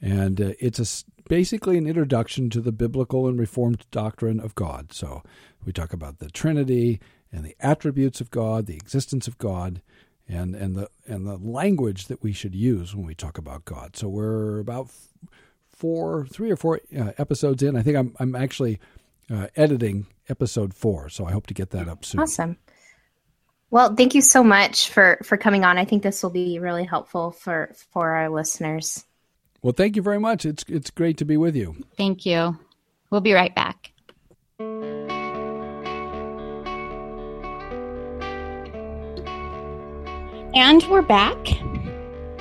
and 0.01 0.41
uh, 0.41 0.51
it's 0.59 0.79
a, 0.79 1.05
basically 1.29 1.77
an 1.77 1.87
introduction 1.87 2.49
to 2.49 2.59
the 2.59 2.73
biblical 2.73 3.27
and 3.27 3.39
reformed 3.39 3.85
doctrine 3.91 4.39
of 4.41 4.55
God. 4.55 4.91
So 4.91 5.23
we 5.65 5.73
talk 5.73 5.93
about 5.93 6.19
the 6.19 6.29
Trinity 6.29 6.99
and 7.31 7.43
the 7.43 7.55
attributes 7.59 8.21
of 8.21 8.31
God, 8.31 8.65
the 8.65 8.75
existence 8.75 9.27
of 9.27 9.37
God, 9.37 9.81
and 10.27 10.55
and 10.55 10.75
the 10.75 10.89
and 11.05 11.27
the 11.27 11.37
language 11.37 12.07
that 12.07 12.23
we 12.23 12.33
should 12.33 12.55
use 12.55 12.95
when 12.95 13.05
we 13.05 13.15
talk 13.15 13.37
about 13.37 13.65
God. 13.65 13.95
So 13.95 14.07
we're 14.07 14.59
about 14.59 14.89
four, 15.71 16.25
three 16.27 16.51
or 16.51 16.55
four 16.55 16.79
uh, 16.97 17.11
episodes 17.17 17.61
in. 17.61 17.75
I 17.75 17.81
think 17.81 17.97
I'm 17.97 18.15
I'm 18.19 18.35
actually 18.35 18.79
uh, 19.29 19.47
editing 19.55 20.07
episode 20.29 20.73
four, 20.73 21.09
so 21.09 21.25
I 21.25 21.31
hope 21.31 21.47
to 21.47 21.53
get 21.53 21.71
that 21.71 21.87
up 21.87 22.05
soon. 22.05 22.21
Awesome. 22.21 22.57
Well, 23.69 23.95
thank 23.95 24.15
you 24.15 24.21
so 24.21 24.43
much 24.43 24.89
for 24.89 25.19
for 25.23 25.37
coming 25.37 25.63
on. 25.63 25.77
I 25.77 25.85
think 25.85 26.03
this 26.03 26.23
will 26.23 26.29
be 26.29 26.59
really 26.59 26.85
helpful 26.85 27.31
for 27.31 27.75
for 27.91 28.11
our 28.11 28.29
listeners. 28.29 29.05
Well, 29.61 29.73
thank 29.73 29.95
you 29.95 30.01
very 30.01 30.19
much. 30.19 30.45
It's 30.45 30.63
it's 30.67 30.89
great 30.89 31.17
to 31.17 31.25
be 31.25 31.37
with 31.37 31.55
you. 31.55 31.75
Thank 31.97 32.25
you. 32.25 32.57
We'll 33.09 33.21
be 33.21 33.33
right 33.33 33.53
back. 33.53 33.91
And 40.55 40.81
we're 40.83 41.01
back. 41.01 41.35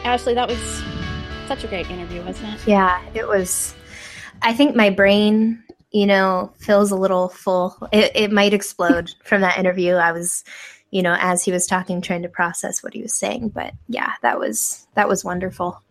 Ashley, 0.04 0.34
that 0.34 0.46
was 0.48 0.82
such 1.48 1.64
a 1.64 1.66
great 1.66 1.90
interview, 1.90 2.22
wasn't 2.22 2.54
it? 2.54 2.60
Yeah, 2.64 3.02
it 3.12 3.26
was. 3.26 3.74
I 4.40 4.52
think 4.52 4.76
my 4.76 4.90
brain, 4.90 5.60
you 5.90 6.06
know, 6.06 6.52
feels 6.58 6.92
a 6.92 6.96
little 6.96 7.28
full. 7.28 7.76
It, 7.92 8.12
it 8.14 8.30
might 8.30 8.54
explode 8.54 9.12
from 9.24 9.40
that 9.40 9.58
interview. 9.58 9.94
I 9.94 10.12
was, 10.12 10.44
you 10.92 11.02
know, 11.02 11.16
as 11.18 11.42
he 11.42 11.50
was 11.50 11.66
talking, 11.66 12.00
trying 12.00 12.22
to 12.22 12.28
process 12.28 12.84
what 12.84 12.94
he 12.94 13.02
was 13.02 13.12
saying. 13.12 13.48
But 13.48 13.74
yeah, 13.88 14.12
that 14.22 14.38
was 14.38 14.86
that 14.94 15.08
was 15.08 15.24
wonderful. 15.24 15.82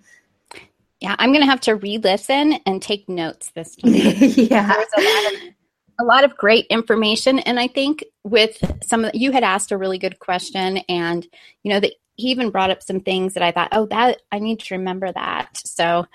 Yeah, 1.01 1.17
I'm 1.19 1.33
gonna 1.33 1.45
have 1.45 1.59
to 1.61 1.75
re-listen 1.75 2.53
and 2.65 2.81
take 2.81 3.09
notes 3.09 3.51
this 3.53 3.75
time. 3.75 3.91
yeah, 3.93 4.67
there 4.67 4.77
was 4.77 4.87
a 4.97 5.01
lot 5.01 5.33
of 5.33 5.53
a 5.99 6.03
lot 6.05 6.23
of 6.23 6.37
great 6.37 6.67
information, 6.67 7.39
and 7.39 7.59
I 7.59 7.67
think 7.67 8.05
with 8.23 8.57
some 8.81 9.03
of 9.03 9.11
the, 9.11 9.19
you 9.19 9.33
had 9.33 9.43
asked 9.43 9.73
a 9.73 9.77
really 9.77 9.97
good 9.97 10.19
question, 10.19 10.77
and 10.87 11.27
you 11.63 11.69
know 11.73 11.81
the 11.81 11.93
he 12.15 12.29
even 12.29 12.51
brought 12.51 12.69
up 12.69 12.83
some 12.83 12.99
things 12.99 13.33
that 13.33 13.43
I 13.43 13.51
thought, 13.51 13.69
oh, 13.71 13.85
that 13.87 14.21
I 14.31 14.39
need 14.39 14.59
to 14.59 14.75
remember 14.75 15.11
that. 15.11 15.49
So 15.65 16.05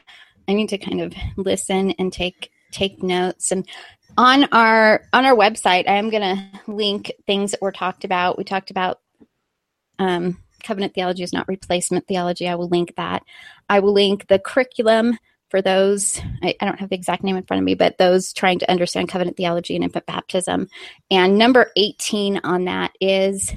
I 0.47 0.55
need 0.55 0.69
to 0.71 0.79
kind 0.79 1.01
of 1.01 1.15
listen 1.37 1.91
and 1.99 2.13
take 2.13 2.51
take 2.71 3.03
notes. 3.03 3.51
And 3.51 3.67
on 4.17 4.45
our 4.53 5.03
on 5.13 5.25
our 5.25 5.35
website, 5.35 5.89
I 5.89 5.97
am 5.97 6.11
going 6.11 6.23
to 6.23 6.73
link 6.73 7.13
things 7.27 7.51
that 7.51 7.63
were 7.63 7.73
talked 7.73 8.05
about. 8.05 8.39
We 8.39 8.45
talked 8.45 8.71
about 8.71 9.01
um, 9.99 10.39
covenant 10.63 10.95
theology 10.95 11.23
is 11.23 11.33
not 11.33 11.49
replacement 11.49 12.07
theology. 12.07 12.49
I 12.49 12.55
will 12.55 12.69
link 12.69 12.95
that. 12.97 13.23
I 13.69 13.81
will 13.81 13.93
link 13.93 14.29
the 14.29 14.39
curriculum 14.39 15.19
for 15.51 15.63
those. 15.63 16.21
I, 16.43 16.55
I 16.61 16.65
don't 16.67 16.79
have 16.79 16.91
the 16.91 16.97
exact 16.97 17.25
name 17.25 17.37
in 17.37 17.43
front 17.43 17.63
of 17.63 17.65
me, 17.65 17.75
but 17.75 17.97
those 17.99 18.33
trying 18.33 18.59
to 18.61 18.71
understand 18.71 19.09
covenant 19.09 19.37
theology 19.37 19.75
and 19.75 19.85
infant 19.85 20.07
baptism. 20.07 20.69
And 21.11 21.39
number 21.39 21.73
eighteen 21.77 22.41
on 22.45 22.65
that 22.67 22.93
is 23.01 23.55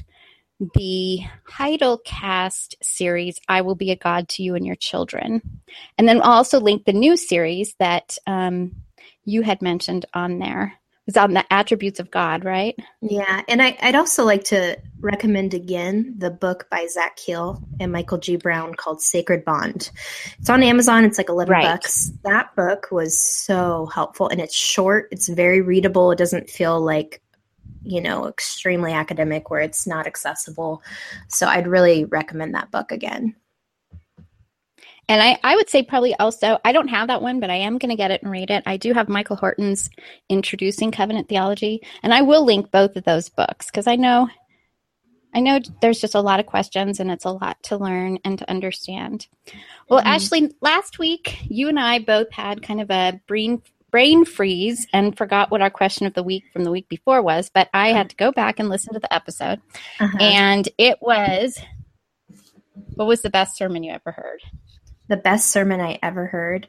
the 0.75 1.21
Heidelcast 1.49 2.75
series, 2.83 3.39
I 3.47 3.61
Will 3.61 3.75
Be 3.75 3.91
a 3.91 3.95
God 3.95 4.29
to 4.29 4.43
You 4.43 4.55
and 4.55 4.65
Your 4.65 4.75
Children. 4.75 5.41
And 5.97 6.07
then 6.07 6.21
I'll 6.21 6.31
also 6.31 6.59
link 6.59 6.85
the 6.85 6.93
new 6.93 7.17
series 7.17 7.73
that 7.79 8.17
um, 8.27 8.75
you 9.25 9.41
had 9.41 9.61
mentioned 9.61 10.05
on 10.13 10.39
there. 10.39 10.73
It's 11.07 11.17
on 11.17 11.33
the 11.33 11.51
attributes 11.51 11.99
of 11.99 12.11
God, 12.11 12.45
right? 12.45 12.75
Yeah. 13.01 13.41
And 13.47 13.61
I, 13.61 13.75
would 13.83 13.95
also 13.95 14.23
like 14.23 14.43
to 14.45 14.77
recommend 14.99 15.55
again 15.55 16.13
the 16.19 16.29
book 16.29 16.67
by 16.69 16.85
Zach 16.87 17.17
Keele 17.17 17.61
and 17.79 17.91
Michael 17.91 18.19
G. 18.19 18.35
Brown 18.35 18.75
called 18.75 19.01
Sacred 19.01 19.43
Bond. 19.43 19.89
It's 20.39 20.49
on 20.49 20.61
Amazon. 20.61 21.03
It's 21.03 21.17
like 21.17 21.27
11 21.27 21.51
right. 21.51 21.63
bucks. 21.63 22.11
That 22.23 22.55
book 22.55 22.89
was 22.91 23.19
so 23.19 23.87
helpful 23.87 24.29
and 24.29 24.39
it's 24.39 24.55
short. 24.55 25.07
It's 25.11 25.27
very 25.27 25.61
readable. 25.61 26.11
It 26.11 26.19
doesn't 26.19 26.51
feel 26.51 26.79
like 26.79 27.21
you 27.83 28.01
know, 28.01 28.27
extremely 28.27 28.93
academic 28.93 29.49
where 29.49 29.61
it's 29.61 29.87
not 29.87 30.07
accessible. 30.07 30.81
So 31.27 31.47
I'd 31.47 31.67
really 31.67 32.05
recommend 32.05 32.55
that 32.55 32.71
book 32.71 32.91
again. 32.91 33.35
And 35.07 35.21
I, 35.21 35.37
I 35.43 35.55
would 35.55 35.69
say 35.69 35.83
probably 35.83 36.15
also, 36.15 36.57
I 36.63 36.71
don't 36.71 36.87
have 36.87 37.09
that 37.09 37.21
one, 37.21 37.39
but 37.41 37.49
I 37.49 37.55
am 37.55 37.77
going 37.77 37.89
to 37.89 37.97
get 37.97 38.11
it 38.11 38.21
and 38.21 38.31
read 38.31 38.49
it. 38.49 38.63
I 38.65 38.77
do 38.77 38.93
have 38.93 39.09
Michael 39.09 39.35
Horton's 39.35 39.89
Introducing 40.29 40.91
Covenant 40.91 41.27
Theology, 41.27 41.81
and 42.01 42.13
I 42.13 42.21
will 42.21 42.45
link 42.45 42.71
both 42.71 42.95
of 42.95 43.03
those 43.03 43.27
books 43.27 43.65
because 43.65 43.87
I 43.87 43.97
know, 43.97 44.29
I 45.33 45.41
know 45.41 45.59
there's 45.81 45.99
just 45.99 46.15
a 46.15 46.21
lot 46.21 46.39
of 46.39 46.45
questions 46.45 46.99
and 46.99 47.11
it's 47.11 47.25
a 47.25 47.31
lot 47.31 47.61
to 47.63 47.77
learn 47.77 48.19
and 48.23 48.39
to 48.39 48.49
understand. 48.49 49.27
Well, 49.89 49.99
mm-hmm. 49.99 50.07
Ashley, 50.07 50.55
last 50.61 50.97
week 50.97 51.39
you 51.43 51.67
and 51.67 51.79
I 51.79 51.99
both 51.99 52.31
had 52.31 52.63
kind 52.63 52.79
of 52.79 52.89
a 52.89 53.19
brain 53.27 53.61
brain 53.91 54.25
freeze 54.25 54.87
and 54.93 55.17
forgot 55.17 55.51
what 55.51 55.61
our 55.61 55.69
question 55.69 56.07
of 56.07 56.13
the 56.13 56.23
week 56.23 56.45
from 56.51 56.63
the 56.63 56.71
week 56.71 56.87
before 56.89 57.21
was, 57.21 57.51
but 57.53 57.69
I 57.73 57.89
had 57.89 58.09
to 58.09 58.15
go 58.15 58.31
back 58.31 58.59
and 58.59 58.69
listen 58.69 58.93
to 58.93 58.99
the 58.99 59.13
episode. 59.13 59.61
Uh-huh. 59.99 60.17
And 60.19 60.67
it 60.77 60.97
was 61.01 61.59
what 62.95 63.07
was 63.07 63.21
the 63.21 63.29
best 63.29 63.57
sermon 63.57 63.83
you 63.83 63.91
ever 63.91 64.11
heard? 64.11 64.41
The 65.07 65.17
best 65.17 65.51
sermon 65.51 65.81
I 65.81 65.99
ever 66.01 66.25
heard. 66.25 66.67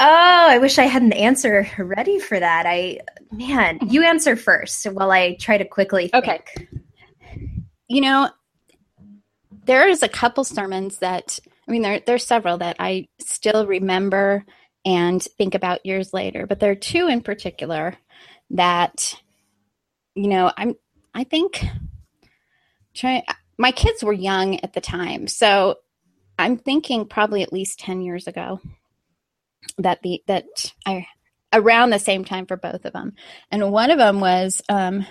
Oh, 0.00 0.46
I 0.50 0.58
wish 0.58 0.78
I 0.78 0.84
had 0.84 1.02
an 1.02 1.12
answer 1.12 1.68
ready 1.78 2.18
for 2.18 2.38
that. 2.38 2.66
I 2.66 3.00
man, 3.32 3.78
you 3.88 4.04
answer 4.04 4.36
first 4.36 4.84
while 4.86 5.10
I 5.10 5.34
try 5.34 5.58
to 5.58 5.64
quickly 5.64 6.08
think. 6.08 6.24
Okay. 6.24 6.68
You 7.88 8.02
know, 8.02 8.30
there 9.64 9.88
is 9.88 10.02
a 10.02 10.08
couple 10.08 10.44
sermons 10.44 10.98
that 10.98 11.38
I 11.66 11.72
mean 11.72 11.82
there 11.82 12.00
there's 12.00 12.26
several 12.26 12.58
that 12.58 12.76
I 12.78 13.08
still 13.18 13.66
remember 13.66 14.44
and 14.88 15.22
think 15.22 15.54
about 15.54 15.84
years 15.84 16.14
later. 16.14 16.46
But 16.46 16.60
there 16.60 16.70
are 16.70 16.74
two 16.74 17.08
in 17.08 17.20
particular 17.20 17.94
that, 18.50 19.14
you 20.14 20.28
know, 20.28 20.50
I'm, 20.56 20.76
I 21.12 21.24
think, 21.24 21.62
my 23.58 23.70
kids 23.70 24.02
were 24.02 24.14
young 24.14 24.58
at 24.60 24.72
the 24.72 24.80
time. 24.80 25.28
So 25.28 25.76
I'm 26.38 26.56
thinking 26.56 27.04
probably 27.04 27.42
at 27.42 27.52
least 27.52 27.80
10 27.80 28.00
years 28.00 28.26
ago 28.26 28.60
that 29.76 30.00
the, 30.00 30.22
that 30.26 30.72
I, 30.86 31.06
around 31.52 31.90
the 31.90 31.98
same 31.98 32.24
time 32.24 32.46
for 32.46 32.56
both 32.56 32.86
of 32.86 32.94
them. 32.94 33.12
And 33.50 33.70
one 33.70 33.90
of 33.90 33.98
them 33.98 34.20
was, 34.20 34.62
um, 34.70 35.04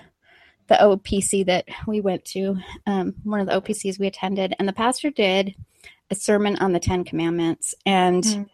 the 0.70 0.76
OPC 0.76 1.45
that 1.45 1.66
we 1.86 2.02
went 2.02 2.26
to, 2.26 2.58
um, 2.88 3.14
one 3.24 3.41
of 3.41 3.45
the 3.45 3.62
OPCs 3.62 3.99
we 3.99 4.08
attended, 4.08 4.56
and 4.58 4.68
the 4.68 4.74
pastor 4.74 5.12
did 5.12 5.54
a 6.10 6.16
sermon 6.16 6.56
on 6.56 6.74
the 6.74 6.80
Ten 6.80 7.04
Commandments. 7.04 7.76
And 7.86 8.24
mm 8.24 8.49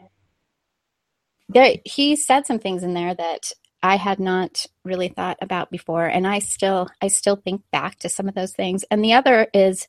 there, 1.54 1.76
he 1.86 2.16
said 2.16 2.46
some 2.46 2.60
things 2.60 2.84
in 2.84 2.94
there 2.94 3.14
that 3.14 3.52
I 3.82 3.98
had 3.98 4.20
not 4.20 4.66
really 4.86 5.10
thought 5.10 5.38
about 5.42 5.70
before, 5.70 6.06
and 6.06 6.26
I 6.26 6.40
still 6.40 6.88
I 7.02 7.10
still 7.10 7.36
think 7.36 7.64
back 7.72 8.00
to 8.00 8.10
some 8.10 8.28
of 8.28 8.36
those 8.36 8.54
things. 8.54 8.84
And 8.90 9.04
the 9.04 9.14
other 9.14 9.48
is 9.54 9.88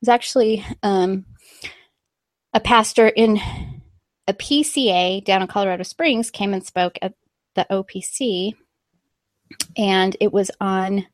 was 0.00 0.08
actually 0.08 0.64
um, 0.82 1.26
a 2.52 2.60
pastor 2.60 3.06
in 3.08 3.40
a 4.26 4.32
PCA 4.32 5.24
down 5.24 5.42
in 5.42 5.48
Colorado 5.48 5.82
Springs 5.84 6.30
came 6.30 6.52
and 6.54 6.64
spoke 6.64 6.98
at 7.02 7.14
the 7.54 7.66
OPC, 7.70 8.52
and 9.76 10.16
it 10.20 10.32
was 10.32 10.50
on 10.60 11.06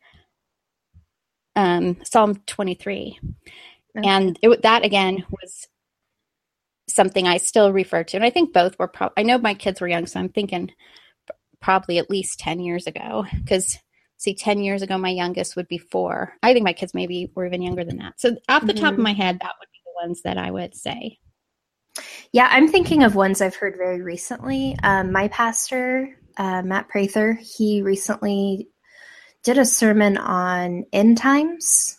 um, 1.55 1.99
Psalm 2.05 2.37
23. 2.47 3.19
Okay. 3.99 4.09
And 4.09 4.39
it, 4.43 4.63
that 4.63 4.85
again 4.85 5.25
was 5.31 5.69
something 6.97 7.29
I 7.29 7.37
still 7.37 7.73
refer 7.73 8.03
to. 8.03 8.17
And 8.17 8.25
I 8.25 8.31
think 8.31 8.53
both 8.53 8.77
were, 8.79 8.89
pro- 8.89 9.13
I 9.17 9.23
know 9.23 9.39
my 9.39 9.55
kids 9.55 9.81
were 9.81 9.87
young, 9.87 10.07
so 10.07 10.19
I'm 10.19 10.31
thinking 10.31 10.73
probably 11.61 11.99
at 11.99 12.11
least 12.11 12.41
10 12.41 12.59
years 12.61 12.87
ago. 12.87 13.27
Because, 13.33 13.79
see, 14.17 14.35
10 14.35 14.61
years 14.61 14.83
ago, 14.83 14.99
my 14.99 15.11
youngest 15.11 15.55
would 15.55 15.69
be 15.69 15.79
four. 15.79 16.33
I 16.43 16.53
think 16.53 16.65
my 16.65 16.73
kids 16.73 16.95
maybe 16.95 17.31
were 17.35 17.47
even 17.47 17.63
younger 17.63 17.85
than 17.85 17.99
that. 17.99 18.19
So, 18.19 18.37
off 18.49 18.67
the 18.67 18.73
mm-hmm. 18.73 18.83
top 18.83 18.93
of 18.93 18.95
mm-hmm. 18.95 19.03
my 19.03 19.13
head, 19.13 19.39
that 19.41 19.55
would 19.61 19.69
be 19.71 19.81
the 19.85 20.07
ones 20.07 20.23
that 20.23 20.39
I 20.39 20.51
would 20.51 20.75
say. 20.75 21.19
Yeah, 22.33 22.49
I'm 22.51 22.69
thinking 22.69 23.05
of 23.05 23.15
ones 23.15 23.41
I've 23.41 23.57
heard 23.57 23.77
very 23.77 24.03
recently. 24.03 24.77
Um, 24.83 25.13
my 25.13 25.29
pastor, 25.29 26.19
uh, 26.37 26.63
Matt 26.63 26.89
Prather, 26.89 27.39
he 27.41 27.83
recently 27.83 28.69
did 29.45 29.59
a 29.59 29.65
sermon 29.65 30.19
on 30.19 30.85
end 30.93 31.19
times, 31.19 31.99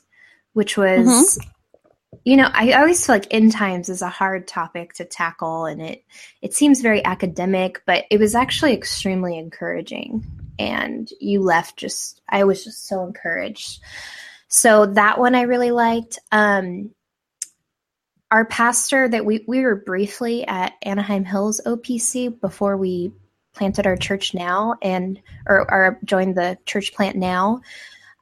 which 0.54 0.78
was 0.78 1.08
mm-hmm 1.08 1.50
you 2.28 2.36
know 2.36 2.50
i 2.54 2.74
always 2.74 3.06
feel 3.06 3.16
like 3.16 3.28
end 3.32 3.52
times 3.52 3.90
is 3.90 4.02
a 4.02 4.10
hard 4.10 4.48
topic 4.48 4.94
to 4.94 5.06
tackle 5.06 5.66
and 5.66 5.82
it 5.82 6.04
it 6.42 6.54
seems 6.54 6.82
very 6.82 7.04
academic 7.06 7.82
but 7.86 8.06
it 8.12 8.20
was 8.20 8.36
actually 8.36 8.74
extremely 8.74 9.38
encouraging 9.38 10.26
and 10.60 11.10
you 11.22 11.42
left 11.42 11.78
just 11.78 12.22
i 12.30 12.44
was 12.44 12.64
just 12.64 12.88
so 12.88 13.04
encouraged 13.06 13.82
So 14.48 14.86
that 14.88 15.20
one 15.20 15.36
I 15.36 15.42
really 15.42 15.72
liked. 15.72 16.20
Um, 16.32 16.92
our 18.32 18.46
pastor 18.46 19.08
that 19.08 19.26
we 19.26 19.44
we 19.48 19.62
were 19.62 19.76
briefly 19.76 20.46
at 20.48 20.74
Anaheim 20.82 21.24
Hills 21.26 21.62
OPC 21.66 22.40
before 22.42 22.76
we 22.78 23.12
planted 23.54 23.88
our 23.88 23.96
church 23.98 24.34
now 24.34 24.76
and 24.82 25.20
or, 25.48 25.70
or 25.72 26.00
joined 26.04 26.36
the 26.36 26.58
church 26.66 26.94
plant 26.94 27.16
now. 27.16 27.62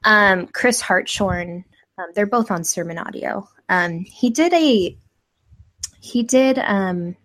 Um, 0.04 0.46
Chris 0.46 0.80
Hartshorn, 0.80 1.64
um, 1.98 2.06
they're 2.14 2.26
both 2.26 2.50
on 2.50 2.62
SermonAudio. 2.62 3.48
Um, 3.68 4.00
he 4.00 4.30
did 4.30 4.52
a 4.52 4.96
he 6.00 6.22
did 6.22 6.58
um, 6.58 7.16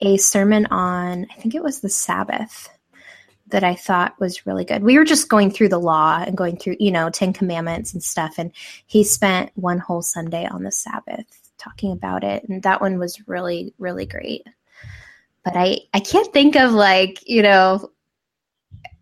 a 0.00 0.16
sermon 0.16 0.66
on 0.66 1.26
I 1.30 1.34
think 1.40 1.54
it 1.54 1.62
was 1.62 1.80
the 1.80 1.90
Sabbath 1.90 2.70
that 3.50 3.64
I 3.64 3.74
thought 3.74 4.18
was 4.20 4.46
really 4.46 4.64
good. 4.64 4.82
We 4.82 4.96
were 4.96 5.04
just 5.04 5.28
going 5.28 5.50
through 5.50 5.68
the 5.68 5.80
law 5.80 6.22
and 6.24 6.36
going 6.36 6.56
through, 6.56 6.76
you 6.78 6.90
know, 6.90 7.10
Ten 7.10 7.32
Commandments 7.32 7.92
and 7.92 8.02
stuff. 8.02 8.34
And 8.38 8.52
he 8.86 9.04
spent 9.04 9.50
one 9.54 9.78
whole 9.78 10.02
Sunday 10.02 10.46
on 10.46 10.62
the 10.62 10.72
Sabbath 10.72 11.26
talking 11.58 11.92
about 11.92 12.24
it. 12.24 12.48
And 12.48 12.62
that 12.62 12.80
one 12.80 12.98
was 12.98 13.28
really, 13.28 13.74
really 13.78 14.06
great. 14.06 14.46
But 15.44 15.56
I, 15.56 15.80
I 15.94 16.00
can't 16.00 16.32
think 16.32 16.56
of 16.56 16.72
like, 16.72 17.28
you 17.28 17.42
know, 17.42 17.90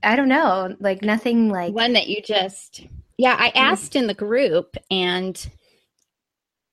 I 0.03 0.17
don't 0.17 0.29
know, 0.29 0.75
like 0.81 1.03
nothing 1.03 1.51
like 1.51 1.75
one 1.75 1.95
that 1.95 2.09
you 2.09 2.23
just, 2.23 2.83
yeah, 3.17 3.37
I 3.39 3.49
asked 3.51 3.97
in 3.97 4.07
the 4.07 4.15
group 4.15 4.77
and 4.91 5.51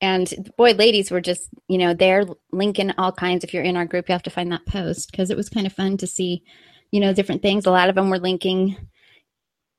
and 0.00 0.52
boy 0.56 0.72
ladies 0.72 1.10
were 1.10 1.20
just 1.20 1.48
you 1.68 1.78
know 1.78 1.94
they're 1.94 2.24
linking 2.52 2.92
all 2.98 3.12
kinds 3.12 3.44
if 3.44 3.54
you're 3.54 3.62
in 3.62 3.76
our 3.76 3.86
group 3.86 4.08
you 4.08 4.12
have 4.12 4.22
to 4.22 4.30
find 4.30 4.52
that 4.52 4.66
post 4.66 5.10
because 5.10 5.30
it 5.30 5.36
was 5.36 5.48
kind 5.48 5.66
of 5.66 5.72
fun 5.72 5.96
to 5.96 6.06
see 6.06 6.42
you 6.90 7.00
know, 7.00 7.12
different 7.12 7.42
things. 7.42 7.66
A 7.66 7.70
lot 7.70 7.88
of 7.88 7.94
them 7.94 8.10
were 8.10 8.18
linking 8.18 8.76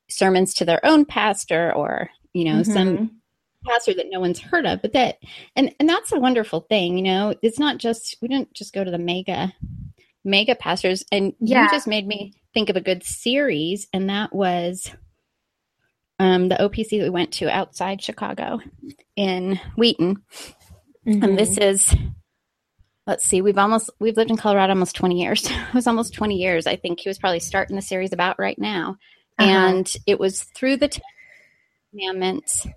sermons 0.10 0.54
to 0.56 0.66
their 0.66 0.86
own 0.86 1.06
pastor 1.06 1.74
or, 1.74 2.10
you 2.34 2.46
know, 2.46 2.62
mm-hmm. 2.62 2.74
some 2.74 3.22
pastor 3.66 3.94
that 3.94 4.08
no 4.10 4.20
one's 4.20 4.40
heard 4.40 4.66
of. 4.66 4.82
But 4.82 4.94
that 4.94 5.18
and 5.56 5.74
and 5.80 5.88
that's 5.90 6.12
a 6.12 6.20
wonderful 6.20 6.62
thing, 6.62 6.98
you 6.98 7.04
know. 7.04 7.34
It's 7.42 7.60
not 7.60 7.78
just 7.78 8.18
we 8.22 8.28
didn't 8.28 8.54
just 8.54 8.74
go 8.74 8.84
to 8.84 8.92
the 8.92 8.98
mega 8.98 9.54
mega 10.24 10.56
pastors 10.56 11.04
and 11.12 11.34
yeah. 11.40 11.64
you 11.64 11.70
just 11.72 11.88
made 11.88 12.06
me 12.06 12.34
think 12.54 12.70
of 12.70 12.76
a 12.76 12.82
good 12.82 13.04
series 13.04 13.88
and 13.94 14.10
that 14.10 14.36
was 14.36 14.92
um, 16.20 16.50
the 16.50 16.56
OPC 16.56 16.98
that 16.98 17.04
we 17.04 17.10
went 17.10 17.34
to 17.34 17.50
outside 17.50 18.02
Chicago 18.02 18.60
in 19.16 19.60
Wheaton. 19.76 20.24
Mm-hmm. 21.06 21.24
And 21.24 21.38
this 21.38 21.58
is 21.58 21.96
let's 23.08 23.24
see, 23.24 23.42
we've 23.42 23.58
almost 23.58 23.90
we've 24.00 24.18
lived 24.18 24.30
in 24.30 24.38
Colorado 24.38 24.74
almost 24.74 24.96
20 24.96 25.20
years. 25.20 25.46
it 25.50 25.74
was 25.74 25.88
almost 25.88 26.14
20 26.14 26.36
years. 26.36 26.68
I 26.68 26.76
think 26.76 27.00
he 27.00 27.10
was 27.10 27.18
probably 27.18 27.40
starting 27.40 27.76
the 27.76 27.82
series 27.82 28.14
about 28.14 28.38
right 28.38 28.60
now. 28.60 28.98
Uh-huh. 29.40 29.50
And 29.50 29.98
it 30.06 30.20
was 30.20 30.44
through 30.44 30.78
the 30.78 31.00
commandments, 31.92 32.68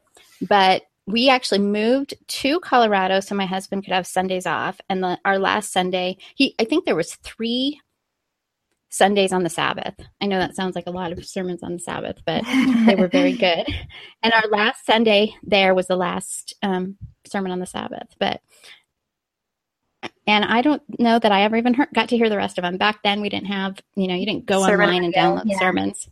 but 0.40 0.82
we 1.06 1.28
actually 1.28 1.58
moved 1.58 2.14
to 2.28 2.60
Colorado 2.60 3.20
so 3.20 3.34
my 3.34 3.46
husband 3.46 3.84
could 3.84 3.94
have 3.94 4.06
Sundays 4.06 4.46
off. 4.46 4.80
And 4.88 5.02
the, 5.02 5.18
our 5.24 5.38
last 5.38 5.72
Sunday, 5.72 6.18
he 6.36 6.54
I 6.58 6.64
think 6.64 6.84
there 6.84 6.96
was 6.96 7.16
three 7.16 7.80
Sundays 8.90 9.32
on 9.32 9.44
the 9.44 9.48
Sabbath. 9.48 9.94
I 10.20 10.26
know 10.26 10.38
that 10.38 10.56
sounds 10.56 10.74
like 10.74 10.88
a 10.88 10.92
lot 10.92 11.12
of 11.12 11.24
sermons 11.24 11.62
on 11.62 11.74
the 11.74 11.78
Sabbath, 11.78 12.18
but 12.26 12.44
they 12.86 12.96
were 12.96 13.08
very 13.08 13.32
good. 13.36 13.66
And 14.22 14.32
our 14.32 14.48
last 14.50 14.84
Sunday 14.84 15.34
there 15.44 15.74
was 15.74 15.86
the 15.86 15.96
last 15.96 16.54
um, 16.62 16.96
sermon 17.26 17.52
on 17.52 17.60
the 17.60 17.66
Sabbath. 17.66 18.08
But 18.18 18.40
and 20.26 20.44
I 20.44 20.60
don't 20.60 20.82
know 20.98 21.18
that 21.18 21.32
I 21.32 21.42
ever 21.42 21.56
even 21.56 21.74
heard, 21.74 21.88
got 21.94 22.08
to 22.08 22.16
hear 22.16 22.28
the 22.28 22.36
rest 22.36 22.58
of 22.58 22.62
them. 22.62 22.78
Back 22.78 23.02
then, 23.04 23.20
we 23.20 23.28
didn't 23.28 23.46
have, 23.46 23.78
you 23.94 24.08
know, 24.08 24.14
you 24.14 24.26
didn't 24.26 24.46
go 24.46 24.64
Sermon 24.64 24.88
online 24.88 25.04
and 25.04 25.14
download 25.14 25.44
yeah. 25.46 25.58
sermons. 25.58 26.08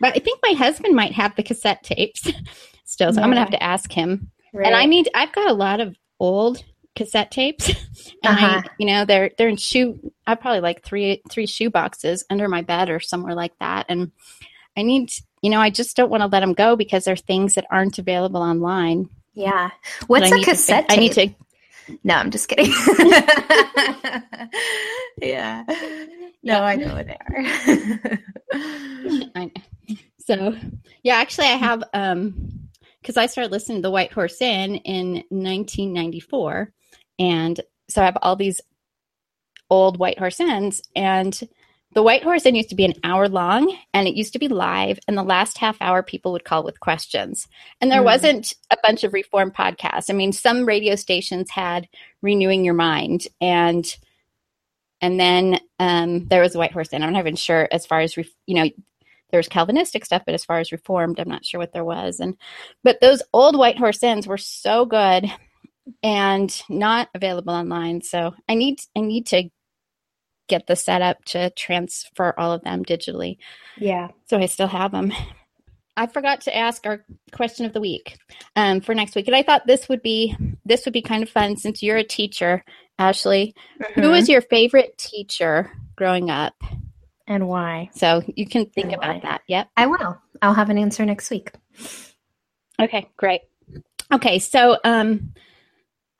But 0.00 0.14
I 0.14 0.20
think 0.20 0.40
my 0.42 0.52
husband 0.52 0.94
might 0.94 1.12
have 1.12 1.34
the 1.34 1.42
cassette 1.42 1.82
tapes 1.82 2.30
still, 2.84 3.12
so 3.12 3.20
yeah. 3.20 3.24
I'm 3.24 3.30
gonna 3.30 3.40
have 3.40 3.50
to 3.50 3.62
ask 3.62 3.90
him. 3.90 4.30
Right. 4.52 4.66
And 4.66 4.74
I 4.74 4.84
need, 4.84 5.08
I've 5.14 5.32
got 5.32 5.50
a 5.50 5.54
lot 5.54 5.80
of 5.80 5.96
old 6.20 6.62
cassette 6.98 7.30
tapes, 7.30 7.68
and 8.22 8.36
uh-huh. 8.36 8.62
I, 8.64 8.70
you 8.78 8.86
know, 8.86 9.04
they're 9.04 9.30
they're 9.38 9.48
in 9.48 9.56
shoe. 9.56 10.12
I 10.26 10.34
probably 10.34 10.60
like 10.60 10.82
three 10.82 11.22
three 11.30 11.46
shoe 11.46 11.70
boxes 11.70 12.24
under 12.28 12.48
my 12.48 12.62
bed 12.62 12.90
or 12.90 13.00
somewhere 13.00 13.34
like 13.34 13.58
that, 13.60 13.86
and 13.88 14.12
I 14.76 14.82
need, 14.82 15.10
you 15.40 15.50
know, 15.50 15.60
I 15.60 15.70
just 15.70 15.96
don't 15.96 16.10
want 16.10 16.22
to 16.22 16.26
let 16.26 16.40
them 16.40 16.52
go 16.52 16.76
because 16.76 17.04
they're 17.04 17.16
things 17.16 17.54
that 17.54 17.66
aren't 17.70 17.98
available 17.98 18.42
online. 18.42 19.08
Yeah. 19.34 19.70
What's 20.08 20.30
a 20.30 20.42
cassette? 20.42 20.88
To, 20.88 20.94
I 20.94 20.96
need 20.96 21.12
to 21.12 21.30
no, 22.04 22.14
I'm 22.14 22.30
just 22.30 22.48
kidding. 22.48 22.66
yeah. 25.22 25.64
No, 26.42 26.62
I 26.62 26.76
know 26.76 26.94
what 26.94 27.06
they 27.06 27.16
are. 27.16 27.44
I 29.34 29.44
know. 29.44 29.96
So, 30.18 30.56
yeah, 31.02 31.14
actually, 31.14 31.46
I 31.46 31.56
have, 31.56 31.82
um, 31.94 32.68
because 33.00 33.16
I 33.16 33.26
started 33.26 33.50
listening 33.50 33.78
to 33.78 33.82
The 33.82 33.90
White 33.90 34.12
Horse 34.12 34.42
Inn 34.42 34.76
in 34.76 35.24
1994. 35.30 36.72
And 37.18 37.60
so 37.88 38.02
I 38.02 38.04
have 38.04 38.18
all 38.22 38.36
these 38.36 38.60
old 39.70 39.98
White 39.98 40.18
Horse 40.18 40.40
Inns. 40.40 40.82
And 40.94 41.38
the 41.94 42.02
White 42.02 42.22
Horse 42.22 42.46
Inn 42.46 42.54
used 42.54 42.68
to 42.68 42.74
be 42.74 42.84
an 42.84 42.94
hour 43.02 43.28
long 43.28 43.76
and 43.94 44.06
it 44.06 44.14
used 44.14 44.32
to 44.34 44.38
be 44.38 44.48
live. 44.48 44.98
And 45.08 45.16
the 45.16 45.22
last 45.22 45.58
half 45.58 45.76
hour, 45.80 46.02
people 46.02 46.32
would 46.32 46.44
call 46.44 46.62
with 46.62 46.80
questions. 46.80 47.48
And 47.80 47.90
there 47.90 48.02
mm. 48.02 48.06
wasn't 48.06 48.52
a 48.70 48.76
bunch 48.82 49.04
of 49.04 49.14
reform 49.14 49.50
podcasts. 49.50 50.10
I 50.10 50.12
mean, 50.12 50.32
some 50.32 50.66
radio 50.66 50.96
stations 50.96 51.50
had 51.50 51.88
Renewing 52.22 52.64
Your 52.64 52.74
Mind 52.74 53.26
and 53.40 53.96
and 55.00 55.20
then 55.20 55.60
um, 55.78 56.26
there 56.26 56.42
was 56.42 56.56
White 56.56 56.72
Horse 56.72 56.92
Inn. 56.92 57.04
I'm 57.04 57.12
not 57.12 57.20
even 57.20 57.36
sure 57.36 57.68
as 57.70 57.86
far 57.86 58.00
as, 58.00 58.16
you 58.16 58.26
know, 58.48 58.68
there 59.30 59.38
was 59.38 59.46
Calvinistic 59.46 60.04
stuff, 60.04 60.22
but 60.26 60.34
as 60.34 60.44
far 60.44 60.58
as 60.58 60.72
Reformed, 60.72 61.20
I'm 61.20 61.28
not 61.28 61.44
sure 61.44 61.60
what 61.60 61.72
there 61.72 61.84
was. 61.84 62.18
And 62.18 62.36
but 62.82 63.00
those 63.00 63.22
old 63.32 63.56
White 63.56 63.78
Horse 63.78 64.02
Inns 64.02 64.26
were 64.26 64.38
so 64.38 64.86
good 64.86 65.30
and 66.02 66.62
not 66.68 67.08
available 67.14 67.52
online. 67.52 68.02
So 68.02 68.34
I 68.48 68.54
need 68.54 68.80
I 68.96 69.00
need 69.00 69.26
to 69.28 69.50
get 70.48 70.66
the 70.66 70.76
setup 70.76 71.24
to 71.26 71.50
transfer 71.50 72.34
all 72.38 72.52
of 72.52 72.62
them 72.62 72.84
digitally. 72.84 73.36
Yeah. 73.76 74.08
So 74.26 74.38
I 74.38 74.46
still 74.46 74.66
have 74.66 74.92
them. 74.92 75.12
I 75.96 76.06
forgot 76.06 76.42
to 76.42 76.56
ask 76.56 76.86
our 76.86 77.04
question 77.32 77.66
of 77.66 77.72
the 77.72 77.80
week 77.80 78.16
um, 78.54 78.80
for 78.80 78.94
next 78.94 79.16
week, 79.16 79.26
and 79.26 79.34
I 79.34 79.42
thought 79.42 79.66
this 79.66 79.88
would 79.88 80.00
be 80.00 80.36
this 80.64 80.84
would 80.84 80.92
be 80.92 81.02
kind 81.02 81.24
of 81.24 81.28
fun 81.28 81.56
since 81.56 81.82
you're 81.82 81.96
a 81.96 82.04
teacher, 82.04 82.64
Ashley. 83.00 83.52
Mm-hmm. 83.82 84.00
Who 84.00 84.10
was 84.10 84.28
your 84.28 84.40
favorite 84.40 84.96
teacher 84.96 85.72
growing 85.96 86.30
up, 86.30 86.54
and 87.26 87.48
why? 87.48 87.90
So 87.94 88.22
you 88.28 88.46
can 88.46 88.66
think 88.66 88.92
and 88.92 88.94
about 88.94 89.16
why. 89.16 89.20
that. 89.24 89.40
Yep, 89.48 89.70
I 89.76 89.86
will. 89.86 90.16
I'll 90.40 90.54
have 90.54 90.70
an 90.70 90.78
answer 90.78 91.04
next 91.04 91.30
week. 91.30 91.50
Okay, 92.80 93.08
great. 93.16 93.40
Okay, 94.12 94.38
so 94.38 94.78
um, 94.84 95.34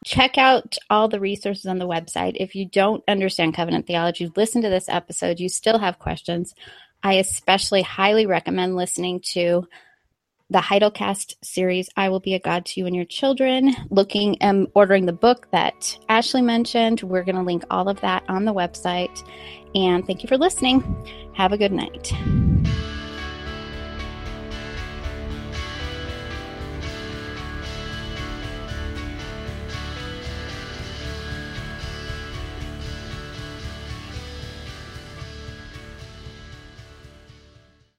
check 0.09 0.39
out 0.39 0.79
all 0.89 1.07
the 1.07 1.21
resources 1.21 1.67
on 1.67 1.79
the 1.79 1.87
website. 1.87 2.37
If 2.37 2.55
you 2.55 2.65
don't 2.65 3.05
understand 3.07 3.55
covenant 3.55 3.87
theology, 3.87 4.33
listen 4.37 4.63
to 4.63 4.71
this 4.71 4.89
episode. 4.89 5.39
You 5.39 5.51
still 5.51 5.79
have 5.79 5.99
questions. 5.99 6.55
I 7.03 7.15
especially 7.15 7.83
highly 7.83 8.25
recommend 8.25 8.75
listening 8.75 9.21
to 9.33 9.69
the 10.51 10.61
Heidelcast 10.61 11.35
series, 11.43 11.91
I 11.95 12.09
Will 12.09 12.21
Be 12.21 12.33
a 12.33 12.41
God 12.41 12.65
to 12.67 12.81
You 12.81 12.87
and 12.87 12.97
Your 12.97 13.05
Children, 13.05 13.77
looking 13.91 14.41
and 14.41 14.67
um, 14.67 14.73
ordering 14.75 15.05
the 15.05 15.13
book 15.13 15.47
that 15.51 15.99
Ashley 16.09 16.41
mentioned. 16.41 17.03
We're 17.03 17.23
going 17.25 17.37
to 17.37 17.43
link 17.43 17.65
all 17.69 17.91
of 17.91 18.01
that 18.01 18.25
on 18.29 18.47
the 18.47 18.55
website. 18.55 19.23
And 19.75 20.07
thank 20.07 20.23
you 20.23 20.29
for 20.29 20.39
listening. 20.39 21.07
Have 21.35 21.53
a 21.53 21.59
good 21.59 21.73
night. 21.73 22.58